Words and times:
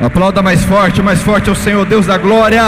Aplauda 0.00 0.40
mais 0.40 0.64
forte, 0.64 1.02
mais 1.02 1.22
forte 1.22 1.50
ao 1.50 1.54
Senhor, 1.54 1.84
Deus 1.84 2.06
da 2.06 2.16
glória. 2.16 2.62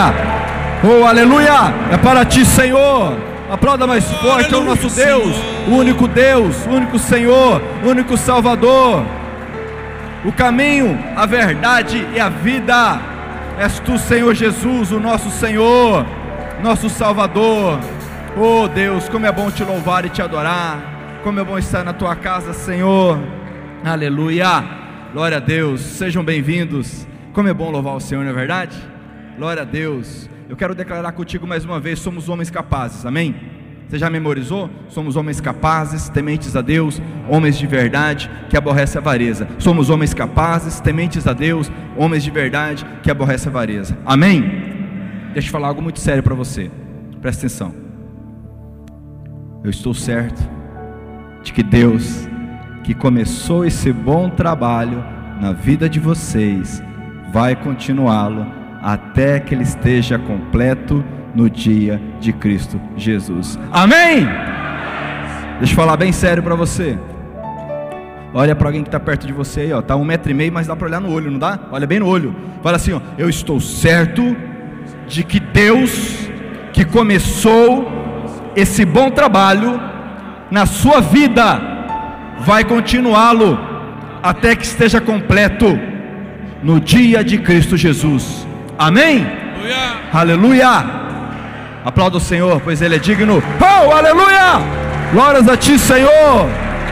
Oh, 0.84 1.06
aleluia! 1.06 1.72
É 1.90 1.96
para 1.96 2.26
ti, 2.26 2.44
Senhor. 2.44 3.16
Aplauda 3.50 3.86
mais 3.86 4.04
oh, 4.12 4.16
forte 4.16 4.54
ao 4.54 4.62
nosso 4.62 4.90
Deus, 4.94 5.34
o 5.66 5.76
único 5.76 6.06
Deus, 6.06 6.66
o 6.66 6.70
único 6.70 6.98
Senhor, 6.98 7.62
o 7.82 7.88
único 7.88 8.18
Salvador. 8.18 9.02
O 10.26 10.30
caminho, 10.30 10.98
a 11.16 11.24
verdade 11.24 12.06
e 12.14 12.20
a 12.20 12.28
vida. 12.28 13.00
És 13.58 13.78
tu, 13.78 13.98
Senhor 13.98 14.34
Jesus, 14.34 14.92
o 14.92 15.00
nosso 15.00 15.30
Senhor, 15.30 16.04
nosso 16.62 16.90
Salvador. 16.90 17.80
Oh 18.36 18.68
Deus, 18.68 19.08
como 19.08 19.26
é 19.26 19.32
bom 19.32 19.50
te 19.50 19.64
louvar 19.64 20.04
e 20.04 20.10
te 20.10 20.20
adorar. 20.20 21.20
Como 21.24 21.40
é 21.40 21.44
bom 21.44 21.58
estar 21.58 21.82
na 21.82 21.94
tua 21.94 22.14
casa, 22.14 22.52
Senhor. 22.52 23.18
Aleluia. 23.82 24.64
Glória 25.14 25.38
a 25.38 25.40
Deus. 25.40 25.80
Sejam 25.80 26.22
bem-vindos. 26.22 27.11
Como 27.32 27.48
é 27.48 27.54
bom 27.54 27.70
louvar 27.70 27.96
o 27.96 28.00
Senhor, 28.00 28.22
não 28.22 28.30
é 28.30 28.34
verdade? 28.34 28.76
Glória 29.38 29.62
a 29.62 29.64
Deus. 29.64 30.28
Eu 30.48 30.56
quero 30.56 30.74
declarar 30.74 31.12
contigo 31.12 31.46
mais 31.46 31.64
uma 31.64 31.80
vez: 31.80 31.98
somos 31.98 32.28
homens 32.28 32.50
capazes, 32.50 33.06
amém? 33.06 33.34
Você 33.88 33.98
já 33.98 34.10
memorizou? 34.10 34.70
Somos 34.88 35.16
homens 35.16 35.40
capazes, 35.40 36.08
tementes 36.08 36.56
a 36.56 36.62
Deus, 36.62 37.00
homens 37.28 37.58
de 37.58 37.66
verdade, 37.66 38.30
que 38.48 38.56
aborrecem 38.56 38.98
a 38.98 39.02
avareza. 39.02 39.48
Somos 39.58 39.90
homens 39.90 40.14
capazes, 40.14 40.80
tementes 40.80 41.26
a 41.26 41.32
Deus, 41.32 41.70
homens 41.96 42.22
de 42.22 42.30
verdade, 42.30 42.86
que 43.02 43.10
aborrecem 43.10 43.48
a 43.48 43.50
avareza. 43.50 43.98
Amém? 44.04 44.42
Deixa 45.32 45.48
eu 45.48 45.52
falar 45.52 45.68
algo 45.68 45.82
muito 45.82 46.00
sério 46.00 46.22
para 46.22 46.34
você. 46.34 46.70
Presta 47.20 47.46
atenção. 47.46 47.74
Eu 49.64 49.70
estou 49.70 49.94
certo 49.94 50.42
de 51.42 51.52
que 51.52 51.62
Deus, 51.62 52.28
que 52.84 52.94
começou 52.94 53.64
esse 53.64 53.92
bom 53.92 54.28
trabalho 54.28 55.04
na 55.40 55.52
vida 55.52 55.88
de 55.88 56.00
vocês, 56.00 56.82
vai 57.32 57.56
continuá-lo 57.56 58.46
até 58.82 59.40
que 59.40 59.54
ele 59.54 59.62
esteja 59.62 60.18
completo 60.18 61.02
no 61.34 61.48
dia 61.48 62.00
de 62.20 62.32
Cristo 62.32 62.78
Jesus. 62.94 63.58
Amém? 63.72 64.28
Deixa 65.58 65.72
eu 65.72 65.76
falar 65.76 65.96
bem 65.96 66.12
sério 66.12 66.42
para 66.42 66.54
você. 66.54 66.98
Olha 68.34 68.54
para 68.54 68.68
alguém 68.68 68.82
que 68.82 68.88
está 68.88 69.00
perto 69.00 69.26
de 69.26 69.32
você 69.32 69.60
aí, 69.60 69.72
ó. 69.72 69.80
Tá 69.80 69.96
um 69.96 70.04
metro 70.04 70.30
e 70.30 70.34
meio, 70.34 70.52
mas 70.52 70.66
dá 70.66 70.76
para 70.76 70.86
olhar 70.86 71.00
no 71.00 71.10
olho, 71.10 71.30
não 71.30 71.38
dá? 71.38 71.58
Olha 71.70 71.86
bem 71.86 72.00
no 72.00 72.06
olho. 72.06 72.34
Fala 72.62 72.76
assim, 72.76 72.92
ó. 72.92 73.00
Eu 73.16 73.28
estou 73.28 73.60
certo 73.60 74.36
de 75.06 75.24
que 75.24 75.40
Deus 75.40 76.28
que 76.72 76.84
começou 76.84 77.90
esse 78.54 78.84
bom 78.84 79.10
trabalho 79.10 79.80
na 80.50 80.66
sua 80.66 81.00
vida 81.00 81.60
vai 82.40 82.64
continuá-lo 82.64 83.58
até 84.22 84.54
que 84.54 84.64
esteja 84.64 85.00
completo 85.00 85.91
no 86.62 86.78
dia 86.80 87.24
de 87.24 87.38
Cristo 87.38 87.76
Jesus. 87.76 88.46
Amém? 88.78 89.26
Aleluia. 89.54 90.10
aleluia. 90.12 91.02
Aplauda 91.84 92.18
o 92.18 92.20
Senhor, 92.20 92.60
pois 92.60 92.80
Ele 92.80 92.94
é 92.94 92.98
digno. 92.98 93.42
Oh, 93.60 93.90
aleluia! 93.92 94.60
Glórias 95.12 95.48
a 95.48 95.56
Ti, 95.56 95.78
Senhor. 95.78 96.48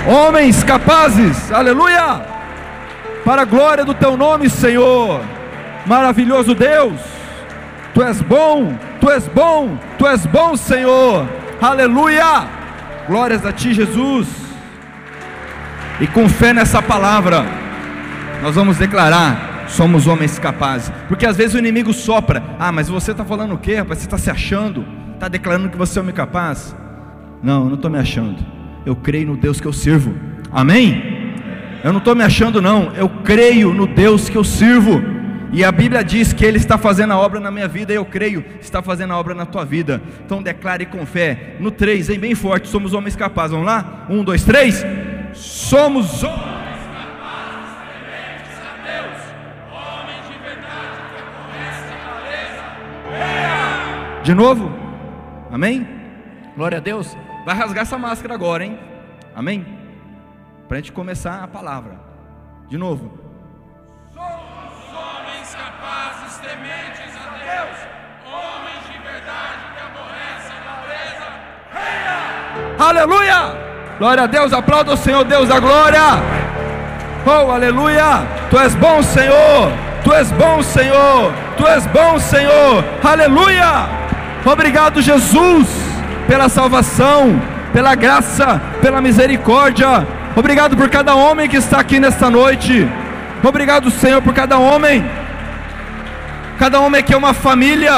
Homens 0.06 0.64
capazes, 0.64 1.52
aleluia! 1.52 2.22
Para 3.24 3.42
a 3.42 3.44
glória 3.44 3.84
do 3.84 3.94
Teu 3.94 4.16
nome, 4.16 4.50
Senhor. 4.50 5.20
Maravilhoso 5.86 6.54
Deus. 6.54 6.98
Tu 7.94 8.02
és 8.02 8.20
bom, 8.20 8.74
Tu 9.00 9.10
és 9.10 9.28
bom, 9.28 9.78
Tu 9.98 10.06
és 10.06 10.26
bom, 10.26 10.56
Senhor. 10.56 11.26
Aleluia! 11.60 12.48
Glórias 13.06 13.46
a 13.46 13.52
Ti, 13.52 13.72
Jesus. 13.72 14.26
E 16.00 16.06
com 16.08 16.28
fé 16.28 16.52
nessa 16.52 16.82
palavra, 16.82 17.44
nós 18.42 18.54
vamos 18.56 18.76
declarar 18.76 19.49
somos 19.70 20.06
homens 20.06 20.38
capazes. 20.38 20.92
Porque 21.08 21.26
às 21.26 21.36
vezes 21.36 21.54
o 21.54 21.58
inimigo 21.58 21.92
sopra: 21.92 22.42
Ah, 22.58 22.70
mas 22.70 22.88
você 22.88 23.12
está 23.12 23.24
falando 23.24 23.54
o 23.54 23.58
quê, 23.58 23.76
rapaz? 23.76 24.00
Você 24.00 24.06
está 24.06 24.18
se 24.18 24.30
achando? 24.30 24.84
Está 25.14 25.28
declarando 25.28 25.68
que 25.68 25.76
você 25.76 25.98
é 25.98 26.02
homem 26.02 26.14
capaz? 26.14 26.74
Não, 27.42 27.64
eu 27.64 27.68
não 27.68 27.74
estou 27.74 27.90
me 27.90 27.98
achando. 27.98 28.44
Eu 28.84 28.96
creio 28.96 29.28
no 29.28 29.36
Deus 29.36 29.60
que 29.60 29.66
eu 29.66 29.72
sirvo. 29.72 30.14
Amém? 30.52 31.20
Eu 31.82 31.92
não 31.92 31.98
estou 31.98 32.14
me 32.14 32.22
achando, 32.22 32.60
não. 32.60 32.92
Eu 32.94 33.08
creio 33.08 33.72
no 33.72 33.86
Deus 33.86 34.28
que 34.28 34.36
eu 34.36 34.44
sirvo. 34.44 35.02
E 35.52 35.64
a 35.64 35.72
Bíblia 35.72 36.04
diz 36.04 36.32
que 36.32 36.44
Ele 36.44 36.58
está 36.58 36.78
fazendo 36.78 37.12
a 37.12 37.18
obra 37.18 37.40
na 37.40 37.50
minha 37.50 37.66
vida, 37.66 37.92
e 37.92 37.96
eu 37.96 38.04
creio, 38.04 38.44
está 38.60 38.80
fazendo 38.80 39.12
a 39.12 39.18
obra 39.18 39.34
na 39.34 39.44
tua 39.44 39.64
vida. 39.64 40.00
Então 40.24 40.42
declare 40.42 40.86
com 40.86 41.04
fé. 41.04 41.56
No 41.58 41.70
3, 41.70 42.10
hein, 42.10 42.20
bem 42.20 42.34
forte, 42.34 42.68
somos 42.68 42.92
homens 42.92 43.16
capazes. 43.16 43.52
Vamos 43.52 43.66
lá? 43.66 44.06
Um, 44.08 44.22
dois, 44.22 44.44
três. 44.44 44.84
Somos 45.32 46.22
homens. 46.22 46.59
De 54.22 54.34
novo? 54.34 54.70
Amém? 55.50 55.88
Glória 56.56 56.78
a 56.78 56.80
Deus. 56.80 57.16
Vai 57.44 57.54
rasgar 57.56 57.82
essa 57.82 57.96
máscara 57.96 58.34
agora, 58.34 58.64
hein? 58.64 58.78
Amém? 59.34 59.66
Para 60.68 60.76
a 60.76 60.80
gente 60.80 60.92
começar 60.92 61.42
a 61.42 61.48
palavra. 61.48 61.98
De 62.68 62.76
novo. 62.76 63.18
Somos 64.12 64.30
homens 64.92 65.54
capazes, 65.54 66.38
tementes 66.38 67.16
a 67.16 67.30
Deus, 67.38 67.76
homens 68.26 68.84
de 68.92 68.98
verdade 69.02 69.62
que 69.74 69.80
aborrecem 69.82 70.56
a 70.56 70.64
natureza. 70.70 71.28
Aleluia! 72.78 73.70
Glória 73.98 74.22
a 74.24 74.26
Deus, 74.26 74.52
aplauda 74.52 74.92
o 74.92 74.96
Senhor, 74.96 75.24
Deus 75.24 75.48
da 75.48 75.58
glória. 75.58 76.00
Oh, 77.26 77.50
aleluia! 77.50 78.26
Tu 78.50 78.58
és 78.58 78.74
bom, 78.74 79.02
Senhor. 79.02 79.72
Tu 80.04 80.12
és 80.12 80.30
bom, 80.32 80.62
Senhor. 80.62 81.32
Tu 81.56 81.66
és 81.66 81.86
bom, 81.86 82.18
Senhor. 82.18 82.84
Aleluia! 83.02 83.99
Obrigado, 84.44 85.02
Jesus, 85.02 85.68
pela 86.26 86.48
salvação, 86.48 87.40
pela 87.72 87.94
graça, 87.94 88.60
pela 88.80 89.00
misericórdia. 89.00 90.06
Obrigado 90.34 90.76
por 90.76 90.88
cada 90.88 91.14
homem 91.14 91.48
que 91.48 91.58
está 91.58 91.78
aqui 91.78 92.00
nesta 92.00 92.30
noite. 92.30 92.88
Obrigado, 93.42 93.90
Senhor, 93.90 94.22
por 94.22 94.32
cada 94.32 94.58
homem. 94.58 95.04
Cada 96.58 96.80
homem 96.80 97.00
aqui 97.00 97.12
é 97.12 97.16
uma 97.16 97.34
família. 97.34 97.92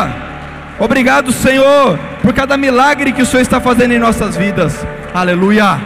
Obrigado, 0.81 1.31
Senhor, 1.31 1.98
por 2.22 2.32
cada 2.32 2.56
milagre 2.56 3.12
que 3.12 3.22
o 3.22 3.26
Senhor 3.26 3.42
está 3.42 3.60
fazendo 3.60 3.92
em 3.92 3.98
nossas 3.98 4.36
vidas. 4.36 4.84
Aleluia. 5.14 5.81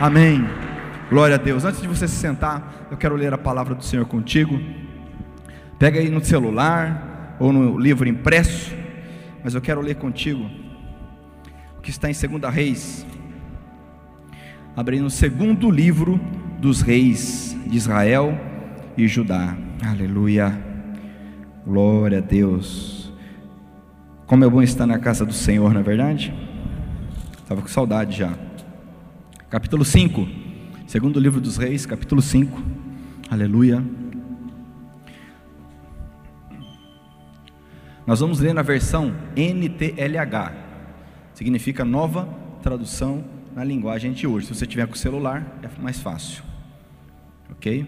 Amém. 0.00 0.44
Glória 1.08 1.36
a 1.36 1.38
Deus. 1.38 1.64
Antes 1.64 1.80
de 1.80 1.86
você 1.86 2.08
se 2.08 2.16
sentar, 2.16 2.86
eu 2.90 2.96
quero 2.96 3.14
ler 3.14 3.32
a 3.32 3.38
palavra 3.38 3.76
do 3.76 3.84
Senhor 3.84 4.06
contigo. 4.06 4.58
Pega 5.78 6.00
aí 6.00 6.08
no 6.08 6.24
celular 6.24 7.36
ou 7.38 7.52
no 7.52 7.78
livro 7.78 8.08
impresso 8.08 8.83
mas 9.44 9.54
eu 9.54 9.60
quero 9.60 9.82
ler 9.82 9.96
contigo 9.96 10.50
o 11.78 11.82
que 11.82 11.90
está 11.90 12.10
em 12.10 12.14
2 12.14 12.52
Reis, 12.52 13.06
abrindo 14.74 15.04
no 15.04 15.10
segundo 15.10 15.70
livro 15.70 16.18
dos 16.58 16.80
reis 16.80 17.54
de 17.66 17.76
Israel 17.76 18.36
e 18.96 19.06
Judá. 19.06 19.54
Aleluia, 19.84 20.58
glória 21.66 22.18
a 22.18 22.20
Deus. 22.22 23.12
Como 24.26 24.42
é 24.42 24.48
bom 24.48 24.62
estar 24.62 24.86
na 24.86 24.98
casa 24.98 25.26
do 25.26 25.34
Senhor, 25.34 25.74
não 25.74 25.80
é 25.80 25.84
verdade? 25.84 26.32
Estava 27.36 27.60
com 27.60 27.68
saudade 27.68 28.16
já. 28.16 28.32
Capítulo 29.50 29.84
5, 29.84 30.26
segundo 30.86 31.20
livro 31.20 31.38
dos 31.38 31.58
reis, 31.58 31.84
capítulo 31.84 32.22
5. 32.22 32.62
Aleluia. 33.30 33.84
Nós 38.06 38.20
vamos 38.20 38.38
ler 38.38 38.52
na 38.52 38.60
versão 38.60 39.14
NTLH, 39.34 40.52
significa 41.32 41.84
nova 41.84 42.28
tradução 42.62 43.24
na 43.56 43.64
linguagem 43.64 44.12
de 44.12 44.26
hoje. 44.26 44.46
Se 44.46 44.54
você 44.54 44.66
tiver 44.66 44.86
com 44.86 44.92
o 44.94 44.98
celular, 44.98 45.58
é 45.62 45.82
mais 45.82 46.00
fácil, 46.00 46.42
ok? 47.50 47.86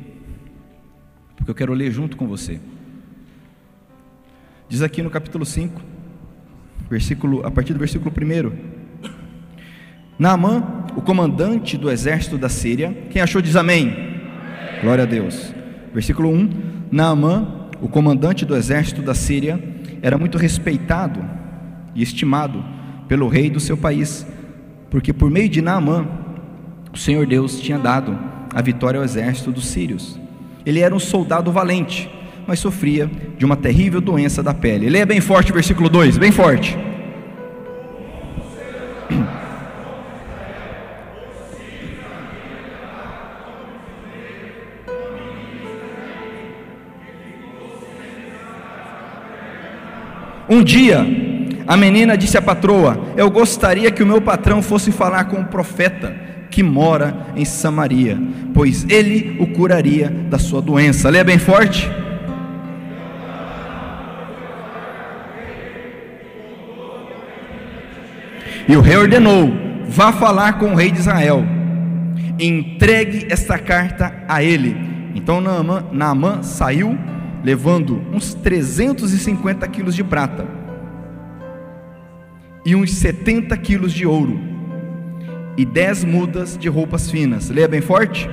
Porque 1.36 1.50
eu 1.50 1.54
quero 1.54 1.74
ler 1.74 1.90
junto 1.90 2.16
com 2.16 2.26
você. 2.26 2.58
Diz 4.68 4.80
aqui 4.80 5.02
no 5.02 5.10
capítulo 5.10 5.44
5, 5.44 5.82
versículo, 6.88 7.46
a 7.46 7.50
partir 7.50 7.74
do 7.74 7.78
versículo 7.78 8.10
1. 8.10 8.76
Naamã, 10.18 10.86
o 10.96 11.02
comandante 11.02 11.76
do 11.76 11.90
exército 11.90 12.38
da 12.38 12.48
Síria, 12.48 13.06
quem 13.10 13.20
achou 13.20 13.42
diz 13.42 13.54
amém. 13.54 13.94
Glória 14.80 15.04
a 15.04 15.06
Deus. 15.06 15.54
Versículo 15.92 16.30
1: 16.30 16.88
Naamã, 16.90 17.68
o 17.82 17.88
comandante 17.88 18.46
do 18.46 18.56
exército 18.56 19.02
da 19.02 19.14
Síria, 19.14 19.75
era 20.06 20.16
muito 20.16 20.38
respeitado 20.38 21.18
e 21.92 22.00
estimado 22.00 22.64
pelo 23.08 23.26
rei 23.26 23.50
do 23.50 23.58
seu 23.58 23.76
país, 23.76 24.24
porque 24.88 25.12
por 25.12 25.28
meio 25.28 25.48
de 25.48 25.60
Naamã, 25.60 26.06
o 26.94 26.96
Senhor 26.96 27.26
Deus 27.26 27.58
tinha 27.58 27.76
dado 27.76 28.16
a 28.54 28.62
vitória 28.62 28.98
ao 28.98 29.04
exército 29.04 29.50
dos 29.50 29.66
sírios. 29.66 30.16
Ele 30.64 30.78
era 30.78 30.94
um 30.94 31.00
soldado 31.00 31.50
valente, 31.50 32.08
mas 32.46 32.60
sofria 32.60 33.10
de 33.36 33.44
uma 33.44 33.56
terrível 33.56 34.00
doença 34.00 34.44
da 34.44 34.54
pele. 34.54 34.88
Leia 34.88 35.04
bem 35.04 35.20
forte 35.20 35.50
o 35.50 35.54
versículo 35.54 35.88
2, 35.88 36.18
bem 36.18 36.30
forte. 36.30 36.78
Um 50.56 50.64
dia, 50.64 51.06
a 51.66 51.76
menina 51.76 52.16
disse 52.16 52.38
à 52.38 52.40
patroa: 52.40 52.98
Eu 53.14 53.30
gostaria 53.30 53.90
que 53.90 54.02
o 54.02 54.06
meu 54.06 54.22
patrão 54.22 54.62
fosse 54.62 54.90
falar 54.90 55.24
com 55.24 55.42
o 55.42 55.44
profeta 55.44 56.16
que 56.50 56.62
mora 56.62 57.14
em 57.36 57.44
Samaria, 57.44 58.18
pois 58.54 58.86
ele 58.88 59.36
o 59.38 59.48
curaria 59.48 60.08
da 60.08 60.38
sua 60.38 60.62
doença. 60.62 61.10
Leia 61.10 61.22
bem 61.22 61.36
forte. 61.36 61.86
E 68.66 68.74
o 68.74 68.80
rei 68.80 68.96
ordenou: 68.96 69.52
Vá 69.86 70.10
falar 70.10 70.54
com 70.54 70.72
o 70.72 70.74
rei 70.74 70.90
de 70.90 71.00
Israel. 71.00 71.44
Entregue 72.40 73.26
esta 73.28 73.58
carta 73.58 74.24
a 74.26 74.42
ele. 74.42 74.74
Então 75.14 75.38
Naamã, 75.38 75.84
Naamã 75.92 76.42
saiu 76.42 76.98
levando 77.46 78.02
uns 78.12 78.34
350 78.34 79.68
quilos 79.68 79.94
de 79.94 80.02
prata 80.02 80.44
e 82.64 82.74
uns 82.74 82.92
70 82.94 83.56
quilos 83.58 83.92
de 83.92 84.04
ouro 84.04 84.36
e 85.56 85.64
10 85.64 86.02
mudas 86.02 86.58
de 86.58 86.68
roupas 86.68 87.08
finas. 87.08 87.48
Leia 87.48 87.68
bem 87.68 87.80
forte. 87.80 88.28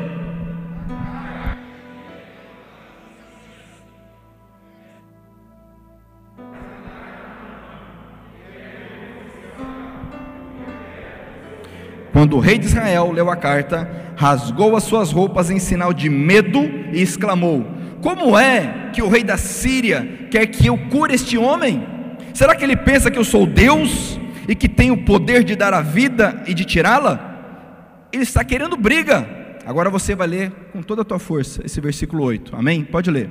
Quando 12.12 12.36
o 12.36 12.40
rei 12.40 12.58
de 12.58 12.66
Israel 12.66 13.12
leu 13.12 13.30
a 13.30 13.36
carta, 13.36 13.88
rasgou 14.16 14.76
as 14.76 14.82
suas 14.82 15.12
roupas 15.12 15.52
em 15.52 15.60
sinal 15.60 15.94
de 15.94 16.10
medo 16.10 16.64
e 16.92 17.00
exclamou: 17.00 17.83
Como 18.04 18.38
é 18.38 18.90
que 18.92 19.02
o 19.02 19.08
rei 19.08 19.24
da 19.24 19.38
Síria 19.38 20.28
quer 20.30 20.46
que 20.48 20.68
eu 20.68 20.78
cure 20.90 21.16
este 21.16 21.38
homem? 21.38 21.88
Será 22.34 22.54
que 22.54 22.62
ele 22.62 22.76
pensa 22.76 23.10
que 23.10 23.18
eu 23.18 23.24
sou 23.24 23.46
Deus 23.46 24.20
e 24.46 24.54
que 24.54 24.68
tenho 24.68 24.96
o 24.96 25.06
poder 25.06 25.42
de 25.42 25.56
dar 25.56 25.74
a 25.74 25.80
vida 25.80 26.44
e 26.46 26.54
de 26.54 26.66
tirá-la? 26.66 28.10
Ele 28.12 28.24
está 28.24 28.44
querendo 28.44 28.76
briga. 28.76 29.26
Agora 29.66 29.90
você 29.90 30.14
vai 30.16 30.28
ler 30.28 30.52
com 30.74 30.82
toda 30.82 31.04
a 31.04 31.06
tua 31.06 31.18
força 31.18 31.66
esse 31.66 31.80
versículo 31.80 32.26
8. 32.26 32.54
Amém? 32.54 32.84
Pode 32.84 33.10
ler. 33.10 33.30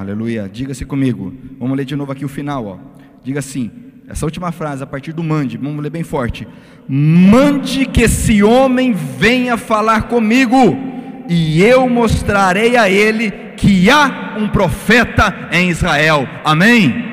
Aleluia. 0.00 0.48
Diga-se 0.50 0.86
comigo. 0.86 1.34
Vamos 1.58 1.76
ler 1.76 1.84
de 1.84 1.94
novo 1.94 2.10
aqui 2.10 2.24
o 2.24 2.28
final, 2.28 2.64
ó. 2.64 2.78
Diga 3.22 3.40
assim: 3.40 3.70
essa 4.08 4.24
última 4.24 4.50
frase, 4.50 4.82
a 4.82 4.86
partir 4.86 5.12
do 5.12 5.22
mande, 5.22 5.58
vamos 5.58 5.82
ler 5.82 5.90
bem 5.90 6.02
forte. 6.02 6.48
Mande 6.88 7.84
que 7.84 8.00
esse 8.00 8.42
homem 8.42 8.94
venha 8.94 9.58
falar 9.58 10.04
comigo, 10.04 10.56
e 11.28 11.62
eu 11.62 11.86
mostrarei 11.86 12.78
a 12.78 12.88
ele 12.88 13.30
que 13.58 13.90
há 13.90 14.36
um 14.38 14.48
profeta 14.48 15.50
em 15.52 15.68
Israel. 15.68 16.26
Amém? 16.42 17.04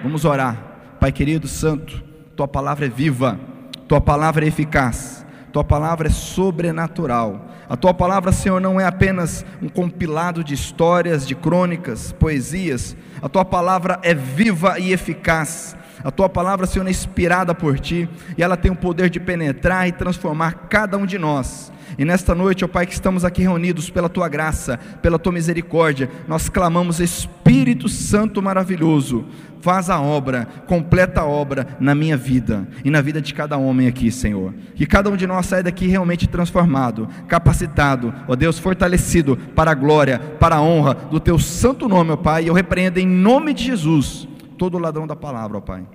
Vamos 0.00 0.24
orar. 0.24 0.56
Pai 1.00 1.10
querido, 1.10 1.48
santo, 1.48 2.00
tua 2.36 2.46
palavra 2.46 2.86
é 2.86 2.88
viva, 2.88 3.40
tua 3.88 4.00
palavra 4.00 4.44
é 4.44 4.48
eficaz, 4.48 5.26
tua 5.52 5.64
palavra 5.64 6.06
é 6.06 6.12
sobrenatural. 6.12 7.53
A 7.74 7.76
tua 7.76 7.92
palavra, 7.92 8.30
Senhor, 8.30 8.60
não 8.60 8.80
é 8.80 8.86
apenas 8.86 9.44
um 9.60 9.68
compilado 9.68 10.44
de 10.44 10.54
histórias, 10.54 11.26
de 11.26 11.34
crônicas, 11.34 12.12
poesias. 12.12 12.96
A 13.20 13.28
tua 13.28 13.44
palavra 13.44 13.98
é 14.04 14.14
viva 14.14 14.78
e 14.78 14.92
eficaz. 14.92 15.76
A 16.04 16.12
tua 16.12 16.28
palavra, 16.28 16.66
Senhor, 16.66 16.86
é 16.86 16.90
inspirada 16.90 17.52
por 17.52 17.80
ti 17.80 18.08
e 18.38 18.44
ela 18.44 18.56
tem 18.56 18.70
o 18.70 18.76
poder 18.76 19.10
de 19.10 19.18
penetrar 19.18 19.88
e 19.88 19.92
transformar 19.92 20.68
cada 20.68 20.96
um 20.96 21.04
de 21.04 21.18
nós. 21.18 21.72
E 21.98 22.04
nesta 22.04 22.32
noite, 22.32 22.64
ó 22.64 22.68
Pai, 22.68 22.86
que 22.86 22.92
estamos 22.92 23.24
aqui 23.24 23.42
reunidos 23.42 23.90
pela 23.90 24.08
tua 24.08 24.28
graça, 24.28 24.78
pela 25.02 25.18
tua 25.18 25.32
misericórdia, 25.32 26.08
nós 26.28 26.48
clamamos, 26.48 27.00
Espírito 27.00 27.88
Santo 27.88 28.40
maravilhoso, 28.40 29.24
faz 29.64 29.88
a 29.88 29.98
obra, 29.98 30.46
completa 30.66 31.22
a 31.22 31.24
obra 31.24 31.66
na 31.80 31.94
minha 31.94 32.18
vida 32.18 32.68
e 32.84 32.90
na 32.90 33.00
vida 33.00 33.18
de 33.18 33.32
cada 33.32 33.56
homem 33.56 33.88
aqui, 33.88 34.12
Senhor. 34.12 34.52
Que 34.76 34.84
cada 34.84 35.08
um 35.08 35.16
de 35.16 35.26
nós 35.26 35.46
saia 35.46 35.62
daqui 35.62 35.86
realmente 35.86 36.28
transformado, 36.28 37.08
capacitado, 37.26 38.12
ó 38.28 38.36
Deus, 38.36 38.58
fortalecido 38.58 39.38
para 39.56 39.70
a 39.70 39.74
glória, 39.74 40.18
para 40.18 40.56
a 40.56 40.60
honra 40.60 40.92
do 40.94 41.18
teu 41.18 41.38
santo 41.38 41.88
nome, 41.88 42.10
ó 42.10 42.16
Pai. 42.16 42.44
E 42.44 42.48
eu 42.48 42.52
repreendo 42.52 43.00
em 43.00 43.06
nome 43.06 43.54
de 43.54 43.64
Jesus 43.64 44.28
todo 44.58 44.78
ladrão 44.78 45.06
da 45.06 45.16
palavra, 45.16 45.56
ó 45.56 45.60
Pai. 45.62 45.86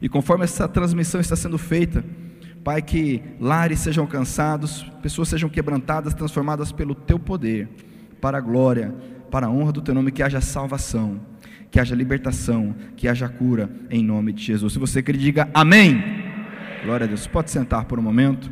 E 0.00 0.08
conforme 0.08 0.44
essa 0.44 0.68
transmissão 0.68 1.20
está 1.20 1.34
sendo 1.34 1.58
feita, 1.58 2.04
Pai, 2.62 2.80
que 2.82 3.20
lares 3.40 3.80
sejam 3.80 4.04
alcançados, 4.04 4.84
pessoas 5.02 5.28
sejam 5.28 5.48
quebrantadas, 5.48 6.14
transformadas 6.14 6.70
pelo 6.70 6.94
Teu 6.94 7.18
poder, 7.18 7.68
para 8.20 8.38
a 8.38 8.40
glória, 8.40 8.94
para 9.28 9.48
a 9.48 9.50
honra 9.50 9.72
do 9.72 9.82
Teu 9.82 9.92
nome, 9.92 10.12
que 10.12 10.22
haja 10.22 10.40
salvação, 10.40 11.20
que 11.70 11.80
haja 11.80 11.94
libertação, 11.94 12.74
que 12.96 13.08
haja 13.08 13.28
cura, 13.28 13.70
em 13.90 14.02
nome 14.02 14.32
de 14.32 14.42
Jesus. 14.42 14.72
Se 14.72 14.78
você 14.78 15.02
quer, 15.02 15.16
diga 15.16 15.48
amém. 15.52 16.02
Glória 16.84 17.04
a 17.04 17.08
Deus. 17.08 17.26
Pode 17.26 17.50
sentar 17.50 17.84
por 17.84 17.98
um 17.98 18.02
momento. 18.02 18.50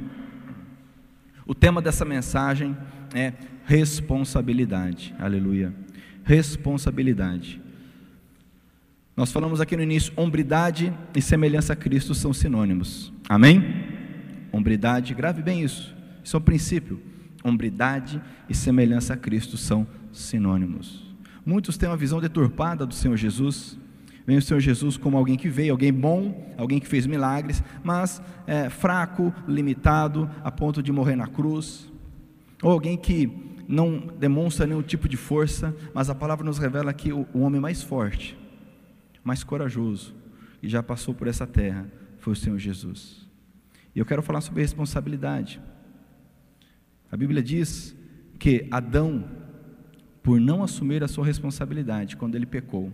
O 1.47 1.55
tema 1.55 1.81
dessa 1.81 2.05
mensagem 2.05 2.77
é 3.15 3.33
responsabilidade. 3.65 5.15
Aleluia. 5.19 5.73
Responsabilidade. 6.25 7.61
Nós 9.17 9.31
falamos 9.31 9.61
aqui 9.61 9.77
no 9.77 9.83
início, 9.83 10.13
hombridade 10.17 10.93
e 11.15 11.23
semelhança 11.23 11.73
a 11.73 11.77
Cristo 11.77 12.15
são 12.15 12.33
sinônimos. 12.33 13.13
Amém? 13.29 13.63
Hombridade, 14.51 15.15
grave 15.15 15.41
bem 15.41 15.63
isso, 15.63 15.95
isso 16.23 16.37
é 16.37 16.39
um 16.39 16.43
princípio. 16.43 17.01
Hombridade 17.45 18.21
e 18.49 18.55
semelhança 18.55 19.15
a 19.15 19.17
Cristo 19.17 19.57
são 19.57 19.87
sinônimos. 20.13 21.04
Muitos 21.45 21.77
têm 21.77 21.89
uma 21.89 21.97
visão 21.97 22.21
deturpada 22.21 22.87
do 22.87 22.95
Senhor 22.95 23.17
Jesus, 23.17 23.79
Vem 24.27 24.39
o 24.39 24.43
Senhor 24.43 24.61
Jesus 24.61 24.97
como 24.97 25.19
alguém 25.19 25.37
que 25.37 25.49
veio, 25.49 25.73
alguém 25.73 25.93
bom, 25.93 26.55
alguém 26.57 26.81
que 26.81 26.89
fez 26.89 27.07
milagres, 27.07 27.63
mas 27.83 28.23
é, 28.47 28.71
fraco, 28.71 29.33
limitado, 29.47 30.31
a 30.43 30.51
ponto 30.51 30.83
de 30.83 30.91
morrer 30.91 31.15
na 31.15 31.27
cruz, 31.27 31.93
ou 32.63 32.71
alguém 32.71 32.97
que 32.97 33.31
não 33.69 33.99
demonstra 34.19 34.67
nenhum 34.67 34.83
tipo 34.83 35.09
de 35.09 35.17
força, 35.17 35.77
mas 35.93 36.09
a 36.09 36.15
palavra 36.15 36.45
nos 36.45 36.59
revela 36.59 36.93
que 36.95 37.13
o, 37.13 37.27
o 37.35 37.41
homem 37.41 37.61
mais 37.61 37.83
forte, 37.83 38.39
mais 39.23 39.45
corajoso, 39.45 40.15
e 40.63 40.69
já 40.69 40.83
passou 40.83 41.15
por 41.15 41.29
essa 41.29 41.47
terra, 41.47 41.87
foi 42.19 42.33
o 42.33 42.37
Senhor 42.37 42.59
Jesus. 42.59 43.29
E 43.95 43.99
eu 43.99 44.07
quero 44.07 44.23
falar 44.23 44.41
sobre 44.41 44.63
responsabilidade. 44.63 45.61
A 47.13 47.17
Bíblia 47.17 47.43
diz 47.43 47.95
que 48.39 48.67
Adão, 48.71 49.25
por 50.25 50.41
não 50.41 50.65
assumir 50.65 51.05
a 51.05 51.09
sua 51.09 51.27
responsabilidade 51.27 52.17
quando 52.17 52.35
ele 52.35 52.47
pecou, 52.47 52.91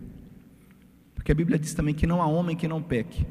porque 1.15 1.31
a 1.31 1.35
Bíblia 1.35 1.57
diz 1.57 1.73
também 1.73 1.95
que 1.95 2.05
não 2.05 2.21
há 2.21 2.27
homem 2.27 2.57
que 2.57 2.67
não 2.67 2.83
peque, 2.83 3.25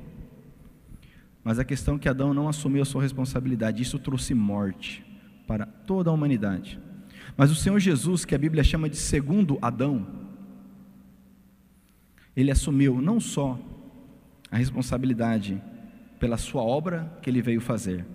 mas 1.45 1.59
a 1.59 1.64
questão 1.64 1.97
é 1.97 1.99
que 1.99 2.09
Adão 2.09 2.33
não 2.33 2.49
assumiu 2.49 2.80
a 2.80 2.87
sua 2.87 3.02
responsabilidade, 3.02 3.83
isso 3.83 3.99
trouxe 3.99 4.33
morte 4.33 5.04
para 5.47 5.66
toda 5.66 6.09
a 6.09 6.12
humanidade. 6.12 6.80
Mas 7.37 7.50
o 7.50 7.54
Senhor 7.54 7.78
Jesus, 7.78 8.25
que 8.25 8.35
a 8.35 8.38
Bíblia 8.38 8.64
chama 8.64 8.88
de 8.88 8.97
segundo 8.97 9.59
Adão, 9.61 10.07
ele 12.35 12.50
assumiu 12.50 13.02
não 13.02 13.21
só 13.21 13.59
a 14.50 14.57
responsabilidade 14.57 15.62
pela 16.19 16.38
sua 16.38 16.62
obra 16.62 17.19
que 17.21 17.28
ele 17.28 17.42
veio 17.42 17.61
fazer, 17.61 18.07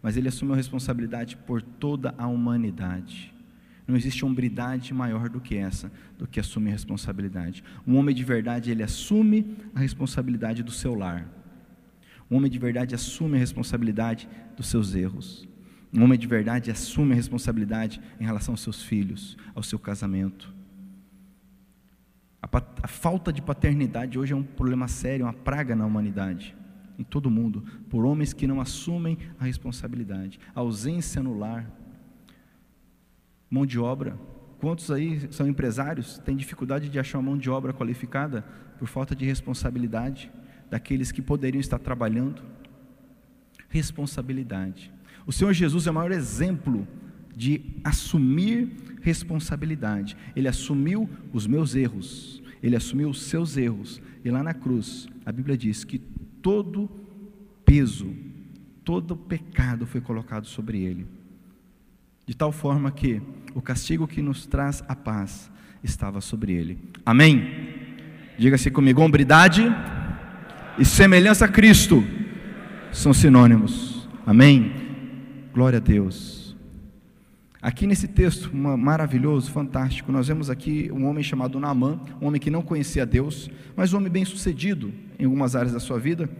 mas 0.00 0.16
ele 0.16 0.28
assumiu 0.28 0.54
a 0.54 0.56
responsabilidade 0.56 1.36
por 1.36 1.60
toda 1.60 2.14
a 2.16 2.28
humanidade. 2.28 3.31
Não 3.92 3.98
existe 3.98 4.24
hombridade 4.24 4.94
maior 4.94 5.28
do 5.28 5.38
que 5.38 5.54
essa, 5.54 5.92
do 6.16 6.26
que 6.26 6.40
assumir 6.40 6.70
a 6.70 6.72
responsabilidade. 6.72 7.62
Um 7.86 7.98
homem 7.98 8.14
de 8.14 8.24
verdade, 8.24 8.70
ele 8.70 8.82
assume 8.82 9.54
a 9.74 9.80
responsabilidade 9.80 10.62
do 10.62 10.70
seu 10.70 10.94
lar. 10.94 11.28
Um 12.30 12.38
homem 12.38 12.50
de 12.50 12.58
verdade 12.58 12.94
assume 12.94 13.36
a 13.36 13.38
responsabilidade 13.38 14.26
dos 14.56 14.68
seus 14.68 14.94
erros. 14.94 15.46
Um 15.92 16.02
homem 16.02 16.18
de 16.18 16.26
verdade 16.26 16.70
assume 16.70 17.12
a 17.12 17.14
responsabilidade 17.14 18.00
em 18.18 18.24
relação 18.24 18.54
aos 18.54 18.62
seus 18.62 18.82
filhos, 18.82 19.36
ao 19.54 19.62
seu 19.62 19.78
casamento. 19.78 20.54
A, 22.40 22.48
a 22.82 22.88
falta 22.88 23.30
de 23.30 23.42
paternidade 23.42 24.18
hoje 24.18 24.32
é 24.32 24.36
um 24.36 24.42
problema 24.42 24.88
sério, 24.88 25.26
uma 25.26 25.34
praga 25.34 25.76
na 25.76 25.84
humanidade 25.84 26.56
em 26.98 27.04
todo 27.04 27.30
mundo, 27.30 27.62
por 27.90 28.06
homens 28.06 28.32
que 28.32 28.46
não 28.46 28.58
assumem 28.58 29.18
a 29.38 29.44
responsabilidade. 29.44 30.40
A 30.54 30.60
ausência 30.60 31.22
no 31.22 31.36
lar, 31.36 31.70
mão 33.52 33.66
de 33.66 33.78
obra. 33.78 34.18
Quantos 34.58 34.90
aí 34.90 35.28
são 35.30 35.46
empresários, 35.46 36.18
têm 36.20 36.34
dificuldade 36.34 36.88
de 36.88 36.98
achar 36.98 37.20
mão 37.20 37.36
de 37.36 37.50
obra 37.50 37.70
qualificada 37.74 38.42
por 38.78 38.88
falta 38.88 39.14
de 39.14 39.26
responsabilidade 39.26 40.32
daqueles 40.70 41.12
que 41.12 41.20
poderiam 41.20 41.60
estar 41.60 41.78
trabalhando? 41.78 42.42
Responsabilidade. 43.68 44.90
O 45.26 45.32
Senhor 45.32 45.52
Jesus 45.52 45.86
é 45.86 45.90
o 45.90 45.94
maior 45.94 46.12
exemplo 46.12 46.88
de 47.36 47.76
assumir 47.84 48.70
responsabilidade. 49.02 50.16
Ele 50.34 50.48
assumiu 50.48 51.08
os 51.30 51.46
meus 51.46 51.74
erros, 51.74 52.42
ele 52.62 52.74
assumiu 52.74 53.10
os 53.10 53.20
seus 53.22 53.58
erros. 53.58 54.00
E 54.24 54.30
lá 54.30 54.42
na 54.42 54.54
cruz, 54.54 55.08
a 55.26 55.32
Bíblia 55.32 55.58
diz 55.58 55.84
que 55.84 55.98
todo 56.40 56.88
peso, 57.66 58.14
todo 58.82 59.14
pecado 59.14 59.86
foi 59.86 60.00
colocado 60.00 60.46
sobre 60.46 60.82
ele. 60.82 61.06
De 62.32 62.36
tal 62.38 62.50
forma 62.50 62.90
que 62.90 63.20
o 63.54 63.60
castigo 63.60 64.08
que 64.08 64.22
nos 64.22 64.46
traz 64.46 64.82
a 64.88 64.96
paz 64.96 65.50
estava 65.84 66.18
sobre 66.22 66.54
ele. 66.54 66.78
Amém? 67.04 67.46
Diga-se 68.38 68.70
comigo: 68.70 69.02
hombridade 69.02 69.62
e 70.78 70.82
semelhança 70.82 71.44
a 71.44 71.48
Cristo 71.48 72.02
são 72.90 73.12
sinônimos. 73.12 74.08
Amém? 74.24 74.72
Glória 75.52 75.76
a 75.76 75.80
Deus. 75.80 76.56
Aqui 77.60 77.86
nesse 77.86 78.08
texto 78.08 78.50
maravilhoso, 78.56 79.50
fantástico, 79.50 80.10
nós 80.10 80.26
vemos 80.26 80.48
aqui 80.48 80.90
um 80.90 81.04
homem 81.04 81.22
chamado 81.22 81.60
Naamã, 81.60 82.00
um 82.18 82.28
homem 82.28 82.40
que 82.40 82.50
não 82.50 82.62
conhecia 82.62 83.04
Deus, 83.04 83.50
mas 83.76 83.92
um 83.92 83.98
homem 83.98 84.10
bem 84.10 84.24
sucedido 84.24 84.90
em 85.18 85.26
algumas 85.26 85.54
áreas 85.54 85.74
da 85.74 85.80
sua 85.80 85.98
vida. 85.98 86.30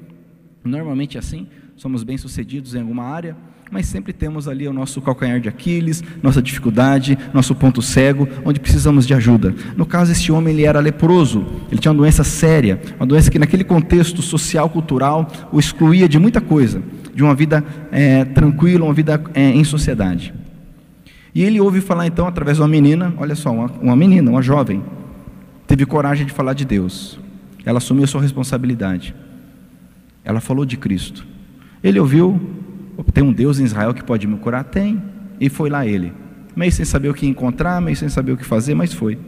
Normalmente 0.64 1.18
assim, 1.18 1.48
somos 1.76 2.02
bem 2.02 2.16
sucedidos 2.16 2.74
em 2.74 2.80
alguma 2.80 3.04
área, 3.04 3.36
mas 3.72 3.86
sempre 3.86 4.12
temos 4.12 4.46
ali 4.46 4.68
o 4.68 4.72
nosso 4.72 5.00
calcanhar 5.00 5.40
de 5.40 5.48
Aquiles, 5.48 6.04
nossa 6.22 6.42
dificuldade, 6.42 7.18
nosso 7.32 7.54
ponto 7.54 7.80
cego, 7.80 8.28
onde 8.44 8.60
precisamos 8.60 9.06
de 9.06 9.14
ajuda. 9.14 9.54
No 9.74 9.86
caso, 9.86 10.12
este 10.12 10.30
homem 10.30 10.52
ele 10.52 10.66
era 10.66 10.78
leproso, 10.78 11.46
ele 11.70 11.80
tinha 11.80 11.90
uma 11.90 11.96
doença 11.96 12.22
séria, 12.22 12.78
uma 13.00 13.06
doença 13.06 13.30
que 13.30 13.38
naquele 13.38 13.64
contexto 13.64 14.20
social, 14.20 14.68
cultural, 14.68 15.26
o 15.50 15.58
excluía 15.58 16.06
de 16.06 16.18
muita 16.18 16.38
coisa, 16.38 16.82
de 17.14 17.22
uma 17.22 17.34
vida 17.34 17.64
é, 17.90 18.26
tranquila, 18.26 18.84
uma 18.84 18.92
vida 18.92 19.18
é, 19.32 19.48
em 19.48 19.64
sociedade. 19.64 20.34
E 21.34 21.42
ele 21.42 21.58
ouve 21.58 21.80
falar 21.80 22.06
então 22.06 22.26
através 22.26 22.58
de 22.58 22.62
uma 22.62 22.68
menina, 22.68 23.14
olha 23.16 23.34
só, 23.34 23.50
uma, 23.50 23.70
uma 23.80 23.96
menina, 23.96 24.30
uma 24.30 24.42
jovem, 24.42 24.82
teve 25.66 25.86
coragem 25.86 26.26
de 26.26 26.32
falar 26.32 26.52
de 26.52 26.66
Deus. 26.66 27.18
Ela 27.64 27.78
assumiu 27.78 28.06
sua 28.06 28.20
responsabilidade. 28.20 29.14
Ela 30.22 30.42
falou 30.42 30.66
de 30.66 30.76
Cristo. 30.76 31.26
Ele 31.82 31.98
ouviu, 31.98 32.38
tem 33.12 33.24
um 33.24 33.32
Deus 33.32 33.58
em 33.58 33.64
Israel 33.64 33.94
que 33.94 34.02
pode 34.02 34.26
me 34.26 34.36
curar? 34.36 34.64
Tem. 34.64 35.02
E 35.40 35.48
foi 35.48 35.70
lá 35.70 35.86
ele. 35.86 36.12
Meio 36.54 36.70
sem 36.70 36.84
saber 36.84 37.08
o 37.08 37.14
que 37.14 37.26
encontrar, 37.26 37.80
meio 37.80 37.96
sem 37.96 38.08
saber 38.08 38.32
o 38.32 38.36
que 38.36 38.44
fazer, 38.44 38.74
mas 38.74 38.92
foi. 38.92 39.18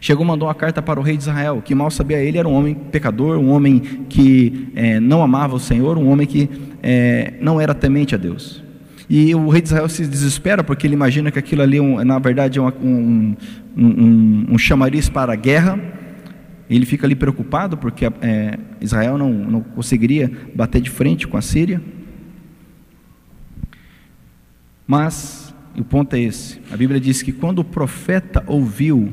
Chegou, 0.00 0.24
mandou 0.24 0.48
uma 0.48 0.54
carta 0.54 0.82
para 0.82 0.98
o 0.98 1.02
rei 1.02 1.16
de 1.16 1.22
Israel, 1.22 1.62
que 1.64 1.74
mal 1.74 1.90
sabia 1.90 2.18
ele, 2.18 2.38
era 2.38 2.48
um 2.48 2.52
homem 2.52 2.74
pecador, 2.74 3.38
um 3.38 3.50
homem 3.50 3.78
que 4.08 4.68
é, 4.74 5.00
não 5.00 5.22
amava 5.22 5.54
o 5.54 5.60
Senhor, 5.60 5.96
um 5.96 6.08
homem 6.08 6.26
que 6.26 6.48
é, 6.82 7.34
não 7.40 7.60
era 7.60 7.74
temente 7.74 8.14
a 8.14 8.18
Deus. 8.18 8.62
E 9.08 9.34
o 9.34 9.48
rei 9.48 9.60
de 9.60 9.68
Israel 9.68 9.88
se 9.88 10.06
desespera, 10.06 10.62
porque 10.62 10.86
ele 10.86 10.94
imagina 10.94 11.30
que 11.30 11.38
aquilo 11.38 11.62
ali, 11.62 11.80
na 12.04 12.18
verdade, 12.18 12.58
é 12.58 12.62
um, 12.62 12.68
um, 12.82 13.36
um, 13.76 14.46
um 14.50 14.58
chamariz 14.58 15.08
para 15.08 15.32
a 15.32 15.36
guerra. 15.36 15.78
Ele 16.68 16.86
fica 16.86 17.06
ali 17.06 17.16
preocupado, 17.16 17.76
porque 17.76 18.06
é, 18.06 18.58
Israel 18.80 19.18
não, 19.18 19.32
não 19.32 19.60
conseguiria 19.60 20.30
bater 20.54 20.80
de 20.80 20.88
frente 20.88 21.26
com 21.26 21.36
a 21.36 21.42
Síria. 21.42 21.82
Mas 24.90 25.54
o 25.78 25.84
ponto 25.84 26.16
é 26.16 26.18
esse: 26.18 26.60
a 26.68 26.76
Bíblia 26.76 26.98
diz 26.98 27.22
que 27.22 27.30
quando 27.30 27.60
o 27.60 27.64
profeta 27.64 28.42
ouviu, 28.48 29.12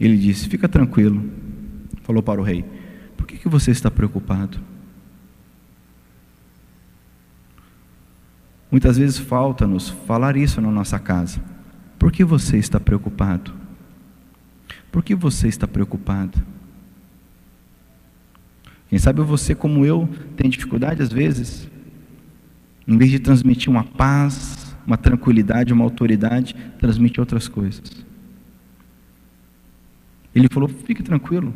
ele 0.00 0.16
disse: 0.16 0.48
Fica 0.48 0.68
tranquilo. 0.68 1.30
Falou 2.02 2.24
para 2.24 2.40
o 2.40 2.44
rei: 2.44 2.64
Por 3.16 3.24
que, 3.24 3.38
que 3.38 3.48
você 3.48 3.70
está 3.70 3.88
preocupado? 3.88 4.58
Muitas 8.68 8.98
vezes 8.98 9.18
falta-nos 9.18 9.90
falar 9.90 10.36
isso 10.36 10.60
na 10.60 10.72
nossa 10.72 10.98
casa. 10.98 11.40
Por 12.00 12.10
que 12.10 12.24
você 12.24 12.56
está 12.56 12.80
preocupado? 12.80 13.54
Por 14.90 15.04
que 15.04 15.14
você 15.14 15.46
está 15.46 15.68
preocupado? 15.68 16.36
Quem 18.88 18.98
sabe 18.98 19.22
você, 19.22 19.54
como 19.54 19.86
eu, 19.86 20.08
tem 20.36 20.50
dificuldade 20.50 21.00
às 21.00 21.12
vezes 21.12 21.70
em 22.86 22.96
vez 22.98 23.10
de 23.10 23.18
transmitir 23.18 23.70
uma 23.70 23.84
paz, 23.84 24.76
uma 24.86 24.96
tranquilidade, 24.96 25.72
uma 25.72 25.84
autoridade, 25.84 26.54
transmite 26.78 27.20
outras 27.20 27.48
coisas. 27.48 28.04
Ele 30.34 30.48
falou: 30.50 30.68
fique 30.68 31.02
tranquilo. 31.02 31.54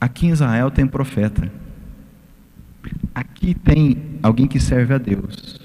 Aqui 0.00 0.26
em 0.26 0.30
Israel 0.30 0.70
tem 0.70 0.86
profeta. 0.86 1.50
Aqui 3.14 3.54
tem 3.54 4.18
alguém 4.22 4.46
que 4.46 4.60
serve 4.60 4.94
a 4.94 4.98
Deus. 4.98 5.60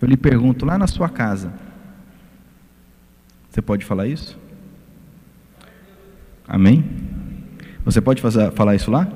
Eu 0.00 0.08
lhe 0.08 0.16
pergunto, 0.16 0.66
lá 0.66 0.76
na 0.76 0.86
sua 0.86 1.08
casa, 1.08 1.52
você 3.48 3.62
pode 3.62 3.84
falar 3.84 4.08
isso? 4.08 4.38
Amém? 6.46 6.84
Você 7.84 8.00
pode 8.00 8.20
fazer, 8.20 8.50
falar 8.52 8.74
isso 8.74 8.90
lá? 8.90 9.08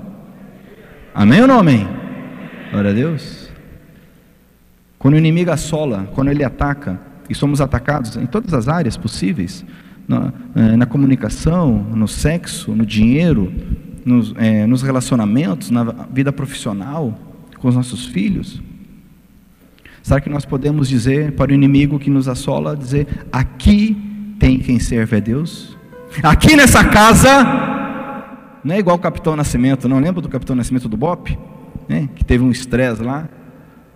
Amém 1.14 1.40
ou 1.40 1.48
não 1.48 1.58
amém? 1.58 1.86
Glória 2.70 2.90
a 2.90 2.94
Deus. 2.94 3.45
Quando 5.06 5.14
o 5.14 5.18
inimigo 5.18 5.52
assola, 5.52 6.08
quando 6.16 6.32
ele 6.32 6.42
ataca, 6.42 6.98
e 7.30 7.34
somos 7.34 7.60
atacados 7.60 8.16
em 8.16 8.26
todas 8.26 8.52
as 8.52 8.66
áreas 8.66 8.96
possíveis 8.96 9.64
na, 10.08 10.32
é, 10.52 10.76
na 10.76 10.84
comunicação, 10.84 11.70
no 11.94 12.08
sexo, 12.08 12.72
no 12.74 12.84
dinheiro, 12.84 13.52
nos, 14.04 14.34
é, 14.36 14.66
nos 14.66 14.82
relacionamentos, 14.82 15.70
na 15.70 15.84
vida 16.12 16.32
profissional, 16.32 17.16
com 17.56 17.68
os 17.68 17.76
nossos 17.76 18.04
filhos. 18.06 18.60
Será 20.02 20.20
que 20.20 20.28
nós 20.28 20.44
podemos 20.44 20.88
dizer 20.88 21.30
para 21.36 21.52
o 21.52 21.54
inimigo 21.54 22.00
que 22.00 22.10
nos 22.10 22.26
assola, 22.26 22.76
dizer, 22.76 23.06
aqui 23.30 23.96
tem 24.40 24.58
quem 24.58 24.80
serve 24.80 25.18
a 25.18 25.20
Deus? 25.20 25.78
Aqui 26.20 26.56
nessa 26.56 26.82
casa, 26.82 27.44
não 28.64 28.74
é 28.74 28.80
igual 28.80 28.96
o 28.96 28.98
Capitão 28.98 29.36
Nascimento, 29.36 29.88
não 29.88 30.00
lembra 30.00 30.20
do 30.20 30.28
Capitão 30.28 30.56
Nascimento 30.56 30.88
do 30.88 30.96
BOP? 30.96 31.38
Né? 31.88 32.08
Que 32.16 32.24
teve 32.24 32.42
um 32.42 32.50
estresse 32.50 33.04
lá, 33.04 33.28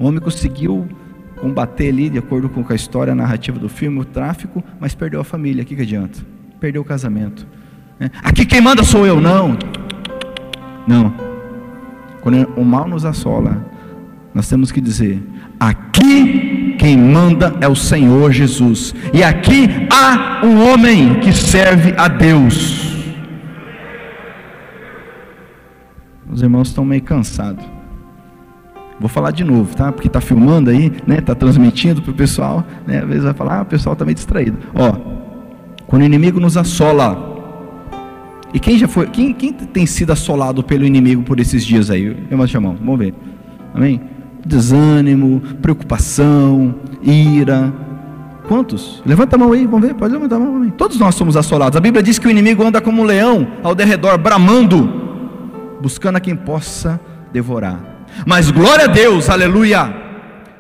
o 0.01 0.07
homem 0.07 0.19
conseguiu 0.19 0.89
combater 1.37 1.91
ali, 1.91 2.09
de 2.09 2.19
acordo 2.19 2.49
com 2.49 2.65
a 2.67 2.75
história, 2.75 3.13
a 3.13 3.17
narrativa 3.17 3.59
do 3.59 3.69
filme, 3.69 4.01
o 4.01 4.05
tráfico, 4.05 4.65
mas 4.81 4.95
perdeu 4.95 5.21
a 5.21 5.25
família. 5.25 5.63
O 5.63 5.67
que, 5.67 5.77
que 5.77 5.83
adianta? 5.83 6.21
Perdeu 6.59 6.81
o 6.81 6.85
casamento. 6.85 7.47
É. 8.01 8.11
Aqui 8.23 8.47
quem 8.47 8.63
manda 8.63 8.83
sou 8.83 9.07
eu, 9.07 9.21
não. 9.21 9.59
Não. 10.89 11.13
Quando 12.23 12.49
o 12.57 12.65
mal 12.65 12.89
nos 12.89 13.05
assola, 13.05 13.63
nós 14.35 14.49
temos 14.49 14.73
que 14.73 14.81
dizer: 14.81 15.23
aqui 15.59 16.77
quem 16.79 16.97
manda 16.97 17.55
é 17.61 17.69
o 17.69 17.77
Senhor 17.77 18.33
Jesus. 18.33 18.95
E 19.13 19.23
aqui 19.23 19.69
há 19.93 20.41
um 20.47 20.67
homem 20.67 21.21
que 21.21 21.31
serve 21.31 21.95
a 21.99 22.09
Deus. 22.09 22.97
Os 26.31 26.41
irmãos 26.41 26.69
estão 26.69 26.87
meio 26.87 27.03
cansados. 27.03 27.80
Vou 29.01 29.09
falar 29.09 29.31
de 29.31 29.43
novo, 29.43 29.75
tá? 29.75 29.91
Porque 29.91 30.09
está 30.09 30.21
filmando 30.21 30.69
aí, 30.69 30.93
né? 31.07 31.19
Está 31.19 31.35
transmitindo 31.35 32.03
para 32.03 32.11
o 32.11 32.15
pessoal, 32.15 32.63
né? 32.87 32.99
Às 32.99 33.09
vezes 33.09 33.25
vai 33.25 33.33
falar, 33.33 33.61
ah, 33.61 33.63
o 33.63 33.65
pessoal 33.65 33.95
está 33.95 34.05
meio 34.05 34.15
distraído. 34.15 34.59
Ó, 34.75 34.93
quando 35.87 36.03
o 36.03 36.05
inimigo 36.05 36.39
nos 36.39 36.59
assola, 36.59 37.31
e 38.53 38.61
quem 38.61 38.77
já 38.77 38.87
foi, 38.87 39.07
quem, 39.07 39.33
quem 39.33 39.55
tem 39.55 39.87
sido 39.87 40.13
assolado 40.13 40.63
pelo 40.63 40.85
inimigo 40.85 41.23
por 41.23 41.41
esses 41.41 41.65
dias 41.65 41.91
aí? 41.91 42.15
Eu 42.31 42.37
vou 42.37 42.47
chamar, 42.47 42.75
vamos 42.75 42.99
ver. 42.99 43.15
Amém? 43.73 44.03
Desânimo, 44.45 45.41
preocupação, 45.63 46.75
ira. 47.03 47.73
Quantos? 48.49 49.03
Levanta 49.07 49.37
a 49.37 49.39
mão 49.39 49.53
aí, 49.53 49.65
vamos 49.65 49.87
ver, 49.87 49.95
pode 49.95 50.13
levantar 50.13 50.37
a 50.37 50.41
mão. 50.41 50.57
Amém. 50.57 50.71
Todos 50.71 50.99
nós 50.99 51.15
somos 51.15 51.39
assolados. 51.39 51.75
A 51.75 51.81
Bíblia 51.81 52.03
diz 52.03 52.19
que 52.19 52.27
o 52.27 52.31
inimigo 52.31 52.63
anda 52.63 52.83
como 52.83 53.01
um 53.01 53.05
leão 53.05 53.47
ao 53.63 53.75
derredor, 53.75 54.19
bramando, 54.19 55.79
buscando 55.81 56.17
a 56.17 56.21
quem 56.21 56.37
possa 56.37 57.01
devorar. 57.33 58.00
Mas 58.27 58.51
glória 58.51 58.85
a 58.85 58.89
Deus, 58.89 59.29
aleluia. 59.29 60.01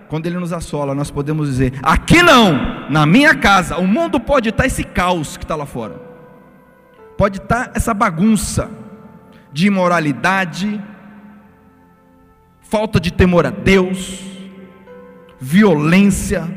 Quando 0.09 0.26
Ele 0.26 0.38
nos 0.38 0.52
assola, 0.52 0.95
nós 0.95 1.11
podemos 1.11 1.49
dizer: 1.49 1.73
aqui 1.83 2.23
não, 2.23 2.88
na 2.90 3.07
minha 3.07 3.35
casa, 3.35 3.76
o 3.76 3.87
mundo 3.87 4.19
pode 4.19 4.49
estar 4.49 4.66
esse 4.66 4.83
caos 4.83 5.37
que 5.37 5.45
está 5.45 5.54
lá 5.54 5.66
fora, 5.66 6.00
pode 7.16 7.38
estar 7.38 7.71
essa 7.75 7.95
bagunça 7.95 8.69
de 9.52 9.69
imoralidade, 9.69 10.83
falta 12.62 12.99
de 12.99 13.12
temor 13.12 13.47
a 13.47 13.50
Deus, 13.50 14.21
violência, 15.38 16.49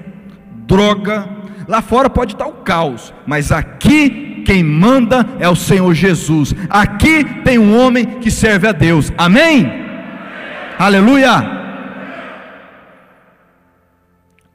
droga. 0.66 1.30
Lá 1.68 1.82
fora 1.82 2.10
pode 2.10 2.34
estar 2.34 2.48
o 2.48 2.54
caos, 2.64 3.14
mas 3.26 3.52
aqui 3.52 4.44
quem 4.46 4.64
manda 4.64 5.26
é 5.40 5.48
o 5.48 5.56
Senhor 5.56 5.94
Jesus. 5.94 6.54
Aqui 6.70 7.24
tem 7.44 7.58
um 7.58 7.80
homem 7.80 8.06
que 8.20 8.30
serve 8.30 8.68
a 8.68 8.72
Deus. 8.72 9.12
Amém? 9.18 9.83
Aleluia! 10.84 11.30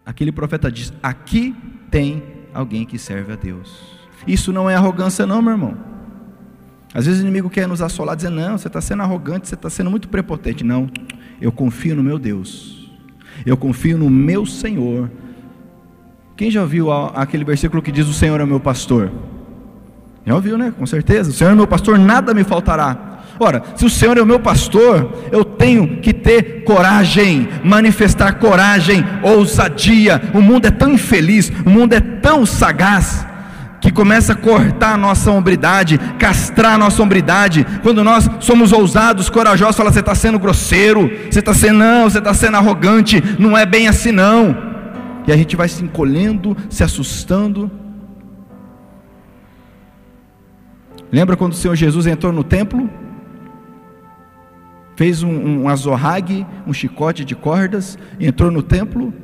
Aquele 0.05 0.31
profeta 0.31 0.71
diz: 0.71 0.93
Aqui 1.03 1.57
tem 1.91 2.23
alguém 2.53 2.85
que 2.85 2.99
serve 2.99 3.33
a 3.33 3.37
Deus. 3.37 3.83
Isso 4.27 4.53
não 4.53 4.69
é 4.69 4.75
arrogância, 4.75 5.25
não, 5.25 5.41
meu 5.41 5.53
irmão. 5.53 5.75
Às 6.93 7.07
vezes 7.07 7.23
o 7.23 7.25
inimigo 7.25 7.49
quer 7.49 7.67
nos 7.67 7.81
assolar, 7.81 8.15
dizendo: 8.15 8.37
Não, 8.37 8.59
você 8.59 8.67
está 8.67 8.79
sendo 8.79 9.03
arrogante, 9.03 9.49
você 9.49 9.55
está 9.55 9.71
sendo 9.71 9.91
muito 9.91 10.07
prepotente. 10.11 10.63
Não, 10.63 10.91
eu 11.41 11.51
confio 11.51 11.97
no 11.97 12.03
meu 12.03 12.19
Deus, 12.19 12.93
eu 13.47 13.57
confio 13.57 13.97
no 13.97 14.11
meu 14.11 14.45
Senhor, 14.45 15.11
Quem 16.37 16.51
já 16.51 16.61
ouviu 16.61 16.93
aquele 16.93 17.43
versículo 17.43 17.81
que 17.81 17.91
diz: 17.91 18.07
O 18.07 18.13
Senhor 18.13 18.39
é 18.39 18.45
meu 18.45 18.61
pastor? 18.61 19.11
Já 20.27 20.35
ouviu, 20.35 20.59
né? 20.59 20.75
Com 20.77 20.85
certeza. 20.85 21.31
O 21.31 21.33
Senhor 21.33 21.53
é 21.53 21.55
meu 21.55 21.67
pastor, 21.67 21.99
nada 21.99 22.35
me 22.35 22.45
faltará. 22.45 23.18
Ora, 23.41 23.63
se 23.77 23.85
o 23.85 23.91
Senhor 23.91 24.19
é 24.19 24.23
o 24.23 24.27
meu 24.27 24.41
pastor, 24.41 25.13
eu 25.31 25.45
tenho 25.45 25.99
que 26.01 26.13
ter 26.13 26.65
coragem, 26.65 27.49
manifestar 27.63 28.33
coragem, 28.35 29.05
ousadia. 29.23 30.21
O 30.35 30.41
mundo 30.41 30.67
é 30.67 30.71
tão 30.71 30.93
infeliz, 30.93 31.53
o 31.65 31.71
mundo 31.71 31.93
é 31.93 32.01
tão 32.01 32.45
sagaz 32.45 33.27
que 33.81 33.93
começa 33.93 34.33
a 34.33 34.37
cortar 34.37 34.95
a 34.95 34.97
nossa 34.97 35.31
hombridade, 35.31 35.99
castrar 36.19 36.75
a 36.75 36.79
nossa 36.79 37.01
hombridade. 37.01 37.65
Quando 37.83 38.03
nós 38.03 38.29
somos 38.41 38.73
ousados, 38.73 39.31
corajosos, 39.31 39.77
fala: 39.77 39.93
você 39.93 40.01
está 40.01 40.17
sendo 40.17 40.39
grosseiro, 40.39 41.09
você 41.31 41.39
está 41.39 41.55
sendo 41.55 41.79
não, 41.79 42.11
você 42.11 42.19
está 42.19 42.35
sendo 42.35 42.57
arrogante, 42.57 43.23
não 43.39 43.57
é 43.57 43.65
bem 43.65 43.87
assim 43.87 44.11
não. 44.11 44.57
E 45.27 45.33
a 45.33 45.37
gente 45.37 45.55
vai 45.55 45.69
se 45.69 45.85
encolhendo, 45.85 46.57
se 46.69 46.83
assustando. 46.83 47.71
Lembra 51.13 51.37
quando 51.37 51.53
o 51.53 51.57
Senhor 51.57 51.77
Jesus 51.77 52.07
entrou 52.07 52.33
no 52.33 52.43
templo? 52.43 52.91
Fez 54.99 55.23
um, 55.23 55.31
um 55.31 55.69
azorrague, 55.69 56.45
um 56.67 56.73
chicote 56.73 57.25
de 57.25 57.37
cordas, 57.37 57.97
entrou 58.19 58.51
no 58.51 58.65
templo 58.65 59.15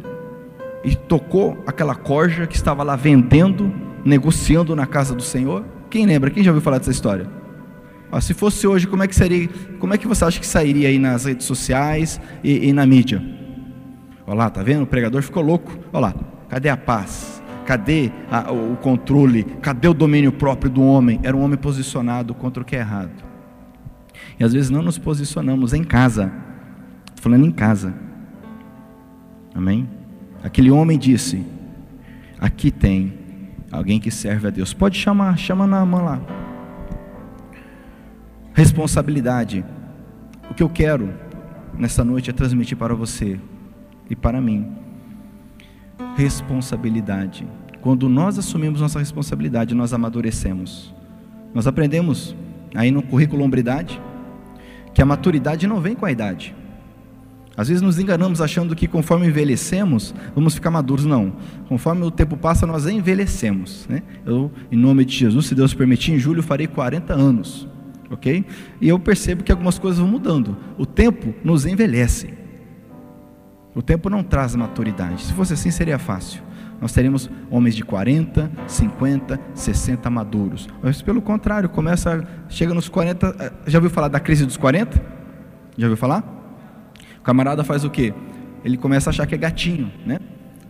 e 0.84 0.94
tocou 0.94 1.60
aquela 1.66 1.96
corja 1.96 2.46
que 2.46 2.54
estava 2.54 2.84
lá 2.84 2.94
vendendo 2.94 3.74
negociando 4.04 4.76
na 4.76 4.86
casa 4.86 5.16
do 5.16 5.22
Senhor? 5.22 5.64
Quem 5.90 6.06
lembra? 6.06 6.30
Quem 6.30 6.44
já 6.44 6.52
ouviu 6.52 6.62
falar 6.62 6.78
dessa 6.78 6.92
história? 6.92 7.28
Ó, 8.12 8.20
se 8.20 8.32
fosse 8.32 8.68
hoje, 8.68 8.86
como 8.86 9.02
é 9.02 9.08
que 9.08 9.16
seria? 9.16 9.48
Como 9.80 9.92
é 9.92 9.98
que 9.98 10.06
você 10.06 10.24
acha 10.24 10.38
que 10.38 10.46
sairia 10.46 10.86
aí 10.86 10.96
nas 10.96 11.24
redes 11.24 11.44
sociais 11.44 12.20
e, 12.44 12.68
e 12.68 12.72
na 12.72 12.86
mídia? 12.86 13.20
Olha 14.28 14.36
lá, 14.36 14.50
tá 14.50 14.62
vendo? 14.62 14.84
O 14.84 14.86
pregador 14.86 15.22
ficou 15.22 15.42
louco. 15.42 15.76
Olha 15.92 16.02
lá, 16.02 16.14
cadê 16.48 16.68
a 16.68 16.76
paz? 16.76 17.42
Cadê 17.66 18.12
a, 18.30 18.52
o 18.52 18.76
controle? 18.76 19.42
Cadê 19.60 19.88
o 19.88 19.94
domínio 19.94 20.30
próprio 20.30 20.70
do 20.70 20.84
homem? 20.84 21.18
Era 21.24 21.36
um 21.36 21.42
homem 21.42 21.58
posicionado 21.58 22.32
contra 22.32 22.62
o 22.62 22.64
que 22.64 22.76
é 22.76 22.78
errado. 22.78 23.33
E 24.38 24.44
às 24.44 24.52
vezes 24.52 24.70
não 24.70 24.82
nos 24.82 24.98
posicionamos 24.98 25.72
em 25.72 25.84
casa. 25.84 26.32
Estou 27.06 27.22
falando 27.22 27.46
em 27.46 27.52
casa. 27.52 27.94
Amém? 29.54 29.88
Aquele 30.42 30.70
homem 30.70 30.98
disse: 30.98 31.44
Aqui 32.38 32.70
tem 32.70 33.24
Alguém 33.74 33.98
que 33.98 34.08
serve 34.08 34.46
a 34.46 34.50
Deus. 34.50 34.72
Pode 34.72 34.96
chamar, 34.96 35.36
chama 35.36 35.66
na 35.66 35.84
mão 35.84 36.04
lá. 36.04 36.20
Responsabilidade. 38.52 39.64
O 40.48 40.54
que 40.54 40.62
eu 40.62 40.68
quero 40.68 41.12
nessa 41.76 42.04
noite 42.04 42.30
é 42.30 42.32
transmitir 42.32 42.78
para 42.78 42.94
você 42.94 43.40
e 44.08 44.14
para 44.14 44.40
mim. 44.40 44.70
Responsabilidade. 46.14 47.44
Quando 47.80 48.08
nós 48.08 48.38
assumimos 48.38 48.80
nossa 48.80 49.00
responsabilidade, 49.00 49.74
nós 49.74 49.92
amadurecemos. 49.92 50.94
Nós 51.52 51.66
aprendemos 51.66 52.36
aí 52.76 52.92
no 52.92 53.02
currículo 53.02 53.42
hombridade 53.42 54.00
que 54.94 55.02
a 55.02 55.04
maturidade 55.04 55.66
não 55.66 55.80
vem 55.80 55.94
com 55.94 56.06
a 56.06 56.12
idade. 56.12 56.54
Às 57.56 57.68
vezes 57.68 57.82
nos 57.82 57.98
enganamos 57.98 58.40
achando 58.40 58.74
que 58.74 58.88
conforme 58.88 59.26
envelhecemos, 59.26 60.14
vamos 60.34 60.54
ficar 60.54 60.70
maduros. 60.70 61.04
Não. 61.04 61.34
Conforme 61.68 62.02
o 62.02 62.10
tempo 62.10 62.36
passa, 62.36 62.66
nós 62.66 62.86
envelhecemos. 62.86 63.86
Né? 63.88 64.02
Eu, 64.26 64.50
em 64.72 64.76
nome 64.76 65.04
de 65.04 65.16
Jesus, 65.16 65.46
se 65.46 65.54
Deus 65.54 65.72
permitir, 65.72 66.12
em 66.12 66.18
julho 66.18 66.42
farei 66.42 66.66
40 66.66 67.12
anos. 67.12 67.68
Ok? 68.10 68.44
E 68.80 68.88
eu 68.88 68.98
percebo 68.98 69.42
que 69.42 69.52
algumas 69.52 69.78
coisas 69.78 69.98
vão 70.00 70.08
mudando. 70.08 70.56
O 70.76 70.84
tempo 70.84 71.34
nos 71.44 71.64
envelhece. 71.64 72.34
O 73.74 73.82
tempo 73.82 74.10
não 74.10 74.22
traz 74.22 74.54
maturidade. 74.54 75.22
Se 75.22 75.32
fosse 75.32 75.52
assim, 75.52 75.70
seria 75.70 75.98
fácil. 75.98 76.42
Nós 76.84 76.92
teríamos 76.92 77.30
homens 77.50 77.74
de 77.74 77.82
40, 77.82 78.52
50, 78.66 79.40
60 79.54 80.10
maduros. 80.10 80.68
Mas 80.82 81.00
pelo 81.00 81.22
contrário, 81.22 81.66
começa, 81.66 82.28
chega 82.46 82.74
nos 82.74 82.90
40. 82.90 83.34
Eh, 83.40 83.52
já 83.68 83.78
ouviu 83.78 83.88
falar 83.88 84.08
da 84.08 84.20
crise 84.20 84.44
dos 84.44 84.58
40? 84.58 85.02
Já 85.78 85.86
ouviu 85.86 85.96
falar? 85.96 86.22
O 87.20 87.22
camarada 87.22 87.64
faz 87.64 87.84
o 87.84 87.90
quê? 87.90 88.12
Ele 88.62 88.76
começa 88.76 89.08
a 89.08 89.12
achar 89.12 89.26
que 89.26 89.34
é 89.34 89.38
gatinho, 89.38 89.90
né? 90.04 90.18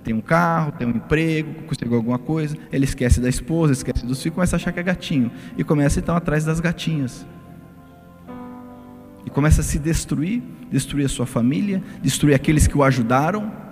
Tem 0.04 0.14
um 0.14 0.20
carro, 0.20 0.70
tem 0.70 0.86
um 0.86 0.92
emprego, 0.92 1.64
conseguiu 1.64 1.96
alguma 1.96 2.20
coisa, 2.20 2.56
ele 2.70 2.84
esquece 2.84 3.20
da 3.20 3.28
esposa, 3.28 3.72
esquece 3.72 4.06
dos 4.06 4.22
filhos, 4.22 4.36
começa 4.36 4.54
a 4.54 4.58
achar 4.58 4.70
que 4.70 4.78
é 4.78 4.84
gatinho. 4.84 5.32
E 5.58 5.64
começa 5.64 5.98
então 5.98 6.14
atrás 6.14 6.44
das 6.44 6.60
gatinhas. 6.60 7.26
E 9.26 9.30
começa 9.30 9.62
a 9.62 9.64
se 9.64 9.80
destruir, 9.80 10.44
destruir 10.70 11.06
a 11.06 11.08
sua 11.08 11.26
família, 11.26 11.82
destruir 12.00 12.34
aqueles 12.34 12.68
que 12.68 12.78
o 12.78 12.84
ajudaram. 12.84 13.63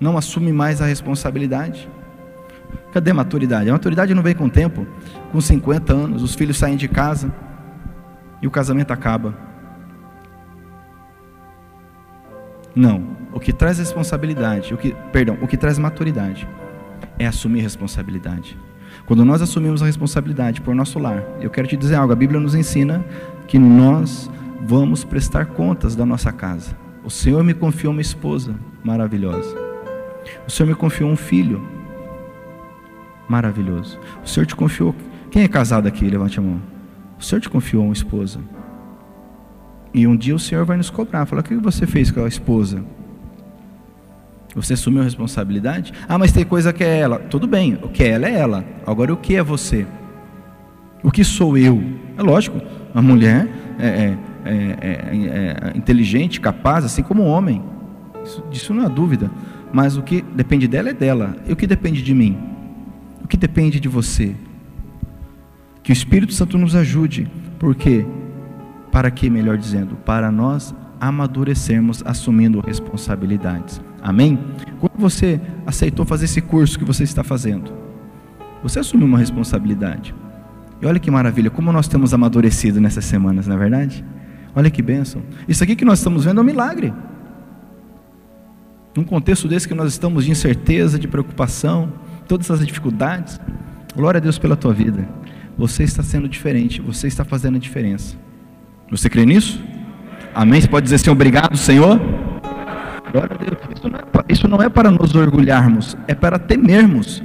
Não 0.00 0.16
assume 0.16 0.52
mais 0.52 0.80
a 0.80 0.86
responsabilidade. 0.86 1.88
Cadê 2.92 3.10
a 3.10 3.14
maturidade? 3.14 3.68
A 3.68 3.72
maturidade 3.72 4.14
não 4.14 4.22
vem 4.22 4.34
com 4.34 4.46
o 4.46 4.50
tempo. 4.50 4.86
Com 5.32 5.40
50 5.40 5.92
anos, 5.92 6.22
os 6.22 6.34
filhos 6.34 6.56
saem 6.56 6.76
de 6.76 6.88
casa 6.88 7.32
e 8.40 8.46
o 8.46 8.50
casamento 8.50 8.92
acaba. 8.92 9.34
Não. 12.74 13.18
O 13.32 13.40
que 13.40 13.52
traz 13.52 13.78
responsabilidade, 13.78 14.72
o 14.72 14.76
que, 14.76 14.94
perdão, 15.12 15.36
o 15.42 15.46
que 15.46 15.56
traz 15.56 15.78
maturidade 15.78 16.48
é 17.18 17.26
assumir 17.26 17.60
responsabilidade. 17.60 18.56
Quando 19.04 19.24
nós 19.24 19.42
assumimos 19.42 19.82
a 19.82 19.86
responsabilidade 19.86 20.60
por 20.60 20.74
nosso 20.74 20.98
lar, 20.98 21.22
eu 21.40 21.50
quero 21.50 21.68
te 21.68 21.76
dizer 21.76 21.96
algo, 21.96 22.12
a 22.12 22.16
Bíblia 22.16 22.40
nos 22.40 22.54
ensina 22.54 23.04
que 23.46 23.58
nós 23.58 24.30
vamos 24.64 25.04
prestar 25.04 25.46
contas 25.46 25.94
da 25.94 26.06
nossa 26.06 26.32
casa. 26.32 26.76
O 27.04 27.10
Senhor 27.10 27.42
me 27.42 27.54
confiou 27.54 27.92
uma 27.92 28.02
esposa 28.02 28.54
maravilhosa. 28.82 29.67
O 30.46 30.50
Senhor 30.50 30.68
me 30.68 30.74
confiou 30.74 31.10
um 31.10 31.16
filho 31.16 31.66
maravilhoso. 33.28 33.98
O 34.24 34.28
Senhor 34.28 34.46
te 34.46 34.56
confiou. 34.56 34.94
Quem 35.30 35.42
é 35.42 35.48
casado 35.48 35.86
aqui? 35.86 36.08
Levante 36.08 36.38
a 36.38 36.42
mão. 36.42 36.60
O 37.18 37.22
Senhor 37.22 37.40
te 37.40 37.48
confiou 37.48 37.84
uma 37.84 37.92
esposa. 37.92 38.40
E 39.92 40.06
um 40.06 40.16
dia 40.16 40.34
o 40.34 40.38
Senhor 40.38 40.64
vai 40.64 40.76
nos 40.76 40.90
cobrar. 40.90 41.26
Falar: 41.26 41.40
o 41.40 41.44
que 41.44 41.54
você 41.56 41.86
fez 41.86 42.10
com 42.10 42.24
a 42.24 42.28
esposa? 42.28 42.82
Você 44.54 44.74
assumiu 44.74 45.02
a 45.02 45.04
responsabilidade? 45.04 45.92
Ah, 46.08 46.18
mas 46.18 46.32
tem 46.32 46.44
coisa 46.44 46.72
que 46.72 46.82
é 46.82 46.98
ela. 46.98 47.18
Tudo 47.18 47.46
bem, 47.46 47.78
o 47.82 47.88
que 47.88 48.02
é 48.02 48.08
ela 48.08 48.26
é 48.26 48.34
ela. 48.34 48.64
Agora, 48.86 49.12
o 49.12 49.16
que 49.16 49.36
é 49.36 49.42
você? 49.42 49.86
O 51.02 51.10
que 51.10 51.22
sou 51.22 51.56
eu? 51.56 51.82
É 52.16 52.22
lógico, 52.22 52.60
a 52.94 53.00
mulher 53.00 53.48
é, 53.78 53.86
é, 53.86 54.18
é, 54.44 55.72
é 55.74 55.78
inteligente, 55.78 56.40
capaz, 56.40 56.84
assim 56.84 57.02
como 57.02 57.22
o 57.22 57.26
homem. 57.26 57.62
Isso, 58.24 58.44
disso 58.50 58.74
não 58.74 58.84
há 58.84 58.88
dúvida. 58.88 59.30
Mas 59.72 59.96
o 59.96 60.02
que 60.02 60.22
depende 60.22 60.66
dela 60.66 60.90
é 60.90 60.94
dela. 60.94 61.36
E 61.46 61.52
o 61.52 61.56
que 61.56 61.66
depende 61.66 62.02
de 62.02 62.14
mim? 62.14 62.36
O 63.22 63.28
que 63.28 63.36
depende 63.36 63.78
de 63.78 63.88
você? 63.88 64.34
Que 65.82 65.92
o 65.92 65.94
Espírito 65.94 66.32
Santo 66.32 66.56
nos 66.56 66.74
ajude. 66.74 67.28
Porque 67.58 68.06
para 68.90 69.10
que, 69.10 69.28
melhor 69.28 69.56
dizendo, 69.56 69.96
para 69.96 70.30
nós 70.30 70.74
amadurecermos 71.00 72.02
assumindo 72.04 72.60
responsabilidades. 72.60 73.80
Amém? 74.02 74.38
Quando 74.80 74.98
você 74.98 75.40
aceitou 75.66 76.04
fazer 76.04 76.24
esse 76.24 76.40
curso 76.40 76.78
que 76.78 76.84
você 76.84 77.04
está 77.04 77.22
fazendo, 77.22 77.72
você 78.62 78.80
assumiu 78.80 79.06
uma 79.06 79.18
responsabilidade. 79.18 80.14
E 80.80 80.86
olha 80.86 80.98
que 80.98 81.10
maravilha, 81.10 81.50
como 81.50 81.72
nós 81.72 81.88
temos 81.88 82.14
amadurecido 82.14 82.80
nessas 82.80 83.04
semanas, 83.04 83.46
não 83.46 83.56
é 83.56 83.58
verdade? 83.58 84.04
Olha 84.54 84.70
que 84.70 84.82
bênção. 84.82 85.22
Isso 85.46 85.62
aqui 85.62 85.76
que 85.76 85.84
nós 85.84 85.98
estamos 85.98 86.24
vendo 86.24 86.38
é 86.38 86.42
um 86.42 86.46
milagre. 86.46 86.92
Num 88.98 89.04
contexto 89.04 89.46
desse 89.46 89.68
que 89.68 89.74
nós 89.74 89.92
estamos 89.92 90.24
de 90.24 90.32
incerteza, 90.32 90.98
de 90.98 91.06
preocupação, 91.06 91.92
todas 92.26 92.50
essas 92.50 92.66
dificuldades, 92.66 93.40
glória 93.94 94.18
a 94.18 94.20
Deus 94.20 94.40
pela 94.40 94.56
tua 94.56 94.74
vida. 94.74 95.08
Você 95.56 95.84
está 95.84 96.02
sendo 96.02 96.28
diferente, 96.28 96.80
você 96.80 97.06
está 97.06 97.24
fazendo 97.24 97.54
a 97.54 97.60
diferença. 97.60 98.16
Você 98.90 99.08
crê 99.08 99.24
nisso? 99.24 99.62
Amém? 100.34 100.60
Você 100.60 100.66
pode 100.66 100.82
dizer 100.82 100.96
assim, 100.96 101.10
obrigado, 101.10 101.56
Senhor? 101.56 101.96
Glória 103.12 103.36
a 103.36 103.38
Deus. 103.38 103.56
Isso 103.76 103.88
não, 103.88 103.98
é, 104.00 104.02
isso 104.28 104.48
não 104.48 104.62
é 104.62 104.68
para 104.68 104.90
nos 104.90 105.14
orgulharmos, 105.14 105.96
é 106.08 106.14
para 106.16 106.36
temermos. 106.36 107.22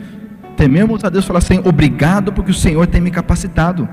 Temermos 0.56 1.04
a 1.04 1.10
Deus 1.10 1.26
falar 1.26 1.40
assim, 1.40 1.60
obrigado 1.66 2.32
porque 2.32 2.52
o 2.52 2.54
Senhor 2.54 2.86
tem 2.86 3.02
me 3.02 3.10
capacitado. 3.10 3.90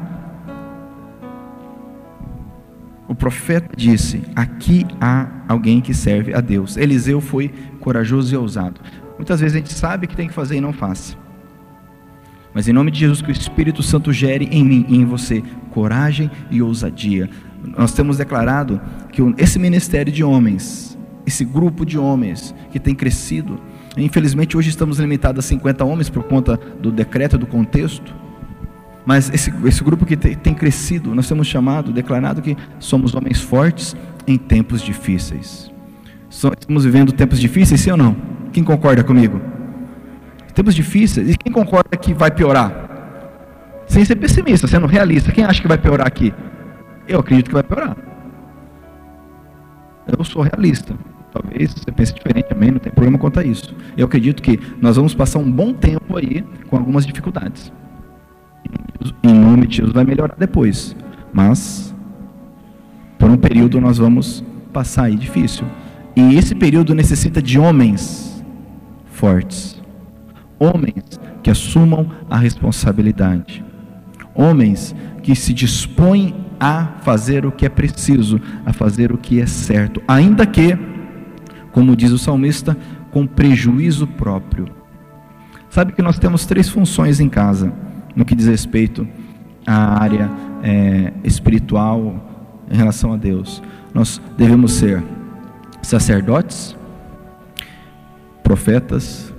O 3.11 3.15
profeta 3.15 3.75
disse: 3.77 4.23
Aqui 4.37 4.87
há 5.01 5.27
alguém 5.49 5.81
que 5.81 5.93
serve 5.93 6.33
a 6.33 6.41
Deus. 6.41 6.77
Eliseu 6.77 7.21
foi 7.21 7.53
corajoso 7.81 8.33
e 8.33 8.37
ousado. 8.37 8.81
Muitas 9.17 9.41
vezes 9.41 9.57
a 9.57 9.59
gente 9.59 9.73
sabe 9.73 10.07
que 10.07 10.17
tem 10.17 10.29
que 10.29 10.35
fazer 10.35 10.57
e 10.57 10.61
não 10.61 10.73
faz. 10.73 11.17
Mas 12.55 12.69
em 12.69 12.73
nome 12.73 12.91
de 12.91 13.01
Jesus, 13.01 13.23
que 13.23 13.31
o 13.31 13.33
Espírito 13.33 13.83
Santo 13.83 14.13
gere 14.13 14.49
em 14.51 14.65
mim 14.65 14.85
e 14.89 14.97
em 14.97 15.05
você 15.05 15.43
coragem 15.71 16.31
e 16.51 16.61
ousadia 16.61 17.29
nós 17.77 17.93
temos 17.93 18.17
declarado 18.19 18.81
que 19.13 19.23
esse 19.39 19.59
ministério 19.59 20.13
de 20.13 20.25
homens, 20.25 20.99
esse 21.27 21.45
grupo 21.45 21.85
de 21.85 21.99
homens 21.99 22.55
que 22.71 22.79
tem 22.79 22.95
crescido, 22.95 23.61
infelizmente 23.97 24.57
hoje 24.57 24.71
estamos 24.71 24.99
limitados 24.99 25.45
a 25.45 25.49
50 25.49 25.85
homens 25.85 26.09
por 26.09 26.25
conta 26.25 26.59
do 26.81 26.91
decreto, 26.91 27.37
do 27.37 27.47
contexto, 27.47 28.15
mas 29.05 29.31
esse, 29.31 29.53
esse 29.65 29.83
grupo 29.83 30.07
que 30.07 30.17
tem, 30.17 30.35
tem 30.35 30.55
crescido, 30.55 31.15
nós 31.15 31.29
temos 31.29 31.47
chamado, 31.47 31.93
declarado 31.93 32.43
que 32.43 32.57
somos 32.79 33.15
homens 33.15 33.41
fortes 33.41 33.97
em 34.27 34.37
tempos 34.37 34.83
difíceis. 34.83 35.71
Estamos 36.31 36.85
vivendo 36.85 37.13
tempos 37.13 37.41
difíceis, 37.41 37.81
sim 37.81 37.91
ou 37.91 37.97
não? 37.97 38.17
Quem 38.53 38.63
concorda 38.63 39.03
comigo? 39.03 39.41
Tempos 40.55 40.75
difíceis. 40.75 41.29
E 41.29 41.37
quem 41.37 41.53
concorda 41.53 41.97
que 41.97 42.15
vai 42.15 42.31
piorar? 42.31 42.89
Sem 43.89 44.05
ser 44.05 44.15
pessimista, 44.15 44.69
sendo 44.69 44.87
realista. 44.87 45.33
Quem 45.33 45.45
acha 45.45 45.61
que 45.61 45.67
vai 45.67 45.77
piorar 45.77 46.07
aqui? 46.07 46.33
Eu 47.09 47.19
acredito 47.19 47.49
que 47.49 47.55
vai 47.55 47.65
piorar. 47.65 47.97
Eu 50.07 50.25
sou 50.25 50.43
realista. 50.43 50.95
Talvez 51.33 51.73
você 51.73 51.91
pense 51.93 52.15
diferente 52.15 52.49
também, 52.49 52.71
não 52.71 52.79
tem 52.79 52.93
problema 52.93 53.19
quanto 53.19 53.41
a 53.41 53.45
isso. 53.45 53.75
Eu 53.97 54.07
acredito 54.07 54.43
que 54.43 54.59
nós 54.81 54.97
vamos 54.97 55.15
passar 55.15 55.41
um 55.41 55.51
bom 55.51 55.73
tempo 55.73 56.17
aí 56.17 56.45
com 56.69 56.77
algumas 56.77 57.05
dificuldades. 57.05 57.73
Em 59.23 59.35
nome 59.35 59.67
de 59.67 59.79
Jesus 59.79 59.93
vai 59.93 60.05
melhorar 60.05 60.37
depois. 60.39 60.95
Mas, 61.33 61.95
por 63.19 63.31
um 63.31 63.37
período 63.37 63.81
nós 63.81 63.99
vamos 63.99 64.45
passar 64.73 65.05
aí 65.05 65.17
difícil. 65.17 65.67
E 66.17 66.37
esse 66.37 66.55
período 66.55 66.95
necessita 66.95 67.41
de 67.41 67.59
homens 67.59 68.45
fortes. 69.07 69.81
Homens 70.59 71.21
que 71.43 71.51
assumam 71.51 72.11
a 72.29 72.37
responsabilidade. 72.37 73.65
Homens 74.35 74.95
que 75.23 75.35
se 75.35 75.53
dispõem 75.53 76.35
a 76.59 76.85
fazer 77.03 77.47
o 77.47 77.53
que 77.53 77.65
é 77.65 77.69
preciso, 77.69 78.41
a 78.67 78.73
fazer 78.73 79.13
o 79.13 79.19
que 79.19 79.41
é 79.41 79.47
certo, 79.47 80.03
ainda 80.07 80.45
que, 80.47 80.79
como 81.73 81.97
diz 81.97 82.11
o 82.11 82.19
salmista, 82.19 82.77
com 83.11 83.27
prejuízo 83.27 84.07
próprio. 84.07 84.67
Sabe 85.71 85.93
que 85.93 86.03
nós 86.03 86.19
temos 86.19 86.45
três 86.45 86.69
funções 86.69 87.19
em 87.19 87.29
casa, 87.29 87.73
no 88.15 88.25
que 88.25 88.35
diz 88.35 88.47
respeito 88.47 89.09
à 89.67 90.03
área 90.03 90.31
é, 90.63 91.13
espiritual 91.25 92.59
em 92.71 92.77
relação 92.77 93.13
a 93.13 93.17
Deus. 93.17 93.63
Nós 93.95 94.21
devemos 94.37 94.73
ser 94.73 95.03
sacerdotes, 95.83 96.77
profetas 98.43 99.33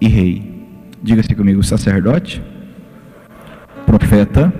e 0.00 0.08
rei. 0.08 0.66
Diga-se 1.02 1.34
comigo, 1.34 1.62
sacerdote, 1.62 2.42
profeta 3.86 4.52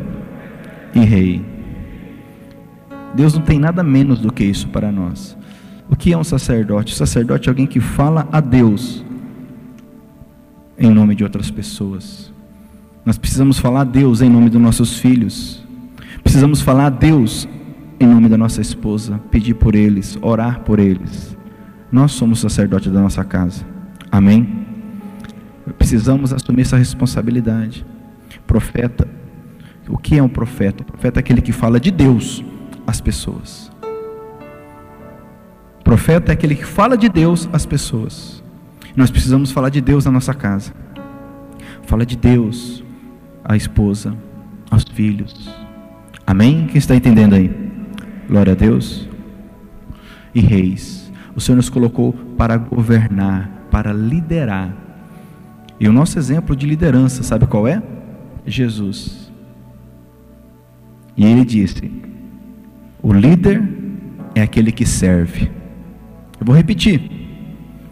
e 0.94 1.00
rei. 1.00 1.44
Deus 3.14 3.34
não 3.34 3.42
tem 3.42 3.58
nada 3.58 3.82
menos 3.82 4.20
do 4.20 4.32
que 4.32 4.44
isso 4.44 4.68
para 4.68 4.92
nós. 4.92 5.36
O 5.90 5.96
que 5.96 6.12
é 6.12 6.18
um 6.18 6.24
sacerdote? 6.24 6.92
O 6.92 6.96
sacerdote 6.96 7.48
é 7.48 7.50
alguém 7.50 7.66
que 7.66 7.80
fala 7.80 8.28
a 8.30 8.40
Deus 8.40 9.04
em 10.78 10.90
nome 10.90 11.14
de 11.14 11.24
outras 11.24 11.50
pessoas. 11.50 12.32
Nós 13.04 13.18
precisamos 13.18 13.58
falar 13.58 13.80
a 13.80 13.84
Deus 13.84 14.20
em 14.20 14.30
nome 14.30 14.50
dos 14.50 14.60
nossos 14.60 14.98
filhos. 14.98 15.64
Precisamos 16.22 16.60
falar 16.60 16.86
a 16.86 16.90
Deus 16.90 17.48
em 18.00 18.06
nome 18.06 18.28
da 18.28 18.38
nossa 18.38 18.60
esposa, 18.60 19.20
pedir 19.30 19.54
por 19.54 19.74
eles, 19.74 20.18
orar 20.22 20.60
por 20.60 20.78
eles. 20.78 21.36
Nós 21.90 22.12
somos 22.12 22.40
sacerdote 22.40 22.90
da 22.90 23.00
nossa 23.00 23.24
casa. 23.24 23.64
Amém? 24.10 24.66
Precisamos 25.76 26.32
assumir 26.32 26.62
essa 26.62 26.76
responsabilidade. 26.76 27.84
Profeta, 28.46 29.06
o 29.88 29.98
que 29.98 30.16
é 30.16 30.22
um 30.22 30.28
profeta? 30.28 30.82
O 30.82 30.86
profeta 30.86 31.18
é 31.18 31.20
aquele 31.20 31.40
que 31.40 31.52
fala 31.52 31.80
de 31.80 31.90
Deus 31.90 32.44
às 32.86 33.00
pessoas. 33.00 33.70
O 35.80 35.84
profeta 35.84 36.32
é 36.32 36.34
aquele 36.34 36.54
que 36.54 36.64
fala 36.64 36.96
de 36.96 37.08
Deus 37.08 37.48
às 37.52 37.66
pessoas. 37.66 38.42
Nós 38.94 39.10
precisamos 39.10 39.50
falar 39.50 39.70
de 39.70 39.80
Deus 39.80 40.04
na 40.04 40.10
nossa 40.10 40.34
casa. 40.34 40.72
Fala 41.82 42.04
de 42.04 42.16
Deus 42.16 42.84
à 43.44 43.56
esposa, 43.56 44.14
aos 44.70 44.84
filhos. 44.84 45.48
Amém? 46.26 46.66
Quem 46.66 46.76
está 46.76 46.94
entendendo 46.94 47.34
aí? 47.34 47.68
Glória 48.28 48.52
a 48.52 48.56
Deus. 48.56 49.08
E 50.34 50.40
reis. 50.40 51.10
O 51.34 51.40
Senhor 51.40 51.56
nos 51.56 51.70
colocou 51.70 52.12
para 52.36 52.56
governar, 52.56 53.48
para 53.70 53.92
liderar. 53.92 54.74
E 55.80 55.88
o 55.88 55.92
nosso 55.92 56.18
exemplo 56.18 56.54
de 56.54 56.66
liderança, 56.66 57.22
sabe 57.22 57.46
qual 57.46 57.66
é? 57.66 57.82
Jesus. 58.46 59.32
E 61.16 61.24
ele 61.24 61.44
disse: 61.44 61.90
O 63.02 63.12
líder 63.12 63.62
é 64.34 64.42
aquele 64.42 64.72
que 64.72 64.84
serve. 64.84 65.50
Eu 66.38 66.46
vou 66.46 66.54
repetir. 66.54 67.18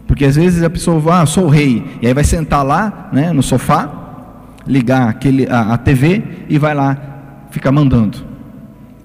Porque 0.05 0.23
às 0.25 0.35
vezes 0.35 0.63
a 0.63 0.69
pessoa 0.69 0.99
vai, 0.99 1.21
ah, 1.21 1.25
sou 1.25 1.45
o 1.45 1.49
rei, 1.49 1.83
e 2.01 2.07
aí 2.07 2.13
vai 2.13 2.23
sentar 2.23 2.65
lá, 2.65 3.09
né, 3.11 3.33
no 3.33 3.43
sofá, 3.43 3.91
ligar 4.65 5.09
aquele, 5.09 5.47
a, 5.49 5.73
a 5.73 5.77
TV 5.77 6.23
e 6.47 6.57
vai 6.57 6.73
lá 6.73 6.97
ficar 7.51 7.71
mandando. 7.71 8.26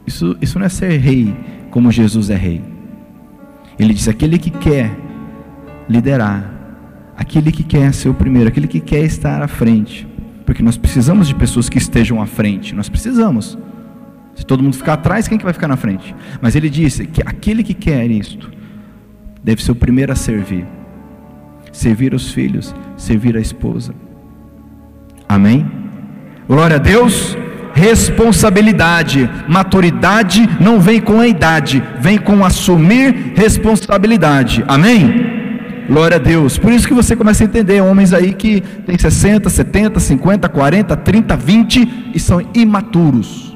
Isso, 0.07 0.37
isso 0.41 0.59
não 0.59 0.67
é 0.67 0.69
ser 0.69 0.97
rei 0.99 1.35
como 1.71 1.91
Jesus 1.91 2.31
é 2.31 2.37
rei. 2.37 2.62
Ele 3.79 3.95
disse: 3.95 4.11
aquele 4.11 4.38
que 4.38 4.51
quer 4.51 4.97
liderar, 5.88 6.51
aquele 7.17 7.51
que 7.51 7.62
quer 7.62 7.93
ser 7.93 8.09
o 8.09 8.15
primeiro, 8.15 8.49
aquele 8.49 8.67
que 8.67 8.81
quer 8.81 9.05
estar 9.05 9.43
à 9.43 9.49
frente, 9.49 10.07
porque 10.45 10.62
nós 10.62 10.77
precisamos 10.77 11.29
de 11.29 11.35
pessoas 11.35 11.69
que 11.69 11.79
estejam 11.79 12.21
à 12.21 12.27
frente, 12.27 12.75
nós 12.75 12.88
precisamos. 12.88 13.59
Se 14.35 14.47
todo 14.47 14.62
mundo 14.62 14.77
ficar 14.77 14.95
atrás, 14.95 15.29
quem 15.29 15.37
que 15.37 15.45
vai 15.45 15.53
ficar 15.53 15.69
na 15.69 15.77
frente? 15.77 16.15
Mas 16.41 16.57
ele 16.57 16.71
disse 16.71 17.07
que 17.07 17.23
aquele 17.23 17.62
que 17.62 17.75
quer 17.75 18.11
isto 18.11 18.51
deve 19.45 19.62
ser 19.62 19.73
o 19.73 19.75
primeiro 19.75 20.12
a 20.12 20.17
servir. 20.17 20.67
Servir 21.71 22.15
os 22.15 22.33
filhos, 22.33 22.75
servir 22.97 23.37
a 23.37 23.41
esposa. 23.41 23.95
Amém? 25.29 25.71
Glória 26.47 26.77
a 26.77 26.79
Deus. 26.79 27.37
Responsabilidade, 27.75 29.29
maturidade 29.49 30.49
não 30.61 30.81
vem 30.81 31.01
com 31.01 31.21
a 31.21 31.27
idade, 31.27 31.83
vem 32.01 32.19
com 32.19 32.45
assumir 32.45 33.33
responsabilidade. 33.35 34.65
Amém? 34.69 35.87
Glória 35.89 36.17
a 36.17 36.21
Deus. 36.21 36.59
Por 36.59 36.73
isso 36.73 36.87
que 36.87 36.95
você 36.95 37.17
começa 37.17 37.43
a 37.43 37.47
entender 37.47 37.81
homens 37.81 38.13
aí 38.13 38.33
que 38.33 38.61
têm 38.61 38.97
60, 38.97 39.51
70, 39.51 40.01
50, 40.01 40.49
40, 40.49 40.97
30, 40.97 41.37
20 41.37 42.13
e 42.15 42.21
são 42.21 42.41
imaturos 42.55 43.53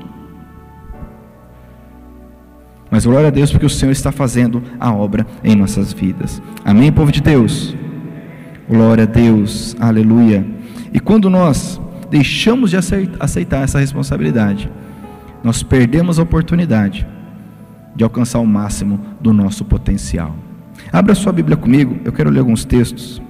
mas 2.91 3.05
glória 3.05 3.29
a 3.29 3.31
Deus 3.31 3.51
porque 3.51 3.67
o 3.67 3.71
Senhor 3.71 3.93
está 3.93 4.13
fazendo 4.13 4.63
a 4.79 4.91
obra 4.91 5.27
em 5.45 5.55
nossas 5.55 5.93
vidas. 5.93 6.41
Amém, 6.65 6.93
povo 6.93 7.13
de 7.13 7.21
Deus? 7.21 7.77
Glória 8.69 9.05
a 9.05 9.07
Deus, 9.07 9.77
aleluia. 9.79 10.47
E 10.95 10.99
quando 10.99 11.29
nós 11.29 11.81
deixamos 12.11 12.71
de 12.71 12.77
aceitar 12.77 13.63
essa 13.63 13.79
responsabilidade, 13.79 14.71
nós 15.43 15.63
perdemos 15.63 16.19
a 16.19 16.23
oportunidade 16.23 17.07
de 17.95 18.05
alcançar 18.05 18.41
o 18.41 18.47
máximo 18.47 19.01
do 19.21 19.33
nosso 19.33 19.65
potencial. 19.65 20.35
Abra 20.93 21.15
sua 21.15 21.33
Bíblia 21.33 21.57
comigo, 21.57 21.99
eu 22.05 22.13
quero 22.13 22.31
ler 22.31 22.41
alguns 22.41 22.65
textos. 22.65 23.23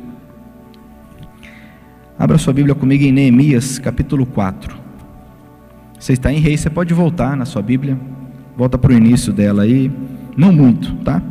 Abra 2.19 2.39
sua 2.39 2.53
Bíblia 2.53 2.75
comigo 2.75 3.05
em 3.05 3.13
Neemias, 3.13 3.79
capítulo 3.79 4.25
4. 4.27 4.77
Você 5.99 6.13
está 6.13 6.33
em 6.33 6.39
rei, 6.39 6.57
você 6.57 6.71
pode 6.71 6.93
voltar 6.95 7.37
na 7.37 7.45
sua 7.45 7.63
Bíblia. 7.63 7.99
Volta 8.57 8.79
para 8.79 8.93
o 8.93 8.95
início 8.95 9.33
dela 9.33 9.63
aí. 9.63 9.91
Não 10.37 10.53
muito, 10.53 10.95
tá? 10.97 11.23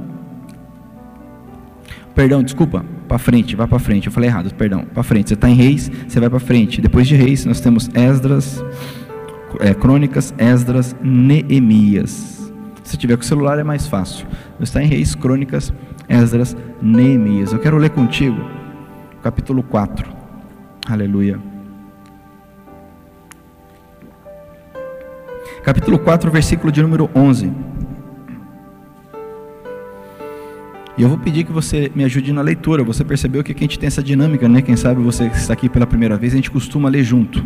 Perdão, 2.13 2.43
desculpa. 2.43 2.86
Para 3.08 3.18
frente, 3.18 3.56
vai 3.56 3.68
para 3.68 3.80
frente. 3.80 4.08
Eu 4.08 4.13
falei 4.13 4.30
errado, 4.30 4.54
perdão. 4.54 4.86
Para 4.86 5.04
frente. 5.04 5.30
Você 5.30 5.34
está 5.36 5.50
em 5.50 5.56
Reis, 5.56 5.91
você 6.08 6.20
vai 6.20 6.30
para 6.30 6.39
frente. 6.39 6.82
Depois 6.82 7.08
de 7.08 7.15
Reis, 7.15 7.46
nós 7.46 7.60
temos 7.60 7.89
Esdras, 7.94 8.63
é, 9.60 9.74
Crônicas, 9.74 10.34
Esdras, 10.38 10.96
Neemias. 11.02 12.52
Se 12.84 12.98
tiver 12.98 13.15
com 13.15 13.24
o 13.24 13.26
celular 13.26 13.60
é 13.60 13.63
mais 13.63 13.88
fácil. 13.88 14.28
Está 14.60 14.82
em 14.84 14.88
Reis, 14.88 15.15
Crônicas, 15.15 15.74
Esdras, 16.08 16.56
Neemias. 16.82 17.54
Eu 17.54 17.60
quero 17.60 17.78
ler 17.78 17.89
contigo, 17.89 18.39
capítulo 19.22 19.63
4. 19.63 20.13
Aleluia. 20.88 21.39
capítulo 25.65 25.98
4, 25.98 26.30
versículo 26.30 26.72
de 26.72 26.80
número 26.80 27.10
11. 27.15 27.52
E 30.97 31.01
eu 31.01 31.10
vou 31.10 31.17
pedir 31.17 31.43
que 31.43 31.51
você 31.51 31.91
me 31.93 32.03
ajude 32.03 32.31
na 32.31 32.41
leitura. 32.41 32.84
Você 32.84 33.03
percebeu 33.03 33.43
que 33.43 33.51
aqui 33.51 33.63
a 33.63 33.67
gente 33.67 33.77
tem 33.77 33.88
essa 33.88 34.01
dinâmica, 34.01 34.47
né? 34.47 34.62
Quem 34.62 34.75
sabe 34.75 35.01
você 35.01 35.25
está 35.25 35.53
aqui 35.53 35.67
pela 35.67 35.86
primeira 35.86 36.17
vez, 36.17 36.34
a 36.34 36.38
gente 36.38 36.49
costuma 36.49 36.88
ler 36.88 37.03
junto, 37.03 37.45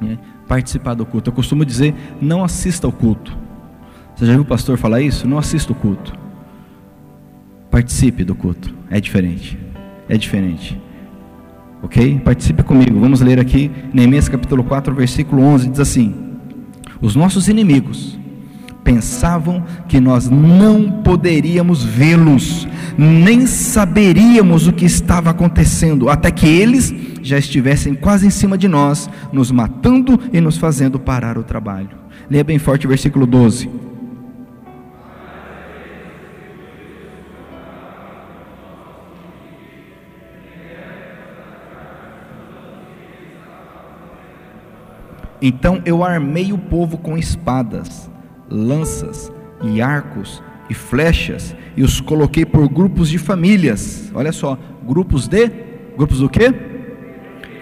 né? 0.00 0.18
participar 0.46 0.94
do 0.94 1.04
culto. 1.04 1.30
Eu 1.30 1.34
costumo 1.34 1.64
dizer, 1.64 1.94
não 2.20 2.44
assista 2.44 2.86
ao 2.86 2.92
culto. 2.92 3.36
Você 4.14 4.26
já 4.26 4.32
viu 4.32 4.42
o 4.42 4.44
pastor 4.44 4.78
falar 4.78 5.00
isso? 5.00 5.26
Não 5.26 5.36
assista 5.36 5.72
o 5.72 5.74
culto. 5.74 6.14
Participe 7.70 8.24
do 8.24 8.34
culto. 8.34 8.72
É 8.88 9.00
diferente. 9.00 9.58
É 10.08 10.16
diferente. 10.16 10.80
Ok? 11.82 12.20
Participe 12.24 12.62
comigo. 12.62 12.98
Vamos 13.00 13.20
ler 13.20 13.40
aqui 13.40 13.70
Neemias 13.92 14.28
capítulo 14.28 14.62
4, 14.64 14.94
versículo 14.94 15.42
11. 15.42 15.68
Diz 15.70 15.80
assim: 15.80 16.14
os 17.00 17.14
nossos 17.14 17.48
inimigos 17.48 18.18
pensavam 18.82 19.64
que 19.88 20.00
nós 20.00 20.30
não 20.30 21.02
poderíamos 21.02 21.82
vê-los, 21.82 22.66
nem 22.98 23.46
saberíamos 23.46 24.66
o 24.66 24.72
que 24.72 24.84
estava 24.84 25.30
acontecendo, 25.30 26.08
até 26.08 26.30
que 26.30 26.46
eles 26.46 26.94
já 27.22 27.38
estivessem 27.38 27.94
quase 27.94 28.26
em 28.26 28.30
cima 28.30 28.56
de 28.56 28.68
nós, 28.68 29.10
nos 29.32 29.50
matando 29.50 30.18
e 30.32 30.40
nos 30.40 30.56
fazendo 30.56 30.98
parar 30.98 31.36
o 31.36 31.42
trabalho. 31.42 31.90
Leia 32.30 32.44
bem 32.44 32.58
forte 32.58 32.86
o 32.86 32.88
versículo 32.88 33.26
12. 33.26 33.68
Então 45.40 45.82
eu 45.84 46.02
armei 46.02 46.52
o 46.52 46.58
povo 46.58 46.96
com 46.96 47.16
espadas, 47.16 48.10
lanças 48.48 49.30
e 49.62 49.82
arcos 49.82 50.42
e 50.68 50.74
flechas 50.74 51.54
e 51.76 51.82
os 51.82 52.00
coloquei 52.00 52.44
por 52.44 52.68
grupos 52.68 53.08
de 53.08 53.18
famílias. 53.18 54.10
Olha 54.14 54.32
só, 54.32 54.58
grupos 54.86 55.28
de 55.28 55.50
grupos 55.96 56.20
do 56.20 56.28
quê? 56.28 56.52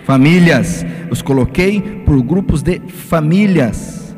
Famílias. 0.04 0.84
Os 1.10 1.22
coloquei 1.22 1.80
por 2.04 2.22
grupos 2.22 2.62
de 2.62 2.80
famílias 2.80 4.16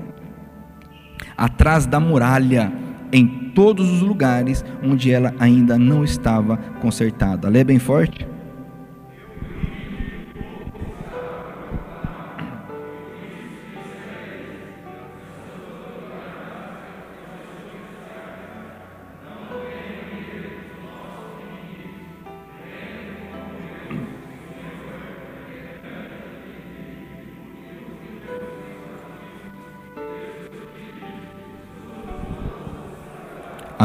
atrás 1.37 1.87
da 1.87 2.01
muralha 2.01 2.72
em 3.12 3.27
todos 3.55 3.90
os 3.90 4.01
lugares 4.01 4.64
onde 4.83 5.11
ela 5.11 5.35
ainda 5.38 5.79
não 5.79 6.03
estava 6.03 6.57
consertada. 6.81 7.49
Lê 7.49 7.62
bem 7.62 7.79
forte. 7.79 8.27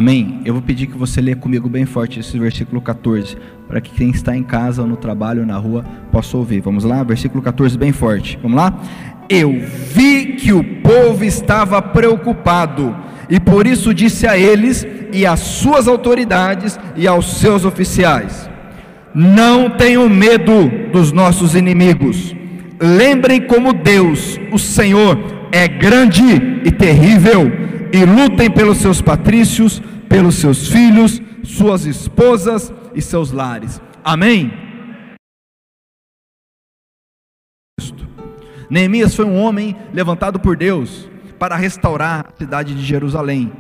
Amém? 0.02 0.42
Eu 0.44 0.56
vou 0.56 0.64
pedir 0.64 0.88
que 0.88 0.98
você 0.98 1.22
leia 1.22 1.36
comigo 1.36 1.70
bem 1.70 1.86
forte 1.86 2.20
esse 2.20 2.36
versículo 2.40 2.82
14, 2.82 3.38
para 3.68 3.80
que 3.80 3.92
quem 3.92 4.10
está 4.10 4.36
em 4.36 4.42
casa 4.42 4.82
ou 4.82 4.88
no 4.88 4.98
trabalho 4.98 5.42
ou 5.42 5.46
na 5.46 5.58
rua 5.58 5.86
possa 6.12 6.36
ouvir. 6.36 6.60
Vamos 6.60 6.84
lá? 6.84 7.04
Versículo 7.04 7.40
14, 7.44 7.78
bem 7.78 7.92
forte. 7.92 8.40
Vamos 8.42 8.58
lá? 8.58 8.82
Eu 9.30 9.62
vi 9.94 10.38
que 10.38 10.52
o 10.54 10.64
povo 10.82 11.24
estava 11.24 11.80
preocupado, 11.84 12.96
e 13.30 13.40
por 13.40 13.68
isso 13.68 13.94
disse 13.94 14.26
a 14.26 14.36
eles 14.36 14.88
e 15.14 15.24
às 15.24 15.40
suas 15.40 15.88
autoridades 15.88 16.80
e 16.96 17.08
aos 17.08 17.38
seus 17.38 17.64
oficiais: 17.64 18.50
Não 19.14 19.70
tenham 19.70 20.10
medo 20.10 20.68
dos 20.92 21.12
nossos 21.12 21.54
inimigos. 21.54 22.36
Lembrem 22.82 23.40
como 23.40 23.72
Deus, 23.72 24.40
o 24.52 24.58
Senhor, 24.58 25.16
é 25.52 25.68
grande 25.68 26.24
e 26.66 26.72
terrível, 26.72 27.52
e 27.94 28.06
lutem 28.06 28.50
pelos 28.50 28.78
seus 28.78 29.02
patrícios 29.02 29.82
pelos 30.12 30.36
seus 30.36 30.68
filhos, 30.68 31.22
suas 31.42 31.86
esposas 31.86 32.72
e 32.94 33.02
seus 33.02 33.32
lares. 33.32 33.82
Amém? 34.04 34.52
Neemias 38.70 39.16
foi 39.16 39.24
um 39.24 39.42
homem 39.42 39.78
levantado 39.94 40.38
por 40.38 40.58
Deus 40.58 41.10
para 41.40 41.56
restaurar 41.56 42.28
a 42.28 42.38
cidade 42.38 42.76
de 42.76 42.84
Jerusalém, 42.84 43.54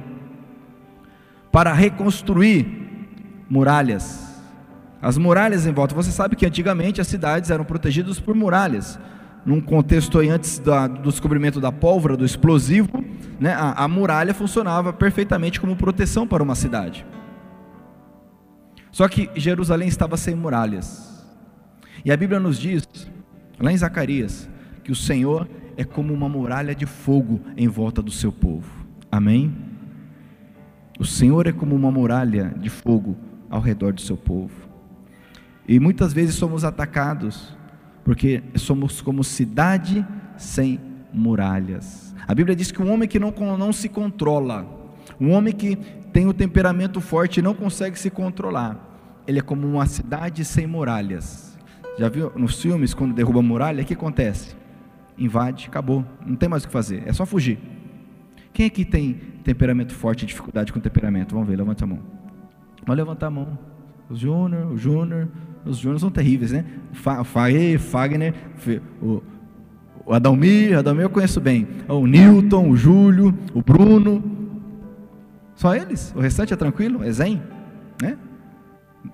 para 1.53 1.71
reconstruir 1.71 2.67
muralhas. 3.49 4.29
As 5.01 5.17
muralhas 5.17 5.65
em 5.65 5.71
volta. 5.71 5.95
Você 5.95 6.11
sabe 6.11 6.35
que 6.35 6.45
antigamente 6.45 6.99
as 6.99 7.07
cidades 7.07 7.49
eram 7.49 7.63
protegidas 7.63 8.19
por 8.19 8.35
muralhas 8.35 8.99
num 9.45 9.59
contexto 9.59 10.19
aí 10.19 10.29
antes 10.29 10.59
da, 10.59 10.87
do 10.87 11.09
descobrimento 11.09 11.59
da 11.59 11.71
pólvora, 11.71 12.15
do 12.15 12.25
explosivo, 12.25 13.03
né, 13.39 13.53
a, 13.53 13.83
a 13.83 13.87
muralha 13.87 14.33
funcionava 14.33 14.93
perfeitamente 14.93 15.59
como 15.59 15.75
proteção 15.75 16.27
para 16.27 16.43
uma 16.43 16.55
cidade. 16.55 17.05
Só 18.91 19.07
que 19.07 19.29
Jerusalém 19.35 19.87
estava 19.87 20.17
sem 20.17 20.35
muralhas. 20.35 21.25
E 22.03 22.11
a 22.11 22.17
Bíblia 22.17 22.39
nos 22.39 22.59
diz, 22.59 22.87
lá 23.59 23.71
em 23.71 23.77
Zacarias, 23.77 24.49
que 24.83 24.91
o 24.91 24.95
Senhor 24.95 25.47
é 25.77 25.83
como 25.83 26.13
uma 26.13 26.27
muralha 26.27 26.75
de 26.75 26.85
fogo 26.85 27.41
em 27.55 27.67
volta 27.67 28.01
do 28.01 28.11
seu 28.11 28.31
povo. 28.31 28.69
Amém? 29.11 29.55
O 30.99 31.05
Senhor 31.05 31.47
é 31.47 31.51
como 31.51 31.75
uma 31.75 31.91
muralha 31.91 32.53
de 32.57 32.69
fogo 32.69 33.17
ao 33.49 33.61
redor 33.61 33.93
do 33.93 34.01
seu 34.01 34.17
povo. 34.17 34.53
E 35.67 35.79
muitas 35.79 36.13
vezes 36.13 36.35
somos 36.35 36.63
atacados 36.63 37.55
porque 38.03 38.43
somos 38.55 39.01
como 39.01 39.23
cidade 39.23 40.05
sem 40.37 40.79
muralhas. 41.13 42.15
A 42.27 42.33
Bíblia 42.33 42.55
diz 42.55 42.71
que 42.71 42.81
um 42.81 42.91
homem 42.91 43.07
que 43.07 43.19
não, 43.19 43.31
não 43.57 43.73
se 43.73 43.89
controla, 43.89 44.65
um 45.19 45.31
homem 45.31 45.53
que 45.53 45.75
tem 46.13 46.27
o 46.27 46.33
temperamento 46.33 46.99
forte 46.99 47.39
e 47.39 47.43
não 47.43 47.53
consegue 47.53 47.97
se 47.97 48.09
controlar, 48.09 49.23
ele 49.27 49.39
é 49.39 49.41
como 49.41 49.67
uma 49.67 49.85
cidade 49.85 50.43
sem 50.43 50.67
muralhas. 50.67 51.57
Já 51.97 52.09
viu 52.09 52.31
nos 52.35 52.61
filmes 52.61 52.93
quando 52.93 53.13
derruba 53.13 53.39
a 53.39 53.43
muralha, 53.43 53.83
o 53.83 53.85
que 53.85 53.93
acontece? 53.93 54.55
Invade, 55.17 55.67
acabou, 55.67 56.05
não 56.25 56.35
tem 56.35 56.49
mais 56.49 56.63
o 56.63 56.67
que 56.67 56.73
fazer, 56.73 57.03
é 57.05 57.13
só 57.13 57.25
fugir. 57.25 57.59
Quem 58.53 58.65
aqui 58.65 58.83
tem 58.83 59.13
temperamento 59.43 59.93
forte 59.93 60.25
dificuldade 60.25 60.73
com 60.73 60.79
temperamento? 60.79 61.33
Vamos 61.33 61.47
ver, 61.47 61.55
levanta 61.55 61.83
a 61.83 61.87
mão. 61.87 61.99
Vamos 62.85 62.97
levantar 62.97 63.27
a 63.27 63.31
mão. 63.31 63.57
O 64.09 64.15
Júnior, 64.15 64.71
o 64.71 64.77
Júnior, 64.77 65.29
os 65.65 65.77
Júnior 65.77 65.99
são 65.99 66.09
terríveis, 66.09 66.51
né? 66.51 66.65
Faê, 67.23 67.77
Fagner, 67.77 68.33
o, 69.01 69.21
o 70.05 70.13
Adalmir, 70.13 70.77
Adalmir 70.77 71.03
eu 71.03 71.09
conheço 71.09 71.39
bem. 71.39 71.67
O 71.87 72.07
Newton, 72.07 72.69
o 72.69 72.75
Júlio, 72.75 73.37
o 73.53 73.61
Bruno. 73.61 74.23
Só 75.55 75.75
eles? 75.75 76.13
O 76.15 76.19
restante 76.19 76.53
é 76.53 76.55
tranquilo? 76.55 77.03
É 77.03 77.11
zen? 77.11 77.41
Né? 78.01 78.17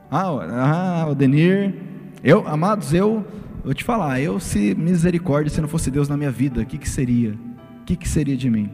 Ah, 0.10 1.03
ah, 1.03 1.07
o 1.10 1.15
Denir. 1.15 1.75
Eu, 2.23 2.47
amados, 2.47 2.93
eu 2.93 3.25
vou 3.63 3.73
te 3.73 3.83
falar, 3.83 4.19
eu 4.21 4.39
se 4.39 4.73
misericórdia, 4.75 5.49
se 5.49 5.62
não 5.62 5.67
fosse 5.67 5.91
Deus 5.91 6.07
na 6.07 6.15
minha 6.15 6.31
vida, 6.31 6.62
o 6.62 6.65
que, 6.65 6.77
que 6.77 6.89
seria? 6.89 7.33
O 7.81 7.86
que, 7.86 7.95
que 7.95 8.07
seria 8.07 8.36
de 8.36 8.49
mim? 8.49 8.71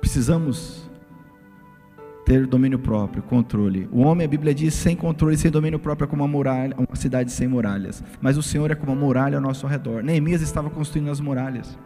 Precisamos 0.00 0.85
ter 2.26 2.44
domínio 2.44 2.76
próprio, 2.76 3.22
controle. 3.22 3.88
O 3.92 4.00
homem, 4.00 4.24
a 4.24 4.28
Bíblia 4.28 4.52
diz, 4.52 4.74
sem 4.74 4.96
controle, 4.96 5.38
sem 5.38 5.48
domínio 5.48 5.78
próprio 5.78 6.06
é 6.06 6.08
como 6.08 6.24
uma 6.24 6.28
muralha, 6.28 6.74
uma 6.76 6.96
cidade 6.96 7.30
sem 7.30 7.46
muralhas. 7.46 8.02
Mas 8.20 8.36
o 8.36 8.42
Senhor 8.42 8.68
é 8.68 8.74
como 8.74 8.92
uma 8.92 9.00
muralha 9.00 9.36
ao 9.36 9.40
nosso 9.40 9.64
redor. 9.68 10.02
Neemias 10.02 10.42
estava 10.42 10.68
construindo 10.68 11.08
as 11.08 11.20
muralhas. 11.20 11.78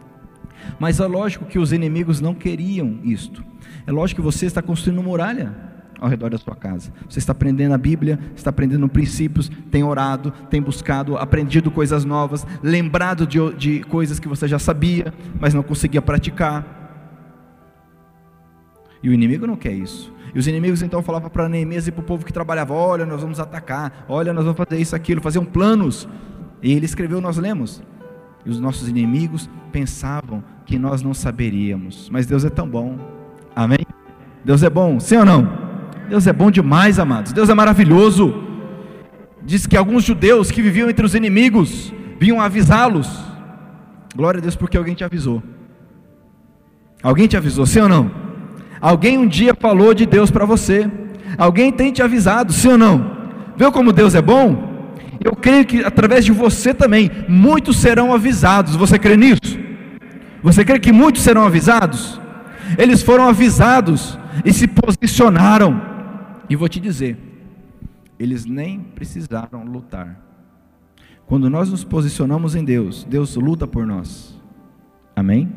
Mas 0.79 0.99
é 0.99 1.05
lógico 1.05 1.45
que 1.45 1.59
os 1.59 1.71
inimigos 1.71 2.19
não 2.19 2.33
queriam 2.33 2.99
isto. 3.03 3.43
É 3.85 3.91
lógico 3.91 4.19
que 4.19 4.25
você 4.25 4.47
está 4.47 4.63
construindo 4.63 5.03
muralha 5.03 5.55
ao 5.99 6.09
redor 6.09 6.31
da 6.31 6.39
sua 6.39 6.55
casa. 6.55 6.91
Você 7.07 7.19
está 7.19 7.33
aprendendo 7.33 7.75
a 7.75 7.77
Bíblia, 7.77 8.17
está 8.35 8.49
aprendendo 8.49 8.89
princípios, 8.89 9.47
tem 9.69 9.83
orado, 9.83 10.31
tem 10.49 10.59
buscado, 10.59 11.17
aprendido 11.17 11.69
coisas 11.69 12.03
novas, 12.03 12.47
lembrado 12.63 13.27
de, 13.27 13.37
de 13.53 13.83
coisas 13.83 14.17
que 14.17 14.27
você 14.27 14.47
já 14.47 14.57
sabia, 14.57 15.13
mas 15.39 15.53
não 15.53 15.61
conseguia 15.61 16.01
praticar. 16.01 16.79
E 19.03 19.09
o 19.09 19.13
inimigo 19.13 19.45
não 19.45 19.55
quer 19.55 19.73
isso. 19.73 20.11
E 20.33 20.39
os 20.39 20.47
inimigos 20.47 20.81
então 20.81 21.01
falavam 21.01 21.29
para 21.29 21.49
Neemias 21.49 21.87
e 21.87 21.91
para 21.91 22.01
o 22.01 22.03
povo 22.03 22.25
que 22.25 22.31
trabalhava: 22.31 22.73
Olha, 22.73 23.05
nós 23.05 23.21
vamos 23.21 23.39
atacar, 23.39 24.05
olha, 24.07 24.33
nós 24.33 24.45
vamos 24.45 24.57
fazer 24.57 24.81
isso, 24.81 24.95
aquilo, 24.95 25.21
faziam 25.21 25.43
planos. 25.43 26.07
E 26.61 26.71
ele 26.73 26.85
escreveu, 26.85 27.19
nós 27.19 27.37
lemos. 27.37 27.81
E 28.45 28.49
os 28.49 28.59
nossos 28.59 28.87
inimigos 28.87 29.49
pensavam 29.71 30.43
que 30.65 30.77
nós 30.77 31.01
não 31.01 31.13
saberíamos. 31.13 32.09
Mas 32.09 32.25
Deus 32.25 32.45
é 32.45 32.49
tão 32.49 32.67
bom. 32.67 32.97
Amém? 33.55 33.85
Deus 34.43 34.63
é 34.63 34.69
bom, 34.69 34.99
sim 34.99 35.17
ou 35.17 35.25
não? 35.25 35.51
Deus 36.09 36.25
é 36.27 36.33
bom 36.33 36.49
demais, 36.49 36.99
amados. 36.99 37.33
Deus 37.33 37.49
é 37.49 37.53
maravilhoso. 37.53 38.33
Diz 39.43 39.65
que 39.65 39.77
alguns 39.77 40.03
judeus 40.03 40.51
que 40.51 40.61
viviam 40.61 40.89
entre 40.89 41.05
os 41.05 41.15
inimigos 41.15 41.93
vinham 42.19 42.39
avisá-los. 42.39 43.09
Glória 44.15 44.39
a 44.39 44.41
Deus 44.41 44.55
porque 44.55 44.77
alguém 44.77 44.93
te 44.93 45.03
avisou. 45.03 45.41
Alguém 47.01 47.27
te 47.27 47.35
avisou, 47.35 47.65
sim 47.65 47.79
ou 47.79 47.89
não? 47.89 48.11
Alguém 48.81 49.17
um 49.17 49.27
dia 49.27 49.53
falou 49.53 49.93
de 49.93 50.05
Deus 50.05 50.31
para 50.31 50.45
você. 50.45 50.89
Alguém 51.37 51.71
tem 51.71 51.91
te 51.91 52.01
avisado, 52.01 52.51
sim 52.51 52.69
ou 52.69 52.77
não? 52.77 53.11
Viu 53.55 53.71
como 53.71 53.93
Deus 53.93 54.15
é 54.15 54.21
bom? 54.21 54.71
Eu 55.23 55.35
creio 55.35 55.65
que 55.65 55.83
através 55.83 56.25
de 56.25 56.31
você 56.31 56.73
também, 56.73 57.11
muitos 57.29 57.77
serão 57.77 58.11
avisados. 58.11 58.75
Você 58.75 58.97
crê 58.97 59.15
nisso? 59.15 59.59
Você 60.41 60.65
crê 60.65 60.79
que 60.79 60.91
muitos 60.91 61.21
serão 61.21 61.43
avisados? 61.45 62.19
Eles 62.77 63.03
foram 63.03 63.29
avisados 63.29 64.17
e 64.43 64.51
se 64.51 64.67
posicionaram. 64.67 65.79
E 66.49 66.55
vou 66.55 66.67
te 66.67 66.79
dizer, 66.79 67.17
eles 68.17 68.45
nem 68.45 68.79
precisaram 68.79 69.63
lutar. 69.63 70.19
Quando 71.27 71.49
nós 71.49 71.69
nos 71.69 71.83
posicionamos 71.83 72.55
em 72.55 72.65
Deus, 72.65 73.03
Deus 73.03 73.35
luta 73.35 73.67
por 73.67 73.85
nós. 73.85 74.37
Amém? 75.15 75.49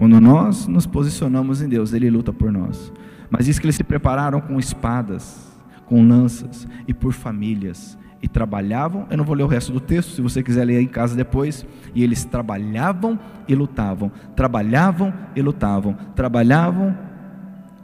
Quando 0.00 0.18
nós 0.18 0.66
nos 0.66 0.86
posicionamos 0.86 1.60
em 1.60 1.68
Deus, 1.68 1.92
Ele 1.92 2.08
luta 2.08 2.32
por 2.32 2.50
nós. 2.50 2.90
Mas 3.28 3.44
diz 3.44 3.58
que 3.58 3.66
eles 3.66 3.76
se 3.76 3.84
prepararam 3.84 4.40
com 4.40 4.58
espadas, 4.58 5.46
com 5.84 6.02
lanças 6.02 6.66
e 6.88 6.94
por 6.94 7.12
famílias. 7.12 7.98
E 8.22 8.26
trabalhavam, 8.26 9.06
eu 9.10 9.18
não 9.18 9.26
vou 9.26 9.34
ler 9.34 9.42
o 9.42 9.46
resto 9.46 9.70
do 9.70 9.78
texto, 9.78 10.12
se 10.12 10.22
você 10.22 10.42
quiser 10.42 10.64
ler 10.64 10.80
em 10.80 10.86
casa 10.86 11.14
depois. 11.14 11.66
E 11.94 12.02
eles 12.02 12.24
trabalhavam 12.24 13.18
e 13.46 13.54
lutavam, 13.54 14.10
trabalhavam 14.34 15.12
e 15.36 15.42
lutavam, 15.42 15.94
trabalhavam 16.16 16.96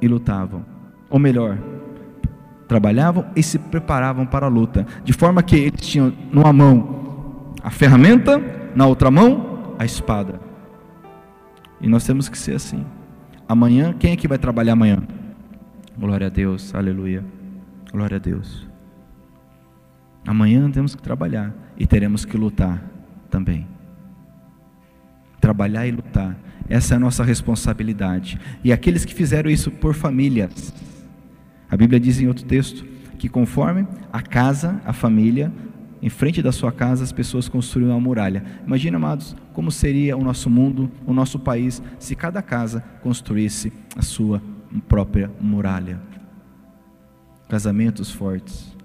e 0.00 0.08
lutavam. 0.08 0.64
Ou 1.10 1.18
melhor, 1.18 1.58
trabalhavam 2.66 3.26
e 3.36 3.42
se 3.42 3.58
preparavam 3.58 4.24
para 4.24 4.46
a 4.46 4.48
luta, 4.48 4.86
de 5.04 5.12
forma 5.12 5.42
que 5.42 5.56
eles 5.56 5.82
tinham 5.82 6.10
numa 6.32 6.50
mão 6.50 7.52
a 7.62 7.68
ferramenta, 7.68 8.40
na 8.74 8.86
outra 8.86 9.10
mão, 9.10 9.74
a 9.78 9.84
espada. 9.84 10.45
E 11.80 11.88
nós 11.88 12.04
temos 12.04 12.28
que 12.28 12.38
ser 12.38 12.54
assim. 12.56 12.84
Amanhã, 13.48 13.92
quem 13.92 14.12
é 14.12 14.16
que 14.16 14.26
vai 14.26 14.38
trabalhar 14.38 14.72
amanhã? 14.72 15.02
Glória 15.98 16.26
a 16.26 16.30
Deus, 16.30 16.74
aleluia. 16.74 17.24
Glória 17.92 18.16
a 18.16 18.20
Deus. 18.20 18.66
Amanhã 20.26 20.70
temos 20.70 20.94
que 20.94 21.02
trabalhar 21.02 21.54
e 21.78 21.86
teremos 21.86 22.24
que 22.24 22.36
lutar 22.36 22.82
também. 23.30 23.66
Trabalhar 25.40 25.86
e 25.86 25.92
lutar. 25.92 26.36
Essa 26.68 26.94
é 26.94 26.96
a 26.96 27.00
nossa 27.00 27.22
responsabilidade. 27.22 28.40
E 28.64 28.72
aqueles 28.72 29.04
que 29.04 29.14
fizeram 29.14 29.48
isso 29.48 29.70
por 29.70 29.94
famílias. 29.94 30.74
A 31.70 31.76
Bíblia 31.76 32.00
diz 32.00 32.20
em 32.20 32.26
outro 32.26 32.44
texto 32.44 32.84
que 33.18 33.28
conforme 33.28 33.86
a 34.12 34.20
casa, 34.20 34.80
a 34.84 34.92
família, 34.92 35.52
em 36.06 36.08
frente 36.08 36.40
da 36.40 36.52
sua 36.52 36.70
casa 36.70 37.02
as 37.02 37.10
pessoas 37.10 37.48
construíram 37.48 37.90
uma 37.90 38.00
muralha. 38.00 38.44
Imagina, 38.64 38.96
amados, 38.96 39.34
como 39.52 39.72
seria 39.72 40.16
o 40.16 40.22
nosso 40.22 40.48
mundo, 40.48 40.88
o 41.04 41.12
nosso 41.12 41.36
país, 41.36 41.82
se 41.98 42.14
cada 42.14 42.40
casa 42.40 42.80
construísse 43.02 43.72
a 43.96 44.02
sua 44.02 44.40
própria 44.86 45.28
muralha. 45.40 46.00
Casamentos 47.48 48.12
fortes, 48.12 48.76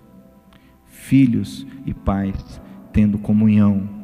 filhos 0.88 1.68
e 1.86 1.94
pais 1.94 2.60
tendo 2.92 3.20
comunhão, 3.20 4.02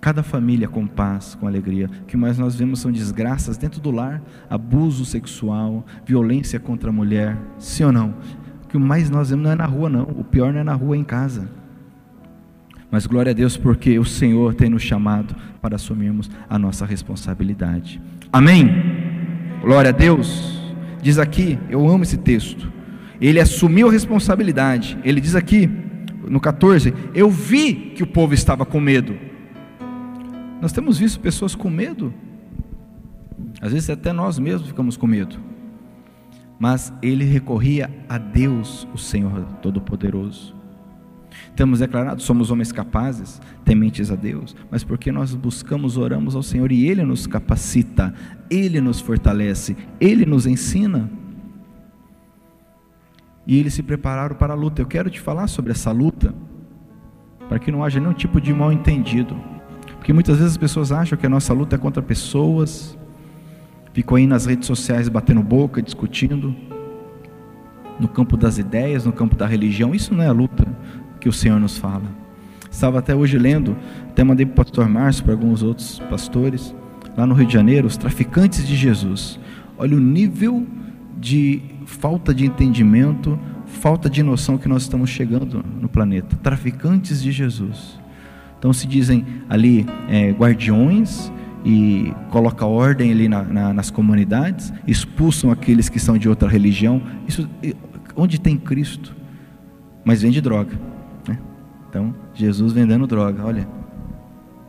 Cada 0.00 0.22
família 0.22 0.66
com 0.66 0.86
paz, 0.86 1.34
com 1.34 1.46
alegria. 1.46 1.86
O 1.86 2.04
que 2.06 2.16
mais 2.16 2.38
nós 2.38 2.56
vemos 2.56 2.80
são 2.80 2.90
desgraças 2.90 3.58
dentro 3.58 3.82
do 3.82 3.90
lar, 3.90 4.22
abuso 4.48 5.04
sexual, 5.04 5.84
violência 6.06 6.58
contra 6.58 6.88
a 6.88 6.92
mulher. 6.92 7.36
Sim 7.58 7.84
ou 7.84 7.92
não? 7.92 8.14
O 8.70 8.72
que 8.72 8.78
mais 8.78 9.10
nós 9.10 9.30
vemos 9.30 9.44
não 9.44 9.50
é 9.50 9.54
na 9.56 9.66
rua, 9.66 9.90
não. 9.90 10.04
O 10.04 10.24
pior 10.24 10.52
não 10.52 10.60
é 10.60 10.64
na 10.64 10.74
rua, 10.74 10.96
é 10.96 10.98
em 10.98 11.04
casa. 11.04 11.50
Mas 12.90 13.06
glória 13.06 13.30
a 13.30 13.34
Deus, 13.34 13.56
porque 13.56 13.98
o 13.98 14.04
Senhor 14.04 14.54
tem 14.54 14.70
nos 14.70 14.82
chamado 14.82 15.34
para 15.60 15.76
assumirmos 15.76 16.30
a 16.48 16.58
nossa 16.58 16.86
responsabilidade. 16.86 18.00
Amém? 18.32 18.70
Glória 19.60 19.90
a 19.90 19.92
Deus. 19.92 20.72
Diz 21.02 21.18
aqui, 21.18 21.58
eu 21.68 21.86
amo 21.88 22.04
esse 22.04 22.16
texto. 22.16 22.72
Ele 23.20 23.40
assumiu 23.40 23.88
a 23.88 23.92
responsabilidade. 23.92 24.96
Ele 25.04 25.20
diz 25.20 25.34
aqui, 25.34 25.68
no 26.28 26.40
14: 26.40 26.94
Eu 27.14 27.28
vi 27.28 27.74
que 27.74 28.02
o 28.02 28.06
povo 28.06 28.32
estava 28.32 28.64
com 28.64 28.80
medo 28.80 29.30
nós 30.60 30.72
temos 30.72 30.98
visto 30.98 31.18
pessoas 31.20 31.54
com 31.54 31.70
medo. 31.70 32.12
Às 33.60 33.72
vezes 33.72 33.88
até 33.88 34.12
nós 34.12 34.38
mesmos 34.38 34.68
ficamos 34.68 34.96
com 34.96 35.06
medo. 35.06 35.38
Mas 36.60 36.92
ele 37.00 37.24
recorria 37.24 37.90
a 38.06 38.18
Deus, 38.18 38.86
o 38.92 38.98
Senhor 38.98 39.44
Todo-Poderoso. 39.62 40.54
Temos 41.56 41.78
declarado, 41.78 42.20
somos 42.20 42.50
homens 42.50 42.70
capazes, 42.70 43.40
tementes 43.64 44.10
a 44.10 44.14
Deus, 44.14 44.54
mas 44.70 44.84
porque 44.84 45.10
nós 45.10 45.34
buscamos, 45.34 45.96
oramos 45.96 46.36
ao 46.36 46.42
Senhor 46.42 46.70
e 46.70 46.86
Ele 46.86 47.02
nos 47.02 47.26
capacita, 47.26 48.12
Ele 48.50 48.78
nos 48.78 49.00
fortalece, 49.00 49.74
Ele 49.98 50.26
nos 50.26 50.44
ensina. 50.44 51.10
E 53.46 53.58
eles 53.58 53.72
se 53.72 53.82
prepararam 53.82 54.36
para 54.36 54.52
a 54.52 54.56
luta. 54.56 54.82
Eu 54.82 54.86
quero 54.86 55.08
te 55.08 55.18
falar 55.18 55.46
sobre 55.46 55.72
essa 55.72 55.90
luta, 55.90 56.34
para 57.48 57.58
que 57.58 57.72
não 57.72 57.82
haja 57.82 57.98
nenhum 57.98 58.12
tipo 58.12 58.38
de 58.38 58.52
mal 58.52 58.70
entendido. 58.70 59.34
Porque 59.96 60.12
muitas 60.12 60.36
vezes 60.36 60.52
as 60.52 60.58
pessoas 60.58 60.92
acham 60.92 61.18
que 61.18 61.26
a 61.26 61.30
nossa 61.30 61.52
luta 61.54 61.74
é 61.76 61.78
contra 61.78 62.02
pessoas, 62.02 62.98
ficam 63.92 64.16
aí 64.16 64.26
nas 64.26 64.46
redes 64.46 64.66
sociais 64.66 65.08
batendo 65.08 65.42
boca, 65.42 65.82
discutindo, 65.82 66.54
no 67.98 68.08
campo 68.08 68.36
das 68.36 68.58
ideias, 68.58 69.04
no 69.04 69.12
campo 69.12 69.36
da 69.36 69.46
religião. 69.46 69.94
Isso 69.94 70.14
não 70.14 70.22
é 70.22 70.26
a 70.26 70.32
luta 70.32 70.66
que 71.20 71.28
o 71.28 71.32
Senhor 71.32 71.60
nos 71.60 71.76
fala. 71.76 72.04
Estava 72.70 72.98
até 72.98 73.14
hoje 73.14 73.36
lendo, 73.36 73.76
até 74.08 74.24
mandei 74.24 74.46
para 74.46 74.52
o 74.52 74.56
pastor 74.64 74.88
Márcio, 74.88 75.24
para 75.24 75.34
alguns 75.34 75.62
outros 75.62 75.98
pastores, 76.08 76.74
lá 77.16 77.26
no 77.26 77.34
Rio 77.34 77.46
de 77.46 77.52
Janeiro, 77.52 77.86
os 77.86 77.96
traficantes 77.96 78.66
de 78.66 78.74
Jesus. 78.76 79.38
Olha 79.76 79.96
o 79.96 80.00
nível 80.00 80.66
de 81.18 81.60
falta 81.84 82.32
de 82.32 82.46
entendimento, 82.46 83.38
falta 83.66 84.08
de 84.08 84.22
noção 84.22 84.56
que 84.56 84.68
nós 84.68 84.82
estamos 84.82 85.10
chegando 85.10 85.64
no 85.80 85.88
planeta. 85.88 86.36
Traficantes 86.36 87.22
de 87.22 87.32
Jesus. 87.32 87.98
Então 88.58 88.72
se 88.72 88.86
dizem 88.86 89.24
ali 89.48 89.86
é, 90.08 90.30
guardiões 90.30 91.32
e 91.64 92.12
coloca 92.30 92.64
ordem 92.64 93.12
ali 93.12 93.28
na, 93.28 93.42
na, 93.42 93.72
nas 93.72 93.90
comunidades, 93.90 94.72
expulsam 94.86 95.50
aqueles 95.50 95.88
que 95.88 95.98
são 95.98 96.16
de 96.16 96.28
outra 96.28 96.48
religião. 96.48 97.02
Isso 97.28 97.48
onde 98.16 98.40
tem 98.40 98.56
Cristo, 98.56 99.14
mas 100.04 100.22
vende 100.22 100.40
droga. 100.40 100.78
Né? 101.28 101.38
Então 101.88 102.14
Jesus 102.34 102.72
vendendo 102.72 103.06
droga, 103.06 103.44
olha. 103.44 103.68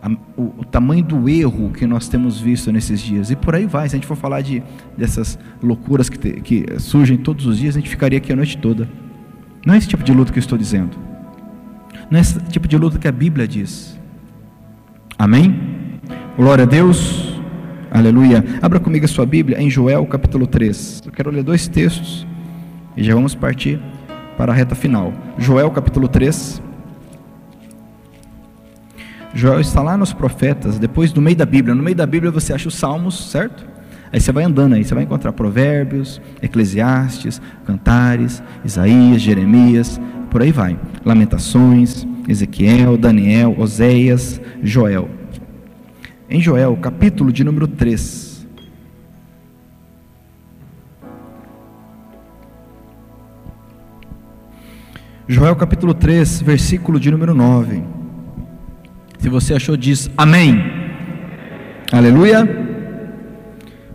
A, 0.03 0.09
o, 0.35 0.53
o, 0.57 0.65
tamanho 0.65 1.03
do 1.03 1.29
erro 1.29 1.69
que 1.69 1.85
nós 1.85 2.07
temos 2.07 2.41
visto 2.41 2.71
nesses 2.71 2.99
dias. 2.99 3.29
E 3.29 3.35
por 3.35 3.53
aí 3.53 3.67
vai, 3.67 3.87
se 3.87 3.95
a 3.95 3.97
gente 3.97 4.07
for 4.07 4.17
falar 4.17 4.41
de, 4.41 4.63
dessas 4.97 5.37
loucuras 5.61 6.09
que, 6.09 6.17
te, 6.17 6.41
que 6.41 6.65
surgem 6.79 7.17
todos 7.17 7.45
os 7.45 7.59
dias, 7.59 7.75
a 7.75 7.79
gente 7.79 7.89
ficaria 7.89 8.17
aqui 8.17 8.33
a 8.33 8.35
noite 8.35 8.57
toda. 8.57 8.89
Não 9.63 9.75
é 9.75 9.77
esse 9.77 9.87
tipo 9.87 10.03
de 10.03 10.11
luta 10.11 10.33
que 10.33 10.39
eu 10.39 10.41
estou 10.41 10.57
dizendo. 10.57 10.97
Não 12.09 12.17
é 12.17 12.21
esse 12.21 12.39
tipo 12.45 12.67
de 12.67 12.77
luta 12.77 12.97
que 12.97 13.07
a 13.07 13.11
Bíblia 13.11 13.47
diz. 13.47 13.95
Amém? 15.19 15.80
Glória 16.41 16.63
a 16.63 16.67
Deus. 16.67 17.39
Aleluia. 17.91 18.43
Abra 18.63 18.79
comigo 18.79 19.05
a 19.05 19.07
sua 19.07 19.27
Bíblia 19.27 19.61
em 19.61 19.69
Joel 19.69 20.03
capítulo 20.07 20.47
3. 20.47 21.03
Eu 21.05 21.11
quero 21.11 21.29
ler 21.29 21.43
dois 21.43 21.67
textos 21.67 22.25
e 22.97 23.03
já 23.03 23.13
vamos 23.13 23.35
partir 23.35 23.79
para 24.35 24.51
a 24.51 24.55
reta 24.55 24.73
final. 24.73 25.13
Joel 25.37 25.69
capítulo 25.69 26.07
3. 26.07 26.59
Joel 29.35 29.59
está 29.61 29.83
lá 29.83 29.95
nos 29.95 30.13
profetas, 30.13 30.79
depois 30.79 31.13
do 31.13 31.21
meio 31.21 31.35
da 31.35 31.45
Bíblia. 31.45 31.75
No 31.75 31.83
meio 31.83 31.95
da 31.95 32.07
Bíblia 32.07 32.31
você 32.31 32.53
acha 32.53 32.67
os 32.67 32.73
salmos, 32.73 33.29
certo? 33.29 33.63
Aí 34.11 34.19
você 34.19 34.31
vai 34.31 34.43
andando 34.43 34.73
aí, 34.73 34.83
você 34.83 34.95
vai 34.95 35.03
encontrar 35.03 35.33
Provérbios, 35.33 36.19
Eclesiastes, 36.41 37.39
Cantares, 37.67 38.41
Isaías, 38.65 39.21
Jeremias, 39.21 40.01
por 40.31 40.41
aí 40.41 40.51
vai. 40.51 40.75
Lamentações, 41.05 42.07
Ezequiel, 42.27 42.97
Daniel, 42.97 43.53
Oséias, 43.59 44.41
Joel. 44.63 45.20
Em 46.33 46.39
Joel, 46.39 46.77
capítulo 46.77 47.29
de 47.29 47.43
número 47.43 47.67
3. 47.67 48.47
Joel 55.27 55.57
capítulo 55.57 55.93
3, 55.93 56.41
versículo 56.41 57.01
de 57.01 57.11
número 57.11 57.35
9. 57.35 57.83
Se 59.19 59.27
você 59.27 59.55
achou, 59.55 59.75
diz 59.75 60.09
amém. 60.15 60.63
Aleluia. 61.91 62.47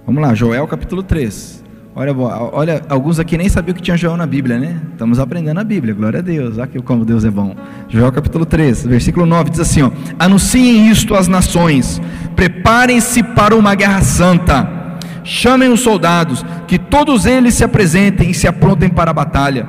Vamos 0.04 0.20
lá, 0.20 0.34
Joel 0.34 0.66
capítulo 0.66 1.02
3. 1.02 1.55
Olha, 1.98 2.14
olha, 2.14 2.82
alguns 2.90 3.18
aqui 3.18 3.38
nem 3.38 3.48
sabiam 3.48 3.74
que 3.74 3.80
tinha 3.80 3.96
Joel 3.96 4.18
na 4.18 4.26
Bíblia, 4.26 4.58
né? 4.58 4.82
Estamos 4.92 5.18
aprendendo 5.18 5.60
a 5.60 5.64
Bíblia, 5.64 5.94
glória 5.94 6.18
a 6.18 6.22
Deus. 6.22 6.58
Olha 6.58 6.68
como 6.84 7.06
Deus 7.06 7.24
é 7.24 7.30
bom. 7.30 7.56
Joel 7.88 8.12
capítulo 8.12 8.44
3, 8.44 8.84
versículo 8.84 9.24
9 9.24 9.48
diz 9.48 9.60
assim: 9.60 9.80
ó, 9.80 9.90
Anunciem 10.18 10.90
isto 10.90 11.14
às 11.14 11.26
nações, 11.26 11.98
preparem-se 12.36 13.22
para 13.22 13.56
uma 13.56 13.74
guerra 13.74 14.02
santa, 14.02 14.98
chamem 15.24 15.70
os 15.70 15.80
soldados, 15.80 16.44
que 16.68 16.78
todos 16.78 17.24
eles 17.24 17.54
se 17.54 17.64
apresentem 17.64 18.28
e 18.30 18.34
se 18.34 18.46
aprontem 18.46 18.90
para 18.90 19.10
a 19.10 19.14
batalha. 19.14 19.66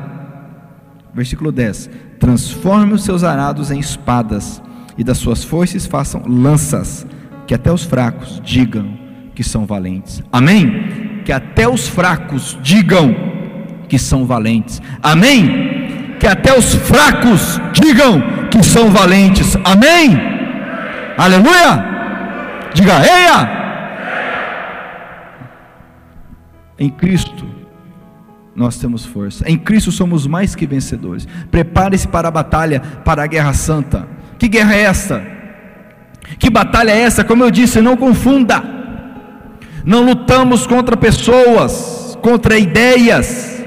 Versículo 1.13 1.49
10: 1.49 1.89
Transforme 2.19 2.91
os 2.91 3.05
seus 3.05 3.23
arados 3.23 3.71
em 3.71 3.79
espadas, 3.79 4.61
e 4.97 5.03
das 5.03 5.17
suas 5.17 5.45
foices 5.45 5.85
façam 5.85 6.23
lanças, 6.27 7.07
que 7.47 7.53
até 7.53 7.71
os 7.71 7.85
fracos 7.85 8.41
digam 8.43 8.97
que 9.33 9.45
são 9.45 9.65
valentes. 9.65 10.21
Amém? 10.29 11.06
Que 11.27 11.33
até 11.33 11.67
os 11.67 11.89
fracos 11.89 12.57
digam 12.61 13.13
que 13.89 13.99
são 13.99 14.25
valentes. 14.25 14.81
Amém? 15.03 16.15
Que 16.21 16.25
até 16.25 16.57
os 16.57 16.73
fracos 16.73 17.59
digam 17.73 18.23
que 18.49 18.63
são 18.63 18.89
valentes. 18.89 19.57
Amém? 19.61 20.17
Aleluia! 21.17 21.83
Diga, 22.73 22.93
eia! 23.05 23.49
Em 26.79 26.89
Cristo 26.89 27.45
nós 28.55 28.77
temos 28.77 29.05
força. 29.05 29.43
Em 29.51 29.57
Cristo 29.57 29.91
somos 29.91 30.25
mais 30.25 30.55
que 30.55 30.65
vencedores. 30.65 31.27
Prepare-se 31.51 32.07
para 32.07 32.29
a 32.29 32.31
batalha, 32.31 32.79
para 33.03 33.23
a 33.23 33.27
guerra 33.27 33.51
santa. 33.51 34.07
Que 34.39 34.47
guerra 34.47 34.75
é 34.75 34.83
essa? 34.83 35.21
Que 36.39 36.49
batalha 36.49 36.91
é 36.91 37.01
essa? 37.01 37.21
Como 37.21 37.43
eu 37.43 37.51
disse, 37.51 37.81
não 37.81 37.97
confunda. 37.97 38.76
Não 39.87 40.03
lutamos 40.03 40.67
contra 40.67 40.97
pessoas, 40.97 42.19
contra 42.21 42.57
ideias. 42.57 43.63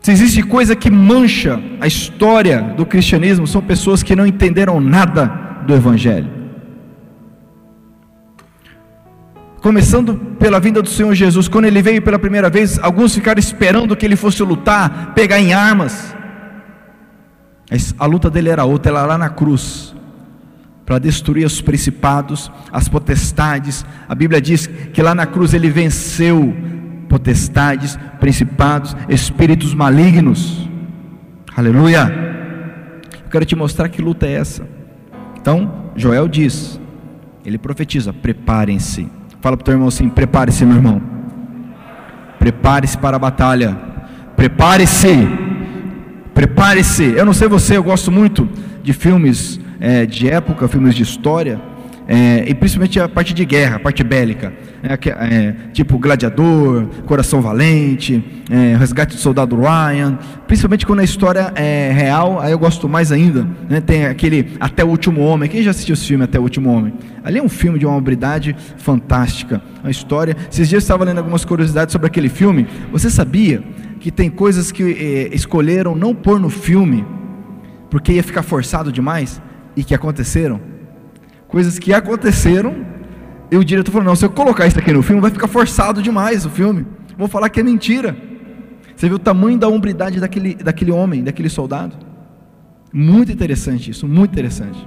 Se 0.00 0.10
existe 0.10 0.42
coisa 0.42 0.74
que 0.74 0.90
mancha 0.90 1.62
a 1.80 1.86
história 1.86 2.60
do 2.76 2.84
cristianismo, 2.84 3.46
são 3.46 3.62
pessoas 3.62 4.02
que 4.02 4.16
não 4.16 4.26
entenderam 4.26 4.80
nada 4.80 5.26
do 5.64 5.72
Evangelho. 5.72 6.28
Começando 9.62 10.16
pela 10.40 10.58
vinda 10.58 10.82
do 10.82 10.88
Senhor 10.88 11.14
Jesus, 11.14 11.46
quando 11.46 11.66
ele 11.66 11.80
veio 11.80 12.02
pela 12.02 12.18
primeira 12.18 12.50
vez, 12.50 12.80
alguns 12.80 13.14
ficaram 13.14 13.38
esperando 13.38 13.94
que 13.94 14.04
ele 14.04 14.16
fosse 14.16 14.42
lutar, 14.42 15.14
pegar 15.14 15.38
em 15.38 15.54
armas. 15.54 16.12
A 17.96 18.06
luta 18.06 18.28
dele 18.28 18.48
era 18.48 18.64
outra, 18.64 18.90
ela 18.90 19.06
lá 19.06 19.16
na 19.16 19.28
cruz, 19.28 19.94
para 20.84 20.98
destruir 20.98 21.46
os 21.46 21.60
principados, 21.60 22.50
as 22.72 22.88
potestades. 22.88 23.84
A 24.08 24.14
Bíblia 24.14 24.40
diz 24.40 24.66
que 24.66 25.02
lá 25.02 25.14
na 25.14 25.26
cruz 25.26 25.54
ele 25.54 25.70
venceu 25.70 26.54
potestades, 27.08 27.98
principados, 28.20 28.96
espíritos 29.08 29.72
malignos. 29.72 30.68
Aleluia! 31.56 32.12
Eu 33.24 33.30
quero 33.30 33.44
te 33.44 33.56
mostrar 33.56 33.88
que 33.88 34.02
luta 34.02 34.26
é 34.26 34.32
essa. 34.32 34.66
Então, 35.40 35.90
Joel 35.96 36.28
diz, 36.28 36.80
ele 37.44 37.58
profetiza: 37.58 38.12
preparem-se. 38.12 39.08
Fala 39.40 39.56
para 39.56 39.62
o 39.62 39.64
teu 39.64 39.74
irmão 39.74 39.88
assim: 39.88 40.08
prepare-se, 40.08 40.64
meu 40.64 40.76
irmão. 40.76 41.00
Prepare-se 42.38 42.98
para 42.98 43.16
a 43.16 43.18
batalha. 43.18 43.76
Prepare-se. 44.36 45.28
Prepare-se. 46.34 47.04
Eu 47.04 47.24
não 47.24 47.32
sei 47.32 47.48
você, 47.48 47.76
eu 47.76 47.82
gosto 47.82 48.10
muito 48.10 48.48
de 48.82 48.92
filmes 48.92 49.60
é, 49.84 50.06
de 50.06 50.30
época, 50.30 50.66
filmes 50.66 50.94
de 50.94 51.02
história. 51.02 51.60
É, 52.06 52.44
e 52.46 52.54
principalmente 52.54 53.00
a 53.00 53.08
parte 53.08 53.32
de 53.32 53.46
guerra, 53.46 53.76
a 53.76 53.80
parte 53.80 54.04
bélica, 54.04 54.52
é, 54.82 54.92
é, 54.92 55.54
tipo 55.72 55.98
Gladiador, 55.98 56.86
Coração 57.06 57.40
Valente, 57.40 58.22
é, 58.50 58.76
Resgate 58.76 59.16
do 59.16 59.20
Soldado 59.20 59.56
Ryan, 59.56 60.18
principalmente 60.46 60.84
quando 60.84 61.00
a 61.00 61.04
história 61.04 61.50
é 61.54 61.90
real, 61.92 62.38
aí 62.40 62.52
eu 62.52 62.58
gosto 62.58 62.86
mais 62.90 63.10
ainda. 63.10 63.46
Né? 63.70 63.80
Tem 63.80 64.04
aquele 64.04 64.52
Até 64.60 64.84
o 64.84 64.88
Último 64.88 65.22
Homem, 65.22 65.48
quem 65.48 65.62
já 65.62 65.70
assistiu 65.70 65.94
esse 65.94 66.06
filme 66.06 66.24
Até 66.24 66.38
o 66.38 66.42
Último 66.42 66.70
Homem? 66.70 66.92
Ali 67.22 67.38
é 67.38 67.42
um 67.42 67.48
filme 67.48 67.78
de 67.78 67.86
uma 67.86 67.96
habilidade 67.96 68.54
fantástica, 68.76 69.62
uma 69.82 69.90
história. 69.90 70.36
Esses 70.50 70.68
dias 70.68 70.82
eu 70.82 70.84
estava 70.84 71.04
lendo 71.04 71.18
algumas 71.18 71.42
curiosidades 71.42 71.92
sobre 71.92 72.06
aquele 72.06 72.28
filme. 72.28 72.66
Você 72.92 73.08
sabia 73.08 73.62
que 73.98 74.10
tem 74.10 74.28
coisas 74.28 74.70
que 74.70 74.82
é, 74.82 75.34
escolheram 75.34 75.94
não 75.94 76.14
pôr 76.14 76.38
no 76.38 76.50
filme, 76.50 77.06
porque 77.88 78.12
ia 78.12 78.22
ficar 78.22 78.42
forçado 78.42 78.92
demais, 78.92 79.40
e 79.76 79.84
que 79.84 79.94
aconteceram? 79.94 80.74
coisas 81.54 81.78
que 81.78 81.94
aconteceram, 81.94 82.84
e 83.48 83.56
o 83.56 83.64
diretor 83.64 83.92
falou: 83.92 84.08
não, 84.08 84.16
se 84.16 84.24
eu 84.24 84.30
colocar 84.30 84.66
isso 84.66 84.76
aqui 84.76 84.92
no 84.92 85.04
filme, 85.04 85.22
vai 85.22 85.30
ficar 85.30 85.46
forçado 85.46 86.02
demais 86.02 86.44
o 86.44 86.50
filme. 86.50 86.84
Vou 87.16 87.28
falar 87.28 87.48
que 87.48 87.60
é 87.60 87.62
mentira. 87.62 88.16
Você 88.96 89.06
viu 89.06 89.14
o 89.16 89.20
tamanho 89.20 89.56
da 89.56 89.68
hombridade 89.68 90.18
daquele, 90.18 90.56
daquele 90.56 90.90
homem, 90.90 91.22
daquele 91.22 91.48
soldado? 91.48 91.96
Muito 92.92 93.30
interessante 93.30 93.88
isso, 93.92 94.08
muito 94.08 94.32
interessante. 94.32 94.84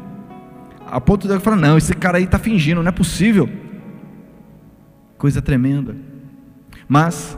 A 0.86 1.00
ponto 1.00 1.26
de 1.26 1.34
eu 1.34 1.40
falar: 1.40 1.56
não, 1.56 1.78
esse 1.78 1.94
cara 1.94 2.18
aí 2.18 2.26
está 2.26 2.38
fingindo, 2.38 2.84
não 2.84 2.90
é 2.90 2.92
possível. 2.92 3.50
Coisa 5.18 5.42
tremenda. 5.42 5.96
Mas, 6.86 7.38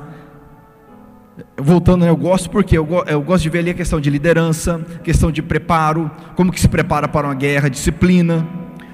voltando, 1.58 2.06
eu 2.06 2.16
gosto 2.16 2.50
porque 2.50 2.78
eu, 2.78 2.88
eu 3.08 3.22
gosto 3.22 3.44
de 3.44 3.50
ver 3.50 3.60
ali 3.60 3.70
a 3.72 3.74
questão 3.74 4.00
de 4.00 4.10
liderança, 4.10 4.80
questão 5.04 5.32
de 5.32 5.42
preparo, 5.42 6.10
como 6.36 6.52
que 6.52 6.60
se 6.60 6.68
prepara 6.68 7.08
para 7.08 7.28
uma 7.28 7.36
guerra, 7.36 7.70
disciplina 7.70 8.48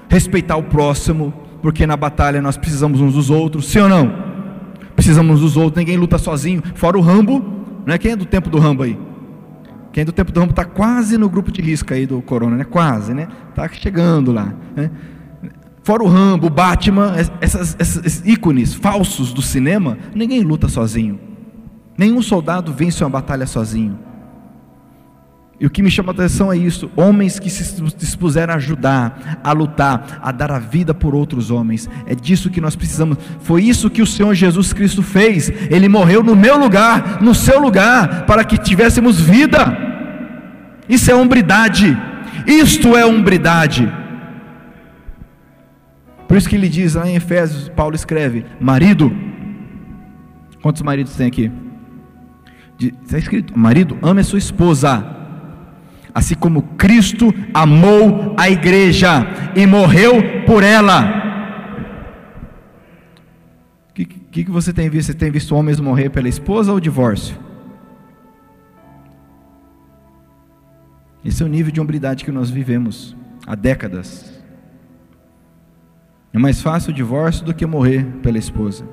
respeitar 0.08 0.56
o 0.56 0.62
próximo, 0.62 1.32
porque 1.62 1.86
na 1.86 1.96
batalha 1.96 2.40
nós 2.40 2.56
precisamos 2.56 3.00
uns 3.00 3.14
dos 3.14 3.30
outros, 3.30 3.66
sim 3.66 3.80
ou 3.80 3.88
não? 3.88 4.12
Precisamos 4.94 5.36
uns 5.36 5.40
dos 5.40 5.56
outros, 5.56 5.78
ninguém 5.78 5.96
luta 5.96 6.18
sozinho, 6.18 6.62
fora 6.74 6.96
o 6.96 7.00
Rambo, 7.00 7.44
não 7.84 7.94
é 7.94 7.98
quem 7.98 8.12
é 8.12 8.16
do 8.16 8.24
tempo 8.24 8.48
do 8.48 8.58
Rambo 8.58 8.82
aí? 8.82 8.98
Quem 9.92 10.02
é 10.02 10.04
do 10.04 10.12
tempo 10.12 10.30
do 10.32 10.40
Rambo 10.40 10.50
está 10.50 10.64
quase 10.64 11.16
no 11.16 11.28
grupo 11.28 11.50
de 11.50 11.62
risco 11.62 11.92
aí 11.92 12.06
do 12.06 12.20
Corona, 12.20 12.56
né? 12.56 12.64
Quase, 12.64 13.14
né? 13.14 13.28
Está 13.50 13.68
chegando 13.68 14.30
lá. 14.30 14.52
Né? 14.74 14.90
Fora 15.82 16.02
o 16.02 16.06
Rambo, 16.06 16.48
o 16.48 16.50
Batman, 16.50 17.14
essas, 17.40 17.76
esses 17.78 18.22
ícones 18.26 18.74
falsos 18.74 19.32
do 19.32 19.40
cinema, 19.40 19.96
ninguém 20.14 20.42
luta 20.42 20.68
sozinho. 20.68 21.18
Nenhum 21.96 22.20
soldado 22.20 22.72
vence 22.72 23.02
uma 23.02 23.10
batalha 23.10 23.46
sozinho. 23.46 23.98
E 25.58 25.64
o 25.64 25.70
que 25.70 25.82
me 25.82 25.90
chama 25.90 26.12
a 26.12 26.14
atenção 26.14 26.52
é 26.52 26.56
isso: 26.56 26.90
homens 26.94 27.38
que 27.38 27.48
se 27.48 27.82
dispuseram 27.96 28.52
a 28.52 28.56
ajudar, 28.56 29.40
a 29.42 29.52
lutar, 29.52 30.20
a 30.22 30.30
dar 30.30 30.52
a 30.52 30.58
vida 30.58 30.92
por 30.92 31.14
outros 31.14 31.50
homens. 31.50 31.88
É 32.06 32.14
disso 32.14 32.50
que 32.50 32.60
nós 32.60 32.76
precisamos. 32.76 33.16
Foi 33.40 33.62
isso 33.64 33.88
que 33.88 34.02
o 34.02 34.06
Senhor 34.06 34.34
Jesus 34.34 34.72
Cristo 34.72 35.02
fez. 35.02 35.50
Ele 35.70 35.88
morreu 35.88 36.22
no 36.22 36.36
meu 36.36 36.58
lugar, 36.58 37.22
no 37.22 37.34
seu 37.34 37.58
lugar, 37.58 38.26
para 38.26 38.44
que 38.44 38.58
tivéssemos 38.58 39.18
vida. 39.18 39.76
Isso 40.88 41.10
é 41.10 41.14
hombridade. 41.14 41.96
Isto 42.46 42.94
é 42.94 43.06
hombridade. 43.06 43.90
Por 46.28 46.36
isso 46.36 46.48
que 46.48 46.56
ele 46.56 46.68
diz 46.68 46.94
lá 46.94 47.08
em 47.08 47.16
Efésios, 47.16 47.70
Paulo 47.70 47.94
escreve: 47.94 48.44
Marido, 48.60 49.10
quantos 50.60 50.82
maridos 50.82 51.16
tem 51.16 51.28
aqui? 51.28 51.50
Está 52.78 53.18
escrito: 53.18 53.58
Marido, 53.58 53.98
ame 54.02 54.20
a 54.20 54.24
sua 54.24 54.38
esposa 54.38 55.16
assim 56.16 56.34
como 56.34 56.62
Cristo 56.62 57.26
amou 57.52 58.34
a 58.38 58.48
igreja 58.48 59.26
e 59.54 59.66
morreu 59.66 60.46
por 60.46 60.62
ela. 60.62 61.26
O 63.90 63.92
que, 63.92 64.06
que, 64.06 64.50
você 64.50 64.72
tem 64.72 64.88
visto? 64.88 65.08
Você 65.08 65.14
tem 65.14 65.30
visto 65.30 65.54
homens 65.54 65.78
morrer 65.78 66.08
pela 66.08 66.26
esposa 66.26 66.72
ou 66.72 66.80
divórcio? 66.80 67.36
Esse 71.22 71.42
é 71.42 71.46
o 71.46 71.50
nível 71.50 71.70
de 71.70 71.82
hombridade 71.82 72.24
que 72.24 72.32
nós 72.32 72.48
vivemos 72.48 73.14
há 73.46 73.54
décadas. 73.54 74.42
É 76.32 76.38
mais 76.38 76.62
fácil 76.62 76.92
o 76.92 76.94
divórcio 76.94 77.44
do 77.44 77.52
que 77.52 77.66
morrer 77.66 78.06
pela 78.22 78.38
esposa. 78.38 78.88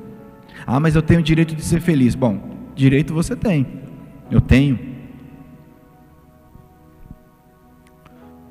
Ah, 0.67 0.77
mas 0.77 0.93
eu 0.93 1.01
tenho 1.01 1.21
o 1.21 1.23
direito 1.23 1.55
de 1.55 1.63
ser 1.63 1.79
feliz. 1.79 2.15
Bom, 2.15 2.53
direito 2.76 3.13
você 3.13 3.36
tem. 3.36 3.65
Eu 4.32 4.41
tenho. 4.41 4.93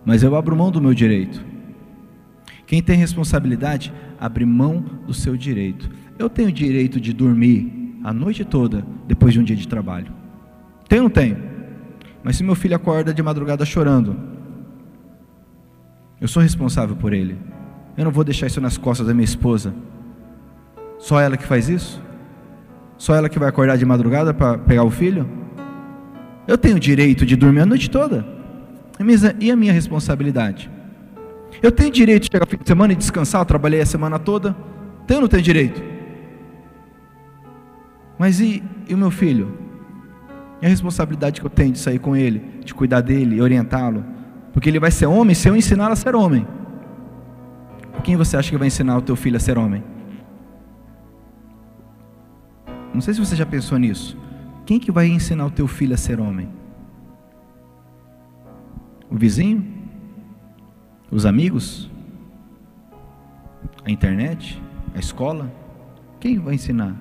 mas 0.05 0.23
eu 0.23 0.35
abro 0.35 0.57
mão 0.57 0.71
do 0.71 0.81
meu 0.81 0.95
direito. 0.95 1.45
Quem 2.67 2.83
tem 2.83 2.97
responsabilidade, 2.97 3.93
abre 4.19 4.45
mão 4.45 4.81
do 5.07 5.13
seu 5.13 5.37
direito. 5.37 5.91
Eu 6.19 6.29
tenho 6.29 6.49
o 6.49 6.53
direito 6.53 7.01
de 7.01 7.13
dormir 7.13 7.99
a 8.03 8.13
noite 8.13 8.45
toda 8.45 8.85
depois 9.07 9.33
de 9.33 9.41
um 9.41 9.45
dia 9.45 9.57
de 9.57 9.69
trabalho. 9.69 10.13
Tenho 10.89 11.03
ou 11.03 11.09
não 11.09 11.15
tenho? 11.15 11.37
Mas 12.23 12.37
se 12.37 12.45
meu 12.45 12.55
filho 12.55 12.77
acorda 12.77 13.13
de 13.13 13.23
madrugada 13.23 13.65
chorando, 13.65 14.17
eu 16.21 16.29
sou 16.29 16.43
responsável 16.43 16.97
por 16.97 17.13
ele. 17.13 17.37
Eu 17.97 18.05
não 18.05 18.13
vou 18.13 18.25
deixar 18.25 18.47
isso 18.47 18.61
nas 18.61 18.79
costas 18.79 19.07
da 19.07 19.13
minha 19.15 19.25
esposa. 19.25 19.75
Só 20.99 21.21
ela 21.21 21.37
que 21.37 21.47
faz 21.47 21.69
isso? 21.69 22.03
Só 23.03 23.17
ela 23.17 23.29
que 23.29 23.37
vai 23.37 23.49
acordar 23.49 23.77
de 23.77 23.85
madrugada 23.85 24.33
para 24.33 24.57
pegar 24.59 24.85
o 24.85 24.91
filho? 24.91 25.29
Eu 26.47 26.57
tenho 26.57 26.77
o 26.77 26.79
direito 26.79 27.27
de 27.27 27.35
dormir 27.35 27.59
a 27.59 27.67
noite 27.67 27.91
toda. 27.91 28.25
E 29.41 29.51
a 29.51 29.57
minha 29.57 29.73
responsabilidade? 29.73 30.71
Eu 31.61 31.73
tenho 31.73 31.91
direito 31.91 32.23
de 32.23 32.29
chegar 32.33 32.47
fim 32.47 32.59
de 32.59 32.65
semana 32.65 32.93
e 32.93 32.97
descansar, 32.97 33.41
eu 33.41 33.45
trabalhei 33.45 33.81
a 33.81 33.87
semana 33.87 34.21
toda? 34.21 34.55
Tenho 35.05 35.19
ou 35.19 35.23
não 35.23 35.29
tenho 35.29 35.43
direito? 35.43 35.83
Mas 38.17 38.39
e, 38.39 38.63
e 38.89 38.95
o 38.95 38.99
meu 38.99 39.11
filho? 39.11 39.53
E 40.63 40.67
a 40.67 40.69
responsabilidade 40.69 41.41
que 41.41 41.47
eu 41.49 41.51
tenho 41.51 41.73
de 41.73 41.81
sair 41.81 41.99
com 41.99 42.15
ele, 42.15 42.61
de 42.65 42.73
cuidar 42.73 43.01
dele, 43.01 43.41
orientá-lo? 43.41 44.05
Porque 44.53 44.69
ele 44.71 44.79
vai 44.79 44.93
ser 44.93 45.07
homem 45.07 45.35
se 45.35 45.49
eu 45.49 45.57
ensinar 45.57 45.91
a 45.91 45.97
ser 45.97 46.15
homem. 46.15 46.47
Quem 48.05 48.15
você 48.15 48.37
acha 48.37 48.49
que 48.49 48.57
vai 48.57 48.69
ensinar 48.69 48.97
o 48.97 49.03
teu 49.03 49.17
filho 49.17 49.39
a 49.39 49.41
ser 49.41 49.59
homem? 49.59 49.83
Não 52.93 53.01
sei 53.01 53.15
se 53.15 53.21
você 53.21 53.35
já 53.35 53.47
pensou 53.47 53.79
nisso. 53.79 54.17
Quem 54.67 54.79
que 54.79 54.93
vai 54.93 55.09
ensinar 55.09 55.47
o 55.47 55.51
teu 55.51 55.67
filho 55.67 55.95
a 55.95 55.97
ser 55.97 56.21
homem? 56.21 56.49
O 59.11 59.17
vizinho? 59.17 59.65
Os 61.11 61.27
amigos? 61.27 61.91
A 63.85 63.91
internet? 63.91 64.63
A 64.95 64.99
escola? 64.99 65.53
Quem 66.21 66.39
vai 66.39 66.55
ensinar? 66.55 66.97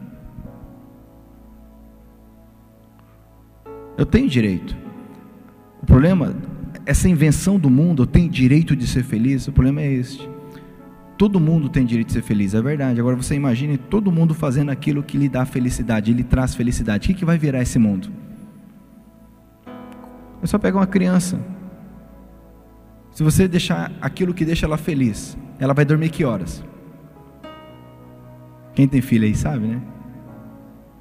Eu 3.98 4.06
tenho 4.06 4.30
direito. 4.30 4.76
O 5.84 5.86
problema, 5.86 6.36
essa 6.86 7.10
invenção 7.10 7.60
do 7.60 7.70
mundo, 7.70 8.04
eu 8.04 8.08
tenho 8.08 8.30
direito 8.30 8.76
de 8.76 8.88
ser 8.88 9.04
feliz, 9.04 9.48
o 9.48 9.52
problema 9.52 9.82
é 9.82 9.92
este. 9.92 10.31
Todo 11.22 11.40
mundo 11.40 11.70
tem 11.70 11.86
direito 11.86 12.08
de 12.08 12.14
ser 12.14 12.24
feliz, 12.24 12.56
é 12.56 12.62
verdade. 12.64 13.00
Agora 13.00 13.16
você 13.16 13.36
imagine 13.36 13.78
todo 13.78 14.12
mundo 14.12 14.34
fazendo 14.34 14.72
aquilo 14.72 15.04
que 15.04 15.20
lhe 15.20 15.30
dá 15.30 15.46
felicidade, 15.46 16.12
lhe 16.12 16.24
traz 16.24 16.56
felicidade. 16.56 17.06
O 17.06 17.14
que, 17.14 17.20
que 17.20 17.24
vai 17.24 17.38
virar 17.38 17.62
esse 17.62 17.78
mundo? 17.78 18.10
É 20.42 20.48
só 20.48 20.58
pegar 20.58 20.80
uma 20.80 20.88
criança, 20.88 21.40
se 23.12 23.22
você 23.22 23.48
deixar 23.48 23.92
aquilo 24.02 24.34
que 24.34 24.44
deixa 24.44 24.66
ela 24.66 24.80
feliz, 24.80 25.38
ela 25.60 25.76
vai 25.76 25.86
dormir 25.86 26.10
que 26.10 26.26
horas? 26.26 26.64
Quem 28.74 28.88
tem 28.88 29.00
filha 29.00 29.28
aí 29.28 29.36
sabe, 29.36 29.68
né? 29.68 29.80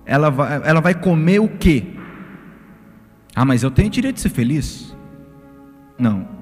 Ela 0.05 0.29
vai, 0.29 0.61
ela 0.69 0.83
vai 0.83 0.93
comer 0.93 1.39
o 1.39 1.49
quê? 1.49 1.95
Ah, 3.35 3.47
mas 3.47 3.63
eu 3.63 3.71
tenho 3.71 3.89
direito 3.89 4.17
de 4.17 4.21
ser 4.21 4.29
feliz? 4.29 4.95
Não. 5.99 6.40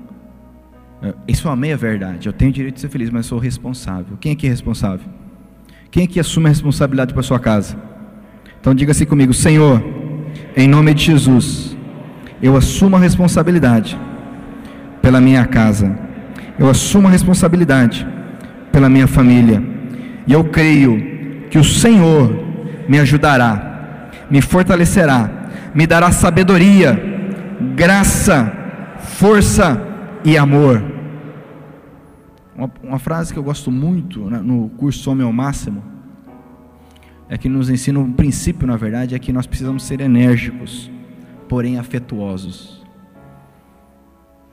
É, 1.03 1.15
isso 1.29 1.47
é 1.47 1.51
uma 1.51 1.57
meia 1.57 1.77
verdade. 1.77 2.29
Eu 2.29 2.33
tenho 2.33 2.53
direito 2.53 2.75
de 2.75 2.81
ser 2.81 2.89
feliz, 2.89 3.11
mas 3.11 3.27
sou 3.27 3.39
responsável. 3.39 4.17
Quem 4.21 4.33
aqui 4.33 4.47
é 4.47 4.51
responsável? 4.51 5.07
Quem 5.91 6.05
aqui 6.05 6.19
assume 6.19 6.47
a 6.47 6.49
responsabilidade 6.49 7.15
para 7.15 7.23
sua 7.23 7.39
casa? 7.39 7.77
Então 8.61 8.75
diga 8.75 8.91
assim 8.91 9.05
comigo: 9.05 9.33
Senhor, 9.33 9.83
em 10.57 10.67
nome 10.69 10.93
de 10.95 11.05
Jesus, 11.05 11.77
eu 12.43 12.57
assumo 12.57 12.97
a 12.97 12.99
responsabilidade 12.99 13.99
pela 15.01 15.21
minha 15.21 15.47
casa. 15.47 15.97
Eu 16.59 16.69
assumo 16.69 17.07
a 17.07 17.11
responsabilidade 17.11 18.07
pela 18.73 18.89
minha 18.89 19.07
família. 19.07 19.63
E 20.27 20.33
eu 20.33 20.45
creio 20.45 21.47
que 21.49 21.59
o 21.59 21.65
Senhor 21.65 22.45
me 22.89 22.99
ajudará, 22.99 24.11
me 24.29 24.43
fortalecerá, 24.43 25.31
me 25.75 25.87
dará 25.87 26.11
sabedoria, 26.11 27.01
graça, 27.77 28.53
força 28.99 29.88
e 30.25 30.37
amor. 30.37 30.83
Uma, 32.57 32.71
uma 32.83 32.99
frase 32.99 33.33
que 33.33 33.39
eu 33.39 33.43
gosto 33.43 33.71
muito 33.71 34.29
né, 34.29 34.41
no 34.41 34.69
curso 34.71 35.11
Homem 35.11 35.25
ao 35.25 35.33
Máximo 35.33 35.83
é 37.29 37.37
que 37.37 37.49
nos 37.49 37.69
ensina 37.69 38.01
um 38.01 38.13
princípio, 38.13 38.67
na 38.67 38.77
verdade, 38.77 39.15
é 39.15 39.19
que 39.19 39.33
nós 39.33 39.47
precisamos 39.47 39.83
ser 39.83 40.01
enérgicos, 40.01 40.91
porém 41.49 41.79
afetuosos. 41.79 42.79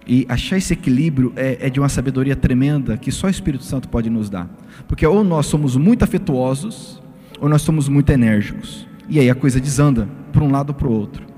E 0.06 0.26
achar 0.30 0.58
esse 0.58 0.74
equilíbrio 0.74 1.34
é, 1.36 1.58
é, 1.66 1.70
de 1.70 1.80
uma 1.80 1.90
sabedoria 1.90 2.36
tremenda 2.36 2.96
que 2.98 3.12
só 3.12 3.28
o 3.28 3.30
Espírito 3.30 3.64
Santo 3.64 3.90
pode 3.90 4.10
nos 4.10 4.30
dar. 4.30 4.48
Porque 4.88 5.06
ou 5.06 5.24
nós 5.24 5.48
somos 5.48 5.76
muito 5.76 6.04
afetuosos, 6.04 7.02
ou 7.40 7.50
nós 7.50 7.64
somos 7.64 7.90
muito 7.90 8.12
enérgicos. 8.12 8.88
E 9.10 9.20
aí 9.20 9.30
a 9.30 9.36
coisa 9.36 9.60
desanda 9.60 10.08
para 10.32 10.44
um 10.44 10.52
lado 10.52 10.70
ou 10.70 10.76
para 10.76 10.88
o 10.88 10.92
outro. 10.92 11.35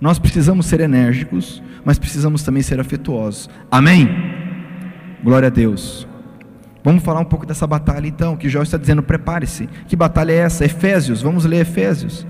Nós 0.00 0.18
precisamos 0.18 0.66
ser 0.66 0.80
enérgicos, 0.80 1.62
mas 1.84 1.98
precisamos 1.98 2.42
também 2.42 2.62
ser 2.62 2.80
afetuosos. 2.80 3.48
Amém? 3.70 4.08
Glória 5.22 5.48
a 5.48 5.50
Deus. 5.50 6.06
Vamos 6.84 7.02
falar 7.02 7.20
um 7.20 7.24
pouco 7.24 7.44
dessa 7.44 7.66
batalha 7.66 8.06
então, 8.06 8.36
que 8.36 8.48
Jó 8.48 8.62
está 8.62 8.76
dizendo, 8.76 9.02
prepare-se. 9.02 9.68
Que 9.88 9.96
batalha 9.96 10.32
é 10.32 10.36
essa? 10.36 10.64
Efésios, 10.64 11.22
vamos 11.22 11.44
ler 11.44 11.62
Efésios. 11.62 12.26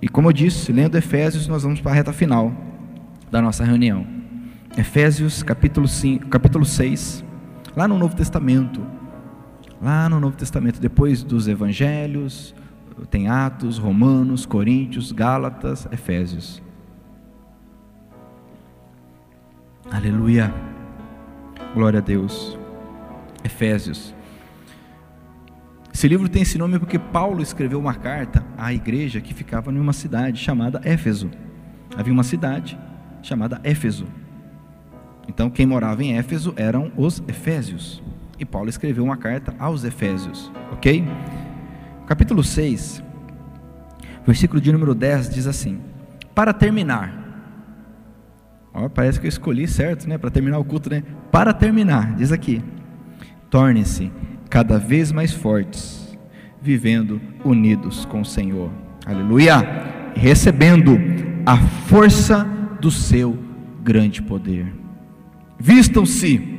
E 0.00 0.08
como 0.08 0.28
eu 0.28 0.32
disse, 0.32 0.70
lendo 0.70 0.96
Efésios, 0.96 1.48
nós 1.48 1.64
vamos 1.64 1.80
para 1.80 1.90
a 1.90 1.94
reta 1.94 2.12
final 2.12 2.52
da 3.30 3.42
nossa 3.42 3.64
reunião. 3.64 4.06
Efésios 4.76 5.42
capítulo, 5.42 5.88
5, 5.88 6.28
capítulo 6.28 6.64
6, 6.64 7.24
lá 7.74 7.88
no 7.88 7.98
Novo 7.98 8.14
Testamento. 8.14 8.80
Lá 9.82 10.08
no 10.08 10.20
Novo 10.20 10.36
Testamento, 10.36 10.80
depois 10.80 11.22
dos 11.22 11.48
evangelhos, 11.48 12.54
tem 13.06 13.28
Atos, 13.28 13.78
Romanos, 13.78 14.46
Coríntios, 14.46 15.12
Gálatas, 15.12 15.86
Efésios. 15.92 16.62
Aleluia. 19.90 20.52
Glória 21.74 21.98
a 21.98 22.02
Deus. 22.02 22.58
Efésios. 23.44 24.14
Esse 25.92 26.06
livro 26.06 26.28
tem 26.28 26.42
esse 26.42 26.58
nome 26.58 26.78
porque 26.78 26.98
Paulo 26.98 27.42
escreveu 27.42 27.78
uma 27.78 27.94
carta 27.94 28.44
à 28.56 28.72
igreja 28.72 29.20
que 29.20 29.34
ficava 29.34 29.72
em 29.72 29.78
uma 29.78 29.92
cidade 29.92 30.38
chamada 30.38 30.80
Éfeso. 30.84 31.30
Havia 31.96 32.12
uma 32.12 32.22
cidade 32.22 32.78
chamada 33.22 33.60
Éfeso. 33.64 34.06
Então, 35.26 35.50
quem 35.50 35.66
morava 35.66 36.02
em 36.02 36.16
Éfeso 36.16 36.54
eram 36.56 36.92
os 36.96 37.22
Efésios. 37.26 38.02
E 38.38 38.44
Paulo 38.44 38.68
escreveu 38.68 39.02
uma 39.02 39.16
carta 39.16 39.54
aos 39.58 39.84
Efésios, 39.84 40.52
ok? 40.72 41.04
Capítulo 42.08 42.42
6, 42.42 43.02
versículo 44.26 44.60
de 44.62 44.72
número 44.72 44.94
10 44.94 45.28
diz 45.28 45.46
assim: 45.46 45.78
Para 46.34 46.54
terminar, 46.54 47.28
Ó, 48.72 48.88
parece 48.88 49.20
que 49.20 49.26
eu 49.26 49.28
escolhi 49.28 49.66
certo, 49.66 50.08
né? 50.08 50.16
Para 50.16 50.30
terminar 50.30 50.58
o 50.58 50.64
culto, 50.64 50.88
né? 50.88 51.02
Para 51.30 51.52
terminar, 51.52 52.14
diz 52.14 52.32
aqui: 52.32 52.62
torne-se 53.50 54.10
cada 54.48 54.78
vez 54.78 55.12
mais 55.12 55.32
fortes, 55.32 56.16
vivendo 56.62 57.20
unidos 57.44 58.04
com 58.04 58.20
o 58.20 58.24
Senhor. 58.24 58.70
Aleluia! 59.04 60.12
Recebendo 60.14 60.98
a 61.44 61.56
força 61.56 62.46
do 62.80 62.90
seu 62.90 63.38
grande 63.82 64.22
poder. 64.22 64.72
Vistam-se 65.58 66.56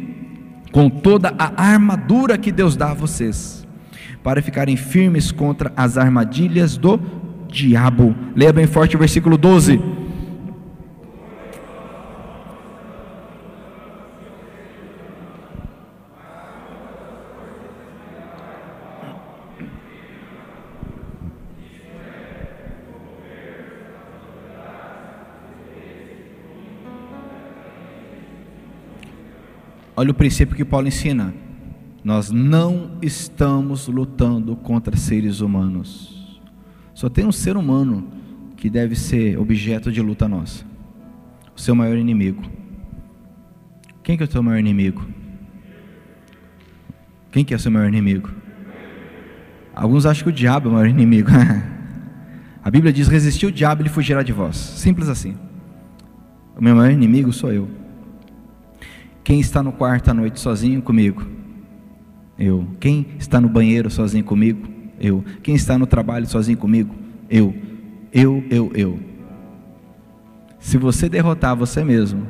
com 0.71 0.89
toda 0.89 1.33
a 1.39 1.63
armadura 1.71 2.37
que 2.37 2.51
Deus 2.51 2.75
dá 2.75 2.91
a 2.91 2.93
vocês, 2.93 3.65
para 4.23 4.41
ficarem 4.41 4.75
firmes 4.75 5.31
contra 5.31 5.71
as 5.75 5.97
armadilhas 5.97 6.77
do 6.77 6.99
diabo. 7.47 8.15
Leia 8.35 8.53
bem 8.53 8.67
forte 8.67 8.95
o 8.95 8.99
versículo 8.99 9.37
12 9.37 9.99
Olha 29.99 30.11
o 30.11 30.13
princípio 30.13 30.55
que 30.55 30.63
Paulo 30.63 30.87
ensina. 30.87 31.33
Nós 32.03 32.31
não 32.31 32.91
estamos 33.01 33.87
lutando 33.87 34.55
contra 34.55 34.95
seres 34.95 35.41
humanos. 35.41 36.39
Só 36.93 37.09
tem 37.09 37.25
um 37.25 37.31
ser 37.31 37.57
humano 37.57 38.07
que 38.55 38.69
deve 38.69 38.95
ser 38.95 39.37
objeto 39.37 39.91
de 39.91 40.01
luta 40.01 40.27
nossa. 40.27 40.65
O 41.55 41.59
seu 41.59 41.75
maior 41.75 41.97
inimigo. 41.97 42.43
Quem 44.01 44.17
que 44.17 44.23
é 44.23 44.25
o 44.25 44.31
seu 44.31 44.41
maior 44.41 44.59
inimigo? 44.59 45.05
Quem 47.31 47.45
que 47.45 47.53
é 47.53 47.57
o 47.57 47.59
seu 47.59 47.71
maior 47.71 47.87
inimigo? 47.87 48.29
Alguns 49.75 50.05
acham 50.05 50.23
que 50.23 50.29
o 50.29 50.33
diabo 50.33 50.67
é 50.67 50.71
o 50.71 50.73
maior 50.73 50.87
inimigo. 50.89 51.29
A 52.63 52.71
Bíblia 52.71 52.91
diz: 52.91 53.07
resistir 53.07 53.45
o 53.45 53.51
diabo, 53.51 53.81
ele 53.81 53.89
fugirá 53.89 54.23
de 54.23 54.33
vós. 54.33 54.55
Simples 54.55 55.09
assim. 55.09 55.37
O 56.57 56.63
meu 56.63 56.75
maior 56.75 56.91
inimigo 56.91 57.31
sou 57.31 57.51
eu. 57.51 57.69
Quem 59.23 59.39
está 59.39 59.61
no 59.61 59.71
quarto 59.71 60.09
à 60.09 60.13
noite 60.13 60.39
sozinho 60.39 60.81
comigo? 60.81 61.38
Eu. 62.39 62.65
Quem 62.79 63.05
está 63.19 63.41
no 63.41 63.49
banheiro 63.49 63.91
sozinho 63.91 64.23
comigo? 64.23 64.67
Eu. 64.99 65.23
Quem 65.43 65.55
está 65.55 65.77
no 65.77 65.85
trabalho 65.85 66.25
sozinho 66.27 66.57
comigo? 66.57 66.95
Eu. 67.29 67.53
Eu, 68.13 68.43
eu, 68.49 68.71
eu. 68.73 68.99
Se 70.57 70.77
você 70.77 71.07
derrotar 71.09 71.55
você 71.55 71.83
mesmo, 71.83 72.25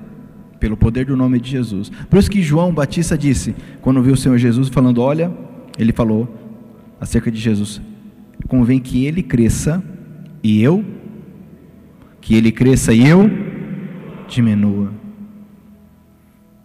pelo 0.60 0.76
poder 0.76 1.06
do 1.06 1.16
nome 1.16 1.40
de 1.40 1.50
Jesus. 1.50 1.90
Por 2.10 2.20
isso 2.20 2.30
que 2.30 2.42
João 2.42 2.74
Batista 2.74 3.18
disse, 3.18 3.56
quando 3.82 4.02
viu 4.04 4.14
o 4.14 4.18
Senhor 4.18 4.38
Jesus 4.38 4.68
falando, 4.68 5.02
olha, 5.02 5.32
ele 5.78 5.94
falou 5.94 6.28
acerca 7.00 7.32
de 7.32 7.40
Jesus, 7.40 7.82
convém 8.48 8.80
que 8.80 9.06
ele 9.06 9.24
cresça 9.24 9.82
e 10.44 10.62
eu, 10.62 10.84
que 12.20 12.36
ele 12.36 12.52
cresça 12.52 12.94
e 12.94 13.08
eu 13.08 13.30
diminua. 14.28 14.92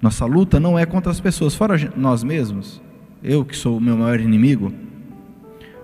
Nossa 0.02 0.26
luta 0.26 0.58
não 0.58 0.78
é 0.78 0.84
contra 0.84 1.10
as 1.10 1.20
pessoas, 1.20 1.54
fora 1.54 1.76
nós 1.96 2.24
mesmos, 2.24 2.82
eu 3.24 3.44
que 3.44 3.56
sou 3.56 3.78
o 3.78 3.80
meu 3.80 3.96
maior 3.96 4.20
inimigo. 4.20 4.72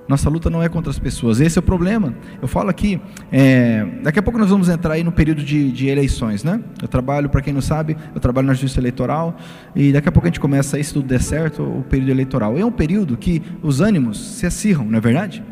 Nossa 0.07 0.29
luta 0.29 0.51
não 0.51 0.61
é 0.61 0.69
contra 0.69 0.91
as 0.91 0.99
pessoas, 0.99 1.41
esse 1.41 1.57
é 1.57 1.61
o 1.61 1.63
problema. 1.63 2.13
Eu 2.43 2.49
falo 2.49 2.69
aqui, 2.69 3.01
é, 3.31 3.87
daqui 4.03 4.19
a 4.19 4.23
pouco 4.23 4.39
nós 4.41 4.51
vamos 4.51 4.69
entrar 4.69 4.95
aí 4.95 5.05
no 5.05 5.13
período 5.13 5.43
de, 5.43 5.71
de 5.71 5.87
eleições, 5.87 6.43
né? 6.43 6.61
Eu 6.83 6.89
trabalho, 6.89 7.29
para 7.29 7.41
quem 7.41 7.55
não 7.55 7.61
sabe, 7.61 7.97
eu 8.13 8.21
trabalho 8.21 8.49
na 8.49 8.53
justiça 8.53 8.81
eleitoral 8.81 9.37
e 9.75 9.93
daqui 9.93 10.09
a 10.09 10.13
pouco 10.13 10.27
a 10.27 10.29
gente 10.29 10.41
começa 10.41 10.77
aí, 10.77 10.83
se 10.83 10.93
tudo 10.93 11.07
der 11.07 11.23
certo, 11.23 11.63
o 11.63 11.85
período 11.85 12.11
eleitoral. 12.11 12.59
É 12.59 12.65
um 12.65 12.73
período 12.73 13.17
que 13.17 13.41
os 13.63 13.81
ânimos 13.81 14.19
se 14.19 14.47
acirram, 14.47 14.85
não 14.85 14.99
é 14.99 15.01
verdade? 15.01 15.45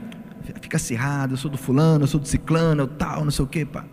Fica 0.61 0.77
acirrado, 0.77 1.35
eu 1.35 1.39
sou 1.39 1.51
do 1.51 1.57
fulano, 1.57 2.03
eu 2.03 2.09
sou 2.09 2.19
do 2.19 2.27
ciclano, 2.27 2.83
eu 2.83 2.89
tal, 2.89 3.25
não 3.25 3.31
sei 3.31 3.45
o 3.45 3.49
quê, 3.49 3.65
pá. 3.65 3.85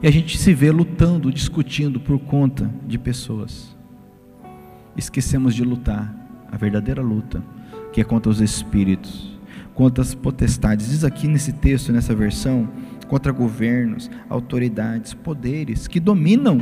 E 0.00 0.06
a 0.06 0.10
gente 0.12 0.38
se 0.38 0.54
vê 0.54 0.70
lutando, 0.70 1.32
discutindo 1.32 1.98
por 1.98 2.20
conta 2.20 2.70
de 2.86 2.96
pessoas. 2.98 3.69
Esquecemos 4.96 5.54
de 5.54 5.64
lutar, 5.64 6.14
a 6.50 6.56
verdadeira 6.56 7.02
luta, 7.02 7.42
que 7.92 8.00
é 8.00 8.04
contra 8.04 8.30
os 8.30 8.40
espíritos, 8.40 9.38
contra 9.74 10.02
as 10.02 10.14
potestades. 10.14 10.90
Diz 10.90 11.04
aqui 11.04 11.28
nesse 11.28 11.52
texto, 11.52 11.92
nessa 11.92 12.14
versão, 12.14 12.68
contra 13.08 13.32
governos, 13.32 14.10
autoridades, 14.28 15.14
poderes 15.14 15.86
que 15.86 15.98
dominam 15.98 16.58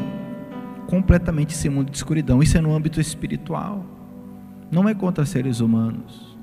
completamente 0.86 1.54
esse 1.54 1.68
mundo 1.68 1.90
de 1.90 1.96
escuridão. 1.96 2.42
Isso 2.42 2.56
é 2.56 2.60
no 2.60 2.74
âmbito 2.74 3.00
espiritual, 3.00 3.84
não 4.70 4.88
é 4.88 4.94
contra 4.94 5.26
seres 5.26 5.60
humanos. 5.60 6.38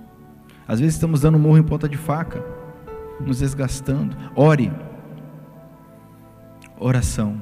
Às 0.67 0.79
vezes 0.79 0.95
estamos 0.95 1.21
dando 1.21 1.37
morro 1.37 1.57
em 1.57 1.63
ponta 1.63 1.87
de 1.87 1.97
faca, 1.97 2.43
nos 3.19 3.39
desgastando. 3.39 4.15
Ore 4.35 4.71
oração. 6.79 7.39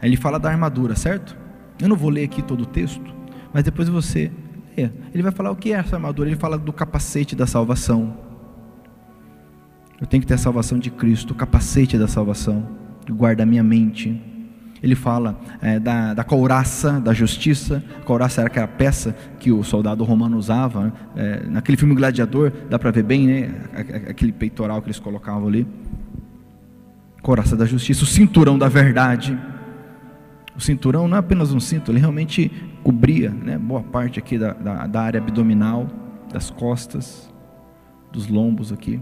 Ele 0.00 0.16
fala 0.16 0.38
da 0.38 0.50
armadura, 0.50 0.94
certo? 0.94 1.36
Eu 1.80 1.88
não 1.88 1.96
vou 1.96 2.10
ler 2.10 2.24
aqui 2.24 2.42
todo 2.42 2.62
o 2.62 2.66
texto, 2.66 3.14
mas 3.52 3.64
depois 3.64 3.88
você 3.88 4.30
lê. 4.76 4.90
Ele 5.12 5.22
vai 5.22 5.32
falar 5.32 5.50
o 5.50 5.56
que 5.56 5.72
é 5.72 5.76
essa 5.76 5.96
armadura. 5.96 6.28
Ele 6.28 6.36
fala 6.36 6.58
do 6.58 6.72
capacete 6.72 7.34
da 7.34 7.46
salvação. 7.46 8.16
Eu 10.00 10.06
tenho 10.06 10.20
que 10.20 10.26
ter 10.26 10.34
a 10.34 10.38
salvação 10.38 10.78
de 10.78 10.90
Cristo, 10.90 11.30
o 11.30 11.34
capacete 11.34 11.96
da 11.96 12.06
salvação, 12.06 12.68
que 13.04 13.12
guarda 13.12 13.42
a 13.42 13.46
minha 13.46 13.62
mente. 13.62 14.20
Ele 14.82 14.94
fala 14.94 15.40
é, 15.62 15.78
da, 15.80 16.12
da 16.12 16.22
couraça 16.22 17.00
da 17.00 17.14
justiça. 17.14 17.82
A 18.00 18.04
couraça 18.04 18.42
era 18.42 18.48
aquela 18.48 18.68
peça 18.68 19.16
que 19.40 19.50
o 19.50 19.64
soldado 19.64 20.04
romano 20.04 20.36
usava. 20.36 20.84
Né? 20.84 20.92
É, 21.16 21.46
naquele 21.46 21.78
filme 21.78 21.94
Gladiador, 21.94 22.52
dá 22.68 22.78
para 22.78 22.90
ver 22.90 23.02
bem, 23.02 23.26
né? 23.26 23.54
Aquele 24.10 24.32
peitoral 24.32 24.82
que 24.82 24.88
eles 24.88 24.98
colocavam 24.98 25.48
ali 25.48 25.66
coraça 27.26 27.56
da 27.56 27.64
justiça, 27.64 28.04
o 28.04 28.06
cinturão 28.06 28.56
da 28.56 28.68
verdade. 28.68 29.36
O 30.56 30.60
cinturão 30.60 31.06
não 31.06 31.16
é 31.16 31.20
apenas 31.20 31.52
um 31.52 31.60
cinto, 31.60 31.90
ele 31.90 31.98
realmente 31.98 32.50
cobria 32.82 33.30
né, 33.30 33.58
boa 33.58 33.82
parte 33.82 34.18
aqui 34.18 34.38
da, 34.38 34.52
da, 34.52 34.86
da 34.86 35.00
área 35.02 35.20
abdominal, 35.20 35.86
das 36.32 36.50
costas, 36.50 37.32
dos 38.12 38.28
lombos 38.28 38.72
aqui, 38.72 39.00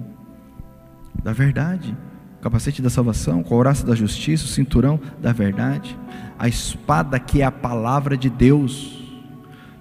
da 1.23 1.33
verdade 1.33 1.97
capacete 2.45 2.83
da 2.83 2.91
salvação, 2.91 3.43
couraça 3.43 3.87
da 3.87 3.95
justiça, 3.95 4.45
o 4.45 4.49
cinturão 4.49 5.01
da 5.19 5.33
verdade, 5.33 5.99
a 6.39 6.47
espada 6.47 7.19
que 7.19 7.41
é 7.41 7.45
a 7.47 7.51
palavra 7.51 8.19
de 8.19 8.29
Deus. 8.29 9.03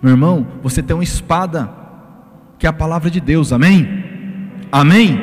Meu 0.01 0.11
irmão, 0.13 0.47
você 0.61 0.82
tem 0.82 0.95
uma 0.95 1.03
espada 1.03 1.69
que 2.57 2.65
é 2.65 2.69
a 2.69 2.74
palavra 2.74 3.11
de 3.11 3.19
Deus, 3.19 3.51
amém? 3.51 3.86
Amém? 4.71 5.19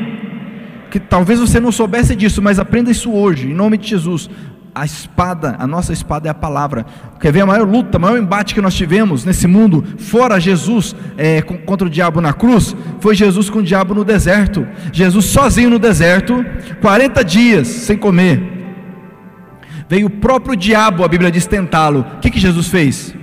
Que 0.90 1.00
talvez 1.00 1.40
você 1.40 1.58
não 1.58 1.72
soubesse 1.72 2.14
disso, 2.14 2.42
mas 2.42 2.58
aprenda 2.58 2.90
isso 2.90 3.10
hoje, 3.10 3.50
em 3.50 3.54
nome 3.54 3.78
de 3.78 3.88
Jesus 3.88 4.28
a 4.74 4.84
espada, 4.84 5.56
a 5.58 5.66
nossa 5.66 5.92
espada 5.92 6.28
é 6.28 6.30
a 6.30 6.34
palavra. 6.34 6.86
Quer 7.20 7.32
ver 7.32 7.40
a 7.40 7.46
maior 7.46 7.66
luta, 7.66 7.98
o 7.98 8.00
maior 8.00 8.18
embate 8.18 8.54
que 8.54 8.60
nós 8.60 8.74
tivemos 8.74 9.24
nesse 9.24 9.46
mundo, 9.46 9.84
fora 9.98 10.40
Jesus 10.40 10.94
é, 11.16 11.42
contra 11.42 11.86
o 11.86 11.90
diabo 11.90 12.20
na 12.20 12.32
cruz, 12.32 12.74
foi 13.00 13.14
Jesus 13.14 13.50
com 13.50 13.58
o 13.58 13.62
diabo 13.62 13.94
no 13.94 14.04
deserto. 14.04 14.66
Jesus 14.92 15.26
sozinho 15.26 15.70
no 15.70 15.78
deserto, 15.78 16.44
40 16.80 17.24
dias 17.24 17.66
sem 17.66 17.96
comer. 17.96 18.58
Veio 19.88 20.06
o 20.06 20.10
próprio 20.10 20.54
diabo, 20.54 21.04
a 21.04 21.08
Bíblia 21.08 21.30
diz, 21.30 21.46
tentá-lo. 21.46 22.00
O 22.00 22.20
que, 22.20 22.30
que 22.30 22.38
Jesus 22.38 22.68
fez? 22.68 23.14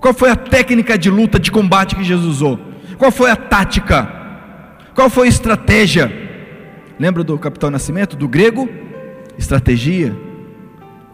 Qual 0.00 0.12
foi 0.12 0.28
a 0.28 0.36
técnica 0.36 0.98
de 0.98 1.08
luta, 1.08 1.38
de 1.38 1.52
combate 1.52 1.94
que 1.94 2.02
Jesus 2.02 2.26
usou? 2.26 2.58
Qual 2.98 3.12
foi 3.12 3.30
a 3.30 3.36
tática? 3.36 4.08
Qual 4.92 5.08
foi 5.08 5.26
a 5.26 5.30
estratégia? 5.30 6.12
Lembra 6.98 7.24
do 7.24 7.38
Capitão 7.38 7.70
Nascimento, 7.70 8.16
do 8.16 8.28
grego? 8.28 8.68
Estratégia. 9.38 10.16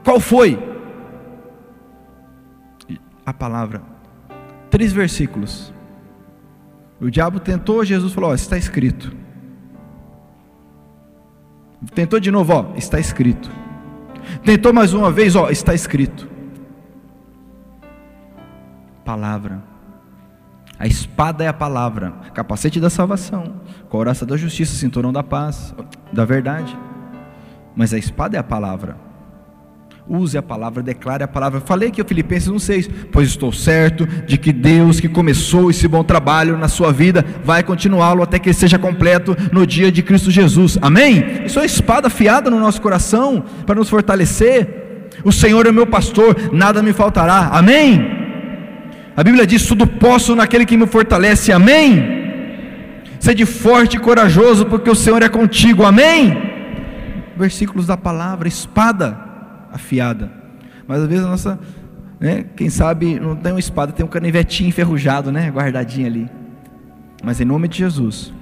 Qual 0.05 0.21
foi? 0.21 0.59
A 3.25 3.33
palavra. 3.33 3.83
Três 4.71 4.93
versículos. 4.93 5.73
O 7.01 7.11
diabo 7.11 7.41
tentou, 7.41 7.85
Jesus 7.85 8.13
falou: 8.13 8.31
ó, 8.31 8.35
está 8.35 8.57
escrito. 8.57 9.13
Tentou 11.95 12.21
de 12.21 12.31
novo, 12.31 12.53
ó, 12.53 12.77
está 12.77 12.99
escrito. 12.99 13.51
Tentou 14.45 14.73
mais 14.73 14.93
uma 14.93 15.11
vez, 15.11 15.35
ó, 15.35 15.49
está 15.49 15.75
escrito. 15.75 16.29
Palavra. 19.05 19.63
A 20.79 20.87
espada 20.87 21.45
é 21.45 21.49
a 21.49 21.53
palavra, 21.53 22.13
capacete 22.33 22.81
da 22.81 22.89
salvação, 22.89 23.61
coraça 23.91 24.25
da 24.25 24.35
justiça, 24.35 24.75
cinturão 24.75 25.13
da 25.13 25.23
paz, 25.23 25.75
da 26.11 26.25
verdade 26.25 26.75
mas 27.75 27.93
a 27.95 27.99
espada 27.99 28.37
é 28.37 28.41
a 28.41 28.45
palavra. 28.45 29.11
Use 30.13 30.37
a 30.37 30.43
palavra, 30.43 30.83
declare 30.83 31.23
a 31.23 31.29
palavra. 31.29 31.61
Falei 31.61 31.89
aqui 31.89 32.03
o 32.03 32.05
Filipenses 32.05 32.49
1,6: 32.49 32.91
Pois 33.13 33.29
estou 33.29 33.53
certo 33.53 34.05
de 34.27 34.37
que 34.37 34.53
Deus 34.53 34.99
que 34.99 35.09
começou 35.09 35.71
esse 35.71 35.87
bom 35.87 36.03
trabalho 36.03 36.59
na 36.59 36.67
sua 36.67 36.93
vida 36.93 37.25
vai 37.45 37.63
continuá-lo 37.63 38.21
até 38.21 38.37
que 38.37 38.49
ele 38.49 38.57
seja 38.57 38.77
completo 38.77 39.37
no 39.53 39.65
dia 39.65 39.93
de 39.93 40.03
Cristo 40.03 40.29
Jesus. 40.29 40.77
Amém? 40.83 41.45
Isso 41.47 41.61
é 41.61 41.65
espada 41.65 42.09
afiada 42.09 42.51
no 42.51 42.59
nosso 42.59 42.81
coração 42.81 43.45
para 43.65 43.77
nos 43.77 43.89
fortalecer. 43.89 45.09
O 45.23 45.31
Senhor 45.31 45.65
é 45.67 45.71
meu 45.71 45.87
pastor, 45.87 46.37
nada 46.53 46.83
me 46.83 46.93
faltará. 46.93 47.51
Amém? 47.53 48.05
A 49.17 49.23
Bíblia 49.23 49.47
diz: 49.47 49.65
Tudo 49.65 49.87
posso 49.87 50.35
naquele 50.35 50.67
que 50.67 50.77
me 50.77 50.89
fortalece. 50.89 51.53
Amém? 51.53 52.19
Sede 53.21 53.47
forte 53.47 53.97
e 53.97 54.01
corajoso, 54.01 54.67
porque 54.67 54.91
o 54.91 54.95
Senhor 54.97 55.23
é 55.23 55.29
contigo. 55.29 55.85
Amém? 55.85 56.50
Versículos 57.41 57.87
da 57.87 57.97
palavra, 57.97 58.47
espada 58.47 59.19
afiada. 59.73 60.31
Mas 60.87 61.03
às 61.03 61.09
vezes 61.09 61.25
a 61.25 61.29
nossa, 61.29 61.61
né, 62.21 62.45
quem 62.55 62.69
sabe 62.69 63.19
não 63.19 63.35
tem 63.35 63.53
uma 63.53 63.59
espada, 63.59 63.93
tem 63.93 64.05
um 64.05 64.09
canivetinho 64.09 64.69
enferrujado, 64.69 65.33
né, 65.33 65.51
guardadinho 65.51 66.07
ali. 66.07 66.31
Mas 67.25 67.41
em 67.41 67.45
nome 67.45 67.67
de 67.69 67.79
Jesus, 67.79 68.33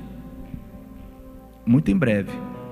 muito 1.64 1.90
em 1.90 1.96
breve, 1.96 2.30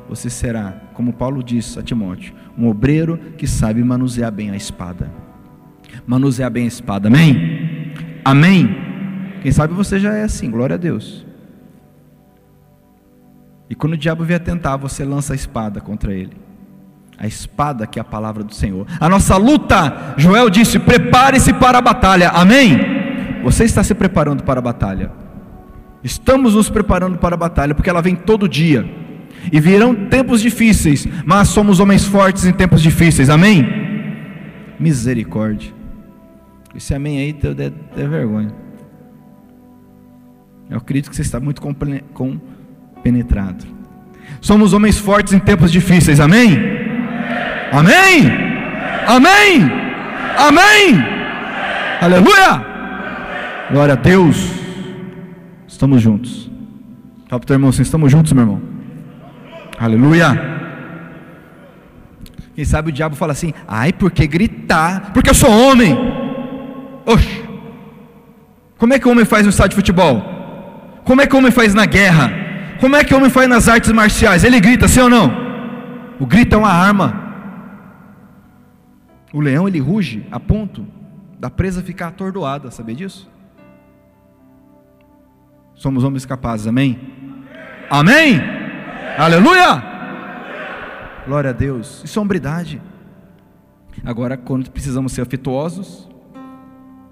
você 0.09 0.31
será, 0.31 0.75
como 0.95 1.13
Paulo 1.13 1.43
disse 1.43 1.79
a 1.79 1.83
Timóteo, 1.83 2.35
um 2.57 2.69
obreiro 2.69 3.19
que 3.37 3.47
sabe 3.47 3.83
manusear 3.83 4.33
bem 4.33 4.51
a 4.51 4.57
espada. 4.57 5.11
Manusear 6.07 6.51
bem 6.51 6.65
a 6.65 6.69
espada, 6.69 7.09
amém? 7.09 7.93
Amém? 8.25 8.77
Quem 9.43 9.53
sabe 9.53 9.75
você 9.75 9.99
já 9.99 10.15
é 10.15 10.25
assim, 10.25 10.51
glória 10.51 10.75
a 10.75 10.79
Deus. 10.79 11.27
E 13.69 13.75
quando 13.75 13.95
o 13.95 13.97
diabo 13.97 14.25
vier 14.25 14.41
tentar, 14.41 14.77
você 14.77 15.05
lança 15.05 15.33
a 15.33 15.37
espada 15.37 15.81
contra 15.81 16.13
ele. 16.13 16.37
A 17.19 17.27
espada 17.27 17.87
que 17.87 17.99
é 17.99 18.03
a 18.03 18.05
palavra 18.05 18.45
do 18.45 18.55
Senhor. 18.55 18.87
A 19.01 19.09
nossa 19.09 19.37
luta, 19.37 20.15
Joel 20.17 20.51
disse: 20.51 20.79
prepare-se 20.79 21.53
para 21.53 21.79
a 21.79 21.83
batalha. 21.83 22.29
Amém? 22.31 22.79
Você 23.43 23.65
está 23.65 23.83
se 23.83 23.95
preparando 23.95 24.43
para 24.43 24.59
a 24.59 24.63
batalha. 24.63 25.11
Estamos 26.05 26.55
nos 26.55 26.69
preparando 26.69 27.19
para 27.19 27.35
a 27.35 27.39
batalha, 27.39 27.75
porque 27.75 27.91
ela 27.91 28.03
vem 28.03 28.15
todo 28.15 28.49
dia. 28.49 28.89
E 29.51 29.61
virão 29.61 29.95
tempos 29.95 30.41
difíceis, 30.41 31.07
mas 31.25 31.49
somos 31.49 31.81
homens 31.81 32.05
fortes 32.05 32.45
em 32.45 32.53
tempos 32.53 32.83
difíceis. 32.83 33.31
Amém? 33.31 33.67
Misericórdia. 34.79 35.73
Esse 36.75 36.95
amém 36.95 37.19
aí 37.19 37.33
deu, 37.33 37.55
deu, 37.55 37.73
deu 37.97 38.11
vergonha. 38.11 38.53
Eu 40.69 40.77
acredito 40.79 41.09
que 41.09 41.17
você 41.17 41.23
está 41.23 41.41
muito 41.41 41.63
com, 41.63 42.39
penetrado. 43.07 43.65
Somos 44.41 44.73
homens 44.73 44.99
fortes 44.99 45.33
em 45.33 45.39
tempos 45.39 45.71
difíceis, 45.71 46.19
amém? 46.19 46.59
Amém? 47.73 48.27
Amém? 49.07 49.71
Amém? 50.37 51.05
Aleluia! 52.01 52.67
Glória 53.71 53.95
a 53.95 53.97
Deus. 53.97 54.51
Estamos 55.69 56.03
juntos. 56.03 56.51
Fala 57.29 57.39
para 57.39 57.45
o 57.45 57.47
teu 57.47 57.55
irmão 57.55 57.71
assim: 57.71 57.83
estamos 57.83 58.11
juntos, 58.11 58.33
meu 58.33 58.43
irmão. 58.43 58.61
Aleluia. 59.79 60.29
Quem 62.57 62.65
sabe 62.65 62.91
o 62.91 62.93
diabo 62.93 63.15
fala 63.15 63.33
assim: 63.33 63.55
ai, 63.69 63.93
porque 63.93 64.27
gritar? 64.27 65.13
Porque 65.13 65.31
eu 65.31 65.35
sou 65.35 65.51
homem. 65.51 65.97
Oxe, 67.05 67.45
como 68.77 68.95
é 68.95 68.99
que 68.99 69.07
o 69.07 69.13
homem 69.13 69.25
faz 69.25 69.45
no 69.45 69.51
estádio 69.51 69.71
de 69.71 69.77
futebol? 69.77 70.23
Como 71.05 71.23
é 71.23 71.27
que 71.27 71.37
o 71.37 71.39
homem 71.39 71.53
faz 71.53 71.73
na 71.73 71.87
guerra? 71.87 72.46
Como 72.81 72.97
é 72.97 73.05
que 73.05 73.15
o 73.15 73.17
homem 73.17 73.31
faz 73.31 73.49
nas 73.49 73.69
artes 73.69 73.91
marciais? 73.93 74.45
Ele 74.45 74.61
grita, 74.61 74.87
sim 74.87 75.01
ou 75.01 75.09
não? 75.09 75.31
O 76.21 76.27
grito 76.27 76.55
é 76.55 76.59
uma 76.59 76.71
arma. 76.71 77.25
O 79.33 79.41
leão 79.41 79.67
ele 79.69 79.79
ruge 79.79 80.27
a 80.31 80.41
ponto 80.41 80.87
da 81.39 81.51
presa 81.51 81.83
ficar 81.83 82.09
atordoada, 82.09 82.71
sabia 82.71 82.95
disso? 82.95 83.31
Somos 85.75 86.05
homens 86.05 86.25
capazes, 86.25 86.67
amém? 86.67 86.99
Amém? 87.91 88.41
Aleluia! 89.19 89.83
Glória 91.27 91.51
a 91.51 91.53
Deus. 91.53 92.03
E 92.05 92.09
sombridade. 92.09 92.81
Agora, 94.05 94.37
quando 94.37 94.71
precisamos 94.71 95.13
ser 95.13 95.23
afetuosos, 95.23 96.09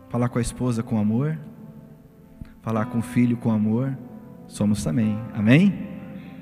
falar 0.09 0.29
com 0.29 0.39
a 0.39 0.43
esposa 0.43 0.83
com 0.83 0.99
amor, 0.99 1.37
falar 2.62 2.87
com 2.87 2.99
o 2.99 3.03
filho 3.03 3.37
com 3.37 3.51
amor, 3.51 3.97
somos 4.47 4.82
também. 4.82 5.18
Amém? 5.34 5.72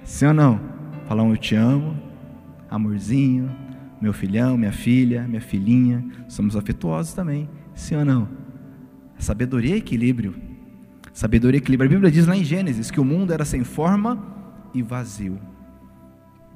Sim 0.05 0.27
ou 0.27 0.35
não? 0.35 0.61
Falar 1.07 1.23
um 1.23 1.31
eu 1.31 1.37
te 1.37 1.55
amo, 1.55 1.97
amorzinho, 2.71 3.51
meu 4.01 4.13
filhão, 4.13 4.57
minha 4.57 4.73
filha, 4.73 5.27
minha 5.29 5.41
filhinha, 5.41 6.05
somos 6.29 6.57
afetuosos 6.57 7.15
também. 7.15 7.49
Sim 7.75 7.97
ou 7.97 8.05
não? 8.05 8.29
Sabedoria 9.19 9.77
e 9.77 9.79
equilíbrio. 9.79 10.35
Sabedoria 11.13 11.59
e 11.59 11.63
equilíbrio. 11.63 11.89
A 11.89 11.93
Bíblia 11.93 12.11
diz 12.11 12.27
lá 12.27 12.37
em 12.37 12.45
Gênesis 12.45 12.91
que 12.91 13.01
o 13.01 13.05
mundo 13.05 13.33
era 13.33 13.45
sem 13.45 13.63
forma 13.63 14.21
e 14.75 14.83
vazio. 14.83 15.39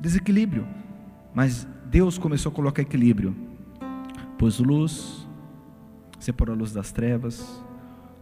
Desequilíbrio. 0.01 0.67
Mas 1.35 1.69
Deus 1.91 2.19
começou 2.19 2.51
a 2.51 2.55
colocar 2.55 2.83
equilíbrio. 2.83 3.37
Pôs 4.39 4.59
luz, 4.59 5.27
separou 6.19 6.55
a 6.55 6.59
luz 6.59 6.73
das 6.73 6.91
trevas, 6.91 7.65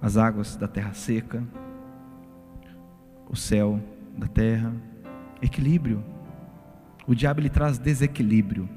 as 0.01 0.17
águas 0.17 0.57
da 0.57 0.69
terra 0.69 0.93
seca, 0.93 1.43
o 3.29 3.37
céu 3.37 3.81
da 4.17 4.27
terra, 4.27 4.73
equilíbrio. 5.43 6.03
O 7.07 7.15
diabo 7.15 7.41
ele 7.41 7.51
traz 7.51 7.79
desequilíbrio. 7.79 8.69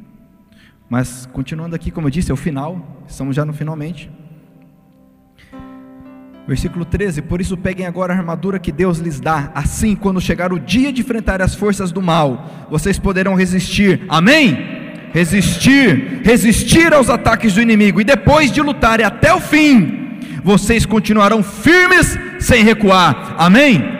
Mas 0.89 1.25
continuando 1.31 1.75
aqui, 1.75 1.91
como 1.91 2.07
eu 2.07 2.11
disse, 2.11 2.31
é 2.31 2.33
o 2.33 2.37
final, 2.37 3.03
estamos 3.07 3.35
já 3.35 3.43
no 3.43 3.53
finalmente. 3.53 4.09
Versículo 6.47 6.85
13: 6.85 7.21
Por 7.23 7.41
isso 7.41 7.57
peguem 7.57 7.85
agora 7.85 8.13
a 8.13 8.17
armadura 8.17 8.57
que 8.57 8.71
Deus 8.71 8.99
lhes 8.99 9.19
dá, 9.19 9.51
assim, 9.53 9.95
quando 9.95 10.21
chegar 10.21 10.53
o 10.53 10.59
dia 10.59 10.93
de 10.93 11.01
enfrentar 11.01 11.41
as 11.41 11.53
forças 11.53 11.91
do 11.91 12.01
mal, 12.01 12.67
vocês 12.69 12.97
poderão 12.97 13.35
resistir. 13.35 14.05
Amém? 14.07 14.77
Resistir, 15.13 16.21
resistir 16.23 16.93
aos 16.93 17.09
ataques 17.09 17.53
do 17.53 17.61
inimigo, 17.61 17.99
e 17.99 18.05
depois 18.05 18.51
de 18.51 18.61
lutarem 18.61 19.05
até 19.05 19.33
o 19.33 19.41
fim, 19.41 20.19
vocês 20.41 20.85
continuarão 20.85 21.43
firmes 21.43 22.17
sem 22.39 22.63
recuar. 22.63 23.35
Amém? 23.37 23.96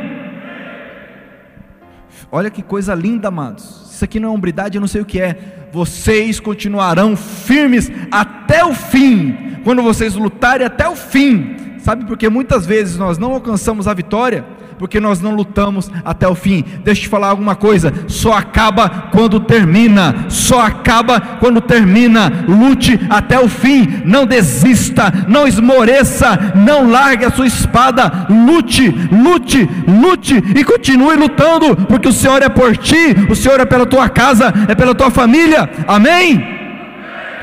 Olha 2.32 2.50
que 2.50 2.62
coisa 2.62 2.94
linda, 2.94 3.30
amados. 3.30 3.88
Isso 3.92 4.04
aqui 4.04 4.20
não 4.20 4.30
é 4.30 4.32
hombridade, 4.32 4.78
eu 4.78 4.82
não 4.82 4.88
sei 4.88 5.02
o 5.02 5.06
que 5.06 5.20
é. 5.20 5.68
Vocês 5.72 6.40
continuarão 6.40 7.16
firmes 7.16 7.92
até 8.12 8.64
o 8.64 8.74
fim. 8.74 9.58
Quando 9.64 9.82
vocês 9.82 10.16
lutarem 10.16 10.66
até 10.66 10.88
o 10.88 10.96
fim. 10.96 11.56
Sabe 11.80 12.06
porque 12.06 12.30
muitas 12.30 12.66
vezes 12.66 12.98
nós 12.98 13.18
não 13.18 13.34
alcançamos 13.34 13.88
a 13.88 13.94
vitória 13.94 14.46
porque 14.78 15.00
nós 15.00 15.20
não 15.20 15.36
lutamos 15.36 15.90
até 16.06 16.28
o 16.28 16.36
fim. 16.36 16.64
Deixa 16.84 17.02
eu 17.02 17.04
te 17.04 17.10
falar 17.10 17.30
alguma 17.30 17.56
coisa: 17.56 17.94
só 18.08 18.34
acaba 18.34 19.10
quando 19.12 19.40
termina, 19.40 20.26
só 20.30 20.62
acaba 20.62 21.20
quando 21.20 21.62
termina. 21.62 22.46
Lute 22.48 23.00
até 23.10 23.40
o 23.40 23.48
fim, 23.48 24.02
não 24.06 24.26
desista, 24.26 25.12
não 25.28 25.48
esmoreça, 25.48 26.54
não 26.56 26.90
largue 26.90 27.26
a 27.26 27.32
sua 27.32 27.48
espada. 27.48 28.28
Lute, 28.30 28.90
lute, 29.12 29.68
lute 29.88 30.36
e 30.56 30.64
continue 30.64 31.16
lutando, 31.16 31.76
porque 31.88 32.08
o 32.08 32.14
Senhor 32.14 32.42
é 32.42 32.50
por 32.50 32.76
ti, 32.78 33.16
o 33.30 33.36
Senhor 33.36 33.60
é 33.60 33.66
pela 33.66 33.86
tua 33.86 34.10
casa, 34.10 34.54
é 34.68 34.76
pela 34.76 34.96
tua 34.96 35.10
família. 35.10 35.70
Amém? 35.88 36.58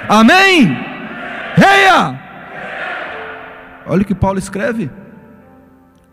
Amém? 0.09 0.77
Reia! 1.57 2.21
Olha 3.87 4.03
o 4.03 4.05
que 4.05 4.15
Paulo 4.15 4.39
escreve. 4.39 4.91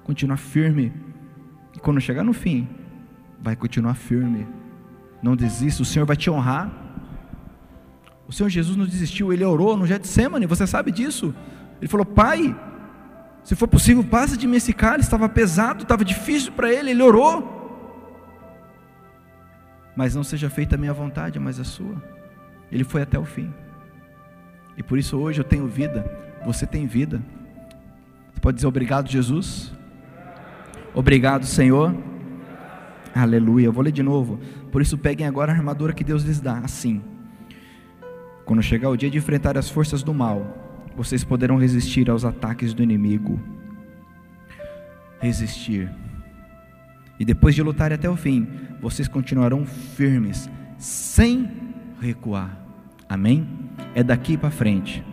Continua 0.03 0.37
firme 0.37 0.91
quando 1.81 1.99
chegar 1.99 2.23
no 2.23 2.33
fim, 2.33 2.67
vai 3.41 3.55
continuar 3.55 3.95
firme. 3.95 4.47
Não 5.21 5.35
desista, 5.35 5.81
o 5.81 5.85
Senhor 5.85 6.05
vai 6.05 6.15
te 6.15 6.29
honrar. 6.29 6.71
O 8.27 8.31
Senhor 8.31 8.49
Jesus 8.49 8.77
não 8.77 8.85
desistiu, 8.85 9.33
ele 9.33 9.43
orou 9.43 9.75
no 9.75 9.85
Getsemane, 9.85 10.45
você 10.45 10.65
sabe 10.65 10.91
disso. 10.91 11.33
Ele 11.79 11.87
falou: 11.87 12.05
Pai, 12.05 12.55
se 13.43 13.55
for 13.55 13.67
possível, 13.67 14.03
passa 14.03 14.37
de 14.37 14.47
mim 14.47 14.57
esse 14.57 14.73
cálice. 14.73 15.07
Estava 15.07 15.27
pesado, 15.27 15.83
estava 15.83 16.05
difícil 16.05 16.51
para 16.51 16.71
ele, 16.71 16.91
ele 16.91 17.01
orou. 17.01 17.59
Mas 19.95 20.15
não 20.15 20.23
seja 20.23 20.49
feita 20.49 20.75
a 20.75 20.77
minha 20.77 20.93
vontade, 20.93 21.39
mas 21.39 21.59
a 21.59 21.63
sua. 21.63 22.01
Ele 22.71 22.83
foi 22.83 23.01
até 23.01 23.19
o 23.19 23.25
fim. 23.25 23.53
E 24.77 24.83
por 24.83 24.97
isso 24.97 25.17
hoje 25.17 25.41
eu 25.41 25.43
tenho 25.43 25.67
vida, 25.67 26.09
você 26.45 26.65
tem 26.65 26.87
vida. 26.87 27.21
Você 28.31 28.39
pode 28.39 28.55
dizer 28.55 28.67
obrigado, 28.67 29.09
Jesus? 29.09 29.73
Obrigado, 30.93 31.45
Senhor. 31.45 31.95
Aleluia. 33.15 33.65
Eu 33.65 33.73
vou 33.73 33.83
ler 33.83 33.91
de 33.91 34.03
novo. 34.03 34.39
Por 34.71 34.81
isso, 34.81 34.97
peguem 34.97 35.27
agora 35.27 35.51
a 35.51 35.55
armadura 35.55 35.93
que 35.93 36.03
Deus 36.03 36.23
lhes 36.23 36.39
dá. 36.39 36.59
Assim. 36.59 37.01
Quando 38.45 38.61
chegar 38.61 38.89
o 38.89 38.97
dia 38.97 39.09
de 39.09 39.17
enfrentar 39.17 39.57
as 39.57 39.69
forças 39.69 40.03
do 40.03 40.13
mal, 40.13 40.61
vocês 40.95 41.23
poderão 41.23 41.57
resistir 41.57 42.09
aos 42.09 42.25
ataques 42.25 42.73
do 42.73 42.83
inimigo. 42.83 43.39
Resistir. 45.19 45.89
E 47.19 47.25
depois 47.25 47.55
de 47.55 47.61
lutar 47.61 47.93
até 47.93 48.09
o 48.09 48.15
fim, 48.15 48.47
vocês 48.81 49.07
continuarão 49.07 49.65
firmes, 49.65 50.49
sem 50.77 51.49
recuar. 52.01 52.57
Amém? 53.07 53.47
É 53.93 54.03
daqui 54.03 54.35
para 54.37 54.49
frente. 54.49 55.03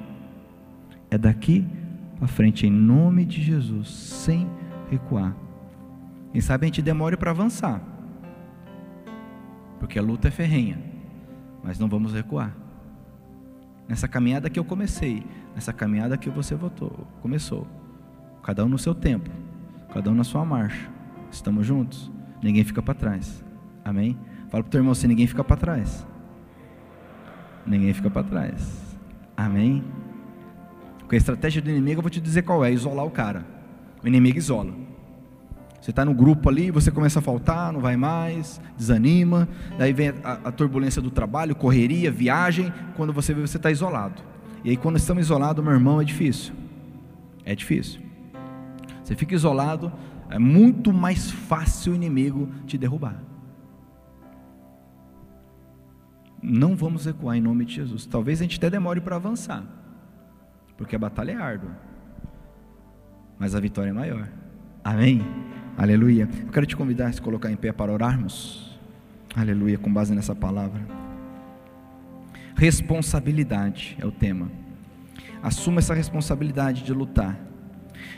É 1.10 1.18
daqui 1.18 1.66
para 2.18 2.26
frente, 2.26 2.66
em 2.66 2.70
nome 2.70 3.24
de 3.24 3.42
Jesus, 3.42 3.88
sem 3.90 4.48
recuar. 4.90 5.36
Quem 6.32 6.40
sabe 6.40 6.64
a 6.64 6.68
gente 6.68 6.82
demore 6.82 7.16
para 7.16 7.30
avançar, 7.30 7.80
porque 9.78 9.98
a 9.98 10.02
luta 10.02 10.28
é 10.28 10.30
ferrenha, 10.30 10.78
mas 11.62 11.78
não 11.78 11.88
vamos 11.88 12.12
recuar. 12.12 12.54
Nessa 13.88 14.06
caminhada 14.06 14.50
que 14.50 14.58
eu 14.58 14.64
comecei, 14.64 15.24
nessa 15.54 15.72
caminhada 15.72 16.18
que 16.18 16.28
você 16.28 16.54
votou, 16.54 17.06
começou, 17.22 17.66
cada 18.42 18.64
um 18.64 18.68
no 18.68 18.78
seu 18.78 18.94
tempo, 18.94 19.30
cada 19.92 20.10
um 20.10 20.14
na 20.14 20.24
sua 20.24 20.44
marcha. 20.44 20.90
Estamos 21.30 21.66
juntos? 21.66 22.10
Ninguém 22.42 22.64
fica 22.64 22.82
para 22.82 22.94
trás. 22.94 23.44
Amém? 23.84 24.18
Fala 24.48 24.62
para 24.62 24.68
o 24.68 24.70
teu 24.70 24.78
irmão 24.80 24.92
assim: 24.92 25.06
ninguém 25.06 25.26
fica 25.26 25.42
para 25.42 25.56
trás. 25.56 26.06
Ninguém 27.66 27.92
fica 27.92 28.10
para 28.10 28.22
trás. 28.22 28.96
Amém? 29.36 29.84
Porque 30.98 31.16
a 31.16 31.18
estratégia 31.18 31.62
do 31.62 31.70
inimigo 31.70 31.98
eu 31.98 32.02
vou 32.02 32.10
te 32.10 32.20
dizer 32.20 32.42
qual 32.42 32.64
é: 32.64 32.72
isolar 32.72 33.04
o 33.04 33.10
cara. 33.10 33.46
O 34.02 34.06
inimigo 34.06 34.38
isola. 34.38 34.72
Você 35.80 35.90
está 35.90 36.04
no 36.04 36.12
grupo 36.12 36.48
ali, 36.48 36.70
você 36.70 36.90
começa 36.90 37.20
a 37.20 37.22
faltar, 37.22 37.72
não 37.72 37.80
vai 37.80 37.96
mais, 37.96 38.60
desanima, 38.76 39.48
daí 39.78 39.92
vem 39.92 40.08
a, 40.24 40.32
a 40.44 40.52
turbulência 40.52 41.00
do 41.00 41.10
trabalho, 41.10 41.54
correria, 41.54 42.10
viagem, 42.10 42.72
quando 42.96 43.12
você 43.12 43.32
vê, 43.32 43.40
você 43.40 43.56
está 43.56 43.70
isolado. 43.70 44.22
E 44.64 44.70
aí, 44.70 44.76
quando 44.76 44.96
estamos 44.96 45.24
isolados, 45.24 45.62
meu 45.62 45.72
irmão, 45.72 46.00
é 46.00 46.04
difícil. 46.04 46.52
É 47.44 47.54
difícil. 47.54 48.00
Você 49.04 49.14
fica 49.14 49.34
isolado, 49.34 49.92
é 50.28 50.38
muito 50.38 50.92
mais 50.92 51.30
fácil 51.30 51.92
o 51.92 51.94
inimigo 51.94 52.48
te 52.66 52.76
derrubar. 52.76 53.22
Não 56.42 56.76
vamos 56.76 57.06
recuar 57.06 57.36
em 57.36 57.40
nome 57.40 57.64
de 57.64 57.74
Jesus. 57.74 58.04
Talvez 58.04 58.40
a 58.40 58.42
gente 58.42 58.58
até 58.58 58.68
demore 58.68 59.00
para 59.00 59.16
avançar, 59.16 59.64
porque 60.76 60.94
a 60.94 60.98
batalha 60.98 61.32
é 61.32 61.36
árdua, 61.36 61.70
mas 63.38 63.54
a 63.54 63.60
vitória 63.60 63.90
é 63.90 63.92
maior. 63.92 64.28
Amém? 64.84 65.22
Aleluia. 65.78 66.28
Eu 66.44 66.50
quero 66.50 66.66
te 66.66 66.76
convidar 66.76 67.06
a 67.06 67.12
se 67.12 67.22
colocar 67.22 67.52
em 67.52 67.56
pé 67.56 67.70
para 67.70 67.92
orarmos. 67.92 68.76
Aleluia, 69.32 69.78
com 69.78 69.92
base 69.92 70.12
nessa 70.12 70.34
palavra. 70.34 70.80
Responsabilidade 72.56 73.96
é 74.00 74.04
o 74.04 74.10
tema. 74.10 74.50
Assuma 75.40 75.78
essa 75.78 75.94
responsabilidade 75.94 76.82
de 76.82 76.92
lutar. 76.92 77.38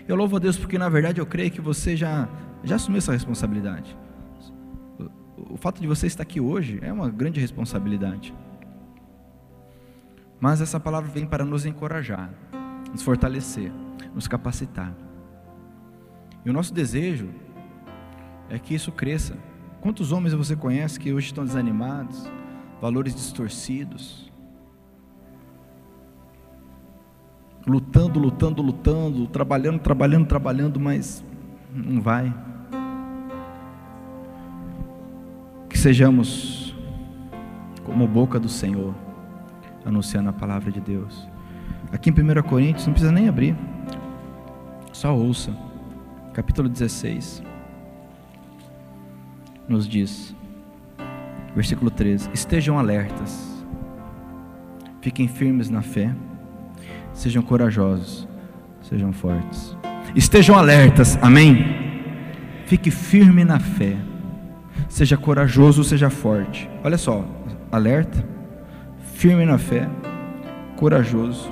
Eu 0.08 0.16
louvo 0.16 0.36
a 0.36 0.38
Deus 0.38 0.56
porque 0.56 0.78
na 0.78 0.88
verdade 0.88 1.20
eu 1.20 1.26
creio 1.26 1.50
que 1.50 1.60
você 1.60 1.94
já 1.94 2.26
já 2.64 2.76
assumiu 2.76 2.96
essa 2.96 3.12
responsabilidade. 3.12 3.94
O, 4.98 5.52
o 5.52 5.56
fato 5.58 5.82
de 5.82 5.86
você 5.86 6.06
estar 6.06 6.22
aqui 6.22 6.40
hoje 6.40 6.78
é 6.80 6.90
uma 6.90 7.10
grande 7.10 7.40
responsabilidade. 7.40 8.32
Mas 10.40 10.62
essa 10.62 10.80
palavra 10.80 11.10
vem 11.10 11.26
para 11.26 11.44
nos 11.44 11.66
encorajar, 11.66 12.30
nos 12.90 13.02
fortalecer, 13.02 13.70
nos 14.14 14.26
capacitar. 14.26 14.94
E 16.44 16.48
o 16.48 16.52
nosso 16.52 16.72
desejo 16.72 17.28
é 18.50 18.58
que 18.58 18.74
isso 18.74 18.90
cresça. 18.92 19.36
Quantos 19.80 20.12
homens 20.12 20.34
você 20.34 20.54
conhece 20.54 20.98
que 20.98 21.12
hoje 21.12 21.28
estão 21.28 21.44
desanimados, 21.44 22.30
valores 22.82 23.14
distorcidos, 23.14 24.30
lutando, 27.66 28.18
lutando, 28.18 28.60
lutando, 28.60 29.26
trabalhando, 29.28 29.78
trabalhando, 29.78 30.26
trabalhando, 30.26 30.80
mas 30.80 31.24
não 31.72 32.02
vai. 32.02 32.34
Que 35.68 35.78
sejamos 35.78 36.74
como 37.84 38.06
boca 38.06 38.38
do 38.38 38.48
Senhor, 38.48 38.94
anunciando 39.84 40.28
a 40.28 40.32
palavra 40.32 40.70
de 40.70 40.80
Deus. 40.80 41.26
Aqui 41.92 42.10
em 42.10 42.12
1 42.12 42.42
Coríntios, 42.42 42.86
não 42.86 42.92
precisa 42.92 43.12
nem 43.12 43.28
abrir, 43.28 43.56
só 44.92 45.16
ouça, 45.16 45.56
capítulo 46.34 46.68
16 46.68 47.42
nos 49.70 49.88
diz, 49.88 50.34
versículo 51.54 51.90
13: 51.90 52.28
Estejam 52.34 52.76
alertas, 52.76 53.64
fiquem 55.00 55.28
firmes 55.28 55.70
na 55.70 55.80
fé, 55.80 56.14
sejam 57.12 57.42
corajosos, 57.42 58.28
sejam 58.82 59.12
fortes. 59.12 59.76
Estejam 60.14 60.56
alertas, 60.56 61.16
amém? 61.22 61.64
Fique 62.66 62.90
firme 62.90 63.44
na 63.44 63.60
fé, 63.60 63.96
seja 64.88 65.16
corajoso, 65.16 65.84
seja 65.84 66.10
forte. 66.10 66.68
Olha 66.82 66.98
só, 66.98 67.24
alerta, 67.70 68.24
firme 69.14 69.44
na 69.44 69.56
fé, 69.56 69.88
corajoso 70.76 71.50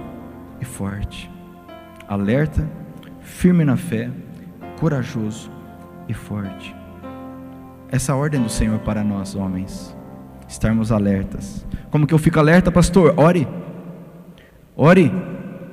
e 0.60 0.64
forte. 0.64 1.30
Alerta, 2.08 2.68
firme 3.20 3.64
na 3.64 3.76
fé, 3.76 4.10
corajoso 4.80 5.52
e 6.08 6.14
forte. 6.14 6.77
Essa 7.90 8.14
ordem 8.14 8.42
do 8.42 8.50
Senhor 8.50 8.78
para 8.80 9.02
nós, 9.02 9.34
homens, 9.34 9.96
estarmos 10.46 10.92
alertas. 10.92 11.66
Como 11.90 12.06
que 12.06 12.12
eu 12.12 12.18
fico 12.18 12.38
alerta, 12.38 12.70
pastor? 12.70 13.14
Ore. 13.16 13.48
Ore. 14.76 15.10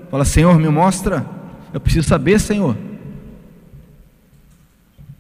Fala, 0.09 0.23
Senhor, 0.23 0.57
me 0.57 0.69
mostra. 0.69 1.25
Eu 1.73 1.79
preciso 1.79 2.07
saber, 2.07 2.39
Senhor. 2.39 2.77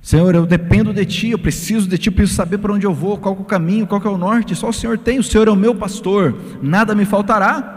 Senhor, 0.01 0.35
eu 0.35 0.45
dependo 0.45 0.93
de 0.93 1.03
Ti, 1.03 1.31
eu 1.31 1.39
preciso 1.39 1.89
de 1.89 1.97
Ti, 1.97 2.07
eu 2.09 2.13
preciso 2.13 2.37
saber 2.37 2.59
para 2.59 2.71
onde 2.71 2.85
eu 2.85 2.93
vou, 2.93 3.17
qual 3.17 3.35
é 3.35 3.39
o 3.39 3.43
caminho, 3.43 3.87
qual 3.87 4.01
é 4.01 4.07
o 4.07 4.17
norte. 4.17 4.55
Só 4.55 4.69
o 4.69 4.73
Senhor 4.73 4.97
tem, 4.97 5.19
o 5.19 5.23
Senhor 5.23 5.47
é 5.47 5.51
o 5.51 5.55
meu 5.55 5.75
pastor, 5.75 6.37
nada 6.61 6.95
me 6.95 7.05
faltará. 7.05 7.73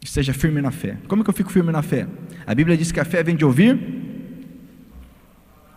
Esteja 0.00 0.32
firme 0.32 0.60
na 0.62 0.70
fé. 0.70 0.98
Como 1.08 1.24
que 1.24 1.30
eu 1.30 1.34
fico 1.34 1.50
firme 1.50 1.72
na 1.72 1.82
fé? 1.82 2.06
A 2.46 2.54
Bíblia 2.54 2.76
diz 2.76 2.92
que 2.92 3.00
a 3.00 3.04
fé 3.04 3.22
vem 3.22 3.34
de 3.34 3.44
ouvir 3.44 4.05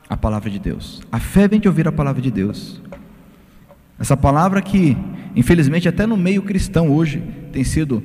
a 0.10 0.18
palavra 0.18 0.50
de 0.50 0.58
Deus. 0.58 1.02
A 1.12 1.20
fé 1.20 1.48
vem 1.48 1.60
de 1.60 1.68
ouvir 1.68 1.88
a 1.88 1.92
palavra 1.92 2.22
de 2.22 2.32
Deus. 2.32 2.82
Essa 4.00 4.18
palavra 4.18 4.62
que, 4.62 4.98
infelizmente, 5.36 5.88
até 5.88 6.08
no 6.08 6.18
meio 6.18 6.42
cristão 6.42 6.90
hoje 6.90 7.22
tem 7.52 7.64
sido 7.64 8.02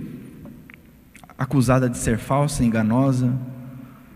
acusada 1.39 1.89
de 1.89 1.97
ser 1.97 2.19
falsa, 2.19 2.65
enganosa, 2.65 3.33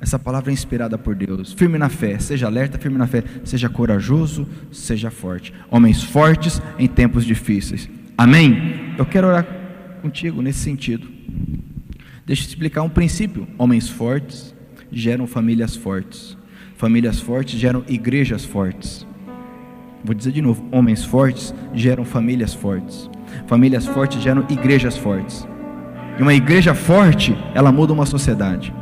Essa 0.00 0.16
palavra 0.16 0.52
é 0.52 0.54
inspirada 0.54 0.96
por 0.96 1.14
Deus. 1.14 1.52
Firme 1.52 1.76
na 1.76 1.88
fé, 1.88 2.20
seja 2.20 2.46
alerta, 2.46 2.78
firme 2.78 2.96
na 2.96 3.06
fé, 3.08 3.24
seja 3.44 3.68
corajoso, 3.68 4.46
seja 4.70 5.10
forte. 5.10 5.52
Homens 5.68 6.04
fortes 6.04 6.62
em 6.78 6.86
tempos 6.86 7.24
difíceis. 7.24 7.90
Amém? 8.16 8.94
Eu 8.96 9.04
quero 9.04 9.26
orar 9.26 9.44
contigo 10.00 10.40
nesse 10.40 10.60
sentido. 10.60 11.08
Deixa 12.24 12.42
eu 12.42 12.46
te 12.46 12.50
explicar 12.50 12.82
um 12.82 12.88
princípio. 12.88 13.48
Homens 13.58 13.88
fortes 13.88 14.54
geram 14.92 15.26
famílias 15.26 15.74
fortes. 15.74 16.37
Famílias 16.78 17.18
fortes 17.18 17.58
geram 17.58 17.82
igrejas 17.88 18.44
fortes. 18.44 19.04
Vou 20.04 20.14
dizer 20.14 20.30
de 20.30 20.40
novo: 20.40 20.64
homens 20.70 21.04
fortes 21.04 21.52
geram 21.74 22.04
famílias 22.04 22.54
fortes. 22.54 23.10
Famílias 23.48 23.84
fortes 23.84 24.22
geram 24.22 24.46
igrejas 24.48 24.96
fortes. 24.96 25.44
E 26.16 26.22
uma 26.22 26.32
igreja 26.32 26.76
forte, 26.76 27.36
ela 27.52 27.72
muda 27.72 27.92
uma 27.92 28.06
sociedade. 28.06 28.72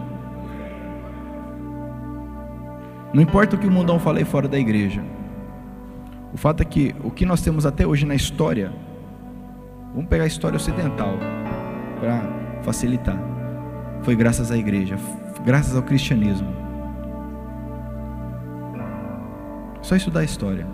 Não 3.15 3.23
importa 3.23 3.57
o 3.57 3.59
que 3.59 3.67
o 3.67 3.71
mundão 3.71 3.99
fala 3.99 4.19
aí 4.19 4.27
fora 4.27 4.47
da 4.47 4.59
igreja. 4.59 5.03
O 6.35 6.37
fato 6.37 6.61
é 6.61 6.67
que 6.67 6.95
o 7.03 7.11
que 7.11 7.25
nós 7.25 7.41
temos 7.41 7.65
até 7.65 7.87
hoje 7.87 8.05
na 8.05 8.15
história, 8.15 8.71
vamos 9.95 10.11
pegar 10.11 10.25
a 10.25 10.27
história 10.27 10.57
ocidental 10.57 11.15
para 11.99 12.23
facilitar. 12.63 13.19
Foi 14.03 14.15
graças 14.15 14.51
à 14.51 14.59
igreja, 14.59 14.99
graças 15.47 15.75
ao 15.75 15.83
cristianismo. 15.83 16.66
Só 19.87 19.95
estudar 19.95 20.19
a 20.19 20.25
história, 20.25 20.67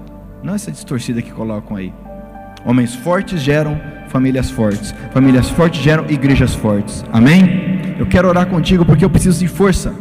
não 0.42 0.54
essa 0.54 0.72
distorcida 0.72 1.20
que 1.20 1.30
colocam 1.30 1.76
aí. 1.76 1.92
Homens 2.64 2.94
fortes 2.94 3.42
geram 3.42 3.78
famílias 4.08 4.50
fortes, 4.50 4.94
famílias 5.12 5.50
fortes 5.50 5.82
geram 5.82 6.06
igrejas 6.08 6.54
fortes. 6.54 7.04
Amém? 7.12 7.94
Eu 7.98 8.06
quero 8.06 8.26
orar 8.26 8.46
contigo 8.46 8.86
porque 8.86 9.04
eu 9.04 9.10
preciso 9.10 9.38
de 9.38 9.48
força. 9.48 9.94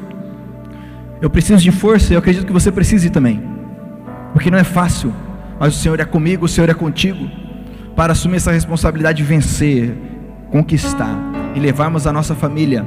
Eu 1.20 1.30
preciso 1.30 1.62
de 1.62 1.74
força 1.74 2.14
e 2.14 2.16
eu 2.16 2.20
acredito 2.20 2.46
que 2.46 2.54
você 2.54 2.72
precise 2.72 3.10
também. 3.10 3.44
Porque 4.32 4.50
não 4.50 4.58
é 4.58 4.64
fácil, 4.64 5.14
mas 5.60 5.76
o 5.76 5.78
Senhor 5.78 6.00
é 6.00 6.06
comigo, 6.06 6.46
o 6.46 6.48
Senhor 6.48 6.70
é 6.70 6.74
contigo, 6.74 7.30
para 7.98 8.14
assumir 8.14 8.38
essa 8.38 8.54
responsabilidade 8.54 9.18
de 9.18 9.24
vencer, 9.26 9.94
conquistar 10.50 11.18
e 11.54 11.60
levarmos 11.60 12.08
a 12.08 12.14
nossa 12.14 12.34
família 12.34 12.86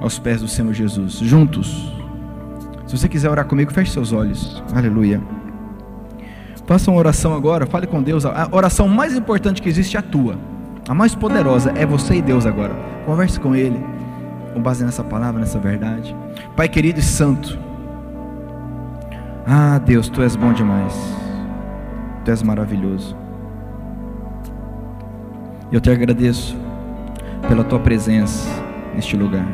aos 0.00 0.18
pés 0.18 0.40
do 0.40 0.48
Senhor 0.48 0.72
Jesus, 0.72 1.18
juntos. 1.18 1.99
Se 2.90 2.98
você 2.98 3.08
quiser 3.08 3.30
orar 3.30 3.46
comigo, 3.46 3.72
feche 3.72 3.92
seus 3.92 4.12
olhos. 4.12 4.60
Aleluia. 4.74 5.22
Faça 6.66 6.90
uma 6.90 6.98
oração 6.98 7.32
agora, 7.32 7.64
fale 7.64 7.86
com 7.86 8.02
Deus. 8.02 8.26
A 8.26 8.48
oração 8.50 8.88
mais 8.88 9.16
importante 9.16 9.62
que 9.62 9.68
existe 9.68 9.96
é 9.96 10.00
a 10.00 10.02
tua. 10.02 10.36
A 10.88 10.92
mais 10.92 11.14
poderosa 11.14 11.72
é 11.76 11.86
você 11.86 12.16
e 12.16 12.22
Deus 12.22 12.46
agora. 12.46 12.74
Converse 13.06 13.38
com 13.38 13.54
Ele, 13.54 13.80
com 14.52 14.60
base 14.60 14.84
nessa 14.84 15.04
palavra, 15.04 15.38
nessa 15.38 15.60
verdade. 15.60 16.16
Pai 16.56 16.68
querido 16.68 16.98
e 16.98 17.02
santo. 17.02 17.56
Ah, 19.46 19.78
Deus, 19.78 20.08
tu 20.08 20.20
és 20.20 20.34
bom 20.34 20.52
demais. 20.52 20.92
Tu 22.24 22.32
és 22.32 22.42
maravilhoso. 22.42 23.16
Eu 25.70 25.80
te 25.80 25.92
agradeço 25.92 26.56
pela 27.46 27.62
tua 27.62 27.78
presença 27.78 28.48
neste 28.96 29.16
lugar. 29.16 29.46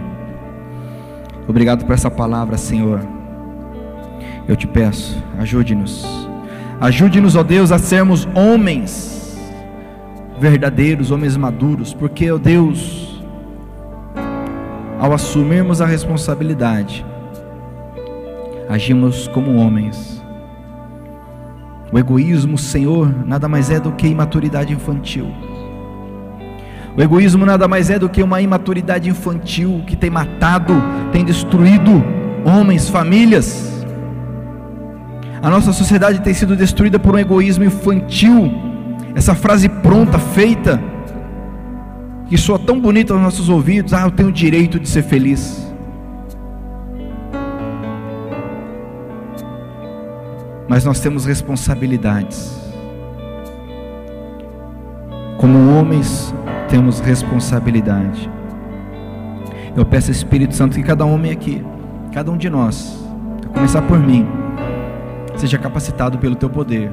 Obrigado 1.47 1.85
por 1.85 1.93
essa 1.93 2.11
palavra, 2.11 2.57
Senhor. 2.57 3.16
Eu 4.49 4.55
te 4.57 4.67
peço, 4.67 5.23
ajude-nos. 5.39 6.07
Ajude-nos, 6.81 7.35
ó 7.37 7.43
Deus, 7.43 7.73
a 7.73 7.79
sermos 7.79 8.29
homens 8.35 9.17
verdadeiros, 10.39 11.11
homens 11.11 11.37
maduros, 11.37 11.95
porque, 11.95 12.31
ó 12.31 12.39
Deus, 12.39 13.23
ao 14.99 15.13
assumirmos 15.13 15.81
a 15.81 15.87
responsabilidade, 15.87 17.05
agimos 18.69 19.29
como 19.29 19.57
homens. 19.57 20.23
O 21.93 21.99
egoísmo, 21.99 22.59
Senhor, 22.59 23.15
nada 23.27 23.49
mais 23.49 23.71
é 23.71 23.81
do 23.81 23.93
que 23.93 24.07
imaturidade 24.07 24.73
infantil. 24.73 25.29
O 26.97 27.03
egoísmo 27.03 27.45
nada 27.45 27.69
mais 27.69 27.91
é 27.91 27.99
do 27.99 28.09
que 28.09 28.23
uma 28.23 28.41
imaturidade 28.41 29.09
infantil 29.09 29.83
que 29.87 29.95
tem 29.95 30.11
matado, 30.11 30.73
tem 31.13 31.25
destruído 31.25 32.03
homens, 32.45 32.89
famílias. 32.89 33.76
A 35.47 35.49
nossa 35.49 35.73
sociedade 35.73 36.23
tem 36.23 36.35
sido 36.35 36.57
destruída 36.57 36.99
por 36.99 37.15
um 37.15 37.19
egoísmo 37.21 37.63
infantil. 37.63 38.51
Essa 39.15 39.33
frase 39.33 39.69
pronta, 39.69 40.19
feita, 40.19 40.83
que 42.29 42.37
soa 42.37 42.59
tão 42.59 42.81
bonita 42.81 43.13
aos 43.13 43.23
nossos 43.23 43.49
ouvidos: 43.49 43.93
Ah, 43.93 44.03
eu 44.03 44.11
tenho 44.11 44.31
o 44.31 44.33
direito 44.33 44.81
de 44.81 44.89
ser 44.89 45.05
feliz. 45.05 45.73
Mas 50.69 50.85
nós 50.85 50.99
temos 50.99 51.25
responsabilidades. 51.25 52.61
Como 55.39 55.79
homens, 55.79 56.35
temos 56.69 56.99
responsabilidade. 56.99 58.29
Eu 59.77 59.87
peço 59.87 60.11
Espírito 60.11 60.57
Santo 60.57 60.75
que 60.75 60.83
cada 60.83 61.05
homem 61.05 61.31
aqui, 61.31 61.65
cada 62.13 62.33
um 62.33 62.37
de 62.37 62.51
nós, 62.51 62.99
a 63.45 63.49
começar 63.55 63.83
por 63.83 64.01
mim, 64.01 64.27
seja 65.37 65.59
capacitado 65.59 66.19
pelo 66.19 66.35
teu 66.35 66.51
poder, 66.51 66.93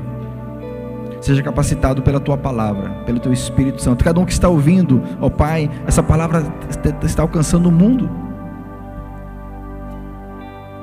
seja 1.22 1.42
capacitado 1.42 2.02
pela 2.02 2.20
tua 2.20 2.38
palavra, 2.38 2.90
pelo 3.06 3.20
teu 3.20 3.32
Espírito 3.32 3.82
Santo. 3.82 4.04
Cada 4.04 4.20
um 4.20 4.26
que 4.26 4.32
está 4.32 4.50
ouvindo, 4.50 5.02
ó 5.22 5.30
Pai, 5.30 5.70
essa 5.88 6.04
palavra 6.04 6.44
está 7.04 7.22
alcançando 7.22 7.70
o 7.70 7.72
mundo. 7.72 8.10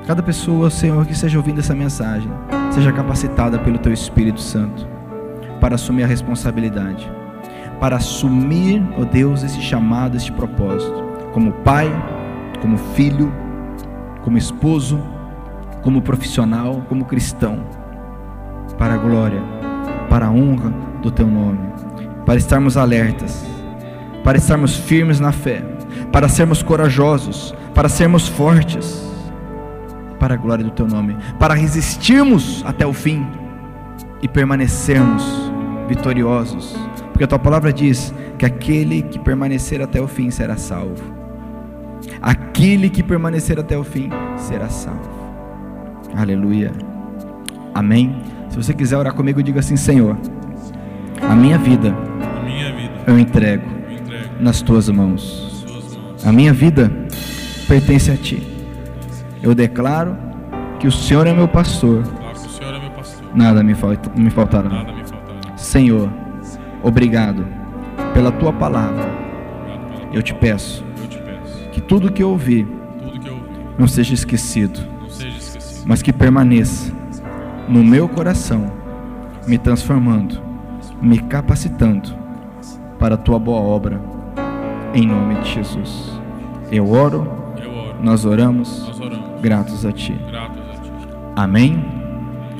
Cada 0.07 0.23
pessoa, 0.23 0.69
Senhor, 0.69 1.05
que 1.05 1.13
esteja 1.13 1.37
ouvindo 1.37 1.59
essa 1.59 1.75
mensagem, 1.75 2.31
seja 2.71 2.91
capacitada 2.91 3.59
pelo 3.59 3.77
teu 3.77 3.93
Espírito 3.93 4.41
Santo 4.41 4.87
para 5.59 5.75
assumir 5.75 6.03
a 6.03 6.07
responsabilidade 6.07 7.09
para 7.81 7.95
assumir, 7.95 8.79
ó 8.95 9.03
Deus, 9.03 9.41
esse 9.41 9.59
chamado, 9.59 10.15
esse 10.15 10.31
propósito, 10.31 11.03
como 11.33 11.51
pai, 11.51 11.89
como 12.61 12.77
filho, 12.77 13.33
como 14.21 14.37
esposo, 14.37 15.01
como 15.81 16.01
profissional, 16.01 16.85
como 16.87 17.05
cristão, 17.05 17.63
para 18.77 18.95
a 18.95 18.97
glória, 18.97 19.41
para 20.09 20.27
a 20.27 20.31
honra 20.31 20.71
do 21.01 21.11
teu 21.11 21.27
nome, 21.27 21.59
para 22.25 22.37
estarmos 22.37 22.77
alertas, 22.77 23.45
para 24.23 24.37
estarmos 24.37 24.75
firmes 24.75 25.19
na 25.19 25.31
fé, 25.31 25.63
para 26.11 26.29
sermos 26.29 26.61
corajosos, 26.61 27.55
para 27.73 27.89
sermos 27.89 28.27
fortes, 28.27 29.09
para 30.19 30.35
a 30.35 30.37
glória 30.37 30.63
do 30.63 30.71
teu 30.71 30.87
nome, 30.87 31.17
para 31.39 31.53
resistirmos 31.53 32.63
até 32.65 32.85
o 32.85 32.93
fim 32.93 33.25
e 34.21 34.27
permanecermos 34.27 35.51
vitoriosos 35.87 36.77
porque 37.21 37.25
a 37.25 37.27
tua 37.27 37.37
palavra 37.37 37.71
diz 37.71 38.11
que 38.35 38.47
aquele 38.47 39.03
que 39.03 39.19
permanecer 39.19 39.79
até 39.79 40.01
o 40.01 40.07
fim 40.07 40.31
será 40.31 40.57
salvo. 40.57 41.03
Aquele 42.19 42.89
que 42.89 43.03
permanecer 43.03 43.59
até 43.59 43.77
o 43.77 43.83
fim 43.83 44.09
será 44.37 44.69
salvo. 44.69 45.10
Aleluia. 46.15 46.71
Amém. 47.73 48.15
Se 48.49 48.57
você 48.57 48.73
quiser 48.73 48.97
orar 48.97 49.13
comigo, 49.13 49.41
diga 49.41 49.59
assim: 49.59 49.75
Senhor, 49.77 50.17
a 51.21 51.35
minha 51.35 51.57
vida, 51.57 51.95
A 52.37 52.43
minha 52.43 52.73
vida 52.73 52.91
eu 53.07 53.17
entrego 53.17 53.63
eu 53.89 53.97
entrego 53.97 54.29
nas 54.39 54.61
tuas 54.61 54.89
mãos. 54.89 55.63
nas 55.63 55.71
suas 55.71 55.97
mãos. 55.97 56.27
A 56.27 56.31
minha 56.31 56.53
vida 56.53 56.91
pertence 57.67 58.11
a 58.11 58.17
ti. 58.17 58.41
Eu 59.41 59.55
declaro 59.55 60.17
que 60.79 60.87
o 60.87 60.91
Senhor 60.91 61.25
é 61.27 61.33
meu 61.33 61.47
pastor, 61.47 62.03
é 62.03 62.79
meu 62.79 62.91
pastor. 62.91 63.25
nada 63.33 63.63
me, 63.63 63.73
falta, 63.73 64.11
me 64.15 64.29
faltará. 64.29 64.69
Nada 64.69 64.91
me 64.93 65.03
faltará. 65.05 65.57
Senhor, 65.57 66.09
obrigado 66.83 67.45
pela 68.13 68.31
tua 68.31 68.51
palavra. 68.53 69.05
Obrigado 69.05 69.87
pela 69.87 69.99
tua 70.09 70.09
Eu 70.17 70.21
te 70.21 70.33
palavra. 70.33 70.53
peço 70.57 70.83
Eu 71.01 71.07
te 71.07 71.17
peço. 71.19 71.69
que 71.71 71.81
tudo 71.81 72.11
que 72.11 72.21
eu 72.21 72.29
ouvi 72.29 72.67
Tudo 73.01 73.19
que 73.19 73.27
eu 73.29 73.33
ouvi 73.35 73.45
não 73.79 73.87
seja 73.87 74.13
esquecido. 74.13 74.79
Mas 75.85 76.01
que 76.01 76.11
permaneça 76.13 76.91
no 77.67 77.83
meu 77.83 78.07
coração, 78.07 78.71
me 79.47 79.57
transformando, 79.57 80.39
me 81.01 81.19
capacitando 81.19 82.09
para 82.99 83.15
a 83.15 83.17
tua 83.17 83.39
boa 83.39 83.59
obra, 83.61 83.99
em 84.93 85.07
nome 85.07 85.35
de 85.35 85.53
Jesus. 85.53 86.19
Eu 86.71 86.89
oro, 86.91 87.27
Eu 87.63 87.71
oro. 87.71 87.95
nós 88.01 88.25
oramos, 88.25 88.87
Nós 88.87 88.99
oramos. 88.99 89.41
gratos 89.41 89.85
a 89.85 89.91
ti. 89.91 90.13
Gratos 90.29 90.57
a 90.69 90.81
ti. 90.81 90.91
Amém. 91.35 91.83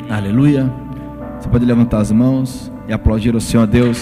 Aleluia. 0.09 0.71
Você 1.39 1.49
pode 1.49 1.65
levantar 1.65 1.99
as 1.99 2.11
mãos 2.11 2.71
e 2.87 2.93
aplaudir 2.93 3.35
o 3.35 3.41
Senhor 3.41 3.65
Deus. 3.67 4.01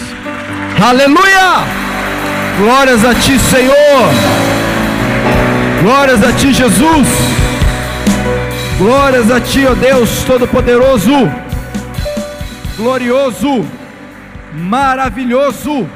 Aleluia! 0.82 1.64
Glórias 2.58 3.04
a 3.04 3.14
ti, 3.14 3.38
Senhor. 3.38 3.74
Glórias 5.82 6.22
a 6.22 6.32
ti, 6.32 6.52
Jesus. 6.52 7.08
Glórias 8.80 9.30
a 9.30 9.38
ti, 9.38 9.66
ó 9.66 9.74
Deus 9.74 10.24
Todo-Poderoso. 10.24 11.30
Glorioso. 12.78 13.62
Maravilhoso. 14.54 15.86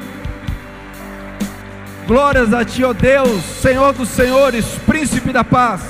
Glórias 2.05 2.53
a 2.53 2.63
Ti, 2.63 2.83
ó 2.83 2.93
Deus, 2.93 3.41
Senhor 3.41 3.91
dos 3.91 4.09
Senhores, 4.09 4.65
Príncipe 4.85 5.33
da 5.33 5.43
Paz, 5.43 5.81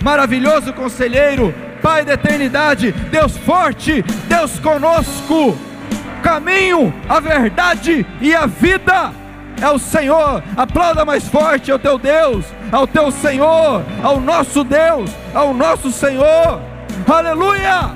maravilhoso 0.00 0.72
conselheiro, 0.72 1.52
Pai 1.82 2.04
da 2.04 2.12
eternidade, 2.12 2.92
Deus 2.92 3.36
forte, 3.36 4.04
Deus 4.28 4.60
conosco, 4.60 5.58
caminho, 6.22 6.94
a 7.08 7.18
verdade 7.18 8.06
e 8.20 8.32
a 8.32 8.46
vida. 8.46 9.17
É 9.60 9.68
o 9.68 9.78
Senhor, 9.78 10.42
aplauda 10.56 11.04
mais 11.04 11.26
forte 11.26 11.72
ao 11.72 11.78
teu 11.78 11.98
Deus, 11.98 12.44
ao 12.70 12.86
teu 12.86 13.10
Senhor, 13.10 13.84
ao 14.02 14.20
nosso 14.20 14.62
Deus, 14.62 15.10
ao 15.34 15.52
nosso 15.52 15.90
Senhor, 15.90 16.60
aleluia! 17.06 17.90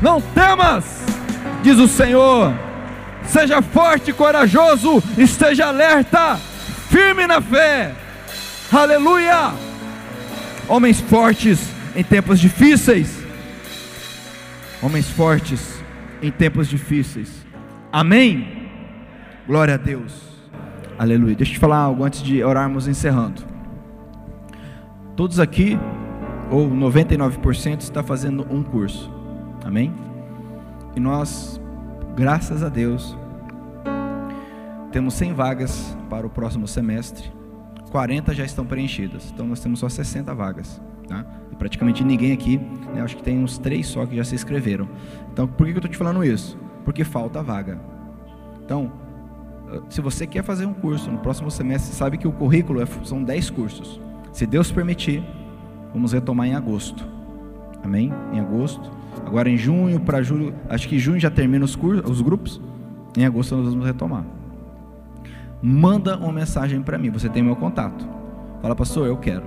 Não 0.00 0.20
temas, 0.20 0.84
diz 1.64 1.78
o 1.78 1.88
Senhor, 1.88 2.52
seja 3.26 3.60
forte 3.60 4.12
corajoso, 4.12 5.02
esteja 5.18 5.66
alerta, 5.66 6.38
firme 6.88 7.26
na 7.26 7.40
fé, 7.40 7.92
aleluia! 8.72 9.52
Homens 10.68 11.00
fortes 11.00 11.58
em 11.96 12.04
tempos 12.04 12.38
difíceis, 12.38 13.18
homens 14.80 15.10
fortes 15.10 15.82
em 16.22 16.30
tempos 16.30 16.68
difíceis, 16.68 17.30
amém? 17.92 18.63
Glória 19.46 19.74
a 19.74 19.76
Deus, 19.76 20.22
aleluia. 20.98 21.34
Deixa 21.34 21.52
eu 21.52 21.54
te 21.56 21.60
falar 21.60 21.76
algo 21.76 22.02
antes 22.02 22.22
de 22.22 22.42
orarmos 22.42 22.88
encerrando. 22.88 23.42
Todos 25.14 25.38
aqui, 25.38 25.78
ou 26.50 26.70
99%, 26.70 27.82
está 27.82 28.02
fazendo 28.02 28.46
um 28.50 28.62
curso, 28.62 29.12
amém? 29.62 29.92
E 30.96 31.00
nós 31.00 31.60
graças 32.16 32.62
a 32.62 32.70
Deus, 32.70 33.14
temos 34.90 35.12
100 35.12 35.34
vagas 35.34 35.94
para 36.08 36.26
o 36.26 36.30
próximo 36.30 36.66
semestre, 36.66 37.30
40 37.90 38.32
já 38.32 38.46
estão 38.46 38.64
preenchidas, 38.64 39.30
então 39.30 39.46
nós 39.46 39.60
temos 39.60 39.78
só 39.78 39.90
60 39.90 40.34
vagas. 40.34 40.80
Tá? 41.06 41.22
E 41.52 41.56
praticamente 41.56 42.02
ninguém 42.02 42.32
aqui, 42.32 42.56
né, 42.94 43.02
acho 43.02 43.16
que 43.16 43.22
tem 43.22 43.38
uns 43.38 43.58
três 43.58 43.86
só 43.88 44.06
que 44.06 44.16
já 44.16 44.24
se 44.24 44.34
inscreveram. 44.34 44.88
Então, 45.30 45.46
por 45.46 45.66
que 45.66 45.72
eu 45.72 45.76
estou 45.76 45.90
te 45.90 45.98
falando 45.98 46.24
isso? 46.24 46.56
Porque 46.82 47.04
falta 47.04 47.42
vaga. 47.42 47.78
Então, 48.64 49.03
se 49.88 50.00
você 50.00 50.26
quer 50.26 50.42
fazer 50.42 50.66
um 50.66 50.74
curso 50.74 51.10
no 51.10 51.18
próximo 51.18 51.50
semestre, 51.50 51.94
sabe 51.94 52.18
que 52.18 52.28
o 52.28 52.32
currículo 52.32 52.80
é, 52.82 52.86
são 53.04 53.22
10 53.22 53.50
cursos. 53.50 54.00
Se 54.32 54.46
Deus 54.46 54.70
permitir, 54.70 55.22
vamos 55.92 56.12
retomar 56.12 56.46
em 56.46 56.54
agosto. 56.54 57.06
Amém? 57.82 58.12
Em 58.32 58.40
agosto. 58.40 58.90
Agora 59.26 59.48
em 59.48 59.56
junho 59.56 60.00
para 60.00 60.22
julho, 60.22 60.54
acho 60.68 60.88
que 60.88 60.98
junho 60.98 61.20
já 61.20 61.30
termina 61.30 61.64
os, 61.64 61.76
cursos, 61.76 62.10
os 62.10 62.20
grupos. 62.20 62.60
Em 63.16 63.24
agosto 63.24 63.56
nós 63.56 63.70
vamos 63.70 63.86
retomar. 63.86 64.24
Manda 65.62 66.16
uma 66.16 66.32
mensagem 66.32 66.82
para 66.82 66.98
mim, 66.98 67.10
você 67.10 67.28
tem 67.28 67.42
meu 67.42 67.56
contato. 67.56 68.06
Fala, 68.60 68.74
pastor, 68.74 69.06
eu 69.06 69.16
quero. 69.16 69.44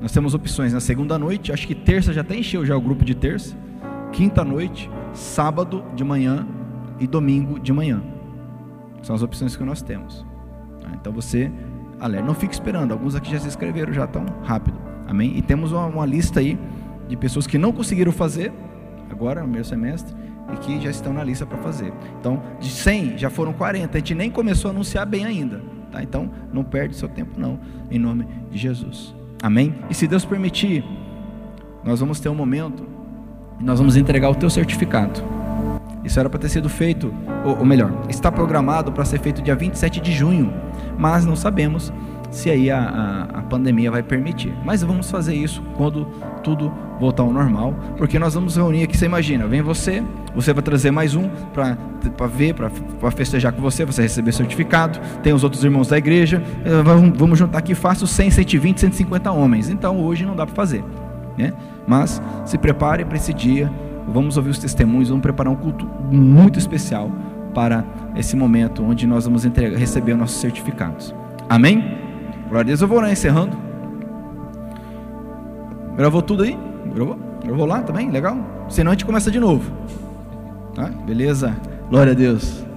Nós 0.00 0.12
temos 0.12 0.34
opções 0.34 0.72
na 0.72 0.80
segunda 0.80 1.18
noite, 1.18 1.52
acho 1.52 1.66
que 1.66 1.74
terça 1.74 2.12
já 2.12 2.20
até 2.20 2.36
encheu 2.36 2.64
já 2.64 2.76
o 2.76 2.80
grupo 2.80 3.04
de 3.04 3.14
terça. 3.14 3.56
Quinta 4.12 4.44
noite, 4.44 4.90
sábado 5.12 5.84
de 5.94 6.04
manhã 6.04 6.46
e 7.00 7.06
domingo 7.06 7.58
de 7.58 7.72
manhã. 7.72 8.02
São 9.02 9.14
as 9.14 9.22
opções 9.22 9.56
que 9.56 9.64
nós 9.64 9.82
temos. 9.82 10.24
Tá? 10.80 10.88
Então 10.94 11.12
você, 11.12 11.50
alerta, 12.00 12.26
não 12.26 12.34
fique 12.34 12.52
esperando. 12.52 12.92
Alguns 12.92 13.14
aqui 13.14 13.30
já 13.30 13.38
se 13.38 13.48
inscreveram 13.48 13.92
já 13.92 14.06
tão 14.06 14.24
rápido. 14.42 14.78
Amém? 15.06 15.36
E 15.36 15.42
temos 15.42 15.72
uma, 15.72 15.86
uma 15.86 16.06
lista 16.06 16.40
aí 16.40 16.58
de 17.08 17.16
pessoas 17.16 17.46
que 17.46 17.56
não 17.56 17.72
conseguiram 17.72 18.12
fazer, 18.12 18.52
agora 19.10 19.40
no 19.40 19.48
meu 19.48 19.64
semestre, 19.64 20.14
e 20.52 20.56
que 20.58 20.80
já 20.80 20.90
estão 20.90 21.12
na 21.12 21.24
lista 21.24 21.46
para 21.46 21.58
fazer. 21.58 21.92
Então, 22.20 22.42
de 22.60 22.70
100, 22.70 23.18
já 23.18 23.30
foram 23.30 23.52
40. 23.52 23.96
A 23.96 24.00
gente 24.00 24.14
nem 24.14 24.30
começou 24.30 24.70
a 24.70 24.74
anunciar 24.74 25.06
bem 25.06 25.24
ainda. 25.24 25.62
Tá? 25.90 26.02
Então, 26.02 26.30
não 26.52 26.62
perde 26.62 26.94
seu 26.94 27.08
tempo, 27.08 27.38
não, 27.38 27.58
em 27.90 27.98
nome 27.98 28.26
de 28.50 28.58
Jesus. 28.58 29.14
Amém? 29.42 29.74
E 29.88 29.94
se 29.94 30.06
Deus 30.06 30.24
permitir, 30.24 30.84
nós 31.84 32.00
vamos 32.00 32.20
ter 32.20 32.28
um 32.28 32.34
momento 32.34 32.86
e 33.58 33.64
nós 33.64 33.78
vamos 33.78 33.96
entregar 33.96 34.30
o 34.30 34.34
teu 34.34 34.50
certificado. 34.50 35.37
Isso 36.08 36.18
era 36.18 36.30
para 36.30 36.40
ter 36.40 36.48
sido 36.48 36.70
feito, 36.70 37.12
ou, 37.44 37.58
ou 37.58 37.66
melhor, 37.66 37.92
está 38.08 38.32
programado 38.32 38.90
para 38.90 39.04
ser 39.04 39.20
feito 39.20 39.42
dia 39.42 39.54
27 39.54 40.00
de 40.00 40.10
junho, 40.10 40.50
mas 40.96 41.26
não 41.26 41.36
sabemos 41.36 41.92
se 42.30 42.48
aí 42.50 42.70
a, 42.70 42.78
a, 42.78 43.38
a, 43.40 43.42
pandemia 43.42 43.90
vai 43.90 44.02
permitir. 44.02 44.54
Mas 44.64 44.82
vamos 44.82 45.10
fazer 45.10 45.34
isso 45.34 45.62
quando 45.76 46.06
tudo 46.42 46.72
voltar 46.98 47.24
ao 47.24 47.32
normal, 47.32 47.74
porque 47.98 48.18
nós 48.18 48.32
vamos 48.32 48.56
reunir 48.56 48.84
aqui. 48.84 48.96
Você 48.96 49.04
imagina, 49.04 49.46
vem 49.46 49.60
você, 49.60 50.02
você 50.34 50.54
vai 50.54 50.62
trazer 50.62 50.90
mais 50.90 51.14
um 51.14 51.28
para 51.52 52.26
ver, 52.26 52.54
para 52.54 53.10
festejar 53.10 53.52
com 53.52 53.60
você, 53.60 53.84
você 53.84 54.00
receber 54.00 54.32
certificado. 54.32 54.98
Tem 55.22 55.34
os 55.34 55.44
outros 55.44 55.62
irmãos 55.62 55.88
da 55.88 55.98
igreja. 55.98 56.42
Eh, 56.64 56.82
vamos 57.14 57.38
juntar 57.38 57.58
aqui 57.58 57.74
fácil 57.74 58.06
100, 58.06 58.30
120, 58.30 58.80
150 58.80 59.30
homens. 59.30 59.68
Então 59.68 60.02
hoje 60.02 60.24
não 60.24 60.34
dá 60.34 60.46
para 60.46 60.54
fazer, 60.54 60.82
né? 61.36 61.52
Mas 61.86 62.20
se 62.46 62.56
prepare 62.56 63.04
para 63.04 63.16
esse 63.16 63.34
dia. 63.34 63.70
Vamos 64.12 64.36
ouvir 64.36 64.50
os 64.50 64.58
testemunhos, 64.58 65.08
vamos 65.08 65.22
preparar 65.22 65.52
um 65.52 65.56
culto 65.56 65.86
muito 66.10 66.58
especial 66.58 67.10
para 67.54 67.84
esse 68.16 68.36
momento 68.36 68.82
onde 68.82 69.06
nós 69.06 69.24
vamos 69.24 69.44
entregar, 69.44 69.78
receber 69.78 70.14
nossos 70.14 70.40
certificados. 70.40 71.14
Amém? 71.48 71.98
Glória 72.48 72.60
a 72.60 72.64
Deus, 72.64 72.80
eu 72.80 72.88
vou 72.88 73.00
lá 73.00 73.10
encerrando. 73.10 73.56
Gravou 75.96 76.22
tudo 76.22 76.44
aí? 76.44 76.56
Gravou? 76.94 77.18
Gravou 77.44 77.66
lá 77.66 77.82
também? 77.82 78.10
Legal? 78.10 78.38
Senão 78.68 78.92
a 78.92 78.94
gente 78.94 79.04
começa 79.04 79.30
de 79.30 79.40
novo. 79.40 79.70
Tá? 80.74 80.86
Beleza? 81.06 81.56
Glória 81.90 82.12
a 82.12 82.14
Deus. 82.14 82.67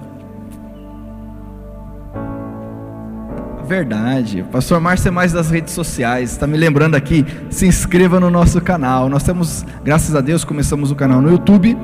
Verdade. 3.72 4.44
Pastor 4.52 4.78
Márcio 4.82 5.08
é 5.08 5.10
mais 5.10 5.32
das 5.32 5.50
redes 5.50 5.72
sociais. 5.72 6.32
Está 6.32 6.46
me 6.46 6.58
lembrando 6.58 6.94
aqui. 6.94 7.24
Se 7.48 7.66
inscreva 7.66 8.20
no 8.20 8.28
nosso 8.28 8.60
canal. 8.60 9.08
Nós 9.08 9.22
temos, 9.22 9.64
graças 9.82 10.14
a 10.14 10.20
Deus, 10.20 10.44
começamos 10.44 10.90
o 10.90 10.94
canal 10.94 11.22
no 11.22 11.30
YouTube. 11.30 11.74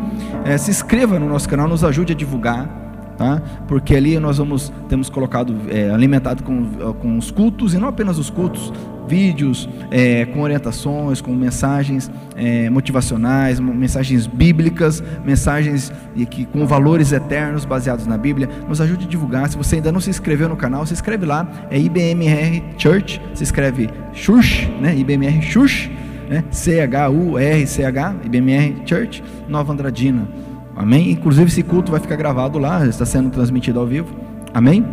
É, 0.45 0.59
se 0.59 0.71
inscreva 0.71 1.19
no 1.19 1.27
nosso 1.27 1.49
canal, 1.49 1.67
nos 1.67 1.83
ajude 1.83 2.13
a 2.13 2.17
divulgar 2.17 2.69
tá? 3.17 3.43
Porque 3.67 3.97
ali 3.97 4.17
nós 4.21 4.37
vamos 4.37 4.73
temos 4.89 5.11
colocado 5.11 5.53
é, 5.69 5.91
alimentado 5.91 6.45
com, 6.45 6.95
com 7.01 7.19
os 7.19 7.33
cultos 7.33 7.75
e 7.75 7.79
não 7.79 7.89
apenas 7.89 8.17
os 8.17 8.31
cultos, 8.31 8.73
vídeos 9.09 9.69
é, 9.91 10.27
com 10.27 10.41
orientações, 10.41 11.21
com 11.21 11.35
mensagens 11.35 12.11
é, 12.37 12.69
motivacionais, 12.71 13.59
mensagens 13.59 14.27
bíblicas, 14.27 15.03
mensagens 15.25 15.93
que, 16.31 16.45
com 16.45 16.67
valores 16.67 17.13
eternos 17.13 17.65
baseados 17.65 18.07
na 18.07 18.19
Bíblia. 18.19 18.49
Nos 18.69 18.81
ajude 18.81 19.07
a 19.07 19.09
divulgar. 19.09 19.49
Se 19.49 19.57
você 19.57 19.77
ainda 19.77 19.91
não 19.91 20.01
se 20.01 20.11
inscreveu 20.11 20.49
no 20.49 20.57
canal, 20.57 20.85
se 20.87 20.93
inscreve 20.93 21.25
lá. 21.25 21.49
É 21.71 21.79
IBMR 21.79 22.63
Church. 22.77 23.21
Se 23.35 23.43
escreve 23.43 23.89
Xush, 24.13 24.69
né? 24.81 24.95
IBMR 24.97 25.41
Xush, 25.43 25.91
né? 26.29 26.45
C 26.51 26.81
H 26.81 27.09
U 27.09 27.39
R 27.39 27.67
C 27.67 27.85
H 27.85 28.15
IBMR 28.25 28.83
Church 28.85 29.23
Nova 29.49 29.73
Andradina. 29.73 30.29
Amém? 30.77 31.11
Inclusive 31.11 31.49
esse 31.49 31.63
culto 31.63 31.91
vai 31.91 32.01
ficar 32.01 32.15
gravado 32.15 32.57
lá, 32.57 32.87
está 32.87 33.05
sendo 33.05 33.31
transmitido 33.31 33.81
ao 33.81 33.87
vivo. 33.87 34.15
Amém? 34.55 34.87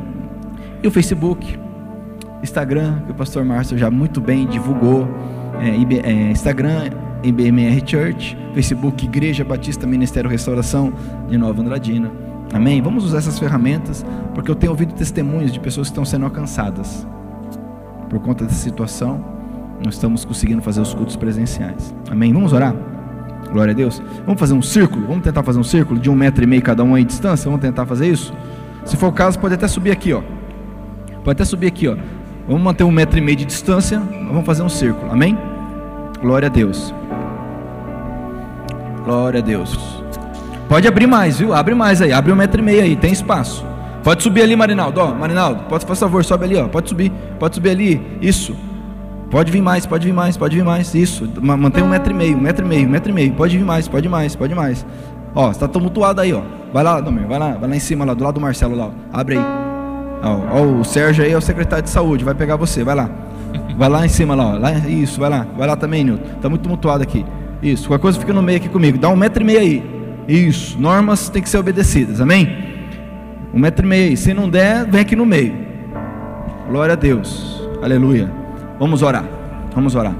E 0.81 0.87
o 0.87 0.91
Facebook, 0.91 1.59
Instagram, 2.45 2.99
que 3.05 3.11
o 3.11 3.15
pastor 3.15 3.43
Márcio 3.43 3.77
já 3.77 3.91
muito 3.91 4.21
bem 4.21 4.45
divulgou. 4.45 5.07
É, 5.59 6.09
é, 6.09 6.31
Instagram, 6.31 6.89
IBMR 7.23 7.81
Church, 7.85 8.37
Facebook, 8.53 9.03
Igreja 9.03 9.43
Batista 9.43 9.87
Ministério 9.87 10.29
Restauração 10.29 10.93
de 11.27 11.37
Nova 11.37 11.61
Andradina. 11.61 12.11
Amém? 12.53 12.81
Vamos 12.81 13.03
usar 13.03 13.17
essas 13.17 13.39
ferramentas, 13.39 14.05
porque 14.33 14.49
eu 14.49 14.55
tenho 14.55 14.71
ouvido 14.71 14.93
testemunhos 14.93 15.51
de 15.51 15.59
pessoas 15.59 15.87
que 15.87 15.91
estão 15.91 16.05
sendo 16.05 16.25
alcançadas 16.25 17.05
por 18.09 18.19
conta 18.19 18.45
dessa 18.45 18.57
situação. 18.57 19.25
Nós 19.83 19.95
estamos 19.95 20.23
conseguindo 20.23 20.61
fazer 20.61 20.81
os 20.81 20.93
cultos 20.93 21.15
presenciais. 21.15 21.93
Amém? 22.09 22.31
Vamos 22.31 22.53
orar? 22.53 22.75
Glória 23.51 23.71
a 23.71 23.75
Deus. 23.75 24.01
Vamos 24.25 24.39
fazer 24.39 24.53
um 24.53 24.61
círculo? 24.61 25.07
Vamos 25.07 25.23
tentar 25.23 25.43
fazer 25.43 25.59
um 25.59 25.63
círculo 25.63 25.99
de 25.99 26.09
um 26.09 26.15
metro 26.15 26.43
e 26.43 26.47
meio 26.47 26.61
cada 26.61 26.83
um 26.83 26.93
aí 26.95 27.03
de 27.03 27.09
distância? 27.09 27.45
Vamos 27.49 27.61
tentar 27.61 27.85
fazer 27.85 28.07
isso? 28.07 28.33
Se 28.85 28.95
for 28.95 29.07
o 29.07 29.11
caso, 29.11 29.39
pode 29.39 29.55
até 29.55 29.67
subir 29.67 29.91
aqui, 29.91 30.13
ó. 30.13 30.21
Pode 31.23 31.37
até 31.37 31.45
subir 31.45 31.67
aqui, 31.67 31.87
ó. 31.87 31.97
Vamos 32.47 32.61
manter 32.61 32.83
um 32.83 32.91
metro 32.91 33.17
e 33.17 33.21
meio 33.21 33.37
de 33.37 33.45
distância. 33.45 33.99
Vamos 33.99 34.45
fazer 34.45 34.61
um 34.61 34.69
círculo. 34.69 35.11
Amém? 35.11 35.37
Glória 36.21 36.47
a 36.47 36.49
Deus. 36.49 36.93
Glória 39.03 39.39
a 39.39 39.43
Deus. 39.43 40.03
Pode 40.69 40.87
abrir 40.87 41.07
mais, 41.07 41.39
viu? 41.39 41.53
Abre 41.53 41.73
mais 41.73 42.01
aí. 42.01 42.11
Abre 42.11 42.31
um 42.31 42.35
metro 42.35 42.61
e 42.61 42.63
meio 42.63 42.81
aí. 42.81 42.95
Tem 42.95 43.11
espaço. 43.11 43.65
Pode 44.03 44.21
subir 44.21 44.43
ali, 44.43 44.55
Marinaldo. 44.55 45.01
Ó, 45.01 45.13
Marinaldo, 45.13 45.63
pode, 45.63 45.85
por 45.85 45.95
favor, 45.95 46.23
sobe 46.23 46.45
ali, 46.45 46.57
ó. 46.57 46.67
Pode 46.67 46.89
subir. 46.89 47.11
Pode 47.39 47.55
subir 47.55 47.71
ali. 47.71 48.19
Isso. 48.21 48.55
Pode 49.31 49.51
vir 49.51 49.61
mais, 49.61 49.85
pode 49.85 50.05
vir 50.05 50.13
mais, 50.13 50.37
pode 50.37 50.55
vir 50.55 50.63
mais. 50.63 50.93
Isso. 50.93 51.27
Mantém 51.41 51.83
um 51.83 51.89
metro 51.89 52.11
e 52.11 52.15
meio, 52.15 52.37
um 52.37 52.41
metro 52.41 52.63
e 52.63 52.69
meio, 52.69 52.87
um 52.87 52.91
metro 52.91 53.11
e 53.11 53.13
meio. 53.13 53.33
Pode 53.33 53.57
vir 53.57 53.65
mais, 53.65 53.87
pode 53.87 54.07
mais, 54.07 54.35
pode 54.35 54.53
mais. 54.53 54.85
Ó, 55.33 55.49
está 55.49 55.67
tumultuado 55.67 56.21
aí, 56.21 56.31
ó. 56.31 56.41
Vai 56.71 56.83
lá, 56.83 57.01
Domer, 57.01 57.27
vai 57.27 57.39
lá, 57.39 57.53
vai 57.53 57.69
lá 57.69 57.75
em 57.75 57.79
cima, 57.79 58.05
lá, 58.05 58.13
do 58.13 58.23
lado 58.23 58.35
do 58.35 58.41
Marcelo 58.41 58.75
lá. 58.75 58.91
Abre 59.11 59.37
aí. 59.37 59.64
Ó, 60.23 60.59
ó, 60.59 60.61
o 60.79 60.83
Sérgio 60.83 61.23
aí 61.23 61.31
é 61.31 61.37
o 61.37 61.41
secretário 61.41 61.83
de 61.83 61.89
saúde, 61.89 62.23
vai 62.23 62.33
pegar 62.33 62.55
você, 62.55 62.83
vai 62.83 62.95
lá. 62.95 63.09
Vai 63.77 63.89
lá 63.89 64.05
em 64.05 64.09
cima 64.09 64.35
lá, 64.35 64.53
ó. 64.53 64.57
Lá, 64.57 64.71
isso, 64.87 65.19
vai 65.19 65.29
lá. 65.29 65.45
Vai 65.57 65.67
lá 65.67 65.75
também, 65.75 66.03
Nilton. 66.03 66.23
Tá 66.41 66.49
muito 66.49 66.61
tumultuado 66.61 67.03
aqui. 67.03 67.25
Isso, 67.61 67.87
qualquer 67.87 68.01
coisa 68.01 68.19
fica 68.19 68.33
no 68.33 68.41
meio 68.41 68.57
aqui 68.57 68.69
comigo. 68.69 68.97
Dá 68.97 69.09
um 69.09 69.15
metro 69.15 69.43
e 69.43 69.45
meio 69.45 69.59
aí. 69.59 69.83
Isso. 70.27 70.79
Normas 70.79 71.29
têm 71.29 71.41
que 71.41 71.49
ser 71.49 71.57
obedecidas, 71.57 72.21
amém? 72.21 72.47
Um 73.53 73.59
metro 73.59 73.85
e 73.85 73.89
meio 73.89 74.09
aí. 74.09 74.17
Se 74.17 74.33
não 74.33 74.49
der, 74.49 74.85
vem 74.85 75.01
aqui 75.01 75.15
no 75.15 75.25
meio. 75.25 75.53
Glória 76.69 76.93
a 76.93 76.95
Deus. 76.95 77.61
Aleluia. 77.81 78.31
Vamos 78.79 79.01
orar. 79.01 79.25
Vamos 79.73 79.95
orar. 79.95 80.15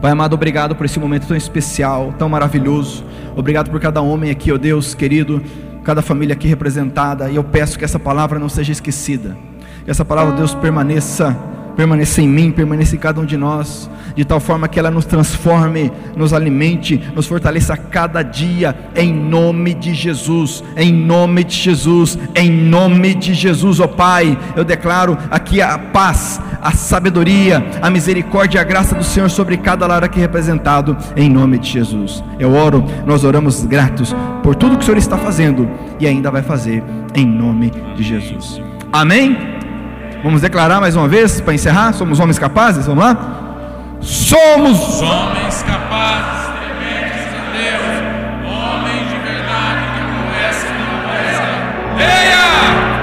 Pai 0.00 0.12
amado, 0.12 0.34
obrigado 0.34 0.76
por 0.76 0.84
esse 0.84 1.00
momento 1.00 1.26
tão 1.26 1.36
especial, 1.36 2.12
tão 2.18 2.28
maravilhoso. 2.28 3.04
Obrigado 3.34 3.70
por 3.70 3.80
cada 3.80 4.02
homem 4.02 4.30
aqui, 4.30 4.52
ó 4.52 4.58
Deus 4.58 4.94
querido, 4.94 5.42
cada 5.84 6.02
família 6.02 6.32
aqui 6.32 6.48
representada. 6.48 7.30
E 7.30 7.36
eu 7.36 7.44
peço 7.44 7.78
que 7.78 7.84
essa 7.84 7.98
palavra 7.98 8.38
não 8.38 8.48
seja 8.48 8.72
esquecida. 8.72 9.36
Que 9.84 9.90
essa 9.90 10.04
palavra, 10.04 10.34
Deus, 10.34 10.54
permaneça 10.54 11.36
permaneça 11.76 12.22
em 12.22 12.28
mim, 12.28 12.50
permaneça 12.50 12.94
em 12.94 12.98
cada 12.98 13.20
um 13.20 13.24
de 13.24 13.36
nós, 13.36 13.90
de 14.14 14.24
tal 14.24 14.40
forma 14.40 14.68
que 14.68 14.78
ela 14.78 14.90
nos 14.90 15.04
transforme, 15.04 15.90
nos 16.16 16.32
alimente, 16.32 17.00
nos 17.14 17.26
fortaleça 17.26 17.74
a 17.74 17.76
cada 17.76 18.22
dia, 18.22 18.74
em 18.94 19.12
nome 19.12 19.74
de 19.74 19.94
Jesus, 19.94 20.62
em 20.76 20.92
nome 20.92 21.44
de 21.44 21.56
Jesus, 21.56 22.18
em 22.34 22.50
nome 22.50 23.14
de 23.14 23.34
Jesus, 23.34 23.80
ó 23.80 23.86
Pai, 23.86 24.38
eu 24.56 24.64
declaro 24.64 25.16
aqui 25.30 25.60
a 25.60 25.78
paz, 25.78 26.40
a 26.60 26.72
sabedoria, 26.72 27.64
a 27.82 27.90
misericórdia 27.90 28.58
e 28.58 28.60
a 28.60 28.64
graça 28.64 28.94
do 28.94 29.04
Senhor 29.04 29.28
sobre 29.28 29.56
cada 29.56 29.86
lar 29.86 30.04
aqui 30.04 30.20
representado, 30.20 30.96
em 31.16 31.28
nome 31.28 31.58
de 31.58 31.70
Jesus. 31.70 32.22
Eu 32.38 32.54
oro, 32.54 32.84
nós 33.06 33.24
oramos 33.24 33.64
gratos 33.64 34.14
por 34.42 34.54
tudo 34.54 34.76
que 34.76 34.82
o 34.82 34.84
Senhor 34.84 34.98
está 34.98 35.18
fazendo 35.18 35.68
e 35.98 36.06
ainda 36.06 36.30
vai 36.30 36.42
fazer, 36.42 36.82
em 37.14 37.26
nome 37.26 37.72
de 37.96 38.02
Jesus. 38.02 38.60
Amém? 38.92 39.63
Vamos 40.24 40.40
declarar 40.40 40.80
mais 40.80 40.96
uma 40.96 41.06
vez 41.06 41.38
para 41.38 41.52
encerrar? 41.52 41.92
Somos 41.92 42.18
homens 42.18 42.38
capazes? 42.38 42.86
Vamos 42.86 43.04
lá? 43.04 43.14
Somos 44.00 45.02
homens 45.02 45.62
capazes, 45.62 46.48
tementes 46.60 47.28
a 47.28 47.52
Deus, 47.52 47.84
homens 48.50 49.08
de 49.10 49.18
verdade 49.18 49.84
que 49.92 50.00
aborrecem 50.00 50.70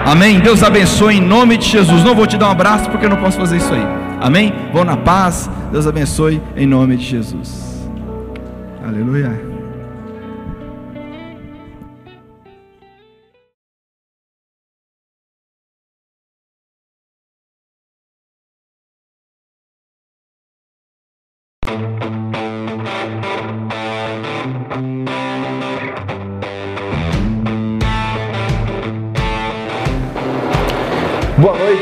a! 0.07 0.11
Amém. 0.11 0.39
Deus 0.39 0.63
abençoe 0.63 1.17
em 1.17 1.21
nome 1.21 1.57
de 1.57 1.67
Jesus. 1.67 2.03
Não 2.03 2.15
vou 2.15 2.25
te 2.25 2.37
dar 2.37 2.47
um 2.47 2.51
abraço 2.51 2.89
porque 2.89 3.05
eu 3.05 3.09
não 3.11 3.17
posso 3.17 3.37
fazer 3.37 3.57
isso 3.57 3.71
aí. 3.71 3.85
Amém? 4.19 4.51
Vou 4.73 4.83
na 4.83 4.97
paz. 4.97 5.47
Deus 5.71 5.85
abençoe 5.85 6.41
em 6.57 6.65
nome 6.65 6.97
de 6.97 7.05
Jesus. 7.05 7.87
Aleluia. 8.83 9.50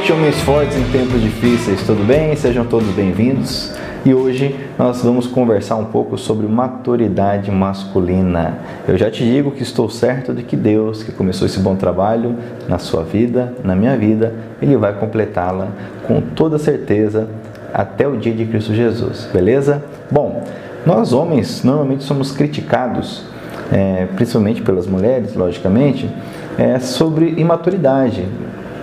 Noite, 0.09 0.11
homens 0.11 0.41
fortes 0.41 0.77
em 0.77 0.83
tempos 0.91 1.21
difíceis, 1.21 1.83
tudo 1.83 2.03
bem? 2.05 2.35
Sejam 2.35 2.65
todos 2.65 2.87
bem-vindos. 2.89 3.71
E 4.03 4.13
hoje 4.13 4.55
nós 4.77 5.03
vamos 5.03 5.27
conversar 5.27 5.75
um 5.75 5.85
pouco 5.85 6.17
sobre 6.17 6.47
maturidade 6.47 7.51
masculina. 7.51 8.57
Eu 8.87 8.97
já 8.97 9.11
te 9.11 9.23
digo 9.23 9.51
que 9.51 9.61
estou 9.61 9.89
certo 9.89 10.33
de 10.33 10.41
que 10.41 10.55
Deus, 10.55 11.03
que 11.03 11.11
começou 11.11 11.45
esse 11.45 11.59
bom 11.59 11.75
trabalho 11.75 12.35
na 12.67 12.79
sua 12.79 13.03
vida, 13.03 13.53
na 13.63 13.75
minha 13.75 13.95
vida, 13.97 14.33
Ele 14.61 14.77
vai 14.77 14.93
completá-la 14.93 15.67
com 16.07 16.21
toda 16.21 16.57
certeza 16.57 17.27
até 17.73 18.07
o 18.07 18.17
dia 18.17 18.33
de 18.33 18.45
Cristo 18.45 18.73
Jesus, 18.73 19.29
beleza? 19.31 19.83
Bom, 20.09 20.43
nós 20.85 21.13
homens 21.13 21.63
normalmente 21.63 22.03
somos 22.03 22.31
criticados, 22.31 23.23
é, 23.71 24.07
principalmente 24.15 24.61
pelas 24.61 24.87
mulheres, 24.87 25.35
logicamente, 25.35 26.09
é, 26.57 26.79
sobre 26.79 27.35
imaturidade. 27.37 28.25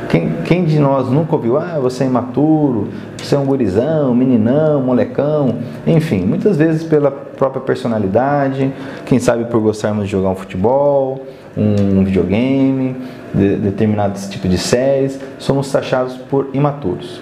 Quem, 0.08 0.32
quem, 0.44 0.64
de 0.64 0.78
nós 0.78 1.08
nunca 1.08 1.34
ouviu, 1.34 1.56
ah, 1.56 1.78
você 1.80 2.04
é 2.04 2.06
imaturo, 2.06 2.88
você 3.16 3.34
é 3.34 3.38
um 3.38 3.44
gurizão, 3.44 4.14
meninão, 4.14 4.80
molecão, 4.82 5.56
enfim, 5.86 6.20
muitas 6.24 6.56
vezes 6.56 6.84
pela 6.84 7.10
própria 7.10 7.60
personalidade, 7.60 8.72
quem 9.04 9.18
sabe 9.18 9.46
por 9.46 9.60
gostarmos 9.60 10.04
de 10.04 10.12
jogar 10.12 10.30
um 10.30 10.34
futebol, 10.36 11.26
um 11.56 12.04
videogame, 12.04 12.94
de, 13.34 13.56
determinados 13.56 14.28
tipos 14.28 14.50
de 14.50 14.58
séries, 14.58 15.18
somos 15.38 15.70
taxados 15.72 16.16
por 16.16 16.48
imaturos. 16.52 17.20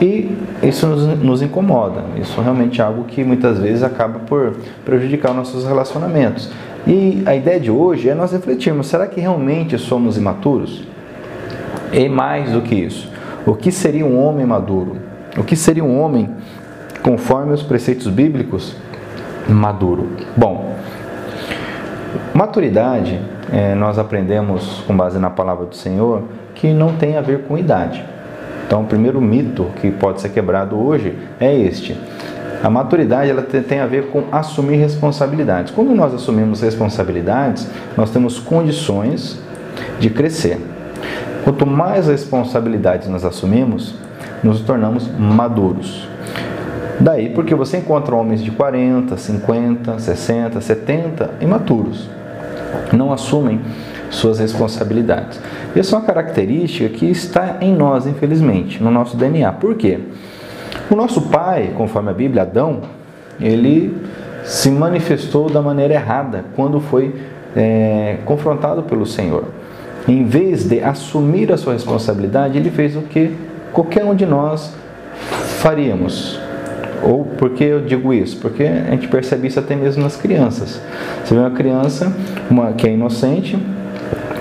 E 0.00 0.36
isso 0.62 0.86
nos, 0.86 1.06
nos, 1.18 1.42
incomoda, 1.42 2.02
isso 2.20 2.40
realmente 2.40 2.80
é 2.80 2.84
algo 2.84 3.04
que 3.04 3.22
muitas 3.22 3.58
vezes 3.58 3.82
acaba 3.82 4.18
por 4.20 4.56
prejudicar 4.84 5.32
nossos 5.34 5.64
relacionamentos. 5.64 6.50
E 6.86 7.22
a 7.26 7.36
ideia 7.36 7.60
de 7.60 7.70
hoje 7.70 8.08
é 8.08 8.14
nós 8.14 8.32
refletirmos: 8.32 8.86
será 8.86 9.06
que 9.06 9.20
realmente 9.20 9.78
somos 9.78 10.16
imaturos? 10.16 10.82
E 11.92 12.08
mais 12.08 12.52
do 12.52 12.62
que 12.62 12.74
isso, 12.74 13.10
o 13.46 13.54
que 13.54 13.72
seria 13.72 14.06
um 14.06 14.18
homem 14.18 14.46
maduro? 14.46 14.96
O 15.36 15.42
que 15.42 15.56
seria 15.56 15.84
um 15.84 16.00
homem 16.00 16.30
conforme 17.02 17.52
os 17.52 17.62
preceitos 17.62 18.06
bíblicos 18.06 18.76
maduro? 19.48 20.08
Bom, 20.36 20.76
maturidade, 22.34 23.20
é, 23.52 23.74
nós 23.74 23.98
aprendemos 23.98 24.82
com 24.86 24.96
base 24.96 25.18
na 25.18 25.30
palavra 25.30 25.66
do 25.66 25.74
Senhor 25.74 26.24
que 26.54 26.72
não 26.72 26.96
tem 26.96 27.16
a 27.16 27.20
ver 27.20 27.42
com 27.42 27.58
idade. 27.58 28.04
Então, 28.66 28.82
o 28.82 28.84
primeiro 28.84 29.20
mito 29.20 29.66
que 29.80 29.90
pode 29.90 30.20
ser 30.20 30.28
quebrado 30.28 30.78
hoje 30.78 31.18
é 31.40 31.52
este. 31.52 31.98
A 32.62 32.70
maturidade 32.70 33.30
ela 33.30 33.42
tem 33.42 33.80
a 33.80 33.86
ver 33.86 34.08
com 34.08 34.24
assumir 34.30 34.76
responsabilidades. 34.76 35.72
Quando 35.72 35.94
nós 35.94 36.14
assumimos 36.14 36.60
responsabilidades, 36.60 37.66
nós 37.96 38.10
temos 38.10 38.38
condições 38.38 39.40
de 39.98 40.10
crescer. 40.10 40.58
Quanto 41.44 41.66
mais 41.66 42.06
responsabilidades 42.06 43.08
nós 43.08 43.24
assumimos, 43.24 43.94
nos 44.42 44.60
tornamos 44.60 45.08
maduros. 45.18 46.08
Daí 46.98 47.30
porque 47.30 47.54
você 47.54 47.78
encontra 47.78 48.14
homens 48.14 48.42
de 48.42 48.50
40, 48.50 49.16
50, 49.16 49.98
60, 49.98 50.60
70 50.60 51.30
imaturos. 51.40 52.08
Não 52.92 53.12
assumem 53.12 53.60
suas 54.10 54.38
responsabilidades. 54.38 55.40
Essa 55.74 55.96
é 55.96 55.98
uma 55.98 56.04
característica 56.04 56.88
que 56.90 57.06
está 57.06 57.56
em 57.60 57.74
nós, 57.74 58.06
infelizmente, 58.06 58.82
no 58.82 58.90
nosso 58.90 59.16
DNA. 59.16 59.52
Por 59.52 59.76
quê? 59.76 59.98
O 60.90 60.96
nosso 60.96 61.22
pai, 61.22 61.72
conforme 61.76 62.10
a 62.10 62.14
Bíblia, 62.14 62.42
Adão, 62.42 62.82
ele 63.40 63.96
se 64.44 64.70
manifestou 64.70 65.48
da 65.48 65.62
maneira 65.62 65.94
errada 65.94 66.44
quando 66.54 66.80
foi 66.80 67.14
é, 67.56 68.18
confrontado 68.24 68.82
pelo 68.82 69.06
Senhor 69.06 69.44
em 70.08 70.24
vez 70.24 70.64
de 70.64 70.80
assumir 70.80 71.52
a 71.52 71.56
sua 71.56 71.72
responsabilidade, 71.72 72.56
ele 72.58 72.70
fez 72.70 72.96
o 72.96 73.02
que 73.02 73.36
qualquer 73.72 74.04
um 74.04 74.14
de 74.14 74.26
nós 74.26 74.74
faríamos. 75.58 76.40
Ou 77.02 77.24
por 77.24 77.50
que 77.50 77.64
eu 77.64 77.80
digo 77.80 78.12
isso? 78.12 78.36
Porque 78.38 78.62
a 78.62 78.90
gente 78.90 79.08
percebe 79.08 79.48
isso 79.48 79.58
até 79.58 79.74
mesmo 79.74 80.02
nas 80.02 80.16
crianças. 80.16 80.80
Você 81.24 81.34
vê 81.34 81.40
uma 81.40 81.50
criança 81.50 82.12
uma, 82.50 82.72
que 82.72 82.86
é 82.86 82.92
inocente, 82.92 83.58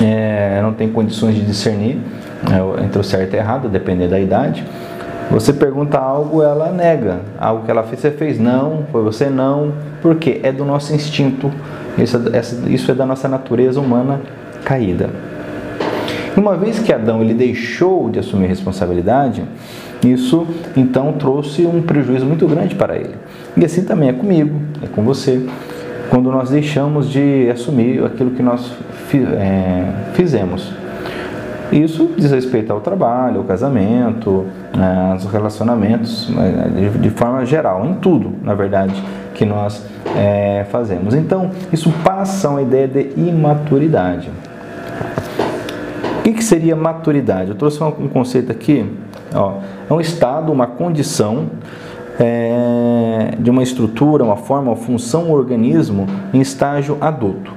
é, 0.03 0.60
não 0.61 0.73
tem 0.73 0.90
condições 0.90 1.36
de 1.36 1.41
discernir 1.41 1.99
é, 2.52 2.84
entre 2.84 2.99
o 2.99 3.03
certo 3.03 3.34
e 3.34 3.38
o 3.38 3.40
errado, 3.40 3.69
dependendo 3.69 4.11
da 4.11 4.19
idade. 4.19 4.65
Você 5.31 5.53
pergunta 5.53 5.98
algo, 5.99 6.41
ela 6.41 6.72
nega. 6.72 7.19
Algo 7.38 7.64
que 7.64 7.72
ela 7.72 7.84
fez, 7.84 8.02
você 8.02 8.11
fez 8.11 8.40
não, 8.40 8.86
foi 8.91 9.03
você 9.03 9.30
não. 9.30 9.73
Por 10.02 10.15
quê? 10.15 10.40
É 10.41 10.52
do 10.52 10.65
nosso 10.65 10.94
instinto. 10.94 11.52
Isso, 11.98 12.18
é, 12.18 12.72
isso 12.72 12.91
é 12.91 12.95
da 12.95 13.06
nossa 13.06 13.27
natureza 13.27 13.80
humana 13.80 14.22
caída. 14.65 15.10
Uma 16.40 16.56
vez 16.56 16.80
que 16.80 16.94
Adão 16.94 17.22
ele 17.22 17.34
deixou 17.34 18.10
de 18.10 18.18
assumir 18.18 18.48
responsabilidade, 18.48 19.44
isso 20.02 20.48
então 20.78 21.11
trouxe 21.11 21.66
um 21.66 21.82
prejuízo 21.82 22.26
muito 22.26 22.48
grande 22.48 22.76
para 22.76 22.95
ele. 22.95 23.16
E 23.57 23.66
assim 23.66 23.84
também 23.84 24.07
é 24.07 24.14
comigo, 24.14 24.57
é 24.82 24.88
com 24.88 25.03
você. 25.03 25.45
Quando 26.10 26.32
nós 26.32 26.49
deixamos 26.49 27.10
de 27.10 27.49
assumir 27.52 28.02
aquilo 28.06 28.32
que 28.32 28.41
nós 28.41 28.72
é, 29.14 30.14
fizemos. 30.14 30.74
Isso 31.74 32.10
diz 32.18 32.32
respeito 32.32 32.72
ao 32.72 32.80
trabalho, 32.80 33.40
ao 33.40 33.44
casamento, 33.44 34.45
né, 34.74 35.10
aos 35.11 35.26
relacionamentos, 35.26 36.30
né, 36.30 36.90
de 37.02 37.10
forma 37.10 37.45
geral, 37.45 37.86
em 37.86 37.95
tudo, 37.95 38.32
na 38.41 38.53
verdade, 38.53 38.94
que 39.36 39.44
nós 39.44 39.86
é, 40.16 40.66
fazemos. 40.72 41.14
Então, 41.14 41.52
isso 41.72 41.91
passa 42.02 42.49
uma 42.49 42.61
ideia 42.61 42.88
de 42.88 43.10
imaturidade. 43.18 44.30
Que, 46.30 46.34
que 46.34 46.43
seria 46.43 46.76
maturidade? 46.76 47.49
Eu 47.49 47.56
trouxe 47.56 47.84
um 47.84 48.07
conceito 48.07 48.51
aqui, 48.51 48.85
ó, 49.34 49.56
é 49.89 49.93
um 49.93 49.99
estado, 49.99 50.51
uma 50.51 50.68
condição 50.68 51.47
é, 52.19 53.34
de 53.39 53.49
uma 53.49 53.64
estrutura, 53.64 54.23
uma 54.23 54.35
forma, 54.35 54.72
uma 54.72 54.76
função, 54.76 55.30
um 55.30 55.31
organismo 55.31 56.06
em 56.31 56.39
estágio 56.39 56.97
adulto. 57.01 57.51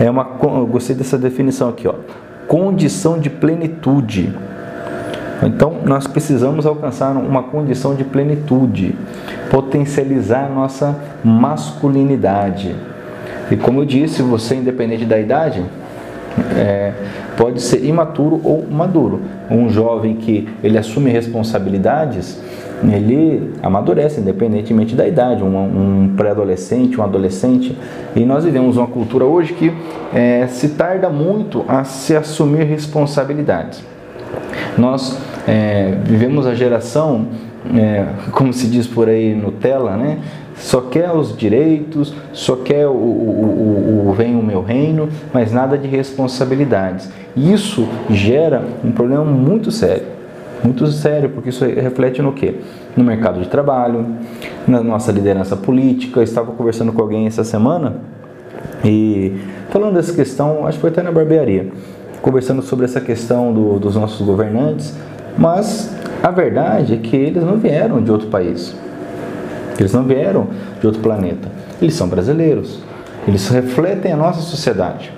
É 0.00 0.10
uma, 0.10 0.28
eu 0.42 0.66
gostei 0.66 0.96
dessa 0.96 1.16
definição 1.16 1.68
aqui, 1.68 1.86
ó, 1.86 1.94
condição 2.48 3.20
de 3.20 3.30
plenitude. 3.30 4.32
Então, 5.44 5.76
nós 5.84 6.08
precisamos 6.08 6.66
alcançar 6.66 7.16
uma 7.16 7.44
condição 7.44 7.94
de 7.94 8.02
plenitude, 8.02 8.96
potencializar 9.48 10.50
nossa 10.50 10.96
masculinidade. 11.22 12.74
E 13.50 13.56
como 13.56 13.80
eu 13.80 13.84
disse, 13.84 14.22
você, 14.22 14.56
independente 14.56 15.04
da 15.04 15.18
idade, 15.18 15.64
é, 16.56 16.92
pode 17.36 17.60
ser 17.60 17.84
imaturo 17.84 18.40
ou 18.44 18.66
maduro. 18.70 19.20
Um 19.50 19.68
jovem 19.68 20.16
que 20.16 20.48
ele 20.62 20.78
assume 20.78 21.10
responsabilidades, 21.10 22.40
ele 22.82 23.52
amadurece 23.62 24.20
independentemente 24.20 24.94
da 24.94 25.06
idade. 25.06 25.42
Um, 25.42 25.56
um 25.56 26.14
pré-adolescente, 26.16 27.00
um 27.00 27.04
adolescente. 27.04 27.76
E 28.16 28.24
nós 28.24 28.44
vivemos 28.44 28.76
uma 28.76 28.86
cultura 28.86 29.24
hoje 29.24 29.52
que 29.52 29.72
é, 30.12 30.46
se 30.48 30.70
tarda 30.70 31.08
muito 31.08 31.64
a 31.68 31.84
se 31.84 32.16
assumir 32.16 32.64
responsabilidades. 32.64 33.84
Nós 34.76 35.18
é, 35.46 35.94
vivemos 36.04 36.46
a 36.46 36.54
geração, 36.54 37.26
é, 37.74 38.06
como 38.32 38.52
se 38.52 38.66
diz 38.66 38.86
por 38.86 39.08
aí 39.08 39.34
Nutella, 39.34 39.96
né? 39.96 40.18
Só 40.56 40.80
quer 40.80 41.12
os 41.12 41.36
direitos, 41.36 42.14
só 42.32 42.56
quer 42.56 42.86
o, 42.86 42.90
o, 42.90 44.04
o, 44.04 44.08
o 44.08 44.12
vem 44.12 44.36
o 44.36 44.42
meu 44.42 44.62
reino, 44.62 45.08
mas 45.32 45.52
nada 45.52 45.76
de 45.76 45.88
responsabilidades. 45.88 47.10
Isso 47.36 47.88
gera 48.10 48.62
um 48.84 48.92
problema 48.92 49.24
muito 49.24 49.70
sério. 49.70 50.06
Muito 50.62 50.86
sério, 50.86 51.30
porque 51.30 51.48
isso 51.48 51.64
reflete 51.64 52.22
no 52.22 52.32
quê? 52.32 52.54
No 52.96 53.02
mercado 53.02 53.40
de 53.40 53.48
trabalho, 53.48 54.06
na 54.66 54.80
nossa 54.82 55.10
liderança 55.10 55.56
política. 55.56 56.20
Eu 56.20 56.24
estava 56.24 56.52
conversando 56.52 56.92
com 56.92 57.02
alguém 57.02 57.26
essa 57.26 57.42
semana 57.42 57.96
e 58.84 59.34
falando 59.70 59.94
dessa 59.94 60.12
questão, 60.12 60.66
acho 60.66 60.78
que 60.78 60.82
foi 60.82 60.90
até 60.90 61.02
na 61.02 61.10
barbearia, 61.10 61.68
conversando 62.20 62.62
sobre 62.62 62.84
essa 62.84 63.00
questão 63.00 63.52
do, 63.52 63.78
dos 63.78 63.96
nossos 63.96 64.24
governantes, 64.24 64.96
mas 65.36 65.94
a 66.22 66.30
verdade 66.30 66.94
é 66.94 66.96
que 66.96 67.16
eles 67.16 67.42
não 67.42 67.56
vieram 67.56 68.02
de 68.02 68.10
outro 68.10 68.28
país. 68.28 68.74
Eles 69.82 69.92
não 69.92 70.04
vieram 70.04 70.46
de 70.80 70.86
outro 70.86 71.02
planeta. 71.02 71.48
Eles 71.80 71.94
são 71.94 72.08
brasileiros. 72.08 72.78
Eles 73.26 73.48
refletem 73.48 74.12
a 74.12 74.16
nossa 74.16 74.40
sociedade. 74.40 75.12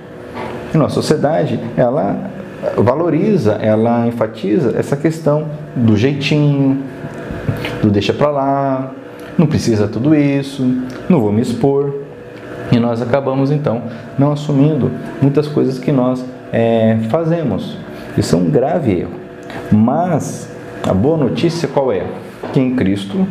E 0.72 0.76
nossa 0.78 0.94
sociedade, 0.94 1.60
ela 1.76 2.30
valoriza, 2.78 3.58
ela 3.60 4.06
enfatiza 4.06 4.74
essa 4.76 4.96
questão 4.96 5.46
do 5.76 5.96
jeitinho, 5.96 6.78
do 7.82 7.90
deixa 7.90 8.14
pra 8.14 8.30
lá, 8.30 8.92
não 9.36 9.46
precisa 9.46 9.86
tudo 9.86 10.14
isso, 10.14 10.66
não 11.10 11.20
vou 11.20 11.30
me 11.30 11.42
expor. 11.42 11.94
E 12.72 12.78
nós 12.78 13.02
acabamos 13.02 13.50
então 13.50 13.82
não 14.18 14.32
assumindo 14.32 14.90
muitas 15.20 15.46
coisas 15.46 15.78
que 15.78 15.92
nós 15.92 16.24
é, 16.50 16.96
fazemos. 17.10 17.76
Isso 18.16 18.34
é 18.34 18.38
um 18.38 18.48
grave 18.48 19.00
erro. 19.00 19.12
Mas 19.70 20.48
a 20.82 20.94
boa 20.94 21.18
notícia 21.18 21.68
qual 21.68 21.92
é? 21.92 22.06
Que 22.52 22.60
em 22.60 22.74
Cristo 22.74 23.26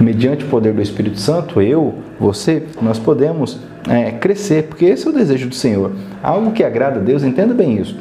mediante 0.00 0.44
o 0.44 0.48
poder 0.48 0.72
do 0.72 0.82
Espírito 0.82 1.18
Santo, 1.18 1.60
eu, 1.60 1.94
você, 2.18 2.62
nós 2.80 2.98
podemos 2.98 3.58
é, 3.88 4.12
crescer, 4.12 4.64
porque 4.64 4.84
esse 4.84 5.06
é 5.06 5.10
o 5.10 5.12
desejo 5.12 5.48
do 5.48 5.54
Senhor. 5.54 5.92
Algo 6.22 6.52
que 6.52 6.62
agrada 6.62 7.00
a 7.00 7.02
Deus, 7.02 7.22
entenda 7.22 7.54
bem 7.54 7.78
isso. 7.78 7.96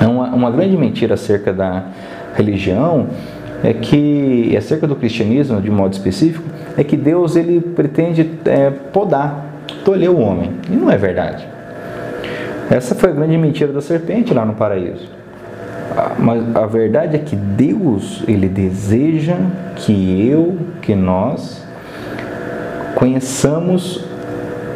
É 0.00 0.06
uma, 0.06 0.28
uma 0.28 0.50
grande 0.50 0.76
mentira 0.76 1.14
acerca 1.14 1.52
da 1.52 1.84
religião 2.34 3.08
é 3.62 3.74
que, 3.74 4.56
acerca 4.56 4.86
do 4.86 4.96
cristianismo 4.96 5.60
de 5.60 5.70
modo 5.70 5.92
específico, 5.92 6.44
é 6.76 6.82
que 6.82 6.96
Deus 6.96 7.36
ele 7.36 7.60
pretende 7.60 8.30
é, 8.46 8.70
podar, 8.70 9.44
tolher 9.84 10.10
o 10.10 10.18
homem. 10.18 10.52
E 10.70 10.74
não 10.74 10.90
é 10.90 10.96
verdade. 10.96 11.46
Essa 12.70 12.94
foi 12.94 13.10
a 13.10 13.12
grande 13.12 13.36
mentira 13.36 13.72
da 13.72 13.80
serpente 13.80 14.32
lá 14.32 14.44
no 14.44 14.54
paraíso. 14.54 15.19
Mas 16.18 16.56
a 16.56 16.66
verdade 16.66 17.16
é 17.16 17.18
que 17.18 17.34
Deus, 17.34 18.22
ele 18.28 18.48
deseja 18.48 19.36
que 19.76 20.28
eu, 20.28 20.56
que 20.80 20.94
nós 20.94 21.64
conheçamos 22.94 24.04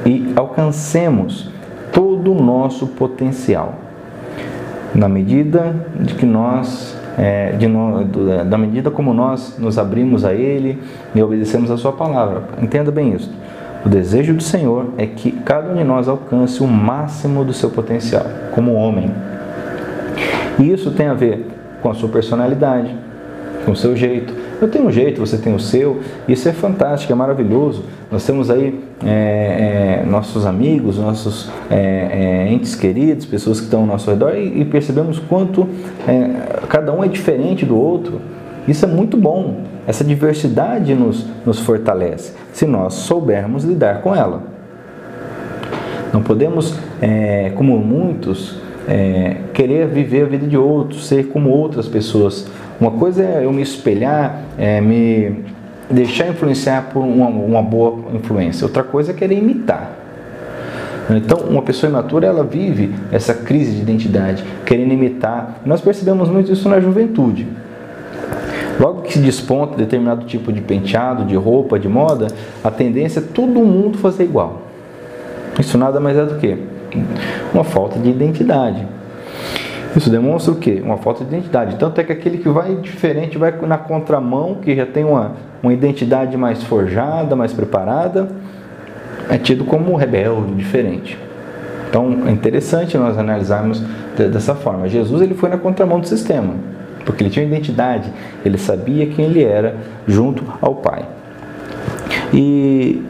e 0.05 0.33
alcancemos 0.37 1.51
todo 1.93 2.33
o 2.33 2.43
nosso 2.43 2.89
potencial. 2.89 3.75
Na 4.95 5.09
medida 5.09 5.75
de 6.01 6.15
que 6.15 6.27
nós, 6.27 6.97
é, 7.19 7.53
de 7.53 7.67
no, 7.67 8.05
da 8.45 8.59
medida 8.59 8.91
como 8.91 9.13
nós 9.13 9.57
nos 9.59 9.79
abrimos 9.79 10.25
a 10.25 10.33
Ele 10.33 10.81
e 11.15 11.23
obedecemos 11.23 11.71
a 11.71 11.77
Sua 11.77 11.93
palavra. 11.93 12.45
Entenda 12.61 12.91
bem 12.91 13.13
isso. 13.13 13.31
O 13.85 13.89
desejo 13.89 14.33
do 14.33 14.43
Senhor 14.43 14.91
é 14.97 15.07
que 15.07 15.31
cada 15.31 15.71
um 15.71 15.77
de 15.77 15.85
nós 15.85 16.09
alcance 16.09 16.63
o 16.63 16.67
máximo 16.67 17.45
do 17.45 17.53
seu 17.53 17.69
potencial, 17.71 18.25
como 18.53 18.73
homem, 18.73 19.11
e 20.59 20.73
isso 20.73 20.91
tem 20.91 21.07
a 21.07 21.15
ver 21.15 21.47
com 21.83 21.91
a 21.91 21.95
sua 21.95 22.09
personalidade, 22.09 22.95
com 23.65 23.73
o 23.73 23.77
seu 23.77 23.97
jeito. 23.97 24.33
Eu 24.61 24.69
tenho 24.69 24.87
um 24.87 24.91
jeito, 24.91 25.21
você 25.21 25.37
tem 25.37 25.55
o 25.55 25.61
seu. 25.61 26.01
Isso 26.29 26.49
é 26.49 26.53
fantástico, 26.53 27.13
é 27.13 27.17
maravilhoso. 27.17 27.85
Nós 28.11 28.25
temos 28.25 28.51
aí 28.51 28.81
é, 29.05 30.03
é, 30.03 30.07
nossos 30.09 30.47
amigos, 30.47 30.99
nossos 30.99 31.51
é, 31.71 32.47
é 32.47 32.53
entes 32.53 32.75
queridos, 32.75 33.27
pessoas 33.27 33.59
que 33.59 33.67
estão 33.67 33.81
ao 33.81 33.87
nosso 33.87 34.09
redor 34.09 34.35
e, 34.35 34.61
e 34.61 34.65
percebemos 34.65 35.19
quanto 35.19 35.69
é, 36.07 36.65
cada 36.69 36.93
um 36.93 37.03
é 37.03 37.09
diferente 37.09 37.67
do 37.67 37.77
outro. 37.77 38.21
Isso 38.67 38.85
é 38.85 38.89
muito 38.89 39.17
bom. 39.17 39.63
Essa 39.87 40.03
diversidade 40.03 40.95
nos, 40.95 41.27
nos 41.45 41.59
fortalece, 41.59 42.33
se 42.53 42.65
nós 42.65 42.95
soubermos 42.95 43.65
lidar 43.65 44.01
com 44.01 44.15
ela. 44.15 44.43
Não 46.11 46.23
podemos, 46.23 46.75
é, 47.03 47.53
como 47.55 47.77
muitos, 47.77 48.64
é, 48.89 49.37
querer 49.53 49.87
viver 49.87 50.23
a 50.23 50.27
vida 50.27 50.47
de 50.47 50.57
outros, 50.57 51.07
ser 51.07 51.29
como 51.29 51.51
outras 51.51 51.89
pessoas. 51.89 52.47
Uma 52.81 52.91
coisa 52.91 53.23
é 53.23 53.45
eu 53.45 53.53
me 53.53 53.63
espelhar, 53.63 54.41
é, 54.59 54.81
me 54.81 55.45
deixar 55.91 56.29
influenciar 56.29 56.91
por 56.93 57.01
uma, 57.01 57.29
uma 57.29 57.63
boa 57.63 58.13
influência. 58.15 58.65
Outra 58.65 58.83
coisa 58.83 59.13
é 59.13 59.15
querer 59.15 59.39
imitar. 59.39 59.91
Então, 61.11 61.39
uma 61.41 61.61
pessoa 61.61 61.91
imatura, 61.91 62.27
ela 62.27 62.43
vive 62.43 62.95
essa 63.13 63.35
crise 63.35 63.73
de 63.73 63.83
identidade, 63.83 64.43
querendo 64.65 64.93
imitar. 64.93 65.61
Nós 65.65 65.81
percebemos 65.81 66.31
muito 66.31 66.51
isso 66.51 66.69
na 66.69 66.81
juventude. 66.81 67.47
Logo 68.81 69.03
que 69.03 69.13
se 69.13 69.19
desponta 69.19 69.77
determinado 69.77 70.25
tipo 70.25 70.53
de 70.53 70.61
penteado, 70.61 71.25
de 71.25 71.37
roupa, 71.37 71.79
de 71.79 71.89
moda, 71.89 72.29
a 72.63 72.71
tendência 72.71 73.21
é 73.21 73.23
todo 73.23 73.61
mundo 73.61 73.99
fazer 73.99 74.25
igual. 74.25 74.63
Isso 75.59 75.79
nada 75.79 76.01
mais 76.01 76.17
é 76.17 76.25
do 76.25 76.37
que 76.37 76.59
uma 77.53 77.65
falta 77.65 77.99
de 77.99 78.11
identidade. 78.11 78.87
Isso 79.97 80.11
demonstra 80.11 80.53
o 80.53 80.57
quê? 80.57 80.83
Uma 80.85 80.97
falta 80.97 81.25
de 81.25 81.35
identidade. 81.35 81.77
Tanto 81.77 82.01
é 82.01 82.05
que 82.05 82.13
aquele 82.13 82.39
que 82.39 82.49
vai 82.49 82.75
diferente, 82.77 83.39
vai 83.39 83.53
na 83.63 83.79
contramão, 83.79 84.57
que 84.57 84.75
já 84.75 84.85
tem 84.85 85.05
uma, 85.05 85.33
uma 85.63 85.73
identidade 85.73 86.37
mais 86.37 86.63
forjada, 86.65 87.37
mais 87.37 87.53
preparada, 87.53 88.29
é 89.31 89.39
tido 89.39 89.65
como 89.65 89.95
rebelde, 89.95 90.53
diferente. 90.55 91.17
Então 91.89 92.25
é 92.27 92.31
interessante 92.33 92.99
nós 92.99 93.17
analisarmos 93.17 93.81
dessa 94.17 94.55
forma. 94.55 94.89
Jesus 94.89 95.23
ele 95.23 95.35
foi 95.35 95.49
na 95.49 95.57
contramão 95.57 96.01
do 96.01 96.09
sistema, 96.09 96.55
porque 97.05 97.23
ele 97.23 97.31
tinha 97.31 97.47
identidade, 97.47 98.11
ele 98.45 98.59
sabia 98.59 99.07
quem 99.07 99.27
ele 99.27 99.45
era 99.45 99.77
junto 100.09 100.45
ao 100.61 100.75
Pai. 100.75 101.05
E 102.33 103.01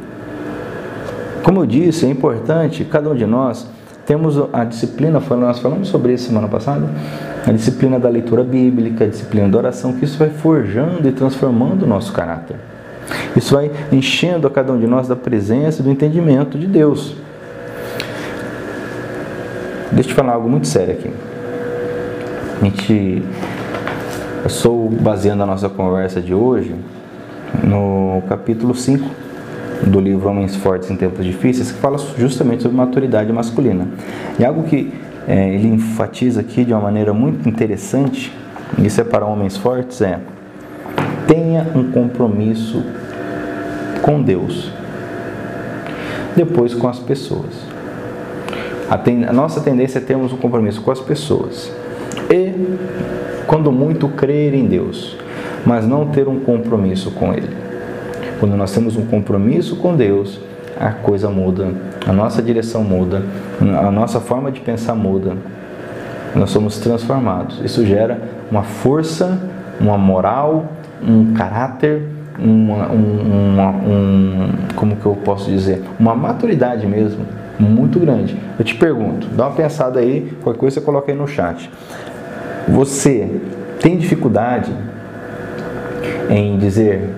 como 1.42 1.60
eu 1.60 1.66
disse, 1.66 2.04
é 2.04 2.10
importante 2.10 2.84
cada 2.84 3.08
um 3.08 3.14
de 3.14 3.24
nós 3.24 3.66
temos 4.06 4.38
a 4.52 4.64
disciplina, 4.64 5.20
nós 5.20 5.58
falamos 5.58 5.88
sobre 5.88 6.12
isso 6.12 6.28
semana 6.28 6.48
passada, 6.48 6.88
a 7.46 7.52
disciplina 7.52 7.98
da 7.98 8.08
leitura 8.08 8.44
bíblica, 8.44 9.04
a 9.04 9.08
disciplina 9.08 9.48
da 9.48 9.58
oração, 9.58 9.92
que 9.94 10.04
isso 10.04 10.18
vai 10.18 10.30
forjando 10.30 11.08
e 11.08 11.12
transformando 11.12 11.84
o 11.84 11.86
nosso 11.86 12.12
caráter. 12.12 12.56
Isso 13.36 13.54
vai 13.54 13.70
enchendo 13.92 14.46
a 14.46 14.50
cada 14.50 14.72
um 14.72 14.78
de 14.78 14.86
nós 14.86 15.08
da 15.08 15.16
presença 15.16 15.80
e 15.80 15.84
do 15.84 15.90
entendimento 15.90 16.58
de 16.58 16.66
Deus. 16.66 17.16
Deixa 19.92 20.10
eu 20.10 20.12
te 20.12 20.14
falar 20.14 20.32
algo 20.32 20.48
muito 20.48 20.66
sério 20.66 20.94
aqui. 20.94 21.10
A 22.60 22.64
gente. 22.64 23.22
Eu 24.42 24.50
sou 24.50 24.90
baseando 24.90 25.42
a 25.42 25.46
nossa 25.46 25.68
conversa 25.70 26.20
de 26.20 26.34
hoje 26.34 26.74
no 27.62 28.22
capítulo 28.28 28.74
5 28.74 29.08
do 29.86 30.00
livro 30.00 30.28
Homens 30.28 30.56
Fortes 30.56 30.90
em 30.90 30.96
Tempos 30.96 31.24
Difíceis, 31.24 31.70
que 31.70 31.78
fala 31.78 31.98
justamente 32.18 32.62
sobre 32.62 32.76
maturidade 32.76 33.32
masculina. 33.32 33.88
E 34.38 34.44
algo 34.44 34.64
que 34.64 34.92
é, 35.26 35.54
ele 35.54 35.68
enfatiza 35.68 36.40
aqui 36.40 36.64
de 36.64 36.72
uma 36.72 36.80
maneira 36.80 37.12
muito 37.12 37.48
interessante, 37.48 38.32
isso 38.78 39.00
é 39.00 39.04
para 39.04 39.24
homens 39.24 39.56
fortes, 39.56 40.00
é 40.00 40.20
tenha 41.26 41.66
um 41.74 41.90
compromisso 41.90 42.82
com 44.02 44.20
Deus, 44.22 44.70
depois 46.36 46.74
com 46.74 46.88
as 46.88 46.98
pessoas. 46.98 47.74
A, 48.90 48.98
ten, 48.98 49.24
a 49.24 49.32
nossa 49.32 49.60
tendência 49.60 49.98
é 49.98 50.02
termos 50.02 50.32
um 50.32 50.36
compromisso 50.36 50.82
com 50.82 50.90
as 50.90 51.00
pessoas 51.00 51.72
e, 52.30 52.52
quando 53.46 53.72
muito, 53.72 54.08
crer 54.08 54.54
em 54.54 54.66
Deus, 54.66 55.16
mas 55.64 55.86
não 55.86 56.06
ter 56.06 56.28
um 56.28 56.40
compromisso 56.40 57.10
com 57.12 57.32
Ele. 57.32 57.63
Quando 58.40 58.56
nós 58.56 58.72
temos 58.72 58.96
um 58.96 59.06
compromisso 59.06 59.76
com 59.76 59.94
Deus, 59.94 60.40
a 60.78 60.90
coisa 60.90 61.28
muda, 61.28 61.68
a 62.06 62.12
nossa 62.12 62.42
direção 62.42 62.82
muda, 62.82 63.22
a 63.60 63.90
nossa 63.90 64.20
forma 64.20 64.50
de 64.50 64.60
pensar 64.60 64.94
muda. 64.94 65.36
Nós 66.34 66.50
somos 66.50 66.78
transformados. 66.78 67.60
Isso 67.64 67.86
gera 67.86 68.20
uma 68.50 68.62
força, 68.62 69.38
uma 69.80 69.96
moral, 69.96 70.66
um 71.02 71.32
caráter, 71.32 72.02
uma, 72.38 72.90
um, 72.90 73.52
uma, 73.52 73.70
um, 73.70 74.48
como 74.74 74.96
que 74.96 75.06
eu 75.06 75.14
posso 75.24 75.48
dizer, 75.48 75.82
uma 75.98 76.14
maturidade 76.14 76.86
mesmo 76.86 77.24
muito 77.58 78.00
grande. 78.00 78.36
Eu 78.58 78.64
te 78.64 78.74
pergunto, 78.74 79.28
dá 79.28 79.46
uma 79.46 79.54
pensada 79.54 80.00
aí, 80.00 80.36
qualquer 80.42 80.58
coisa 80.58 80.74
você 80.74 80.80
coloca 80.84 81.12
aí 81.12 81.16
no 81.16 81.28
chat. 81.28 81.70
Você 82.68 83.40
tem 83.80 83.96
dificuldade 83.96 84.72
em 86.28 86.58
dizer 86.58 87.08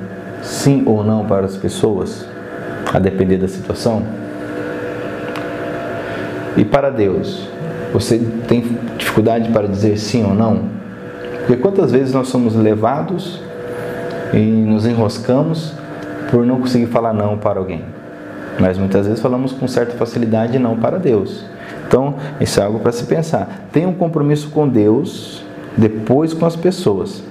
sim 0.46 0.82
ou 0.86 1.02
não 1.02 1.24
para 1.24 1.44
as 1.44 1.56
pessoas, 1.56 2.24
a 2.92 2.98
depender 2.98 3.36
da 3.36 3.48
situação? 3.48 4.02
E 6.56 6.64
para 6.64 6.88
Deus, 6.88 7.48
você 7.92 8.18
tem 8.48 8.78
dificuldade 8.96 9.50
para 9.50 9.68
dizer 9.68 9.98
sim 9.98 10.24
ou 10.24 10.34
não? 10.34 10.76
Porque 11.40 11.56
quantas 11.56 11.92
vezes 11.92 12.14
nós 12.14 12.28
somos 12.28 12.54
levados 12.54 13.40
e 14.32 14.38
nos 14.38 14.86
enroscamos 14.86 15.72
por 16.30 16.46
não 16.46 16.60
conseguir 16.60 16.86
falar 16.86 17.12
não 17.12 17.36
para 17.36 17.58
alguém? 17.58 17.84
Mas 18.58 18.78
muitas 18.78 19.06
vezes 19.06 19.20
falamos 19.20 19.52
com 19.52 19.68
certa 19.68 19.96
facilidade 19.96 20.58
não 20.58 20.76
para 20.76 20.98
Deus. 20.98 21.44
Então, 21.86 22.14
isso 22.40 22.58
é 22.58 22.64
algo 22.64 22.78
para 22.78 22.90
se 22.90 23.04
pensar. 23.04 23.68
Tenha 23.72 23.86
um 23.86 23.92
compromisso 23.92 24.50
com 24.50 24.66
Deus, 24.66 25.44
depois 25.76 26.32
com 26.32 26.46
as 26.46 26.56
pessoas. 26.56 27.22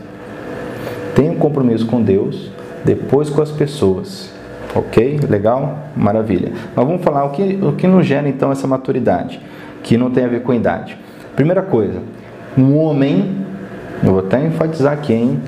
Tenha 1.15 1.31
um 1.31 1.35
compromisso 1.35 1.85
com 1.87 2.01
Deus, 2.01 2.51
depois 2.85 3.29
com 3.29 3.41
as 3.41 3.51
pessoas. 3.51 4.31
Ok? 4.73 5.19
Legal? 5.29 5.89
Maravilha. 5.95 6.51
Mas 6.75 6.85
vamos 6.85 7.03
falar 7.03 7.25
o 7.25 7.31
que, 7.31 7.59
o 7.61 7.73
que 7.73 7.87
nos 7.87 8.05
gera 8.05 8.29
então 8.29 8.51
essa 8.51 8.67
maturidade, 8.67 9.41
que 9.81 9.97
não 9.97 10.11
tem 10.11 10.25
a 10.25 10.27
ver 10.27 10.43
com 10.43 10.51
a 10.51 10.55
idade. 10.55 10.97
Primeira 11.35 11.61
coisa, 11.61 11.99
um 12.57 12.77
homem, 12.77 13.35
eu 14.03 14.11
vou 14.11 14.19
até 14.19 14.45
enfatizar 14.45 14.93
aqui, 14.93 15.13
hein? 15.13 15.39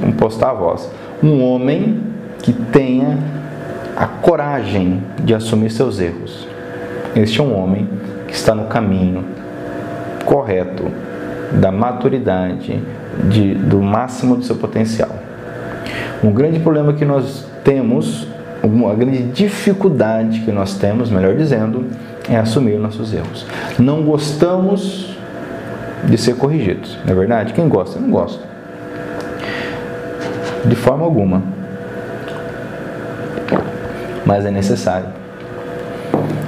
Vamos 0.00 0.16
postar 0.16 0.50
a 0.50 0.54
voz. 0.54 0.90
Um 1.22 1.42
homem 1.42 2.00
que 2.40 2.52
tenha 2.52 3.18
a 3.96 4.06
coragem 4.06 5.02
de 5.22 5.34
assumir 5.34 5.70
seus 5.70 6.00
erros. 6.00 6.46
Este 7.14 7.40
é 7.40 7.42
um 7.42 7.56
homem 7.56 7.88
que 8.26 8.34
está 8.34 8.54
no 8.54 8.64
caminho 8.64 9.24
correto 10.24 10.84
da 11.60 11.70
maturidade, 11.70 12.82
de, 13.28 13.54
do 13.54 13.82
máximo 13.82 14.36
do 14.36 14.44
seu 14.44 14.56
potencial. 14.56 15.10
Um 16.22 16.32
grande 16.32 16.60
problema 16.60 16.92
que 16.92 17.04
nós 17.04 17.46
temos, 17.64 18.26
uma 18.62 18.94
grande 18.94 19.22
dificuldade 19.24 20.40
que 20.40 20.52
nós 20.52 20.74
temos, 20.74 21.10
melhor 21.10 21.34
dizendo, 21.34 21.86
é 22.28 22.36
assumir 22.36 22.78
nossos 22.78 23.12
erros. 23.12 23.46
Não 23.78 24.02
gostamos 24.02 25.16
de 26.04 26.16
ser 26.16 26.36
corrigidos, 26.36 26.96
não 27.04 27.12
é 27.12 27.16
verdade? 27.16 27.52
Quem 27.52 27.68
gosta, 27.68 27.98
não 27.98 28.10
gosta. 28.10 28.44
De 30.64 30.76
forma 30.76 31.04
alguma 31.04 31.42
mas 34.24 34.44
é 34.44 34.50
necessário. 34.50 35.08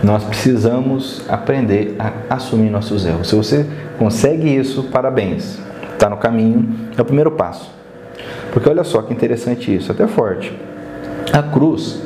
Nós 0.02 0.24
precisamos 0.24 1.22
aprender 1.28 1.96
a 1.98 2.34
assumir 2.34 2.70
nossos 2.70 3.06
erros. 3.06 3.28
Se 3.28 3.34
você 3.34 3.66
consegue 3.98 4.54
isso, 4.54 4.84
parabéns. 4.84 5.58
Está 5.92 6.10
no 6.10 6.16
caminho, 6.16 6.68
é 6.96 7.00
o 7.00 7.04
primeiro 7.04 7.30
passo. 7.32 7.70
Porque 8.54 8.68
olha 8.68 8.84
só 8.84 9.02
que 9.02 9.12
interessante 9.12 9.74
isso, 9.74 9.90
até 9.90 10.06
forte. 10.06 10.56
A 11.32 11.42
cruz, 11.42 12.00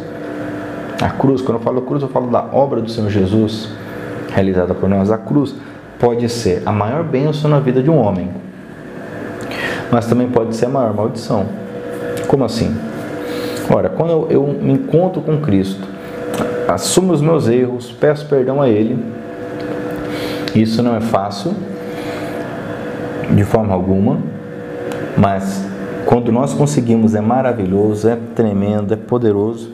a 0.98 1.10
cruz, 1.10 1.42
quando 1.42 1.58
eu 1.58 1.62
falo 1.62 1.82
cruz, 1.82 2.02
eu 2.02 2.08
falo 2.08 2.30
da 2.30 2.42
obra 2.42 2.80
do 2.80 2.90
Senhor 2.90 3.10
Jesus 3.10 3.68
realizada 4.32 4.74
por 4.74 4.88
nós. 4.88 5.10
A 5.10 5.18
cruz 5.18 5.54
pode 5.98 6.26
ser 6.30 6.62
a 6.64 6.72
maior 6.72 7.04
bênção 7.04 7.50
na 7.50 7.60
vida 7.60 7.82
de 7.82 7.90
um 7.90 7.98
homem, 7.98 8.30
mas 9.92 10.06
também 10.06 10.26
pode 10.30 10.56
ser 10.56 10.64
a 10.64 10.68
maior 10.70 10.94
maldição. 10.94 11.44
Como 12.26 12.42
assim? 12.46 12.74
Ora, 13.70 13.90
quando 13.90 14.10
eu, 14.10 14.26
eu 14.30 14.46
me 14.46 14.72
encontro 14.72 15.20
com 15.20 15.42
Cristo, 15.42 15.86
assumo 16.66 17.12
os 17.12 17.20
meus 17.20 17.46
erros, 17.46 17.92
peço 17.92 18.24
perdão 18.24 18.62
a 18.62 18.70
Ele, 18.70 19.04
isso 20.54 20.82
não 20.82 20.96
é 20.96 21.00
fácil, 21.02 21.52
de 23.30 23.44
forma 23.44 23.74
alguma, 23.74 24.18
mas 25.14 25.67
quando 26.08 26.32
nós 26.32 26.54
conseguimos 26.54 27.14
é 27.14 27.20
maravilhoso, 27.20 28.08
é 28.08 28.16
tremendo, 28.34 28.94
é 28.94 28.96
poderoso. 28.96 29.72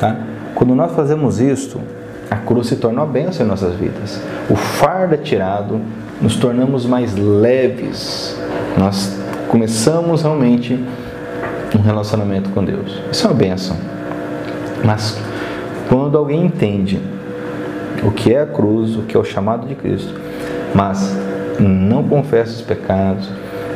Tá? 0.00 0.16
Quando 0.52 0.74
nós 0.74 0.90
fazemos 0.96 1.40
isto, 1.40 1.80
a 2.28 2.34
cruz 2.34 2.66
se 2.66 2.74
torna 2.74 3.02
uma 3.02 3.06
bênção 3.06 3.46
em 3.46 3.48
nossas 3.48 3.76
vidas. 3.76 4.20
O 4.50 4.56
fardo 4.56 5.14
é 5.14 5.16
tirado, 5.16 5.80
nos 6.20 6.34
tornamos 6.34 6.86
mais 6.86 7.14
leves, 7.14 8.36
nós 8.76 9.16
começamos 9.46 10.22
realmente 10.22 10.76
um 11.78 11.82
relacionamento 11.82 12.50
com 12.50 12.64
Deus. 12.64 13.00
Isso 13.12 13.24
é 13.24 13.30
uma 13.30 13.36
benção. 13.36 13.76
Mas 14.84 15.16
quando 15.88 16.18
alguém 16.18 16.46
entende 16.46 17.00
o 18.02 18.10
que 18.10 18.34
é 18.34 18.40
a 18.40 18.46
cruz, 18.46 18.96
o 18.96 19.02
que 19.02 19.16
é 19.16 19.20
o 19.20 19.24
chamado 19.24 19.68
de 19.68 19.76
Cristo, 19.76 20.12
mas 20.74 21.16
não 21.60 22.02
confessa 22.02 22.54
os 22.54 22.62
pecados, 22.62 23.30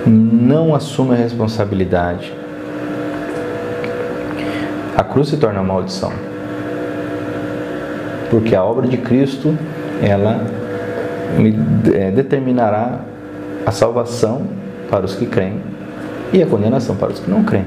não 0.06 0.74
assume 0.74 1.12
a 1.12 1.16
responsabilidade, 1.16 2.32
a 4.96 5.04
cruz 5.04 5.28
se 5.28 5.36
torna 5.36 5.62
maldição. 5.62 6.12
Porque 8.30 8.54
a 8.54 8.62
obra 8.62 8.86
de 8.86 8.96
Cristo, 8.96 9.56
ela 10.02 10.44
é, 11.94 12.10
determinará 12.10 13.00
a 13.64 13.70
salvação 13.70 14.46
para 14.90 15.04
os 15.04 15.14
que 15.14 15.26
creem 15.26 15.60
e 16.32 16.42
a 16.42 16.46
condenação 16.46 16.96
para 16.96 17.12
os 17.12 17.20
que 17.20 17.30
não 17.30 17.44
creem. 17.44 17.66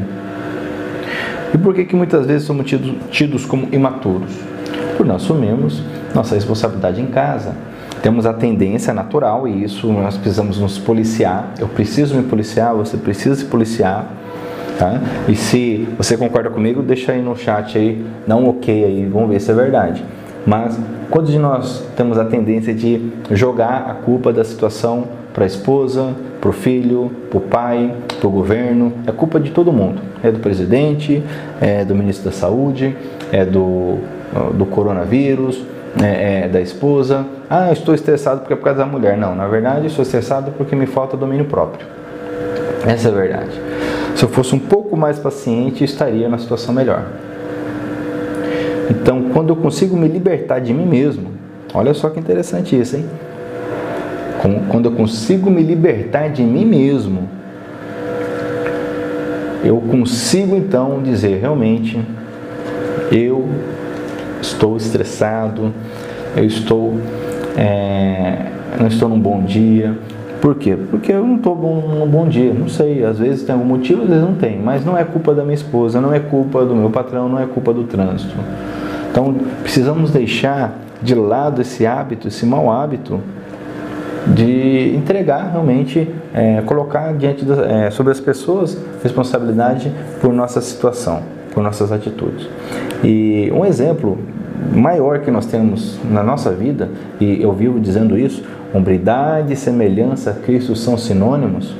E 1.54 1.58
por 1.58 1.74
que, 1.74 1.86
que 1.86 1.96
muitas 1.96 2.26
vezes 2.26 2.44
somos 2.44 2.66
tidos, 2.66 2.94
tidos 3.10 3.46
como 3.46 3.68
imaturos? 3.72 4.32
Por 4.98 5.06
não 5.06 5.16
assumimos 5.16 5.82
nossa 6.14 6.36
responsabilidade 6.36 7.02
em 7.02 7.08
casa. 7.08 7.54
Temos 8.02 8.26
a 8.26 8.34
tendência 8.34 8.94
natural, 8.94 9.48
e 9.48 9.64
isso 9.64 9.92
nós 9.92 10.18
precisamos 10.18 10.60
nos 10.60 10.78
policiar. 10.78 11.54
Eu 11.60 11.68
preciso 11.68 12.16
me 12.16 12.24
policiar, 12.24 12.74
você 12.74 12.98
precisa 12.98 13.36
se 13.36 13.46
policiar. 13.46 14.06
Tá? 14.78 15.00
E 15.28 15.36
se 15.36 15.88
você 15.98 16.18
concorda 16.18 16.50
comigo, 16.50 16.82
deixa 16.82 17.12
aí 17.12 17.22
no 17.22 17.36
chat 17.36 17.78
aí, 17.78 18.04
dá 18.26 18.36
um 18.36 18.50
ok 18.50 18.84
aí, 18.84 19.06
vamos 19.06 19.30
ver 19.30 19.40
se 19.40 19.52
é 19.52 19.54
verdade. 19.54 20.04
Mas 20.46 20.80
quantos 21.10 21.32
de 21.32 21.38
nós 21.38 21.84
temos 21.96 22.18
a 22.18 22.26
tendência 22.26 22.74
de 22.74 23.12
jogar 23.30 23.86
a 23.88 23.94
culpa 23.94 24.34
da 24.34 24.44
situação 24.44 25.06
para 25.34 25.44
a 25.44 25.48
esposa, 25.48 26.16
para 26.40 26.50
o 26.50 26.54
filho, 26.54 27.12
para 27.30 27.38
o 27.38 27.42
pai, 27.42 27.94
para 28.20 28.28
o 28.28 28.32
governo. 28.32 28.92
É 29.06 29.12
culpa 29.12 29.40
de 29.40 29.52
todo 29.52 29.72
mundo. 29.72 30.02
É 30.24 30.32
do 30.32 30.40
presidente, 30.40 31.24
é 31.62 31.86
do 31.86 31.96
ministro 31.96 32.26
da 32.26 32.32
saúde, 32.32 32.96
é 33.32 33.46
do, 33.46 34.00
do 34.54 34.66
coronavírus, 34.66 35.64
é, 36.02 36.46
é 36.46 36.48
da 36.48 36.60
esposa. 36.60 37.26
Ah, 37.54 37.70
estou 37.74 37.94
estressado 37.94 38.40
porque 38.40 38.54
é 38.54 38.56
por 38.56 38.64
causa 38.64 38.80
da 38.80 38.86
mulher. 38.86 39.18
Não, 39.18 39.36
na 39.36 39.46
verdade, 39.46 39.88
estou 39.88 40.04
estressado 40.04 40.52
porque 40.52 40.74
me 40.74 40.86
falta 40.86 41.18
domínio 41.18 41.44
próprio. 41.44 41.86
Essa 42.88 43.10
é 43.10 43.12
a 43.12 43.14
verdade. 43.14 43.62
Se 44.16 44.24
eu 44.24 44.30
fosse 44.30 44.56
um 44.56 44.60
pouco 44.60 44.96
mais 44.96 45.20
paciente, 45.20 45.84
estaria 45.84 46.30
na 46.30 46.38
situação 46.38 46.74
melhor. 46.74 47.04
Então, 48.90 49.32
quando 49.34 49.50
eu 49.50 49.58
consigo 49.58 49.98
me 49.98 50.08
libertar 50.08 50.60
de 50.60 50.74
mim 50.74 50.86
mesmo, 50.86 51.34
olha 51.74 51.94
só 51.94 52.10
que 52.10 52.22
interessante 52.22 52.80
isso, 52.80 52.96
hein? 52.96 53.06
quando 54.70 54.86
eu 54.86 54.94
consigo 54.94 55.52
me 55.52 55.62
libertar 55.62 56.30
de 56.30 56.44
mim 56.44 56.66
mesmo, 56.66 57.30
eu 59.62 59.80
consigo 59.82 60.56
então 60.56 61.02
dizer 61.04 61.40
realmente 61.40 62.02
eu 63.12 63.48
estou 64.42 64.78
estressado, 64.78 65.74
eu 66.36 66.46
estou 66.46 66.96
é, 67.58 68.46
não 68.80 68.88
estou 68.88 69.10
num 69.10 69.20
bom 69.20 69.42
dia. 69.44 69.98
Por 70.42 70.56
quê? 70.56 70.76
Porque 70.90 71.12
eu 71.12 71.24
não 71.24 71.36
estou 71.36 71.56
num 71.56 72.08
bom 72.08 72.28
dia. 72.28 72.54
Não 72.54 72.68
sei, 72.68 73.04
às 73.04 73.20
vezes 73.20 73.44
tem 73.44 73.54
algum 73.54 73.68
motivo, 73.68 74.02
às 74.04 74.10
vezes 74.10 74.24
não 74.24 74.34
tem. 74.34 74.60
Mas 74.60 74.84
não 74.84 74.98
é 74.98 75.04
culpa 75.04 75.34
da 75.36 75.44
minha 75.44 75.54
esposa, 75.54 76.02
não 76.02 76.14
é 76.14 76.20
culpa 76.20 76.66
do 76.66 76.76
meu 76.76 76.90
patrão, 76.90 77.30
não 77.30 77.40
é 77.40 77.46
culpa 77.46 77.74
do 77.74 77.84
trânsito. 77.84 78.36
Então 79.12 79.36
precisamos 79.62 80.12
deixar 80.12 80.74
de 81.02 81.14
lado 81.14 81.62
esse 81.62 81.86
hábito, 81.86 82.28
esse 82.28 82.46
mau 82.46 82.72
hábito 82.72 83.20
de 84.28 84.96
entregar 84.96 85.52
realmente, 85.52 86.08
é, 86.34 86.62
colocar 86.62 87.14
diante 87.14 87.46
é, 87.68 87.90
sobre 87.90 88.12
as 88.12 88.20
pessoas 88.20 88.78
responsabilidade 89.04 89.92
por 90.22 90.32
nossa 90.32 90.62
situação, 90.62 91.22
por 91.54 91.64
nossas 91.64 91.92
atitudes. 91.92 92.48
E 93.04 93.52
um 93.54 93.66
exemplo 93.66 94.18
maior 94.74 95.20
que 95.20 95.32
nós 95.32 95.46
temos 95.46 96.00
na 96.10 96.24
nossa 96.24 96.52
vida, 96.52 96.90
e 97.20 97.42
eu 97.42 97.52
vivo 97.52 97.80
dizendo 97.80 98.18
isso, 98.18 98.44
hombridade 98.74 99.54
e 99.54 99.56
semelhança 99.56 100.32
a 100.32 100.34
Cristo 100.34 100.76
são 100.76 100.98
sinônimos. 100.98 101.74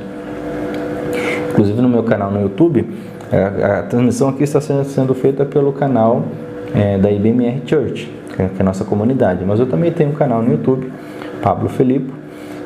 Inclusive 1.50 1.80
no 1.80 1.88
meu 1.88 2.02
canal 2.02 2.30
no 2.30 2.40
YouTube, 2.40 2.86
a, 3.30 3.36
é, 3.36 3.78
a 3.78 3.82
transmissão 3.82 4.28
aqui 4.28 4.42
está 4.42 4.60
sendo, 4.60 4.84
sendo 4.84 5.14
feita 5.14 5.44
pelo 5.44 5.72
canal 5.72 6.24
é, 6.74 6.98
da 6.98 7.10
IBMR 7.10 7.62
Church, 7.66 8.10
que 8.34 8.42
é 8.42 8.50
a 8.58 8.64
nossa 8.64 8.84
comunidade. 8.84 9.44
Mas 9.44 9.60
eu 9.60 9.66
também 9.66 9.92
tenho 9.92 10.10
um 10.10 10.14
canal 10.14 10.42
no 10.42 10.50
YouTube, 10.50 10.90
Pablo 11.42 11.68
Felipe, 11.68 12.12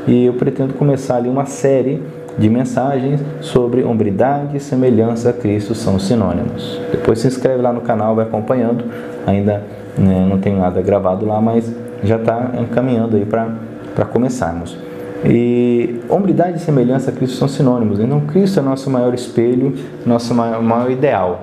e 0.07 0.27
eu 0.27 0.35
pretendo 0.35 0.75
começar 0.75 1.17
ali 1.17 1.29
uma 1.29 1.47
série 1.47 2.01
de 2.39 2.51
mensagens 2.51 3.21
sobre 3.41 3.83
hombridade 3.83 4.57
e 4.57 4.61
semelhança 4.61 5.31
a 5.31 5.33
Cristo 5.33 5.75
são 5.75 5.99
sinônimos. 5.99 6.81
Depois 6.93 7.19
se 7.19 7.27
inscreve 7.27 7.63
lá 7.63 7.73
no 7.73 7.81
canal, 7.81 8.15
vai 8.15 8.27
acompanhando. 8.27 8.85
Ainda 9.27 9.65
né, 9.99 10.27
não 10.29 10.39
tem 10.39 10.57
nada 10.57 10.81
gravado 10.83 11.27
lá, 11.27 11.41
mas 11.41 11.73
já 12.03 12.17
está 12.17 12.53
encaminhando 12.61 13.17
aí 13.17 13.25
para 13.25 14.05
começarmos. 14.05 14.77
E 15.25 16.01
hombridade 16.09 16.59
e 16.59 16.61
semelhança 16.61 17.11
a 17.11 17.13
Cristo 17.13 17.37
são 17.37 17.49
sinônimos. 17.49 17.99
Então, 17.99 18.21
Cristo 18.21 18.61
é 18.61 18.63
nosso 18.63 18.91
maior 18.91 19.15
espelho, 19.15 19.75
nosso 20.05 20.35
maior, 20.35 20.63
maior 20.63 20.91
ideal. 20.91 21.41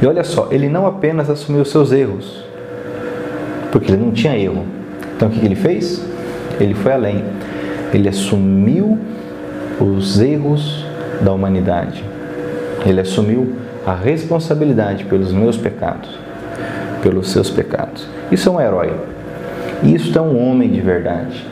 E 0.00 0.06
olha 0.06 0.22
só, 0.22 0.48
ele 0.50 0.68
não 0.68 0.86
apenas 0.86 1.28
assumiu 1.28 1.64
seus 1.64 1.92
erros, 1.92 2.44
porque 3.72 3.92
ele 3.92 4.02
não 4.02 4.12
tinha 4.12 4.38
erro. 4.38 4.64
Então, 5.16 5.28
o 5.28 5.30
que 5.32 5.44
ele 5.44 5.56
fez? 5.56 6.04
Ele 6.60 6.74
foi 6.74 6.92
além. 6.92 7.24
Ele 7.92 8.08
assumiu 8.08 8.96
os 9.80 10.20
erros 10.20 10.86
da 11.20 11.32
humanidade. 11.32 12.04
Ele 12.86 13.00
assumiu 13.00 13.54
a 13.84 13.94
responsabilidade 13.94 15.04
pelos 15.04 15.32
meus 15.32 15.56
pecados, 15.56 16.10
pelos 17.08 17.30
seus 17.30 17.48
pecados. 17.48 18.06
Isso 18.30 18.50
é 18.50 18.52
um 18.52 18.60
herói. 18.60 18.92
Isso 19.82 20.18
é 20.18 20.20
um 20.20 20.46
homem 20.46 20.68
de 20.68 20.80
verdade. 20.82 21.42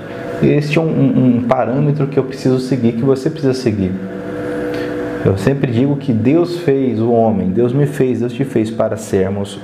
Este 0.42 0.76
é 0.76 0.82
um, 0.82 0.84
um 0.84 1.42
parâmetro 1.44 2.06
que 2.08 2.18
eu 2.18 2.24
preciso 2.24 2.58
seguir, 2.58 2.92
que 2.92 3.00
você 3.00 3.30
precisa 3.30 3.54
seguir. 3.54 3.90
Eu 5.24 5.38
sempre 5.38 5.72
digo 5.72 5.96
que 5.96 6.12
Deus 6.12 6.58
fez 6.58 7.00
o 7.00 7.10
homem, 7.10 7.48
Deus 7.48 7.72
me 7.72 7.86
fez, 7.86 8.20
Deus 8.20 8.34
te 8.34 8.44
fez 8.44 8.70
para 8.70 8.98
sermos 8.98 9.58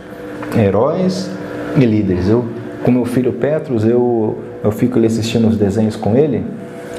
heróis 0.59 1.31
e 1.77 1.85
líderes. 1.85 2.27
Eu, 2.27 2.47
com 2.83 2.91
meu 2.91 3.05
filho 3.05 3.35
Petrus, 3.35 3.85
eu, 3.85 4.39
eu 4.65 4.73
fico 4.73 4.97
ali 4.97 5.09
assistindo 5.09 5.47
os 5.47 5.59
desenhos 5.59 5.95
com 5.95 6.17
ele. 6.17 6.43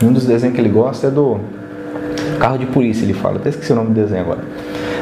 Um 0.04 0.14
dos 0.14 0.28
desenhos 0.28 0.56
que 0.56 0.62
ele 0.62 0.70
gosta 0.70 1.08
é 1.08 1.10
do 1.10 1.40
carro 2.40 2.60
de 2.60 2.68
polícia, 2.68 3.04
ele 3.04 3.14
fala. 3.14 3.38
Até 3.38 3.50
esqueci 3.50 3.72
o 3.74 3.76
nome 3.76 3.90
do 3.90 3.96
desenho 3.96 4.22
agora. 4.22 4.42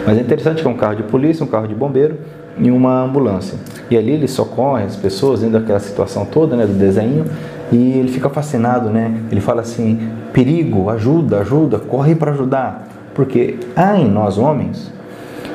Mas 0.08 0.18
é 0.18 0.22
interessante 0.22 0.62
que 0.62 0.68
é 0.68 0.72
um 0.72 0.78
carro 0.78 0.96
de 0.96 1.04
polícia, 1.04 1.44
um 1.44 1.50
carro 1.50 1.68
de 1.68 1.76
bombeiro 1.76 2.18
e 2.62 2.72
uma 2.72 3.02
ambulância. 3.02 3.58
E 3.90 3.98
ali 3.98 4.12
ele 4.12 4.28
socorre 4.28 4.84
as 4.84 4.96
pessoas 4.96 5.42
dentro 5.42 5.60
daquela 5.60 5.80
situação 5.80 6.26
toda, 6.26 6.56
né, 6.56 6.66
do 6.66 6.74
desenho. 6.74 7.26
E 7.72 7.94
ele 7.94 8.10
fica 8.10 8.30
fascinado, 8.30 8.90
né? 8.90 9.14
Ele 9.32 9.42
fala 9.42 9.62
assim: 9.62 10.10
perigo, 10.32 10.90
ajuda, 10.90 11.40
ajuda, 11.40 11.80
corre 11.80 12.16
para 12.16 12.32
ajudar. 12.32 12.88
Porque 13.14 13.58
há 13.76 13.98
em 13.98 14.10
nós 14.10 14.38
homens 14.38 14.92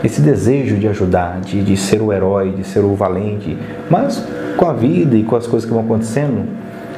esse 0.04 0.20
desejo 0.20 0.76
de 0.76 0.88
ajudar, 0.88 1.40
de, 1.40 1.62
de 1.62 1.76
ser 1.76 2.00
o 2.00 2.12
herói, 2.12 2.52
de 2.52 2.64
ser 2.64 2.80
o 2.80 2.94
valente, 2.94 3.56
mas 3.90 4.22
com 4.56 4.66
a 4.66 4.72
vida 4.72 5.16
e 5.16 5.22
com 5.22 5.36
as 5.36 5.46
coisas 5.46 5.66
que 5.66 5.74
vão 5.74 5.84
acontecendo, 5.84 6.44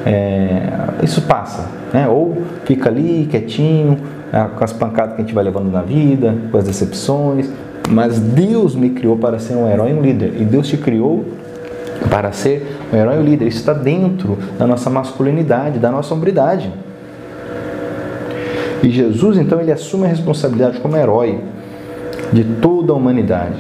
é, 0.05 0.61
isso 1.03 1.23
passa, 1.23 1.69
né? 1.93 2.09
ou 2.09 2.43
fica 2.65 2.89
ali 2.89 3.27
quietinho, 3.31 3.99
é, 4.33 4.45
com 4.45 4.63
as 4.63 4.73
pancadas 4.73 5.15
que 5.15 5.23
a 5.23 5.25
gente 5.25 5.35
vai 5.35 5.45
levando 5.45 5.71
na 5.71 5.83
vida, 5.83 6.35
com 6.51 6.59
as 6.59 6.65
decepções, 6.65 7.51
mas 7.91 8.19
Deus 8.19 8.75
me 8.75 8.91
criou 8.91 9.17
para 9.17 9.39
ser 9.39 9.55
um 9.55 9.69
herói 9.69 9.91
e 9.91 9.95
um 9.95 10.03
líder, 10.03 10.35
e 10.41 10.45
Deus 10.45 10.69
te 10.69 10.77
criou 10.77 11.25
para 12.11 12.33
ser 12.33 12.79
um 12.93 12.97
herói 12.97 13.17
e 13.17 13.19
um 13.19 13.25
líder, 13.25 13.49
isso 13.49 13.59
está 13.59 13.73
dentro 13.73 14.39
da 14.59 14.67
nossa 14.67 14.89
masculinidade, 14.91 15.79
da 15.79 15.91
nossa 15.91 16.15
hombridade. 16.15 16.71
E 18.83 18.91
Jesus, 18.91 19.39
então, 19.39 19.61
ele 19.61 19.73
assume 19.73 20.05
a 20.05 20.09
responsabilidade 20.09 20.81
como 20.81 20.97
herói 20.97 21.41
de 22.33 22.45
toda 22.45 22.93
a 22.93 22.97
humanidade. 22.97 23.57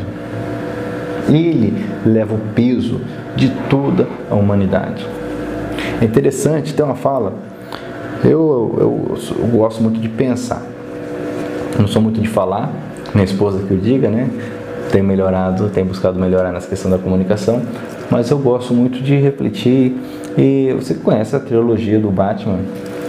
Ele 1.28 1.74
leva 2.06 2.34
o 2.34 2.38
peso 2.54 3.00
de 3.34 3.50
toda 3.68 4.06
a 4.30 4.34
humanidade. 4.34 5.06
É 6.00 6.04
interessante, 6.04 6.72
tem 6.72 6.84
uma 6.84 6.94
fala, 6.94 7.34
eu, 8.24 8.76
eu, 8.78 9.18
eu 9.38 9.46
gosto 9.48 9.82
muito 9.82 10.00
de 10.00 10.08
pensar, 10.08 10.62
não 11.78 11.86
sou 11.86 12.00
muito 12.00 12.20
de 12.20 12.28
falar, 12.28 12.72
minha 13.14 13.24
esposa 13.24 13.66
que 13.66 13.70
eu 13.70 13.78
diga, 13.78 14.08
né? 14.08 14.28
Tem 14.90 15.02
melhorado, 15.02 15.68
tem 15.68 15.84
buscado 15.84 16.18
melhorar 16.18 16.52
nessa 16.52 16.68
questão 16.68 16.90
da 16.90 16.98
comunicação, 16.98 17.62
mas 18.10 18.30
eu 18.30 18.38
gosto 18.38 18.72
muito 18.72 19.02
de 19.02 19.16
refletir. 19.16 19.96
E 20.36 20.72
você 20.72 20.94
conhece 20.94 21.34
a 21.34 21.40
trilogia 21.40 21.98
do 21.98 22.10
Batman, 22.10 22.60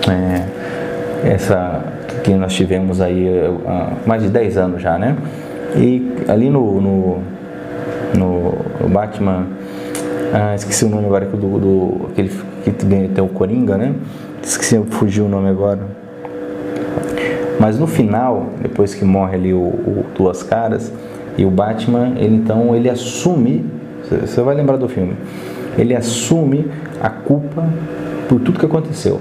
é, 0.10 1.30
essa 1.30 1.84
que 2.24 2.34
nós 2.34 2.54
tivemos 2.54 3.00
aí 3.02 3.28
há 3.66 3.94
mais 4.06 4.24
de 4.24 4.30
10 4.30 4.58
anos 4.58 4.82
já, 4.82 4.98
né? 4.98 5.16
E 5.76 6.12
ali 6.28 6.50
no, 6.50 6.82
no, 6.82 7.22
no 8.16 8.90
Batman, 8.90 9.48
ah, 10.34 10.56
esqueci 10.56 10.86
o 10.86 10.90
nome 10.90 11.06
agora 11.06 11.26
do, 11.26 11.60
do 11.60 12.08
aquele 12.12 12.30
que 12.64 12.72
tem 12.72 13.24
o 13.24 13.28
Coringa, 13.28 13.78
né? 13.78 13.94
Esqueci, 14.44 14.82
fugiu 14.90 15.26
o 15.26 15.30
nome 15.30 15.50
agora. 15.50 15.99
Mas 17.60 17.78
no 17.78 17.86
final, 17.86 18.48
depois 18.62 18.96
que 18.96 19.04
morre 19.04 19.36
ali 19.36 19.54
o, 19.54 19.58
o 19.58 20.06
Duas 20.18 20.42
Caras 20.42 20.94
e 21.38 21.44
o 21.44 21.52
Batman, 21.52 22.14
ele 22.18 22.36
então 22.36 22.74
ele 22.74 22.90
assume, 22.90 23.66
você 24.10 24.42
vai 24.42 24.56
lembrar 24.56 24.78
do 24.78 24.88
filme, 24.88 25.16
ele 25.78 25.94
assume 25.94 26.66
a 27.02 27.10
culpa 27.10 27.68
por 28.30 28.40
tudo 28.40 28.60
que 28.60 28.66
aconteceu. 28.66 29.20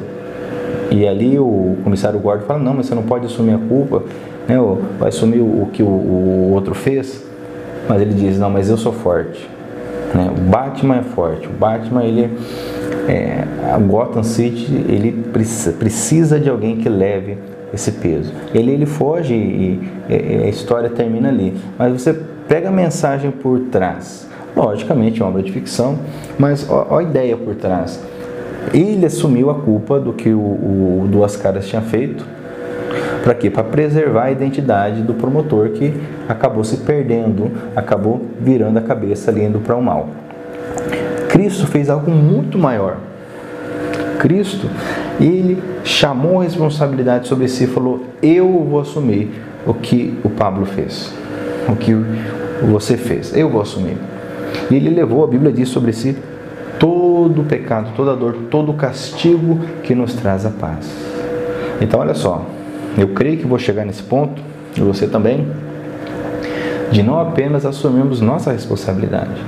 E 0.91 1.07
ali 1.07 1.39
o 1.39 1.77
comissário 1.83 2.19
Gordon 2.19 2.47
fala, 2.47 2.61
não, 2.61 2.75
mas 2.75 2.87
você 2.87 2.95
não 2.95 3.03
pode 3.03 3.27
assumir 3.27 3.55
a 3.55 3.59
culpa, 3.59 4.05
né? 4.49 4.57
vai 4.99 5.09
assumir 5.09 5.41
o, 5.41 5.69
que 5.73 5.83
o, 5.83 5.87
o 5.87 6.53
outro 6.53 6.75
fez. 6.75 7.27
Mas 7.89 8.01
ele 8.01 8.15
diz, 8.15 8.39
não, 8.39 8.49
mas 8.49 8.71
eu 8.71 8.77
sou 8.77 8.93
forte. 8.93 9.49
Né? 10.15 10.31
O 10.35 10.41
Batman 10.51 10.99
é 10.99 11.03
forte. 11.03 11.47
O 11.47 11.51
Batman, 11.51 12.05
ele 12.05 12.31
é, 13.09 13.45
a 13.73 13.79
Gotham 13.79 14.23
City, 14.23 14.73
ele 14.89 15.13
precisa, 15.33 15.73
precisa 15.73 16.41
de 16.41 16.49
alguém 16.49 16.77
que 16.77 16.89
leve 16.89 17.37
esse 17.73 17.93
peso. 17.93 18.33
Ele, 18.55 18.73
ele 18.73 18.87
foge 18.87 19.35
e, 19.35 19.81
e, 20.09 20.43
a 20.45 20.49
história 20.49 20.89
termina 20.89 21.29
ali. 21.29 21.55
Mas 21.79 21.93
você 21.93 22.19
pega 22.49 22.69
a 22.69 22.73
mensagem 22.73 23.31
por 23.31 23.61
trás. 23.71 24.27
Logicamente, 24.57 25.21
é 25.21 25.25
uma 25.25 25.31
obra 25.31 25.43
de 25.43 25.53
ficção, 25.53 25.99
mas 26.39 26.67
a 26.91 27.03
ideia 27.03 27.37
por 27.37 27.55
trás. 27.55 28.03
Ele 28.75 29.07
assumiu 29.07 29.51
a 29.51 29.55
culpa 29.55 30.01
do 30.01 30.13
que 30.13 30.31
o, 30.31 30.39
o 30.39 31.09
Duas 31.11 31.37
Caras 31.37 31.67
tinha 31.69 31.83
feito. 31.83 32.27
Para 33.23 33.35
quê? 33.35 33.51
Para 33.51 33.65
preservar 33.65 34.25
a 34.25 34.31
identidade 34.31 35.03
do 35.03 35.15
promotor 35.15 35.71
que 35.71 35.95
acabou 36.29 36.65
se 36.65 36.79
perdendo, 36.79 37.51
acabou 37.77 38.23
virando 38.41 38.79
a 38.79 38.83
cabeça 38.83 39.31
ali 39.31 39.45
indo 39.45 39.61
para 39.61 39.77
o 39.77 39.83
mal. 39.83 40.09
Cristo 41.29 41.67
fez 41.67 41.91
algo 41.91 42.11
muito 42.11 42.59
maior. 42.59 42.97
Cristo, 44.19 44.69
ele 45.21 45.63
chamou 45.85 46.41
a 46.41 46.45
responsabilidade 46.45 47.29
sobre 47.29 47.49
si 47.49 47.65
e 47.65 47.67
falou: 47.67 48.05
Eu 48.23 48.67
vou 48.69 48.81
assumir 48.81 49.31
o 49.67 49.75
que 49.75 50.19
o 50.25 50.31
Pablo 50.31 50.67
fez, 50.67 51.13
o 51.69 51.77
que 51.77 51.95
você 52.63 52.97
fez, 52.97 53.37
eu 53.37 53.49
vou 53.49 53.63
assumir. 53.63 53.97
E 54.71 54.75
ele 54.75 54.91
levou, 54.91 55.25
a 55.25 55.27
Bíblia 55.27 55.53
diz 55.53 55.69
sobre 55.69 55.93
si, 55.93 56.17
todo 56.79 57.43
o 57.43 57.45
pecado, 57.45 57.91
toda 57.97 58.13
a 58.13 58.15
dor, 58.15 58.37
todo 58.51 58.73
o 58.73 58.75
castigo 58.75 59.61
que 59.83 59.95
nos 59.95 60.15
traz 60.15 60.45
a 60.47 60.51
paz. 60.51 60.91
Então, 61.81 62.01
olha 62.01 62.15
só, 62.15 62.45
eu 62.97 63.09
creio 63.09 63.39
que 63.39 63.47
vou 63.47 63.59
chegar 63.59 63.85
nesse 63.85 64.03
ponto, 64.03 64.43
e 64.77 64.81
você 64.81 65.07
também, 65.07 65.47
de 66.91 67.03
não 67.03 67.21
apenas 67.21 67.65
assumirmos 67.65 68.21
nossa 68.21 68.53
responsabilidade, 68.53 69.41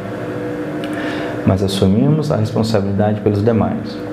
mas 1.47 1.63
assumimos 1.63 2.31
a 2.31 2.37
responsabilidade 2.37 3.21
pelos 3.21 3.43
demais. 3.43 4.10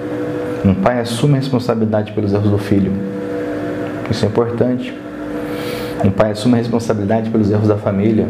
Um 0.66 0.74
pai 0.74 1.00
assume 1.00 1.36
a 1.36 1.38
responsabilidade 1.38 2.12
pelos 2.12 2.34
erros 2.34 2.50
do 2.50 2.58
filho. 2.58 2.92
Isso 4.10 4.26
é 4.26 4.28
importante. 4.28 4.94
Um 6.04 6.12
pai 6.12 6.32
assume 6.32 6.56
a 6.56 6.58
responsabilidade 6.58 7.30
pelos 7.30 7.52
erros 7.52 7.68
da 7.68 7.78
família. 7.78 8.28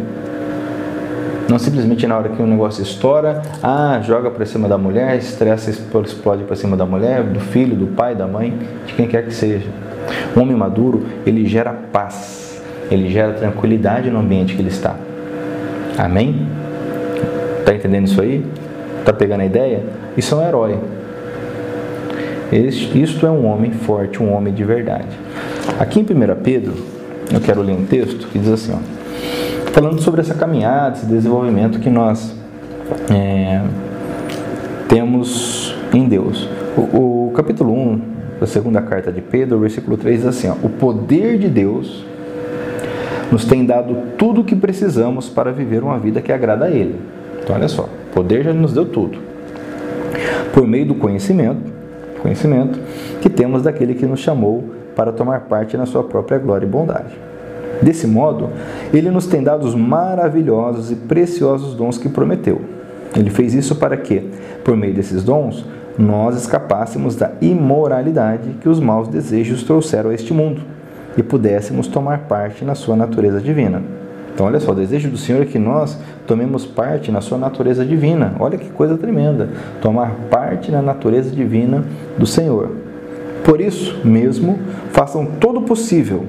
Não 1.49 1.57
simplesmente 1.57 2.05
na 2.05 2.17
hora 2.17 2.29
que 2.29 2.41
um 2.41 2.47
negócio 2.47 2.83
estoura, 2.83 3.41
ah, 3.63 4.01
joga 4.03 4.29
para 4.29 4.45
cima 4.45 4.67
da 4.67 4.77
mulher, 4.77 5.17
estressa, 5.17 5.69
explode 5.69 6.43
para 6.43 6.55
cima 6.55 6.75
da 6.75 6.85
mulher, 6.85 7.23
do 7.23 7.39
filho, 7.39 7.75
do 7.75 7.87
pai, 7.87 8.13
da 8.13 8.27
mãe, 8.27 8.53
de 8.85 8.93
quem 8.93 9.07
quer 9.07 9.23
que 9.23 9.33
seja. 9.33 9.67
Um 10.35 10.41
homem 10.41 10.57
maduro, 10.57 11.05
ele 11.25 11.45
gera 11.45 11.71
paz, 11.71 12.61
ele 12.91 13.09
gera 13.09 13.33
tranquilidade 13.33 14.09
no 14.09 14.19
ambiente 14.19 14.55
que 14.55 14.61
ele 14.61 14.69
está. 14.69 14.95
Amém? 15.97 16.47
Está 17.59 17.73
entendendo 17.73 18.07
isso 18.07 18.21
aí? 18.21 18.45
Está 18.99 19.13
pegando 19.13 19.41
a 19.41 19.45
ideia? 19.45 19.83
Isso 20.17 20.35
é 20.35 20.37
um 20.37 20.47
herói. 20.47 20.77
Isto 22.51 23.25
é 23.25 23.31
um 23.31 23.45
homem 23.45 23.71
forte, 23.71 24.23
um 24.23 24.33
homem 24.33 24.53
de 24.53 24.63
verdade. 24.63 25.07
Aqui 25.79 25.99
em 25.99 26.03
1 26.03 26.41
Pedro, 26.41 26.73
eu 27.33 27.41
quero 27.41 27.61
ler 27.61 27.73
um 27.73 27.85
texto 27.85 28.27
que 28.27 28.39
diz 28.39 28.49
assim, 28.49 28.73
ó, 28.73 29.71
falando 29.73 30.01
sobre 30.01 30.21
essa 30.21 30.33
caminhada, 30.33 30.95
esse 30.95 31.05
desenvolvimento 31.05 31.79
que 31.79 31.89
nós 31.89 32.33
é, 33.13 33.61
temos 34.87 35.75
em 35.93 36.07
Deus. 36.07 36.47
O, 36.77 37.27
o, 37.27 37.31
capítulo 37.35 37.73
1 37.73 38.01
da 38.39 38.47
segunda 38.47 38.81
carta 38.81 39.11
de 39.11 39.21
Pedro, 39.21 39.59
versículo 39.59 39.97
3 39.97 40.19
diz 40.19 40.25
assim: 40.25 40.49
ó, 40.49 40.53
O 40.63 40.69
poder 40.69 41.37
de 41.37 41.49
Deus 41.49 42.05
nos 43.29 43.43
tem 43.43 43.65
dado 43.65 43.95
tudo 44.17 44.41
o 44.41 44.43
que 44.43 44.55
precisamos 44.55 45.27
para 45.27 45.51
viver 45.51 45.83
uma 45.83 45.99
vida 45.99 46.21
que 46.21 46.31
agrada 46.31 46.65
a 46.65 46.71
Ele. 46.71 46.95
Então, 47.43 47.55
olha 47.55 47.67
só, 47.67 47.83
o 47.83 48.13
poder 48.13 48.43
já 48.43 48.53
nos 48.53 48.73
deu 48.73 48.85
tudo. 48.85 49.17
Por 50.53 50.65
meio 50.65 50.85
do 50.85 50.95
conhecimento, 50.95 51.76
conhecimento 52.21 52.79
que 53.21 53.29
temos 53.29 53.61
daquele 53.61 53.93
que 53.95 54.05
nos 54.05 54.19
chamou 54.19 54.63
para 54.95 55.11
tomar 55.11 55.41
parte 55.41 55.77
na 55.77 55.85
sua 55.85 56.03
própria 56.03 56.37
glória 56.37 56.65
e 56.65 56.69
bondade. 56.69 57.13
Desse 57.81 58.07
modo, 58.07 58.49
ele 58.93 59.11
nos 59.11 59.27
tem 59.27 59.43
dado 59.43 59.65
os 59.65 59.75
maravilhosos 59.75 60.91
e 60.91 60.95
preciosos 60.95 61.75
dons 61.75 61.97
que 61.97 62.09
prometeu. 62.09 62.61
Ele 63.15 63.29
fez 63.29 63.53
isso 63.53 63.75
para 63.75 63.95
que, 63.95 64.29
por 64.63 64.75
meio 64.75 64.93
desses 64.93 65.23
dons, 65.23 65.63
nós 65.97 66.35
escapássemos 66.35 67.15
da 67.15 67.31
imoralidade 67.41 68.55
que 68.61 68.69
os 68.69 68.79
maus 68.79 69.07
desejos 69.07 69.63
trouxeram 69.63 70.09
a 70.09 70.13
este 70.13 70.33
mundo 70.33 70.61
e 71.17 71.23
pudéssemos 71.23 71.87
tomar 71.87 72.19
parte 72.19 72.63
na 72.63 72.75
sua 72.75 72.95
natureza 72.95 73.41
divina. 73.41 73.81
Então, 74.37 74.45
olha 74.45 74.59
só, 74.59 74.71
o 74.71 74.75
desejo 74.75 75.09
do 75.09 75.17
Senhor 75.17 75.41
é 75.41 75.45
que 75.45 75.57
nós 75.57 75.97
tomemos 76.27 76.63
parte 76.63 77.11
na 77.11 77.21
sua 77.21 77.39
natureza 77.39 77.83
divina. 77.83 78.35
Olha 78.39 78.55
que 78.55 78.69
coisa 78.69 78.95
tremenda. 78.95 79.49
Tomar 79.81 80.11
parte 80.29 80.69
na 80.71 80.79
natureza 80.79 81.31
divina 81.31 81.83
do 82.19 82.27
Senhor. 82.27 82.69
Por 83.43 83.59
isso 83.59 83.99
mesmo, 84.05 84.59
façam 84.91 85.25
todo 85.25 85.57
o 85.57 85.61
possível 85.63 86.27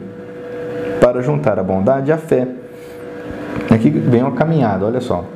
para 0.98 1.20
juntar 1.20 1.58
a 1.58 1.62
bondade 1.62 2.10
a 2.10 2.16
fé. 2.16 2.48
Aqui 3.70 3.90
vem 3.90 4.22
uma 4.22 4.32
caminhada, 4.32 4.86
olha 4.86 5.02
só. 5.02 5.26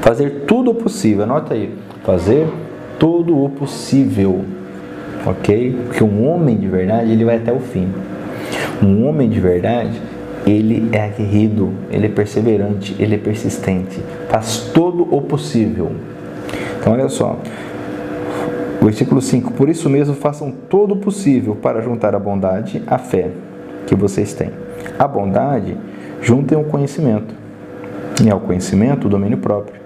Fazer 0.00 0.46
tudo 0.48 0.72
o 0.72 0.74
possível, 0.74 1.22
anota 1.22 1.54
aí. 1.54 1.72
Fazer 2.02 2.48
todo 2.98 3.44
o 3.44 3.48
possível. 3.48 4.44
Ok? 5.24 5.78
Porque 5.86 6.02
um 6.02 6.28
homem 6.28 6.56
de 6.56 6.66
verdade, 6.66 7.12
ele 7.12 7.24
vai 7.24 7.36
até 7.36 7.52
o 7.52 7.60
fim. 7.60 7.92
Um 8.82 9.06
homem 9.06 9.30
de 9.30 9.38
verdade, 9.38 9.92
ele 10.46 10.90
é 10.92 11.04
aguerrido, 11.04 11.72
ele 11.90 12.06
é 12.06 12.08
perseverante, 12.08 12.94
ele 12.98 13.14
é 13.14 13.18
persistente, 13.18 14.00
faz 14.28 14.70
todo 14.74 15.08
o 15.14 15.22
possível. 15.22 15.92
Então, 16.78 16.92
olha 16.92 17.08
só, 17.08 17.38
versículo 18.82 19.22
5: 19.22 19.52
Por 19.52 19.68
isso 19.68 19.88
mesmo, 19.88 20.14
façam 20.14 20.52
todo 20.68 20.94
o 20.94 20.96
possível 20.96 21.56
para 21.56 21.80
juntar 21.80 22.14
a 22.14 22.18
bondade 22.18 22.82
à 22.86 22.98
fé 22.98 23.30
que 23.86 23.94
vocês 23.94 24.34
têm. 24.34 24.50
A 24.98 25.08
bondade, 25.08 25.76
juntem 26.20 26.58
o 26.58 26.64
conhecimento, 26.64 27.34
e 28.22 28.30
ao 28.30 28.40
conhecimento, 28.40 29.06
o 29.06 29.10
domínio 29.10 29.38
próprio. 29.38 29.82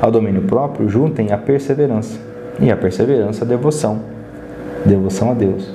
Ao 0.00 0.10
domínio 0.10 0.42
próprio, 0.42 0.88
juntem 0.88 1.32
a 1.32 1.38
perseverança, 1.38 2.18
e 2.58 2.70
a 2.70 2.76
perseverança, 2.76 3.44
a 3.44 3.48
devoção, 3.48 4.00
devoção 4.86 5.30
a 5.30 5.34
Deus. 5.34 5.70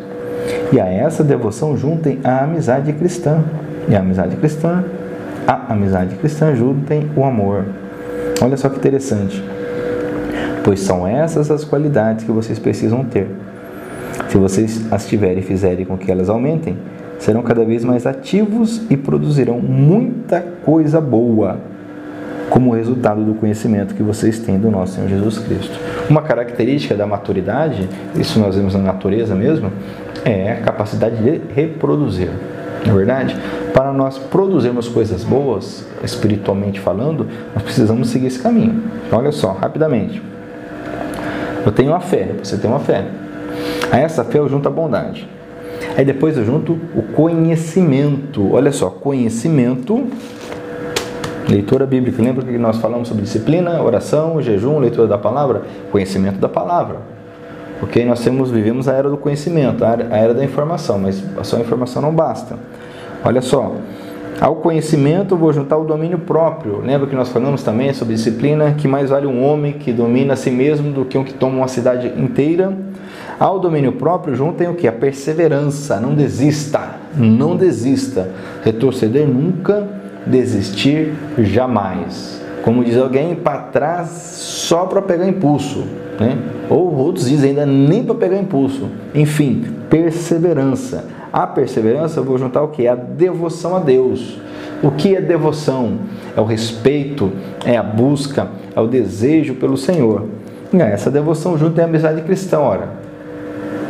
E 0.71 0.79
a 0.79 0.87
essa 0.87 1.23
devoção, 1.23 1.77
juntem 1.77 2.19
a 2.23 2.43
amizade 2.43 2.91
cristã 2.93 3.43
e 3.87 3.95
a 3.95 3.99
amizade 3.99 4.35
cristã, 4.35 4.83
a 5.47 5.73
amizade 5.73 6.15
cristã 6.15 6.53
tem 6.87 7.09
o 7.15 7.23
amor. 7.23 7.65
Olha 8.41 8.57
só 8.57 8.69
que 8.69 8.77
interessante. 8.77 9.43
Pois 10.63 10.79
são 10.79 11.07
essas 11.07 11.51
as 11.51 11.63
qualidades 11.63 12.25
que 12.25 12.31
vocês 12.31 12.57
precisam 12.57 13.03
ter. 13.03 13.27
Se 14.29 14.37
vocês 14.37 14.85
as 14.91 15.05
tiverem 15.05 15.39
e 15.39 15.41
fizerem 15.41 15.85
com 15.85 15.97
que 15.97 16.11
elas 16.11 16.29
aumentem, 16.29 16.77
serão 17.19 17.41
cada 17.41 17.63
vez 17.63 17.83
mais 17.83 18.05
ativos 18.05 18.81
e 18.89 18.97
produzirão 18.97 19.59
muita 19.59 20.41
coisa 20.63 20.99
boa 20.99 21.57
como 22.49 22.71
resultado 22.71 23.23
do 23.23 23.33
conhecimento 23.33 23.95
que 23.95 24.03
vocês 24.03 24.39
têm 24.39 24.59
do 24.59 24.69
nosso 24.69 24.93
Senhor 24.93 25.09
Jesus 25.09 25.39
Cristo. 25.39 25.79
Uma 26.09 26.21
característica 26.21 26.93
da 26.93 27.07
maturidade, 27.07 27.89
isso 28.15 28.39
nós 28.39 28.55
vemos 28.55 28.75
na 28.75 28.81
natureza 28.81 29.33
mesmo, 29.33 29.71
é 30.23 30.51
a 30.51 30.57
capacidade 30.57 31.17
de 31.17 31.41
reproduzir. 31.53 32.29
Não 32.85 32.93
é 32.93 32.97
verdade? 32.97 33.37
Para 33.73 33.93
nós 33.93 34.17
produzirmos 34.17 34.87
coisas 34.87 35.23
boas, 35.23 35.85
espiritualmente 36.03 36.79
falando, 36.79 37.27
nós 37.53 37.63
precisamos 37.63 38.09
seguir 38.09 38.27
esse 38.27 38.39
caminho. 38.39 38.83
Então, 39.07 39.19
olha 39.19 39.31
só, 39.31 39.51
rapidamente. 39.53 40.21
Eu 41.65 41.71
tenho 41.71 41.91
uma 41.91 42.01
fé, 42.01 42.29
você 42.41 42.57
tem 42.57 42.69
uma 42.69 42.79
fé. 42.79 43.05
A 43.91 43.99
essa 43.99 44.23
fé 44.23 44.39
eu 44.39 44.49
junto 44.49 44.67
a 44.67 44.71
bondade. 44.71 45.27
Aí 45.95 46.03
depois 46.03 46.37
eu 46.37 46.45
junto 46.45 46.73
o 46.95 47.03
conhecimento. 47.13 48.53
Olha 48.53 48.71
só, 48.71 48.89
conhecimento, 48.89 50.07
leitura 51.47 51.85
bíblica. 51.85 52.21
Lembra 52.21 52.43
que 52.43 52.57
nós 52.57 52.77
falamos 52.77 53.07
sobre 53.07 53.23
disciplina, 53.23 53.81
oração, 53.81 54.41
jejum, 54.41 54.79
leitura 54.79 55.07
da 55.07 55.17
palavra? 55.17 55.63
Conhecimento 55.91 56.39
da 56.39 56.49
palavra. 56.49 56.97
Porque 57.79 58.03
nós 58.05 58.23
temos, 58.23 58.49
vivemos 58.49 58.87
a 58.87 58.93
era 58.93 59.09
do 59.09 59.17
conhecimento, 59.17 59.83
a 59.83 60.17
era 60.17 60.33
da 60.33 60.43
informação, 60.43 60.97
mas 60.97 61.21
só 61.43 61.57
a 61.57 61.59
informação 61.59 62.01
não 62.01 62.13
basta. 62.13 62.57
Olha 63.25 63.41
só, 63.41 63.75
ao 64.41 64.55
conhecimento 64.55 65.37
vou 65.37 65.53
juntar 65.53 65.77
o 65.77 65.85
domínio 65.85 66.19
próprio. 66.19 66.81
Lembra 66.81 67.07
que 67.07 67.15
nós 67.15 67.29
falamos 67.29 67.63
também 67.63 67.93
sobre 67.93 68.15
disciplina, 68.15 68.73
que 68.73 68.87
mais 68.87 69.11
vale 69.11 69.25
um 69.25 69.41
homem 69.41 69.73
que 69.73 69.93
domina 69.93 70.33
a 70.33 70.35
si 70.35 70.51
mesmo 70.51 70.91
do 70.91 71.05
que 71.05 71.17
um 71.17 71.23
que 71.23 71.33
toma 71.33 71.57
uma 71.57 71.67
cidade 71.69 72.11
inteira? 72.17 72.73
Ao 73.39 73.59
domínio 73.59 73.93
próprio 73.93 74.35
juntem 74.35 74.67
o 74.67 74.75
que? 74.75 74.87
A 74.87 74.91
perseverança, 74.91 75.99
não 75.99 76.13
desista, 76.13 76.95
não 77.15 77.55
desista. 77.55 78.29
Retroceder 78.63 79.25
nunca, 79.25 79.87
desistir 80.25 81.13
jamais. 81.39 82.41
Como 82.63 82.83
diz 82.83 82.97
alguém, 82.97 83.35
para 83.35 83.59
trás 83.59 84.09
só 84.09 84.85
para 84.85 85.01
pegar 85.01 85.27
impulso. 85.27 85.85
Né? 86.19 86.37
Ou 86.69 86.93
outros 86.95 87.29
dizem 87.29 87.51
ainda 87.51 87.65
nem 87.65 88.03
para 88.03 88.15
pegar 88.15 88.37
impulso. 88.37 88.89
Enfim, 89.15 89.65
perseverança. 89.89 91.22
A 91.33 91.47
perseverança, 91.47 92.19
eu 92.19 92.23
vou 92.23 92.37
juntar 92.37 92.61
o 92.61 92.67
que? 92.67 92.87
A 92.87 92.93
devoção 92.93 93.75
a 93.75 93.79
Deus. 93.79 94.37
O 94.83 94.91
que 94.91 95.15
é 95.15 95.19
devoção? 95.19 95.97
É 96.37 96.39
o 96.39 96.43
respeito, 96.43 97.31
é 97.65 97.75
a 97.75 97.81
busca, 97.81 98.49
é 98.75 98.79
o 98.79 98.85
desejo 98.85 99.55
pelo 99.55 99.75
Senhor. 99.75 100.27
E 100.71 100.77
essa 100.79 101.09
devoção 101.09 101.57
junto 101.57 101.79
é 101.79 101.83
a 101.83 101.87
amizade 101.87 102.21
cristã, 102.21 102.59
ora. 102.59 102.89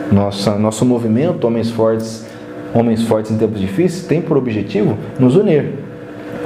Nossa, 0.10 0.56
nosso 0.56 0.86
movimento, 0.86 1.46
Homens 1.46 1.70
Fortes, 1.70 2.26
Homens 2.74 3.02
Fortes 3.04 3.30
em 3.32 3.38
Tempos 3.38 3.60
Difíceis, 3.60 4.08
tem 4.08 4.22
por 4.22 4.38
objetivo 4.38 4.98
nos 5.20 5.36
unir. 5.36 5.74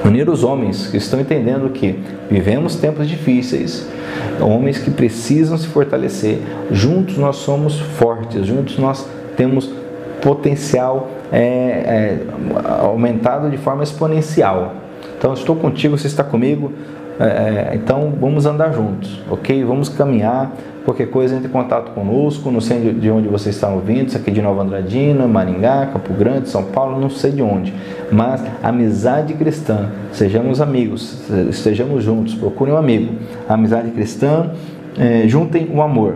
Unir 0.04 0.28
os 0.28 0.44
homens 0.44 0.88
que 0.88 0.98
estão 0.98 1.20
entendendo 1.20 1.70
que 1.70 2.00
vivemos 2.30 2.76
tempos 2.76 3.08
difíceis, 3.08 3.88
homens 4.40 4.80
que 4.80 4.90
precisam 4.90 5.58
se 5.58 5.68
fortalecer. 5.68 6.40
Juntos 6.72 7.18
nós 7.18 7.36
somos 7.36 7.80
fortes, 7.80 8.48
juntos 8.48 8.80
nós 8.80 9.08
temos 9.36 9.70
potencial 10.28 11.08
é, 11.32 11.40
é, 11.40 12.20
aumentado 12.82 13.50
de 13.50 13.56
forma 13.56 13.82
exponencial. 13.82 14.74
Então, 15.18 15.34
estou 15.34 15.56
contigo, 15.56 15.98
você 15.98 16.08
está 16.08 16.22
comigo, 16.22 16.74
é, 17.18 17.24
é, 17.24 17.72
então 17.76 18.14
vamos 18.20 18.46
andar 18.46 18.74
juntos, 18.74 19.22
ok? 19.32 19.64
Vamos 19.64 19.88
caminhar. 19.88 20.52
Qualquer 20.84 21.10
coisa, 21.10 21.36
entre 21.36 21.48
em 21.48 21.52
contato 21.52 21.92
conosco. 21.92 22.52
Não 22.52 22.60
sei 22.60 22.94
de 22.94 23.10
onde 23.10 23.30
você 23.30 23.50
está 23.50 23.70
ouvindo, 23.70 24.08
isso 24.08 24.18
aqui 24.18 24.30
de 24.30 24.42
Nova 24.42 24.64
Andradina, 24.64 25.26
Maringá, 25.28 25.90
Campo 25.94 26.14
Grande, 26.14 26.50
São 26.50 26.64
Paulo, 26.64 27.00
não 27.00 27.10
sei 27.10 27.32
de 27.32 27.42
onde. 27.42 27.74
Mas 28.12 28.44
amizade 28.62 29.34
cristã, 29.34 29.90
sejamos 30.12 30.60
amigos, 30.60 31.30
estejamos 31.50 32.04
juntos, 32.04 32.36
procure 32.36 32.72
um 32.72 32.78
amigo. 32.78 33.16
amizade 33.48 33.92
cristã, 33.92 34.52
é, 35.00 35.26
juntem 35.26 35.70
o 35.74 35.82
amor. 35.82 36.16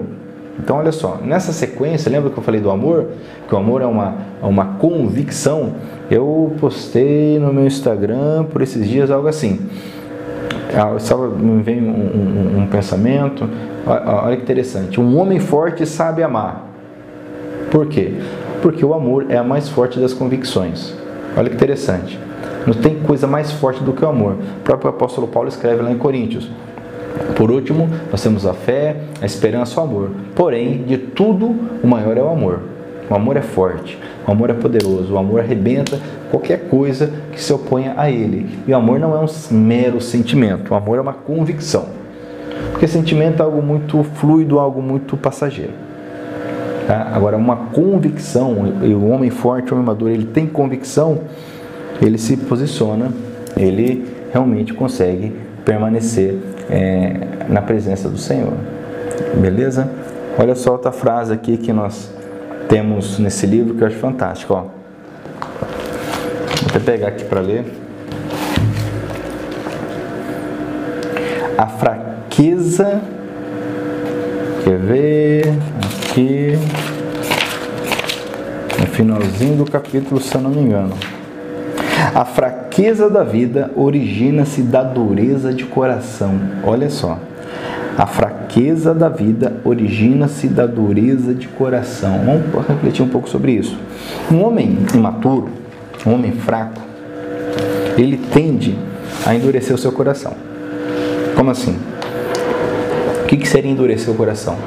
Então, 0.60 0.78
olha 0.78 0.92
só, 0.92 1.18
nessa 1.24 1.52
sequência, 1.52 2.12
lembra 2.12 2.30
que 2.30 2.38
eu 2.38 2.44
falei 2.44 2.62
do 2.62 2.70
amor? 2.70 3.08
Que 3.48 3.56
o 3.56 3.58
amor 3.58 3.82
é 3.82 3.86
uma, 3.86 4.16
é 4.42 4.46
uma 4.46 4.66
convicção. 4.78 5.74
Eu 6.10 6.54
postei 6.60 7.40
no 7.40 7.54
meu 7.54 7.66
Instagram 7.66 8.46
por 8.46 8.62
esses 8.62 8.88
dias 8.88 9.10
algo 9.10 9.28
assim. 9.28 9.60
Ah, 10.74 10.96
me 11.38 11.62
vem 11.62 11.82
um, 11.82 12.58
um, 12.58 12.62
um 12.62 12.68
pensamento. 12.68 13.50
Olha 13.86 14.36
que 14.36 14.44
interessante. 14.44 15.00
Um 15.02 15.18
homem 15.18 15.40
forte 15.40 15.86
sabe 15.86 16.22
amar. 16.24 16.68
Por 17.72 17.88
quê? 17.88 18.16
Porque 18.62 18.86
o 18.86 18.94
amor 18.94 19.26
é 19.30 19.38
a 19.38 19.44
mais 19.44 19.70
forte 19.70 20.00
das 20.00 20.14
convicções. 20.14 20.94
Olha 21.36 21.50
que 21.50 21.56
interessante. 21.56 22.20
Não 22.68 22.74
tem 22.74 22.96
coisa 23.00 23.26
mais 23.26 23.52
forte 23.52 23.84
do 23.84 23.94
que 23.94 24.04
o 24.04 24.08
amor. 24.08 24.34
O 24.34 24.64
próprio 24.64 24.90
apóstolo 24.90 25.28
Paulo 25.28 25.50
escreve 25.50 25.82
lá 25.82 25.92
em 25.92 25.98
Coríntios: 25.98 26.50
por 27.36 27.52
último, 27.52 27.90
nós 28.12 28.22
temos 28.22 28.46
a 28.46 28.54
fé, 28.54 28.96
a 29.22 29.26
esperança 29.26 29.80
o 29.80 29.84
amor. 29.84 30.12
Porém, 30.36 30.84
de 30.84 30.98
tudo, 30.98 31.56
o 31.84 31.88
maior 31.88 32.18
é 32.18 32.22
o 32.22 32.30
amor. 32.30 32.60
O 33.10 33.16
amor 33.16 33.36
é 33.36 33.42
forte, 33.42 34.00
o 34.26 34.32
amor 34.32 34.50
é 34.50 34.54
poderoso, 34.54 35.14
o 35.14 35.18
amor 35.18 35.42
arrebenta 35.42 36.00
qualquer 36.30 36.70
coisa 36.70 37.12
que 37.32 37.42
se 37.42 37.52
oponha 37.52 37.94
a 37.98 38.10
ele. 38.10 38.48
E 38.66 38.72
o 38.72 38.78
amor 38.78 39.00
não 39.00 39.14
é 39.14 39.20
um 39.20 39.54
mero 39.54 40.00
sentimento, 40.00 40.72
o 40.72 40.76
amor 40.76 40.98
é 40.98 41.02
uma 41.02 41.12
convicção. 41.14 41.88
Porque 42.72 42.88
sentimento 42.88 43.42
é 43.42 43.46
algo 43.46 43.62
muito 43.62 44.02
fluido, 44.04 44.60
algo 44.60 44.82
muito 44.82 45.18
passageiro. 45.18 45.74
Tá? 46.88 47.12
Agora, 47.14 47.36
uma 47.36 47.56
convicção, 47.56 48.54
o 48.82 49.10
homem 49.10 49.30
forte, 49.30 49.72
o 49.72 49.76
homem 49.76 49.86
maduro, 49.86 50.12
ele 50.12 50.26
tem 50.26 50.48
convicção, 50.48 51.22
ele 52.02 52.18
se 52.18 52.38
posiciona, 52.38 53.12
ele 53.58 54.06
realmente 54.32 54.74
consegue 54.74 55.34
permanecer 55.66 56.36
é, 56.70 57.14
na 57.50 57.62
presença 57.62 58.10
do 58.10 58.18
Senhor. 58.18 58.54
Beleza? 59.36 59.90
Olha 60.38 60.56
só 60.56 60.72
outra 60.72 60.92
frase 60.92 61.34
aqui 61.34 61.58
que 61.58 61.74
nós 61.74 62.12
temos 62.68 63.20
nesse 63.20 63.46
livro 63.46 63.76
que 63.76 63.84
eu 63.84 63.88
acho 63.88 63.98
fantástico. 63.98 64.54
Ó. 64.54 64.62
Vou 64.62 64.72
até 66.70 66.80
pegar 66.80 67.10
aqui 67.10 67.26
para 67.26 67.42
ler. 67.42 67.66
A 71.58 71.68
fraqueza. 71.68 73.02
Quer 74.64 74.78
ver? 74.78 75.54
Aqui. 76.10 76.58
No 78.80 78.88
finalzinho 78.88 79.58
do 79.58 79.70
capítulo, 79.70 80.22
se 80.22 80.34
eu 80.34 80.42
não 80.42 80.50
me 80.50 80.62
engano. 80.62 80.96
A 82.16 82.26
fraqueza 82.26 83.10
da 83.10 83.24
vida 83.24 83.70
origina-se 83.76 84.64
da 84.64 84.82
dureza 84.82 85.54
de 85.54 85.66
coração. 85.66 86.34
Olha 86.64 86.90
só. 86.90 87.20
A 87.96 88.08
fraqueza 88.08 88.94
da 88.94 89.08
vida 89.08 89.54
origina-se 89.64 90.48
da 90.48 90.66
dureza 90.66 91.32
de 91.34 91.48
coração. 91.48 92.22
Vamos 92.26 92.68
refletir 92.68 93.04
um 93.04 93.08
pouco 93.08 93.30
sobre 93.30 93.52
isso. 93.52 93.78
Um 94.32 94.44
homem 94.44 94.80
imaturo, 94.96 95.50
um 96.06 96.14
homem 96.14 96.32
fraco, 96.32 96.82
ele 97.96 98.18
tende 98.34 98.76
a 99.26 99.36
endurecer 99.36 99.76
o 99.76 99.78
seu 99.78 99.92
coração. 99.92 100.34
Como 101.36 101.52
assim? 101.52 101.78
O 103.24 103.28
que 103.28 103.48
seria 103.48 103.72
endurecer 103.72 104.12
o 104.12 104.18
coração? 104.18 104.58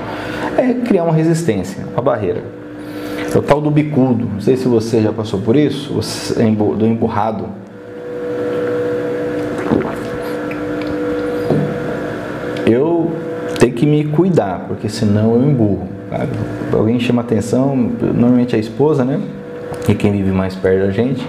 É 0.57 0.73
criar 0.73 1.03
uma 1.03 1.13
resistência, 1.13 1.85
uma 1.93 2.03
barreira. 2.03 2.64
É 3.35 3.39
o 3.39 3.43
tal 3.43 3.61
do 3.61 3.69
bicudo. 3.69 4.29
Não 4.35 4.41
sei 4.41 4.57
se 4.57 4.69
você 4.69 5.03
já 5.03 5.13
passou 5.13 5.41
por 5.41 5.57
isso, 5.57 5.99
do 6.79 6.87
emburrado. 6.87 7.47
Eu 12.65 13.11
tenho 13.59 13.73
que 13.73 13.85
me 13.85 14.05
cuidar, 14.05 14.67
porque 14.69 14.89
senão 14.89 15.35
eu 15.35 15.43
emburro. 15.43 15.89
Alguém 16.73 17.01
chama 17.01 17.23
atenção, 17.23 17.77
normalmente 17.77 18.55
é 18.55 18.57
a 18.57 18.61
esposa, 18.61 19.05
né? 19.05 19.21
E 19.89 19.95
quem 19.95 20.13
vive 20.13 20.31
mais 20.31 20.55
perto 20.55 20.87
da 20.87 20.91
gente. 20.93 21.27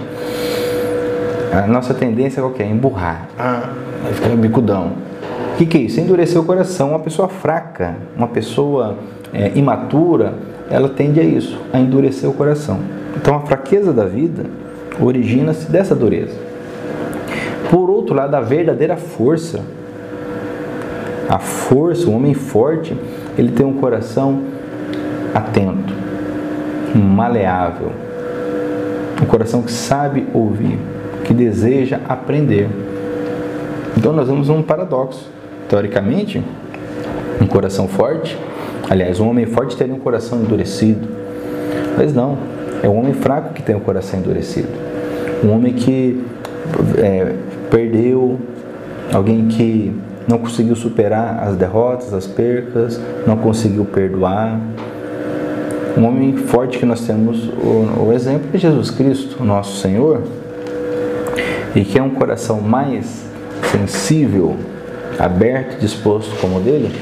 A 1.52 1.66
nossa 1.66 1.92
tendência 1.92 2.40
é 2.40 2.42
qualquer? 2.42 2.70
Emburrar. 2.70 3.28
Ah, 3.36 3.70
vai 4.02 4.12
ficar 4.12 4.28
bicudão. 4.36 4.92
O 5.54 5.56
que, 5.56 5.66
que 5.66 5.76
é 5.76 5.80
isso? 5.80 5.98
Endurecer 5.98 6.40
o 6.40 6.44
coração. 6.44 6.90
Uma 6.90 7.00
pessoa 7.00 7.28
fraca, 7.28 7.96
uma 8.16 8.28
pessoa 8.28 8.96
é, 9.32 9.52
imatura, 9.56 10.34
ela 10.70 10.88
tende 10.88 11.20
a 11.20 11.22
isso, 11.22 11.58
a 11.72 11.78
endurecer 11.78 12.28
o 12.28 12.32
coração. 12.32 12.80
Então 13.16 13.34
a 13.36 13.40
fraqueza 13.40 13.92
da 13.92 14.04
vida 14.04 14.44
origina-se 15.00 15.70
dessa 15.70 15.94
dureza. 15.94 16.34
Por 17.70 17.90
outro 17.90 18.14
lado, 18.14 18.34
a 18.34 18.40
verdadeira 18.40 18.96
força, 18.96 19.60
a 21.28 21.38
força, 21.38 22.08
o 22.08 22.14
homem 22.14 22.34
forte, 22.34 22.96
ele 23.36 23.50
tem 23.50 23.66
um 23.66 23.74
coração 23.74 24.42
atento, 25.34 25.92
maleável, 26.94 27.90
um 29.20 29.26
coração 29.26 29.62
que 29.62 29.72
sabe 29.72 30.26
ouvir, 30.32 30.78
que 31.24 31.34
deseja 31.34 32.00
aprender. 32.08 32.68
Então 33.96 34.12
nós 34.12 34.28
vemos 34.28 34.48
um 34.48 34.62
paradoxo. 34.62 35.34
Teoricamente, 35.68 36.40
um 37.40 37.46
coração 37.46 37.88
forte 37.88 38.38
Aliás, 38.88 39.18
um 39.18 39.28
homem 39.28 39.46
forte 39.46 39.76
teria 39.76 39.94
um 39.94 39.98
coração 39.98 40.40
endurecido. 40.40 41.08
Mas 41.96 42.14
não, 42.14 42.38
é 42.82 42.88
um 42.88 42.98
homem 42.98 43.14
fraco 43.14 43.52
que 43.52 43.62
tem 43.62 43.74
o 43.74 43.78
um 43.78 43.80
coração 43.80 44.20
endurecido. 44.20 44.68
Um 45.42 45.50
homem 45.50 45.72
que 45.72 46.22
é, 46.98 47.34
perdeu, 47.70 48.38
alguém 49.12 49.48
que 49.48 49.92
não 50.28 50.38
conseguiu 50.38 50.76
superar 50.76 51.42
as 51.42 51.56
derrotas, 51.56 52.12
as 52.12 52.26
percas, 52.26 53.00
não 53.26 53.36
conseguiu 53.36 53.84
perdoar. 53.84 54.60
Um 55.96 56.04
homem 56.04 56.36
forte 56.36 56.78
que 56.78 56.86
nós 56.86 57.06
temos 57.06 57.48
o, 57.48 58.04
o 58.06 58.12
exemplo 58.12 58.50
de 58.52 58.58
Jesus 58.58 58.90
Cristo, 58.90 59.42
nosso 59.42 59.80
Senhor, 59.80 60.22
e 61.74 61.84
que 61.84 61.98
é 61.98 62.02
um 62.02 62.10
coração 62.10 62.60
mais 62.60 63.24
sensível, 63.72 64.56
aberto, 65.18 65.80
disposto 65.80 66.38
como 66.40 66.58
o 66.58 66.60
dele, 66.60 66.94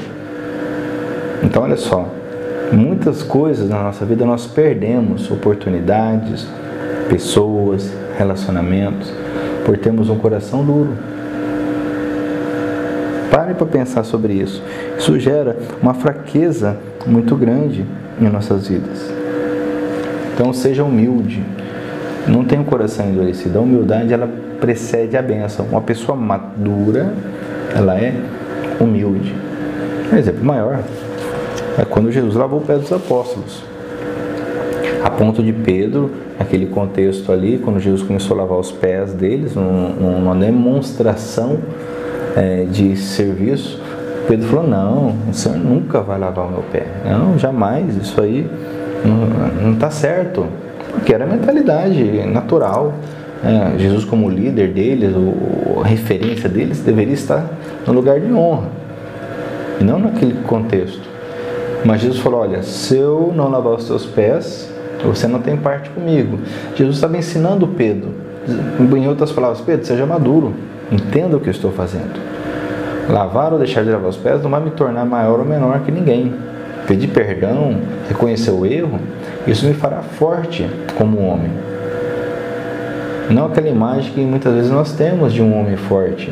então, 1.45 1.61
olha 1.61 1.77
só, 1.77 2.09
muitas 2.73 3.21
coisas 3.21 3.69
na 3.69 3.83
nossa 3.83 4.03
vida 4.03 4.25
nós 4.25 4.47
perdemos 4.47 5.29
oportunidades, 5.29 6.47
pessoas, 7.07 7.87
relacionamentos, 8.17 9.13
por 9.63 9.77
termos 9.77 10.09
um 10.09 10.17
coração 10.17 10.65
duro. 10.65 10.93
Pare 13.29 13.53
para 13.53 13.67
pensar 13.67 14.03
sobre 14.03 14.33
isso. 14.33 14.63
Isso 14.97 15.19
gera 15.19 15.55
uma 15.83 15.93
fraqueza 15.93 16.77
muito 17.05 17.35
grande 17.35 17.85
em 18.19 18.27
nossas 18.27 18.67
vidas. 18.67 19.13
Então, 20.33 20.51
seja 20.51 20.83
humilde. 20.83 21.43
Não 22.27 22.43
tenha 22.43 22.59
um 22.59 22.65
coração 22.65 23.07
endurecido. 23.07 23.59
A 23.59 23.61
humildade 23.61 24.11
ela 24.11 24.27
precede 24.59 25.15
a 25.15 25.21
bênção. 25.21 25.67
Uma 25.67 25.81
pessoa 25.81 26.17
madura, 26.17 27.13
ela 27.75 27.99
é 27.99 28.15
humilde. 28.79 29.31
Um 30.11 30.17
exemplo 30.17 30.43
maior, 30.43 30.79
é 31.77 31.83
quando 31.83 32.11
Jesus 32.11 32.35
lavou 32.35 32.59
o 32.59 32.63
pé 32.63 32.77
dos 32.77 32.91
apóstolos. 32.91 33.63
A 35.03 35.09
ponto 35.09 35.43
de 35.43 35.53
Pedro, 35.53 36.09
aquele 36.39 36.65
contexto 36.65 37.31
ali, 37.31 37.59
quando 37.63 37.79
Jesus 37.79 38.01
começou 38.01 38.37
a 38.37 38.41
lavar 38.41 38.57
os 38.57 38.71
pés 38.71 39.13
deles, 39.13 39.53
numa 39.55 40.35
demonstração 40.35 41.59
é, 42.35 42.65
de 42.65 42.95
serviço, 42.95 43.79
Pedro 44.27 44.47
falou: 44.47 44.67
Não, 44.67 45.15
o 45.29 45.33
Senhor 45.33 45.57
nunca 45.57 46.01
vai 46.01 46.17
lavar 46.17 46.47
o 46.47 46.49
meu 46.49 46.63
pé. 46.71 46.85
Não, 47.05 47.37
jamais, 47.37 47.95
isso 47.97 48.19
aí 48.19 48.49
não 49.61 49.73
está 49.73 49.89
certo. 49.91 50.45
Porque 50.91 51.13
era 51.13 51.25
a 51.25 51.27
mentalidade 51.27 52.03
natural. 52.25 52.93
É, 53.43 53.77
Jesus, 53.77 54.05
como 54.05 54.27
líder 54.29 54.69
deles, 54.69 55.13
o, 55.15 55.81
a 55.81 55.87
referência 55.87 56.49
deles, 56.49 56.79
deveria 56.79 57.13
estar 57.13 57.45
no 57.85 57.93
lugar 57.93 58.19
de 58.19 58.31
honra, 58.33 58.69
e 59.79 59.83
não 59.83 59.99
naquele 59.99 60.33
contexto. 60.43 61.14
Mas 61.85 62.01
Jesus 62.01 62.19
falou: 62.19 62.41
Olha, 62.41 62.63
se 62.63 62.97
eu 62.97 63.31
não 63.35 63.49
lavar 63.49 63.73
os 63.73 63.85
seus 63.85 64.05
pés, 64.05 64.69
você 65.03 65.27
não 65.27 65.39
tem 65.39 65.55
parte 65.55 65.89
comigo. 65.91 66.39
Jesus 66.75 66.97
estava 66.97 67.15
ensinando 67.15 67.67
Pedro. 67.67 68.09
Em 68.95 69.07
outras 69.07 69.31
palavras, 69.31 69.61
Pedro, 69.61 69.85
seja 69.85 70.05
maduro, 70.05 70.53
entenda 70.91 71.37
o 71.37 71.39
que 71.39 71.47
eu 71.47 71.51
estou 71.51 71.71
fazendo. 71.71 72.19
Lavar 73.09 73.53
ou 73.53 73.59
deixar 73.59 73.83
de 73.83 73.91
lavar 73.91 74.09
os 74.09 74.17
pés 74.17 74.41
não 74.41 74.49
vai 74.49 74.61
me 74.61 74.71
tornar 74.71 75.05
maior 75.05 75.39
ou 75.39 75.45
menor 75.45 75.81
que 75.81 75.91
ninguém. 75.91 76.33
Pedir 76.87 77.07
perdão, 77.07 77.77
reconhecer 78.07 78.51
o 78.51 78.65
erro, 78.65 78.99
isso 79.47 79.65
me 79.65 79.73
fará 79.73 80.01
forte 80.01 80.69
como 80.97 81.19
homem. 81.19 81.51
Não 83.29 83.47
aquela 83.47 83.67
imagem 83.67 84.11
que 84.11 84.21
muitas 84.21 84.53
vezes 84.53 84.71
nós 84.71 84.93
temos 84.93 85.33
de 85.33 85.41
um 85.41 85.59
homem 85.59 85.75
forte. 85.75 86.31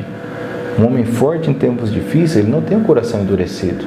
Um 0.80 0.88
homem 0.88 1.06
forte 1.06 1.50
em 1.50 1.54
tempos 1.54 1.92
difíceis, 1.92 2.38
ele 2.38 2.52
não 2.52 2.62
tem 2.62 2.78
um 2.78 2.84
coração 2.84 3.22
endurecido. 3.22 3.86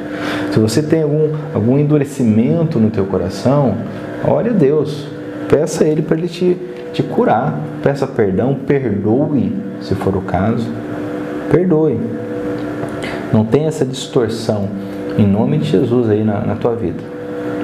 Se 0.52 0.58
você 0.58 0.82
tem 0.82 1.02
algum, 1.02 1.30
algum 1.52 1.78
endurecimento 1.78 2.78
no 2.78 2.90
teu 2.90 3.04
coração, 3.06 3.76
ore 4.24 4.50
a 4.50 4.52
Deus. 4.52 5.08
Peça 5.48 5.84
a 5.84 5.86
Ele 5.86 6.02
para 6.02 6.16
Ele 6.16 6.28
te, 6.28 6.56
te 6.92 7.02
curar. 7.02 7.58
Peça 7.82 8.06
perdão, 8.06 8.54
perdoe, 8.66 9.52
se 9.80 9.94
for 9.94 10.16
o 10.16 10.20
caso. 10.22 10.68
Perdoe. 11.50 11.98
Não 13.32 13.44
tem 13.44 13.66
essa 13.66 13.84
distorção. 13.84 14.68
Em 15.18 15.26
nome 15.26 15.58
de 15.58 15.64
Jesus 15.64 16.08
aí 16.08 16.22
na, 16.22 16.40
na 16.40 16.54
tua 16.54 16.74
vida. 16.74 17.02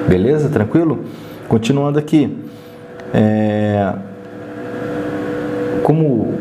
Beleza? 0.07 0.49
Tranquilo? 0.49 1.05
Continuando 1.47 1.97
aqui. 1.97 2.37
É... 3.13 3.93
Como 5.83 6.33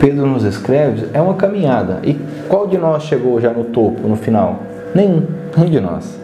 Pedro 0.00 0.26
nos 0.26 0.44
escreve, 0.44 1.06
é 1.12 1.20
uma 1.20 1.34
caminhada. 1.34 2.00
E 2.04 2.16
qual 2.48 2.66
de 2.66 2.78
nós 2.78 3.04
chegou 3.04 3.40
já 3.40 3.50
no 3.50 3.64
topo, 3.64 4.06
no 4.08 4.16
final? 4.16 4.60
Nenhum, 4.94 5.22
nenhum 5.56 5.70
de 5.70 5.80
nós. 5.80 6.18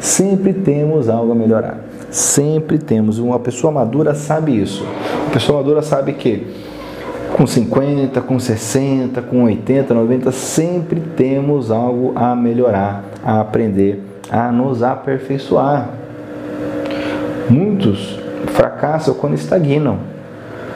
Sempre 0.00 0.52
temos 0.52 1.08
algo 1.08 1.32
a 1.32 1.34
melhorar. 1.34 1.78
Sempre 2.10 2.78
temos. 2.78 3.18
Uma 3.18 3.38
pessoa 3.38 3.72
madura 3.72 4.14
sabe 4.14 4.60
isso. 4.60 4.84
Uma 5.22 5.30
pessoa 5.32 5.58
madura 5.58 5.82
sabe 5.82 6.12
que 6.12 6.46
com 7.36 7.46
50, 7.46 8.20
com 8.22 8.38
60, 8.38 9.22
com 9.22 9.44
80, 9.44 9.92
90, 9.92 10.32
sempre 10.32 11.00
temos 11.00 11.70
algo 11.70 12.12
a 12.14 12.34
melhorar, 12.34 13.04
a 13.24 13.40
aprender, 13.40 14.02
a 14.30 14.50
nos 14.50 14.82
aperfeiçoar. 14.82 15.90
Muitos 17.50 18.18
fracassam 18.46 19.14
quando 19.14 19.34
estagnam. 19.34 19.98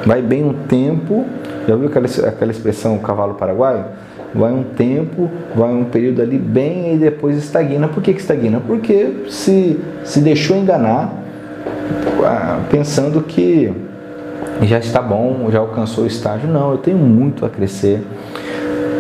Vai 0.05 0.21
bem 0.21 0.45
um 0.45 0.53
tempo 0.53 1.25
já 1.67 1.75
ouviu 1.75 1.89
aquela, 1.89 2.07
aquela 2.07 2.51
expressão 2.51 2.99
cavalo 2.99 3.35
paraguaio? 3.35 3.85
Vai 4.35 4.53
um 4.53 4.63
tempo, 4.63 5.31
vai 5.55 5.73
um 5.73 5.85
período 5.85 6.23
ali 6.23 6.39
bem 6.39 6.95
e 6.95 6.97
depois 6.99 7.37
estagna. 7.37 7.89
Por 7.89 8.03
que, 8.03 8.15
que 8.15 8.21
estagna? 8.21 8.61
Porque 8.67 9.25
se, 9.29 9.79
se 10.05 10.21
deixou 10.21 10.57
enganar 10.57 11.23
ah, 12.25 12.61
pensando 12.71 13.21
que 13.23 13.73
já 14.63 14.79
está 14.79 15.03
bom, 15.03 15.49
já 15.51 15.59
alcançou 15.59 16.05
o 16.05 16.07
estágio. 16.07 16.49
Não, 16.49 16.73
eu 16.73 16.79
tenho 16.79 16.97
muito 16.97 17.45
a 17.45 17.51
crescer. 17.51 18.03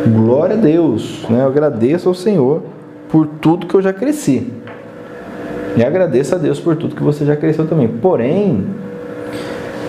Glória 0.06 0.56
a 0.56 0.58
Deus, 0.58 1.24
né? 1.30 1.42
eu 1.42 1.46
agradeço 1.46 2.08
ao 2.08 2.14
Senhor 2.14 2.62
por 3.08 3.26
tudo 3.26 3.66
que 3.66 3.74
eu 3.74 3.82
já 3.82 3.92
cresci. 3.92 4.52
E 5.76 5.84
agradeço 5.84 6.34
a 6.34 6.38
Deus 6.38 6.60
por 6.60 6.76
tudo 6.76 6.94
que 6.94 7.02
você 7.02 7.24
já 7.24 7.36
cresceu 7.36 7.66
também. 7.66 7.88
Porém, 7.88 8.66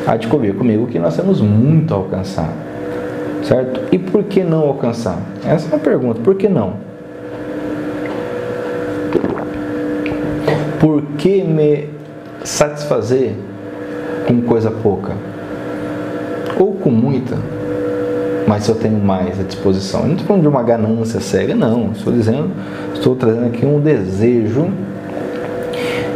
há 0.06 0.15
de 0.15 0.28
convir 0.28 0.53
comigo 0.53 0.88
que 0.88 0.99
nós 0.99 1.15
temos 1.15 1.41
muito 1.41 1.94
a 1.94 1.98
alcançar. 1.98 2.53
Certo? 3.44 3.82
E 3.91 3.99
por 3.99 4.24
que 4.24 4.44
não 4.44 4.61
alcançar? 4.61 5.20
Essa 5.45 5.68
é 5.68 5.76
uma 5.76 5.80
pergunta. 5.80 6.22
Por 6.22 6.36
que 6.36 6.48
não? 6.48 6.76
Por 10.80 11.02
que 11.18 11.44
me 11.44 11.90
satisfazer 12.44 13.34
com 14.28 14.41
coisa 14.41 14.72
pouca? 14.72 15.14
Ou 16.60 16.74
com 16.74 16.90
muita? 16.90 17.38
mas 18.48 18.68
eu 18.68 18.76
tenho 18.76 18.99
mais 18.99 19.40
à 19.40 19.44
disposição. 19.44 20.02
Eu 20.02 20.07
não 20.07 20.14
estou 20.14 20.28
falando 20.28 20.41
de 20.41 20.48
uma 20.48 20.64
ganância 20.64 21.20
cega, 21.20 21.56
não. 21.56 21.91
Estou 21.91 22.11
dizendo, 22.11 22.52
estou 22.94 23.15
trazendo 23.15 23.48
aqui 23.48 23.65
um 23.65 23.80
desejo 23.80 24.70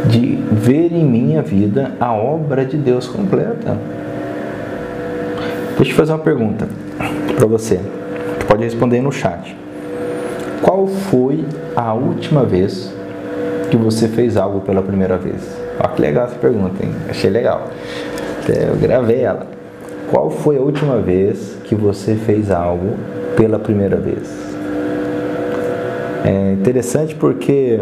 de 0.06 0.36
ver 0.52 0.92
em 0.92 1.04
minha 1.04 1.42
vida 1.42 1.92
a 1.98 2.12
obra 2.12 2.64
de 2.64 2.76
Deus 2.76 3.06
completa. 3.06 3.78
Deixa 5.76 5.92
eu 5.92 5.96
fazer 5.96 6.12
uma 6.12 6.18
pergunta 6.18 6.68
para 7.36 7.46
você. 7.46 7.80
Pode 8.46 8.64
responder 8.64 9.00
no 9.00 9.12
chat. 9.12 9.56
Qual 10.62 10.86
foi 10.86 11.44
a 11.76 11.92
última 11.94 12.44
vez 12.44 12.92
que 13.70 13.76
você 13.76 14.08
fez 14.08 14.36
algo 14.36 14.60
pela 14.60 14.82
primeira 14.82 15.16
vez? 15.16 15.36
Olha 15.78 15.88
que 15.90 16.00
legal 16.00 16.26
essa 16.26 16.36
pergunta, 16.36 16.84
hein? 16.84 16.92
Achei 17.08 17.30
legal. 17.30 17.68
Eu 18.48 18.76
gravei 18.76 19.20
ela. 19.20 19.46
Qual 20.10 20.30
foi 20.30 20.56
a 20.56 20.60
última 20.60 20.98
vez 20.98 21.56
que 21.64 21.74
você 21.74 22.14
fez 22.14 22.50
algo 22.50 22.96
pela 23.36 23.58
primeira 23.58 23.96
vez? 23.96 24.28
É 26.24 26.52
interessante 26.52 27.14
porque 27.14 27.80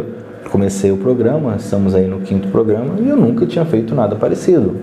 comecei 0.51 0.90
o 0.90 0.97
programa, 0.97 1.56
estamos 1.56 1.94
aí 1.94 2.06
no 2.06 2.20
quinto 2.20 2.48
programa, 2.48 2.94
e 3.01 3.09
eu 3.09 3.16
nunca 3.16 3.47
tinha 3.47 3.64
feito 3.64 3.94
nada 3.94 4.16
parecido. 4.16 4.76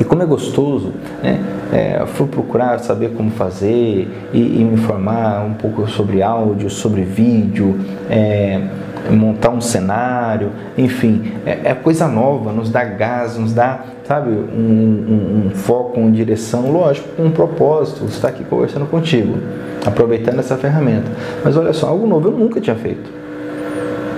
E 0.00 0.04
como 0.04 0.22
é 0.22 0.26
gostoso, 0.26 0.92
né? 1.22 1.40
É, 1.72 2.06
fui 2.06 2.26
procurar 2.26 2.78
saber 2.78 3.10
como 3.10 3.30
fazer 3.30 4.08
e, 4.32 4.38
e, 4.38 4.64
me 4.64 4.74
informar 4.74 5.44
um 5.44 5.52
pouco 5.52 5.86
sobre 5.86 6.22
áudio, 6.22 6.70
sobre 6.70 7.02
vídeo, 7.02 7.78
é, 8.08 8.62
montar 9.10 9.50
um 9.50 9.60
cenário, 9.60 10.50
enfim, 10.76 11.32
é, 11.44 11.60
é, 11.64 11.74
coisa 11.74 12.08
nova, 12.08 12.52
nos 12.52 12.70
dá 12.70 12.84
gás, 12.84 13.36
nos 13.36 13.52
dá, 13.52 13.84
sabe, 14.04 14.30
um, 14.30 14.34
um, 14.34 15.46
um 15.46 15.50
foco, 15.50 16.00
uma 16.00 16.10
direção, 16.10 16.70
lógico, 16.72 17.08
com 17.16 17.24
um 17.24 17.30
propósito, 17.30 18.04
estar 18.06 18.28
aqui 18.28 18.44
conversando 18.44 18.86
contigo, 18.86 19.38
aproveitando 19.84 20.38
essa 20.38 20.56
ferramenta. 20.56 21.10
Mas 21.44 21.56
olha 21.56 21.72
só, 21.72 21.88
algo 21.88 22.06
novo 22.06 22.28
eu 22.28 22.32
nunca 22.32 22.60
tinha 22.60 22.76
feito. 22.76 23.27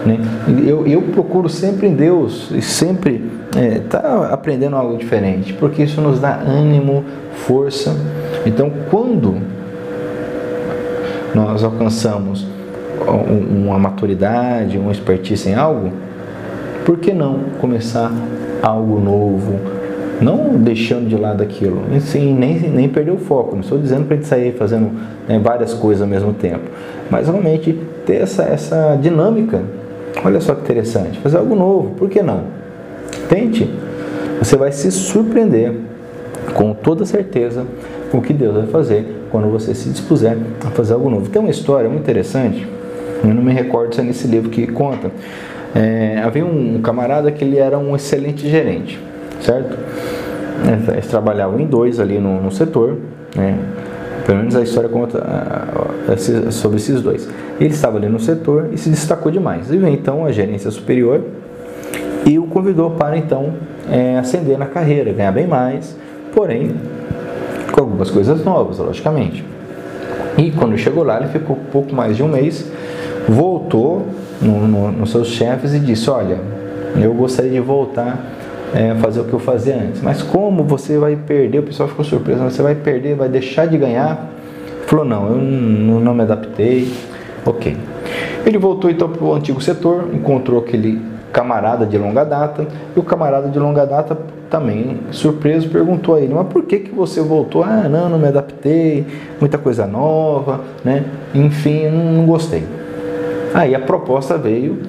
Né? 0.04 0.18
Eu, 0.66 0.86
eu 0.86 1.02
procuro 1.02 1.48
sempre 1.48 1.86
em 1.86 1.94
Deus 1.94 2.50
e 2.52 2.62
sempre 2.62 3.30
estar 3.50 3.60
é, 3.60 3.78
tá 3.78 4.28
aprendendo 4.32 4.76
algo 4.76 4.96
diferente, 4.96 5.52
porque 5.52 5.82
isso 5.82 6.00
nos 6.00 6.20
dá 6.20 6.36
ânimo, 6.36 7.04
força. 7.34 7.94
Então, 8.46 8.70
quando 8.90 9.36
nós 11.34 11.62
alcançamos 11.62 12.46
uma 13.06 13.78
maturidade, 13.78 14.78
uma 14.78 14.92
expertise 14.92 15.48
em 15.48 15.54
algo, 15.54 15.92
por 16.84 16.98
que 16.98 17.12
não 17.12 17.40
começar 17.60 18.12
algo 18.62 18.98
novo? 19.00 19.58
Não 20.20 20.58
deixando 20.58 21.08
de 21.08 21.16
lado 21.16 21.42
aquilo, 21.42 21.82
sim, 22.00 22.34
nem, 22.34 22.58
nem 22.58 22.88
perder 22.90 23.12
o 23.12 23.16
foco. 23.16 23.54
Não 23.54 23.62
estou 23.62 23.78
dizendo 23.78 24.04
para 24.06 24.16
gente 24.16 24.26
sair 24.26 24.52
fazendo 24.52 24.90
né, 25.26 25.38
várias 25.38 25.72
coisas 25.72 26.02
ao 26.02 26.08
mesmo 26.08 26.34
tempo, 26.34 26.64
mas 27.10 27.26
realmente 27.26 27.78
ter 28.04 28.16
essa, 28.16 28.42
essa 28.42 28.98
dinâmica 29.00 29.62
Olha 30.24 30.40
só 30.40 30.54
que 30.54 30.62
interessante, 30.62 31.18
fazer 31.20 31.38
algo 31.38 31.54
novo, 31.54 31.94
por 31.94 32.08
que 32.08 32.22
não? 32.22 32.44
Tente, 33.28 33.70
você 34.38 34.56
vai 34.56 34.72
se 34.72 34.90
surpreender 34.90 35.72
com 36.54 36.74
toda 36.74 37.04
certeza 37.06 37.64
com 38.10 38.18
o 38.18 38.22
que 38.22 38.32
Deus 38.32 38.54
vai 38.54 38.66
fazer 38.66 39.06
quando 39.30 39.48
você 39.48 39.74
se 39.74 39.88
dispuser 39.88 40.36
a 40.66 40.70
fazer 40.70 40.94
algo 40.94 41.08
novo. 41.08 41.28
Tem 41.28 41.40
uma 41.40 41.50
história 41.50 41.88
muito 41.88 42.02
interessante, 42.02 42.66
eu 43.22 43.34
não 43.34 43.42
me 43.42 43.52
recordo 43.52 43.94
se 43.94 44.00
é 44.00 44.04
nesse 44.04 44.26
livro 44.26 44.50
que 44.50 44.66
conta. 44.66 45.10
É, 45.74 46.20
havia 46.24 46.44
um 46.44 46.80
camarada 46.82 47.30
que 47.30 47.44
ele 47.44 47.56
era 47.56 47.78
um 47.78 47.94
excelente 47.94 48.48
gerente, 48.48 48.98
certo? 49.40 49.78
Eles 50.92 51.06
trabalhavam 51.06 51.60
em 51.60 51.66
dois 51.66 52.00
ali 52.00 52.18
no, 52.18 52.42
no 52.42 52.50
setor, 52.50 52.96
né? 53.36 53.56
Pelo 54.30 54.38
menos 54.38 54.54
a 54.54 54.62
história 54.62 54.88
conta 54.88 55.26
sobre 56.52 56.76
esses 56.76 57.02
dois. 57.02 57.28
Ele 57.58 57.70
estava 57.70 57.96
ali 57.96 58.08
no 58.08 58.20
setor 58.20 58.68
e 58.70 58.78
se 58.78 58.88
destacou 58.88 59.32
demais. 59.32 59.72
E 59.72 59.76
veio 59.76 59.92
então 59.92 60.24
a 60.24 60.30
gerência 60.30 60.70
superior 60.70 61.24
e 62.24 62.38
o 62.38 62.44
convidou 62.44 62.92
para 62.92 63.16
então 63.16 63.54
é, 63.90 64.18
ascender 64.18 64.56
na 64.56 64.66
carreira, 64.66 65.12
ganhar 65.12 65.32
bem 65.32 65.48
mais, 65.48 65.96
porém 66.32 66.76
com 67.72 67.80
algumas 67.80 68.08
coisas 68.08 68.44
novas, 68.44 68.78
logicamente. 68.78 69.44
E 70.38 70.52
quando 70.52 70.78
chegou 70.78 71.02
lá, 71.02 71.18
ele 71.18 71.30
ficou 71.30 71.58
pouco 71.72 71.92
mais 71.92 72.16
de 72.16 72.22
um 72.22 72.28
mês, 72.28 72.70
voltou 73.28 74.06
no, 74.40 74.68
no, 74.68 74.92
nos 74.92 75.10
seus 75.10 75.26
chefes 75.26 75.74
e 75.74 75.80
disse: 75.80 76.08
Olha, 76.08 76.38
eu 77.02 77.12
gostaria 77.14 77.50
de 77.50 77.58
voltar 77.58 78.24
é, 78.74 78.94
fazer 78.96 79.20
o 79.20 79.24
que 79.24 79.32
eu 79.32 79.38
fazia 79.38 79.76
antes. 79.76 80.02
Mas 80.02 80.22
como 80.22 80.64
você 80.64 80.98
vai 80.98 81.16
perder? 81.16 81.58
O 81.58 81.62
pessoal 81.64 81.88
ficou 81.88 82.04
surpreso. 82.04 82.42
Você 82.44 82.62
vai 82.62 82.74
perder, 82.74 83.14
vai 83.14 83.28
deixar 83.28 83.66
de 83.66 83.76
ganhar? 83.76 84.30
Falou, 84.86 85.04
não, 85.04 85.28
eu 85.28 85.36
não, 85.36 86.00
não 86.00 86.14
me 86.14 86.22
adaptei. 86.22 86.92
Ok. 87.44 87.76
Ele 88.44 88.58
voltou 88.58 88.90
então 88.90 89.08
para 89.08 89.24
o 89.24 89.34
antigo 89.34 89.60
setor, 89.60 90.08
encontrou 90.12 90.60
aquele 90.60 91.00
camarada 91.32 91.86
de 91.86 91.96
longa 91.96 92.24
data, 92.24 92.66
e 92.94 92.98
o 92.98 93.02
camarada 93.02 93.48
de 93.48 93.58
longa 93.58 93.86
data 93.86 94.18
também, 94.50 94.98
surpreso, 95.12 95.68
perguntou 95.68 96.16
a 96.16 96.20
ele, 96.20 96.34
mas 96.34 96.46
por 96.48 96.64
que, 96.64 96.80
que 96.80 96.90
você 96.90 97.20
voltou? 97.20 97.62
Ah, 97.62 97.88
não, 97.88 98.08
não 98.08 98.18
me 98.18 98.26
adaptei, 98.26 99.06
muita 99.38 99.56
coisa 99.56 99.86
nova, 99.86 100.60
né? 100.84 101.04
Enfim, 101.32 101.88
não, 101.88 102.12
não 102.12 102.26
gostei. 102.26 102.64
Aí 103.54 103.74
a 103.74 103.80
proposta 103.80 104.36
veio 104.36 104.80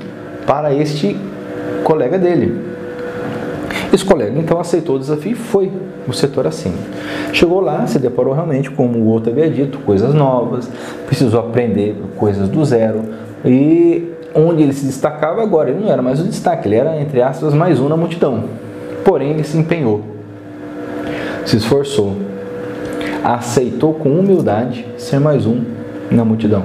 para 0.48 0.74
este 0.74 1.16
colega 1.84 2.18
dele, 2.18 2.71
esse 3.94 4.06
colega 4.06 4.38
então 4.38 4.60
aceitou 4.60 4.96
o 4.96 5.00
desafio 5.00 5.32
e 5.34 5.36
foi 5.36 5.72
no 6.08 6.14
setor 6.14 6.48
acima. 6.48 6.76
Chegou 7.34 7.60
lá, 7.60 7.86
se 7.88 8.00
deparou 8.00 8.34
realmente, 8.34 8.70
como 8.72 9.00
o 9.00 9.08
outro 9.08 9.32
havia 9.32 9.50
dito, 9.50 9.80
coisas 9.80 10.14
novas, 10.14 10.70
precisou 11.06 11.40
aprender 11.40 11.96
coisas 12.18 12.50
do 12.50 12.64
zero 12.64 13.04
e 13.46 14.12
onde 14.34 14.64
ele 14.64 14.74
se 14.74 14.86
destacava 14.86 15.42
agora, 15.42 15.70
ele 15.70 15.80
não 15.80 15.92
era 15.92 16.02
mais 16.02 16.20
o 16.20 16.24
destaque, 16.24 16.68
ele 16.68 16.76
era, 16.76 17.00
entre 17.00 17.22
aspas, 17.22 17.54
mais 17.54 17.80
um 17.80 17.90
na 17.90 17.98
multidão. 17.98 18.46
Porém, 19.04 19.32
ele 19.32 19.44
se 19.44 19.58
empenhou, 19.58 20.02
se 21.46 21.58
esforçou, 21.58 22.16
aceitou 23.24 23.94
com 23.94 24.10
humildade 24.18 24.86
ser 24.98 25.20
mais 25.20 25.46
um 25.46 25.62
na 26.10 26.24
multidão. 26.24 26.64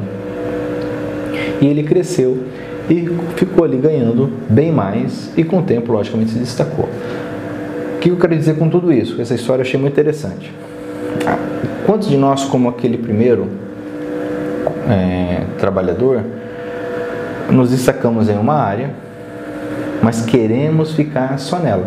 E 1.60 1.66
ele 1.66 1.82
cresceu 1.82 2.44
e 2.88 3.08
ficou 3.36 3.64
ali 3.64 3.76
ganhando 3.76 4.30
bem 4.48 4.70
mais 4.70 5.30
e 5.36 5.42
com 5.42 5.58
o 5.58 5.62
tempo, 5.62 5.92
logicamente, 5.92 6.32
se 6.32 6.38
destacou. 6.38 6.88
O 7.96 7.98
que 7.98 8.10
eu 8.10 8.16
quero 8.16 8.36
dizer 8.36 8.56
com 8.56 8.68
tudo 8.68 8.92
isso? 8.92 9.20
Essa 9.20 9.34
história 9.34 9.62
eu 9.62 9.66
achei 9.66 9.80
muito 9.80 9.92
interessante. 9.92 10.52
Quantos 11.84 12.08
de 12.08 12.16
nós, 12.16 12.44
como 12.44 12.68
aquele 12.68 12.98
primeiro 12.98 13.48
é, 14.88 15.42
trabalhador, 15.58 16.22
nos 17.50 17.70
destacamos 17.70 18.28
em 18.28 18.36
uma 18.36 18.54
área, 18.54 18.90
mas 20.02 20.24
queremos 20.24 20.92
ficar 20.92 21.38
só 21.38 21.58
nela? 21.58 21.86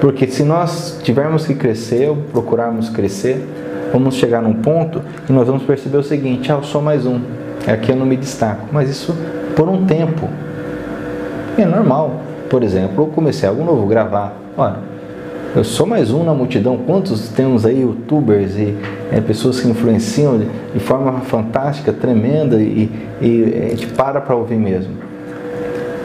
Porque 0.00 0.26
se 0.26 0.42
nós 0.42 0.98
tivermos 1.02 1.46
que 1.46 1.54
crescer 1.54 2.08
ou 2.08 2.16
procurarmos 2.16 2.88
crescer, 2.88 3.44
vamos 3.92 4.14
chegar 4.16 4.42
num 4.42 4.54
ponto 4.54 5.02
e 5.28 5.32
nós 5.32 5.46
vamos 5.46 5.62
perceber 5.62 5.98
o 5.98 6.02
seguinte: 6.02 6.50
ah, 6.52 6.56
eu 6.56 6.62
sou 6.62 6.82
mais 6.82 7.06
um, 7.06 7.20
aqui 7.72 7.90
eu 7.90 7.96
não 7.96 8.06
me 8.06 8.16
destaco. 8.16 8.66
Mas 8.72 8.88
isso 8.88 9.14
por 9.54 9.68
um 9.68 9.84
tempo. 9.86 10.28
É 11.58 11.64
normal. 11.64 12.20
Por 12.50 12.62
exemplo, 12.62 13.04
eu 13.04 13.08
comecei 13.08 13.48
algo 13.48 13.64
novo, 13.64 13.86
gravar. 13.86 14.36
Olha, 14.56 14.76
eu 15.56 15.64
sou 15.64 15.86
mais 15.86 16.12
um 16.12 16.22
na 16.22 16.34
multidão. 16.34 16.76
Quantos 16.76 17.28
temos 17.30 17.64
aí 17.64 17.80
youtubers 17.80 18.56
e 18.56 18.74
é, 19.10 19.20
pessoas 19.20 19.58
que 19.58 19.68
influenciam 19.68 20.38
de, 20.38 20.46
de, 20.74 20.80
forma 20.80 21.20
fantástica, 21.20 21.92
tremenda 21.92 22.56
e, 22.56 22.90
e 23.20 23.62
a 23.64 23.68
gente 23.70 23.86
para 23.86 24.20
para 24.20 24.36
ouvir 24.36 24.58
mesmo. 24.58 24.92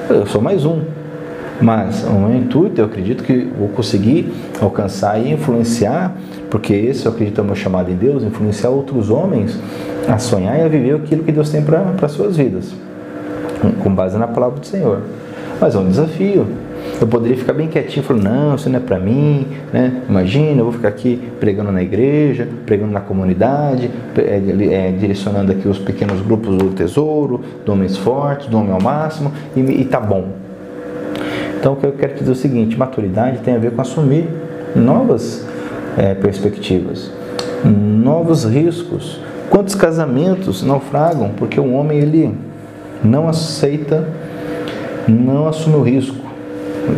Eu 0.09 0.25
sou 0.25 0.41
mais 0.41 0.65
um. 0.65 0.81
Mas 1.61 2.03
o 2.03 2.13
meu 2.13 2.35
intuito, 2.35 2.81
eu 2.81 2.85
acredito 2.85 3.23
que 3.23 3.47
vou 3.57 3.67
conseguir 3.67 4.33
alcançar 4.59 5.19
e 5.19 5.31
influenciar, 5.31 6.15
porque 6.51 6.73
esse 6.73 7.07
eu 7.07 7.11
acredito 7.11 7.39
é 7.39 7.41
o 7.41 7.45
meu 7.45 7.55
chamado 7.55 7.89
em 7.89 7.95
Deus, 7.95 8.23
influenciar 8.23 8.69
outros 8.69 9.09
homens 9.09 9.57
a 10.07 10.19
sonhar 10.19 10.59
e 10.59 10.61
a 10.61 10.67
viver 10.67 10.95
aquilo 10.95 11.23
que 11.23 11.31
Deus 11.31 11.49
tem 11.49 11.63
para 11.63 11.95
as 11.99 12.11
suas 12.11 12.37
vidas 12.37 12.71
com 13.83 13.93
base 13.93 14.17
na 14.17 14.27
palavra 14.27 14.59
do 14.59 14.65
Senhor. 14.65 15.01
Mas 15.59 15.75
é 15.75 15.79
um 15.79 15.87
desafio. 15.87 16.47
Eu 16.99 17.07
poderia 17.07 17.37
ficar 17.37 17.53
bem 17.53 17.67
quietinho, 17.67 18.03
falando, 18.03 18.23
não, 18.23 18.55
isso 18.55 18.69
não 18.69 18.77
é 18.77 18.81
para 18.81 18.99
mim, 18.99 19.45
né? 19.71 20.01
Imagina, 20.09 20.61
eu 20.61 20.65
vou 20.65 20.73
ficar 20.73 20.87
aqui 20.87 21.21
pregando 21.39 21.71
na 21.71 21.81
igreja, 21.81 22.47
pregando 22.65 22.91
na 22.91 22.99
comunidade, 22.99 23.89
é, 24.17 24.41
é, 24.71 24.91
direcionando 24.91 25.51
aqui 25.51 25.67
os 25.67 25.77
pequenos 25.77 26.21
grupos 26.21 26.57
do 26.57 26.69
tesouro, 26.69 27.41
do 27.63 27.71
homens 27.71 27.97
fortes, 27.97 28.47
do 28.47 28.57
homem 28.57 28.71
ao 28.71 28.81
máximo, 28.81 29.31
e, 29.55 29.59
e 29.59 29.85
tá 29.85 29.99
bom. 29.99 30.29
Então, 31.59 31.73
o 31.73 31.75
que 31.75 31.85
eu 31.85 31.91
quero 31.91 32.15
dizer 32.15 32.29
é 32.29 32.33
o 32.33 32.35
seguinte: 32.35 32.77
maturidade 32.77 33.39
tem 33.39 33.55
a 33.55 33.59
ver 33.59 33.71
com 33.71 33.81
assumir 33.81 34.27
novas 34.75 35.45
é, 35.97 36.13
perspectivas, 36.13 37.11
novos 37.63 38.45
riscos. 38.45 39.19
Quantos 39.49 39.75
casamentos 39.75 40.63
naufragam 40.63 41.31
porque 41.37 41.59
o 41.59 41.73
homem 41.73 41.99
ele 41.99 42.33
não 43.03 43.27
aceita, 43.27 44.07
não 45.07 45.47
assume 45.47 45.75
o 45.75 45.81
risco 45.81 46.15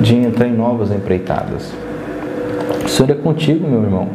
de 0.01 0.15
entrar 0.15 0.47
em 0.47 0.53
novas 0.53 0.91
empreitadas. 0.91 1.71
O 2.85 2.87
Senhor 2.87 3.11
é 3.11 3.15
contigo, 3.15 3.67
meu 3.67 3.83
irmão. 3.83 4.07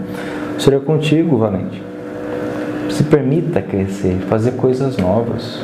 O 0.56 0.60
Senhor 0.60 0.80
é 0.80 0.84
contigo, 0.84 1.36
valente. 1.36 1.82
Se 2.90 3.02
permita 3.04 3.60
crescer, 3.60 4.16
fazer 4.28 4.52
coisas 4.52 4.96
novas. 4.96 5.60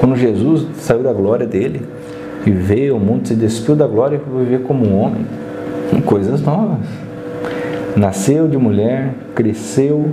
Quando 0.00 0.16
Jesus 0.16 0.66
saiu 0.78 1.02
da 1.02 1.12
glória 1.12 1.46
dele 1.46 1.82
e 2.46 2.50
veio 2.50 2.94
ao 2.94 3.00
mundo, 3.00 3.26
se 3.26 3.34
despiu 3.34 3.74
da 3.74 3.86
glória 3.86 4.20
foi 4.20 4.44
viver 4.44 4.62
como 4.62 4.86
um 4.86 4.98
homem, 4.98 5.26
coisas 6.04 6.40
novas. 6.40 7.07
Nasceu 7.96 8.46
de 8.46 8.56
mulher, 8.56 9.12
cresceu, 9.34 10.10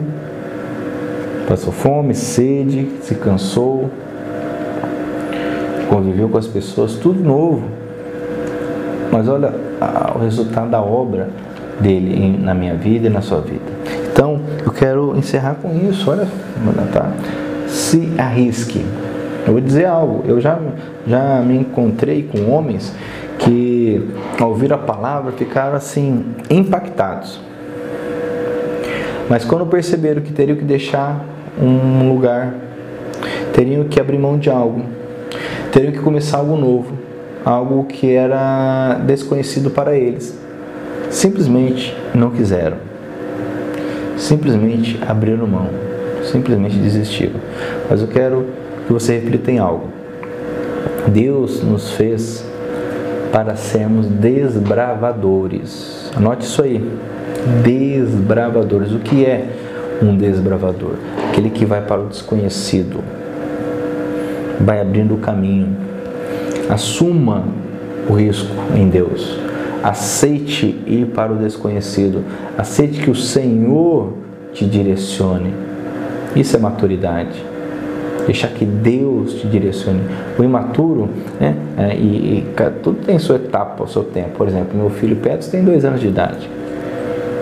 passou 1.47 1.71
fome, 1.71 2.15
sede, 2.15 2.89
se 3.01 3.15
cansou, 3.15 3.89
conviveu 5.89 6.27
com 6.29 6.37
as 6.37 6.47
pessoas, 6.47 6.93
tudo 6.93 7.23
novo. 7.23 7.63
Mas 9.11 9.27
olha 9.27 9.53
o 10.15 10.19
resultado 10.19 10.69
da 10.69 10.81
obra 10.81 11.29
dele 11.79 12.37
na 12.41 12.53
minha 12.53 12.75
vida 12.75 13.07
e 13.07 13.09
na 13.09 13.21
sua 13.21 13.41
vida. 13.41 13.63
Então, 14.11 14.39
eu 14.65 14.71
quero 14.71 15.17
encerrar 15.17 15.55
com 15.55 15.73
isso. 15.89 16.09
Olha, 16.09 16.27
tá? 16.91 17.11
Se 17.67 18.11
arrisque. 18.17 18.85
Eu 19.45 19.53
vou 19.53 19.61
dizer 19.61 19.85
algo. 19.85 20.23
Eu 20.25 20.39
já, 20.39 20.57
já 21.05 21.41
me 21.41 21.57
encontrei 21.57 22.23
com 22.23 22.49
homens 22.49 22.93
que, 23.39 24.01
ao 24.39 24.49
ouvir 24.49 24.73
a 24.73 24.77
palavra, 24.77 25.31
ficaram 25.33 25.75
assim, 25.75 26.25
impactados. 26.49 27.39
Mas 29.29 29.43
quando 29.43 29.65
perceberam 29.65 30.21
que 30.21 30.31
teriam 30.31 30.57
que 30.57 30.63
deixar 30.63 31.25
um 31.59 32.09
lugar, 32.09 32.53
teriam 33.53 33.85
que 33.85 33.99
abrir 33.99 34.19
mão 34.19 34.37
de 34.37 34.49
algo, 34.49 34.83
teriam 35.71 35.91
que 35.91 35.99
começar 35.99 36.37
algo 36.37 36.55
novo, 36.55 36.93
algo 37.43 37.85
que 37.85 38.11
era 38.11 38.99
desconhecido 39.05 39.71
para 39.71 39.95
eles, 39.95 40.37
simplesmente 41.09 41.95
não 42.13 42.31
quiseram, 42.31 42.77
simplesmente 44.17 44.99
abriram 45.07 45.47
mão, 45.47 45.69
simplesmente 46.23 46.77
desistiram. 46.77 47.39
Mas 47.89 48.01
eu 48.01 48.07
quero 48.07 48.47
que 48.85 48.93
você 48.93 49.17
reflita 49.17 49.51
em 49.51 49.59
algo. 49.59 49.89
Deus 51.07 51.63
nos 51.63 51.91
fez 51.91 52.45
para 53.31 53.55
sermos 53.55 54.07
desbravadores. 54.07 56.11
Anote 56.15 56.45
isso 56.45 56.61
aí. 56.61 56.83
Desbravadores. 57.63 58.91
O 58.91 58.99
que 58.99 59.25
é 59.25 59.47
um 60.01 60.15
desbravador? 60.17 60.95
Aquele 61.29 61.49
que 61.49 61.65
vai 61.65 61.81
para 61.81 62.01
o 62.01 62.07
desconhecido, 62.07 63.03
vai 64.59 64.81
abrindo 64.81 65.15
o 65.15 65.17
caminho. 65.17 65.75
Assuma 66.69 67.45
o 68.09 68.13
risco 68.13 68.51
em 68.75 68.89
Deus. 68.89 69.37
Aceite 69.83 70.81
ir 70.87 71.07
para 71.13 71.31
o 71.31 71.35
desconhecido. 71.35 72.23
Aceite 72.57 73.01
que 73.01 73.11
o 73.11 73.15
Senhor 73.15 74.13
te 74.53 74.65
direcione. 74.65 75.53
Isso 76.35 76.55
é 76.55 76.59
maturidade 76.59 77.55
deixar 78.25 78.49
que 78.49 78.65
Deus 78.65 79.33
te 79.35 79.47
direcione. 79.47 80.01
O 80.37 80.43
imaturo, 80.43 81.09
né, 81.39 81.55
é, 81.77 81.95
e, 81.95 82.39
e, 82.39 82.45
tudo 82.81 82.97
tem 83.05 83.17
sua 83.19 83.35
etapa, 83.35 83.83
o 83.83 83.87
seu 83.87 84.03
tempo. 84.03 84.31
Por 84.37 84.47
exemplo, 84.47 84.77
meu 84.77 84.89
filho 84.89 85.15
Petros 85.15 85.47
tem 85.47 85.63
dois 85.63 85.85
anos 85.85 86.01
de 86.01 86.07
idade. 86.07 86.49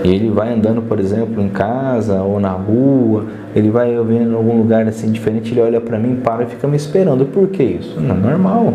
Ele 0.04 0.30
vai 0.30 0.54
andando, 0.54 0.82
por 0.82 1.00
exemplo, 1.00 1.42
em 1.42 1.48
casa 1.48 2.22
ou 2.22 2.38
na 2.40 2.52
rua, 2.52 3.26
ele 3.56 3.70
vai 3.70 3.96
vendo 4.04 4.34
em 4.34 4.36
algum 4.36 4.58
lugar 4.58 4.86
assim 4.86 5.10
diferente, 5.12 5.54
ele 5.54 5.62
olha 5.62 5.80
para 5.80 5.98
mim, 5.98 6.18
para 6.18 6.44
e 6.44 6.48
fica 6.48 6.68
me 6.68 6.76
esperando. 6.76 7.26
Por 7.26 7.48
que 7.48 7.64
isso? 7.64 8.00
Não, 8.02 8.16
normal. 8.16 8.74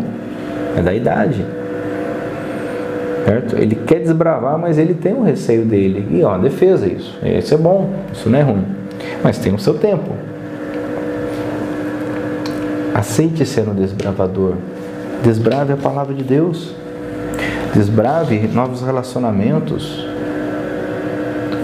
É 0.75 0.81
da 0.81 0.93
idade. 0.93 1.45
Certo? 3.25 3.57
Ele 3.57 3.75
quer 3.75 3.99
desbravar, 3.99 4.57
mas 4.57 4.79
ele 4.79 4.95
tem 4.95 5.13
um 5.13 5.23
receio 5.23 5.65
dele. 5.65 6.07
E 6.09 6.23
ó, 6.23 6.35
defesa 6.37 6.87
isso. 6.87 7.19
Isso 7.23 7.53
é 7.53 7.57
bom, 7.57 7.91
isso 8.11 8.27
não 8.27 8.39
é 8.39 8.41
ruim. 8.41 8.65
Mas 9.23 9.37
tem 9.37 9.53
o 9.53 9.59
seu 9.59 9.75
tempo. 9.75 10.11
Aceite 12.95 13.45
ser 13.45 13.67
um 13.69 13.75
desbravador. 13.75 14.55
Desbrave 15.23 15.73
a 15.73 15.77
palavra 15.77 16.13
de 16.13 16.23
Deus. 16.23 16.73
Desbrave 17.73 18.49
novos 18.51 18.81
relacionamentos. 18.81 20.07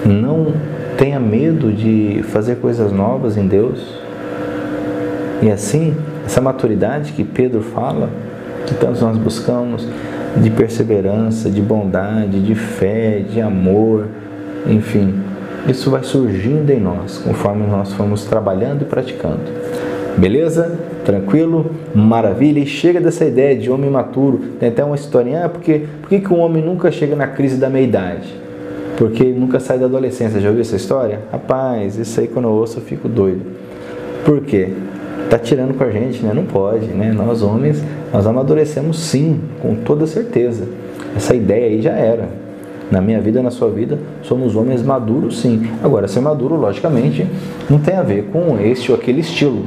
Não 0.06 0.54
tenha 0.98 1.20
medo 1.20 1.72
de 1.72 2.22
fazer 2.30 2.58
coisas 2.58 2.92
novas 2.92 3.38
em 3.38 3.48
Deus. 3.48 4.00
E 5.42 5.50
assim, 5.50 5.96
essa 6.26 6.40
maturidade 6.40 7.12
que 7.14 7.24
Pedro 7.24 7.62
fala, 7.62 8.10
que 8.68 8.76
tantos 8.76 9.02
nós 9.02 9.18
buscamos, 9.18 9.88
de 10.38 10.50
perseverança, 10.50 11.50
de 11.50 11.62
bondade, 11.62 12.40
de 12.40 12.56
fé, 12.56 13.20
de 13.20 13.42
amor, 13.42 14.08
enfim, 14.68 15.14
isso 15.68 15.90
vai 15.90 16.04
surgindo 16.04 16.70
em 16.70 16.80
nós 16.80 17.18
conforme 17.18 17.66
nós 17.66 17.94
formos 17.94 18.26
trabalhando 18.26 18.84
e 18.84 18.86
praticando. 18.86 19.42
Beleza? 20.18 20.80
Tranquilo? 21.04 21.72
Maravilha. 21.94 22.60
E 22.60 22.66
chega 22.66 23.02
dessa 23.02 23.26
ideia 23.26 23.56
de 23.56 23.70
homem 23.70 23.90
maturo. 23.90 24.40
Tem 24.60 24.70
até 24.70 24.84
uma 24.84 24.96
historinha. 24.96 25.46
Ah, 25.46 25.50
porque, 25.50 25.88
por 26.02 26.10
que, 26.10 26.20
que 26.20 26.34
um 26.34 26.40
homem 26.40 26.64
nunca 26.64 26.90
chega 26.92 27.16
na 27.16 27.28
crise 27.28 27.58
da 27.58 27.70
meia-idade? 27.70 28.45
Porque 28.98 29.24
nunca 29.26 29.60
sai 29.60 29.78
da 29.78 29.86
adolescência. 29.86 30.40
Já 30.40 30.50
ouviu 30.50 30.62
essa 30.62 30.76
história? 30.76 31.22
Rapaz, 31.32 31.98
isso 31.98 32.20
aí 32.20 32.28
quando 32.28 32.48
eu 32.48 32.52
ouço 32.52 32.80
eu 32.80 32.84
fico 32.84 33.08
doido. 33.08 33.42
Por 34.24 34.42
quê? 34.42 34.70
Tá 35.30 35.38
tirando 35.38 35.78
com 35.78 35.84
a 35.84 35.90
gente, 35.90 36.24
né? 36.24 36.34
Não 36.34 36.46
pode, 36.46 36.88
né? 36.88 37.12
Nós 37.12 37.42
homens, 37.42 37.84
nós 38.14 38.26
amadurecemos 38.26 39.00
sim, 39.00 39.42
com 39.62 39.76
toda 39.76 40.06
certeza. 40.06 40.68
Essa 41.16 41.36
ideia 41.36 41.68
aí 41.68 41.82
já 41.82 41.92
era. 41.92 42.30
Na 42.92 43.02
minha 43.02 43.20
vida, 43.20 43.42
na 43.42 43.50
sua 43.50 43.70
vida, 43.70 43.98
somos 44.22 44.56
homens 44.56 44.84
maduros 44.84 45.40
sim. 45.40 45.68
Agora, 45.84 46.08
ser 46.08 46.20
maduro, 46.20 46.56
logicamente, 46.56 47.26
não 47.70 47.80
tem 47.80 47.96
a 47.96 48.04
ver 48.04 48.30
com 48.32 48.60
este 48.60 48.92
ou 48.92 48.98
aquele 48.98 49.22
estilo 49.22 49.66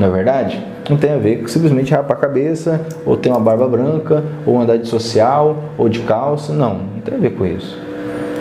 não 0.00 0.08
é 0.08 0.10
verdade? 0.10 0.64
Não 0.88 0.96
tem 0.96 1.12
a 1.12 1.18
ver 1.18 1.42
com 1.42 1.48
simplesmente 1.48 1.92
rapar 1.92 2.16
a 2.16 2.20
cabeça, 2.20 2.80
ou 3.04 3.18
ter 3.18 3.28
uma 3.28 3.38
barba 3.38 3.68
branca, 3.68 4.24
ou 4.46 4.58
andar 4.58 4.78
de 4.78 4.88
social, 4.88 5.56
ou 5.76 5.90
de 5.90 6.00
calça. 6.00 6.54
Não, 6.54 6.74
não 6.74 7.00
tem 7.04 7.14
a 7.14 7.18
ver 7.18 7.34
com 7.34 7.44
isso. 7.44 7.78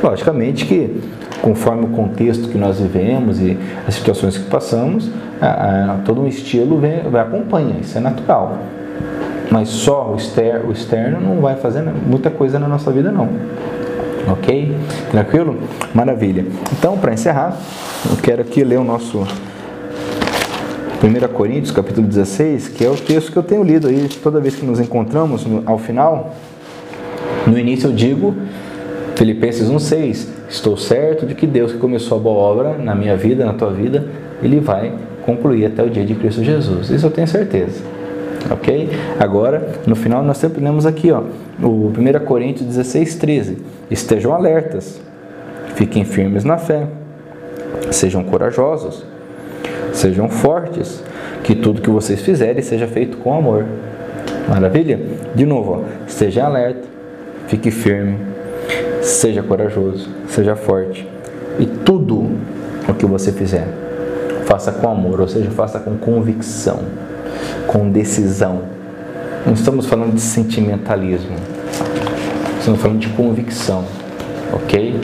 Logicamente 0.02 0.66
que, 0.66 1.02
conforme 1.42 1.86
o 1.86 1.90
contexto 1.90 2.48
que 2.48 2.58
nós 2.58 2.80
vivemos 2.80 3.40
e 3.42 3.58
as 3.88 3.96
situações 3.96 4.38
que 4.38 4.50
passamos, 4.50 5.10
a, 5.42 5.94
a, 5.94 5.98
todo 6.06 6.22
um 6.22 6.28
estilo 6.28 6.78
vem, 6.78 7.02
vai 7.10 7.22
acompanha, 7.22 7.76
isso 7.82 7.98
é 7.98 8.02
natural. 8.02 8.58
Mas 9.52 9.70
só 9.70 10.12
o 10.12 10.16
externo, 10.16 10.70
o 10.70 10.72
externo 10.72 11.20
não 11.20 11.42
vai 11.42 11.56
fazer 11.56 11.82
muita 11.82 12.30
coisa 12.30 12.60
na 12.60 12.68
nossa 12.68 12.92
vida, 12.92 13.12
não. 13.12 13.30
Ok? 14.32 14.76
Tranquilo? 15.12 15.58
Maravilha. 15.94 16.46
Então, 16.78 16.98
para 16.98 17.14
encerrar, 17.14 17.58
eu 18.10 18.18
quero 18.18 18.42
aqui 18.42 18.64
ler 18.64 18.78
o 18.78 18.84
nosso 18.84 19.26
1 21.02 21.34
Coríntios, 21.34 21.72
capítulo 21.72 22.06
16, 22.06 22.68
que 22.70 22.86
é 22.86 22.90
o 22.90 22.96
texto 22.96 23.32
que 23.32 23.38
eu 23.38 23.44
tenho 23.44 23.64
lido 23.64 23.88
aí 23.88 24.08
toda 24.22 24.40
vez 24.40 24.56
que 24.56 24.66
nos 24.66 24.80
encontramos 24.80 25.46
ao 25.66 25.78
final. 25.78 26.36
No 27.48 27.58
início 27.58 27.88
eu 27.88 27.94
digo, 27.94 28.36
Filipenses 29.20 29.70
1,6: 29.70 30.28
Estou 30.48 30.78
certo 30.78 31.26
de 31.26 31.36
que 31.36 31.46
Deus 31.46 31.74
que 31.74 31.78
começou 31.78 32.18
a 32.18 32.22
boa 32.22 32.38
obra 32.38 32.78
na 32.78 32.96
minha 32.96 33.18
vida, 33.18 33.46
na 33.46 33.52
tua 33.52 33.70
vida, 33.70 34.06
Ele 34.42 34.62
vai 34.62 34.94
concluir 35.26 35.66
até 35.66 35.84
o 35.84 35.90
dia 35.90 36.06
de 36.06 36.16
Cristo 36.16 36.42
Jesus. 36.42 36.90
Isso 36.90 37.06
eu 37.06 37.12
tenho 37.12 37.28
certeza. 37.28 37.82
Ok? 38.50 38.90
Agora, 39.20 39.68
no 39.86 39.94
final, 39.94 40.24
nós 40.24 40.38
sempre 40.38 40.64
lemos 40.64 40.86
aqui, 40.86 41.12
ó, 41.12 41.24
o 41.62 41.90
1 41.90 42.26
Coríntios 42.26 42.66
16, 42.66 43.16
13: 43.16 43.58
Estejam 43.92 44.34
alertas, 44.34 45.02
fiquem 45.76 46.06
firmes 46.06 46.46
na 46.46 46.58
fé, 46.58 46.88
sejam 47.92 48.24
corajosos 48.24 49.04
Sejam 49.92 50.30
fortes, 50.30 51.04
que 51.44 51.54
tudo 51.54 51.82
que 51.82 51.90
vocês 51.90 52.22
fizerem 52.22 52.62
seja 52.62 52.88
feito 52.88 53.18
com 53.18 53.34
amor. 53.34 53.66
Maravilha? 54.48 54.98
De 55.36 55.46
novo, 55.46 55.84
ó, 55.84 56.08
esteja 56.08 56.46
alerta, 56.46 56.88
fique 57.48 57.70
firme, 57.70 58.18
seja 59.02 59.42
corajoso, 59.44 60.08
seja 60.28 60.56
forte. 60.56 61.08
E 61.60 61.66
tudo 61.66 62.30
o 62.88 62.94
que 62.94 63.06
você 63.06 63.32
fizer, 63.32 63.68
faça 64.46 64.72
com 64.72 64.90
amor, 64.90 65.22
ou 65.22 65.28
seja, 65.28 65.50
faça 65.52 65.80
com 65.80 65.98
convicção, 65.98 66.80
com 67.68 67.90
decisão. 67.90 68.62
Não 69.46 69.54
estamos 69.54 69.86
falando 69.86 70.14
de 70.14 70.22
sentimentalismo, 70.22 71.36
estamos 72.60 72.82
falando 72.82 73.00
de 73.00 73.10
convicção, 73.10 73.86
ok? 74.54 75.00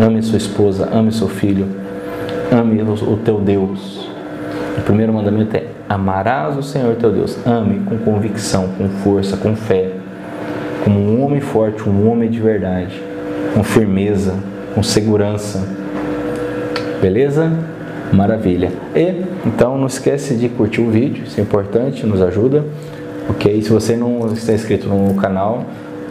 Ame 0.00 0.22
sua 0.22 0.38
esposa, 0.38 0.88
ame 0.92 1.12
seu 1.12 1.28
filho, 1.28 1.66
ame 2.52 2.80
o 2.82 3.16
teu 3.16 3.40
Deus, 3.40 4.08
o 4.78 4.80
primeiro 4.82 5.12
mandamento 5.12 5.56
é: 5.56 5.64
amarás 5.88 6.56
o 6.56 6.62
Senhor 6.62 6.94
teu 6.96 7.10
Deus. 7.10 7.36
Ame 7.44 7.80
com 7.80 7.98
convicção, 7.98 8.68
com 8.78 8.88
força, 8.88 9.36
com 9.36 9.56
fé, 9.56 9.90
como 10.84 11.00
um 11.00 11.24
homem 11.24 11.40
forte, 11.40 11.88
um 11.88 12.10
homem 12.10 12.30
de 12.30 12.40
verdade, 12.40 13.02
com 13.58 13.64
firmeza, 13.64 14.34
com 14.72 14.84
segurança. 14.84 15.60
Beleza? 17.02 17.50
Maravilha. 18.12 18.70
E 18.94 19.24
então 19.44 19.76
não 19.76 19.88
esquece 19.88 20.36
de 20.36 20.48
curtir 20.48 20.80
o 20.80 20.88
vídeo, 20.88 21.24
isso 21.24 21.40
é 21.40 21.42
importante, 21.42 22.06
nos 22.06 22.22
ajuda. 22.22 22.64
Ok? 23.28 23.60
Se 23.60 23.70
você 23.70 23.96
não 23.96 24.32
está 24.32 24.52
inscrito 24.52 24.88
no 24.88 25.12
canal, 25.14 25.64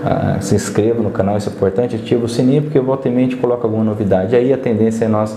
ah, 0.03 0.40
se 0.41 0.56
inscreva 0.56 1.02
no 1.02 1.10
canal, 1.10 1.38
isso 1.38 1.49
é 1.49 1.53
importante, 1.53 1.95
ativa 1.95 2.26
o 2.26 2.28
sininho 2.28 2.64
porque 2.64 2.82
volta 2.82 3.07
e 3.07 3.11
mente 3.14 3.38
coloca 3.38 3.65
alguma 3.65 3.86
novidade. 3.86 4.36
Aí 4.36 4.52
a 4.52 4.57
tendência 4.57 5.06
é 5.06 5.07
nós 5.07 5.34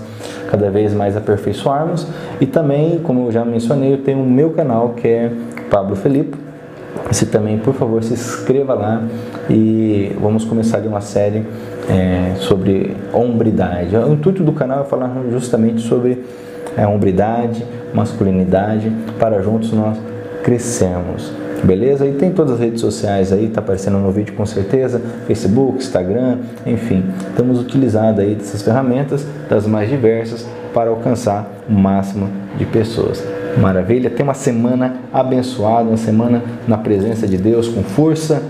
cada 0.49 0.69
vez 0.69 0.93
mais 0.93 1.15
aperfeiçoarmos. 1.15 2.05
E 2.41 2.45
também, 2.45 2.99
como 2.99 3.27
eu 3.27 3.31
já 3.31 3.45
mencionei, 3.45 3.93
eu 3.93 3.99
tenho 3.99 4.19
o 4.19 4.29
meu 4.29 4.49
canal 4.49 4.89
que 4.89 5.07
é 5.07 5.31
Pablo 5.69 5.95
Felipe. 5.95 6.50
Você 7.09 7.25
também, 7.25 7.57
por 7.57 7.73
favor, 7.73 8.03
se 8.03 8.13
inscreva 8.13 8.73
lá 8.73 9.03
e 9.49 10.15
vamos 10.19 10.45
começar 10.45 10.79
uma 10.79 11.01
série 11.01 11.45
é, 11.89 12.35
sobre 12.37 12.95
hombridade. 13.13 13.95
O 13.95 14.13
intuito 14.13 14.43
do 14.43 14.53
canal 14.53 14.83
é 14.83 14.85
falar 14.85 15.11
justamente 15.29 15.81
sobre 15.81 16.23
é, 16.77 16.87
hombridade, 16.87 17.65
masculinidade, 17.93 18.91
para 19.19 19.41
juntos 19.41 19.71
nós 19.73 19.97
crescermos. 20.43 21.31
Beleza? 21.63 22.07
E 22.07 22.13
tem 22.13 22.31
todas 22.31 22.53
as 22.53 22.59
redes 22.59 22.81
sociais 22.81 23.31
aí, 23.31 23.47
tá 23.47 23.61
aparecendo 23.61 23.99
no 23.99 24.11
vídeo 24.11 24.33
com 24.33 24.45
certeza, 24.45 24.99
Facebook, 25.27 25.77
Instagram, 25.77 26.39
enfim, 26.65 27.03
estamos 27.29 27.59
utilizando 27.59 28.19
aí 28.19 28.33
dessas 28.33 28.63
ferramentas, 28.63 29.25
das 29.47 29.67
mais 29.67 29.87
diversas, 29.87 30.47
para 30.73 30.89
alcançar 30.89 31.47
o 31.69 31.73
máximo 31.73 32.27
de 32.57 32.65
pessoas. 32.65 33.23
Maravilha? 33.59 34.09
Tem 34.09 34.23
uma 34.23 34.33
semana 34.33 34.97
abençoada, 35.11 35.87
uma 35.87 35.97
semana 35.97 36.41
na 36.67 36.77
presença 36.77 37.27
de 37.27 37.37
Deus 37.37 37.67
com 37.67 37.83
força, 37.83 38.43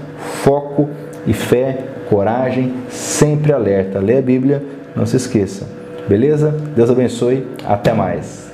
foco 0.43 0.89
e 1.25 1.33
fé, 1.33 1.85
coragem, 2.09 2.73
sempre 2.89 3.53
alerta. 3.53 3.99
Lê 3.99 4.17
a 4.17 4.21
Bíblia, 4.21 4.63
não 4.95 5.05
se 5.05 5.15
esqueça. 5.15 5.65
Beleza? 6.07 6.55
Deus 6.75 6.89
abençoe. 6.89 7.47
Até 7.65 7.93
mais. 7.93 8.50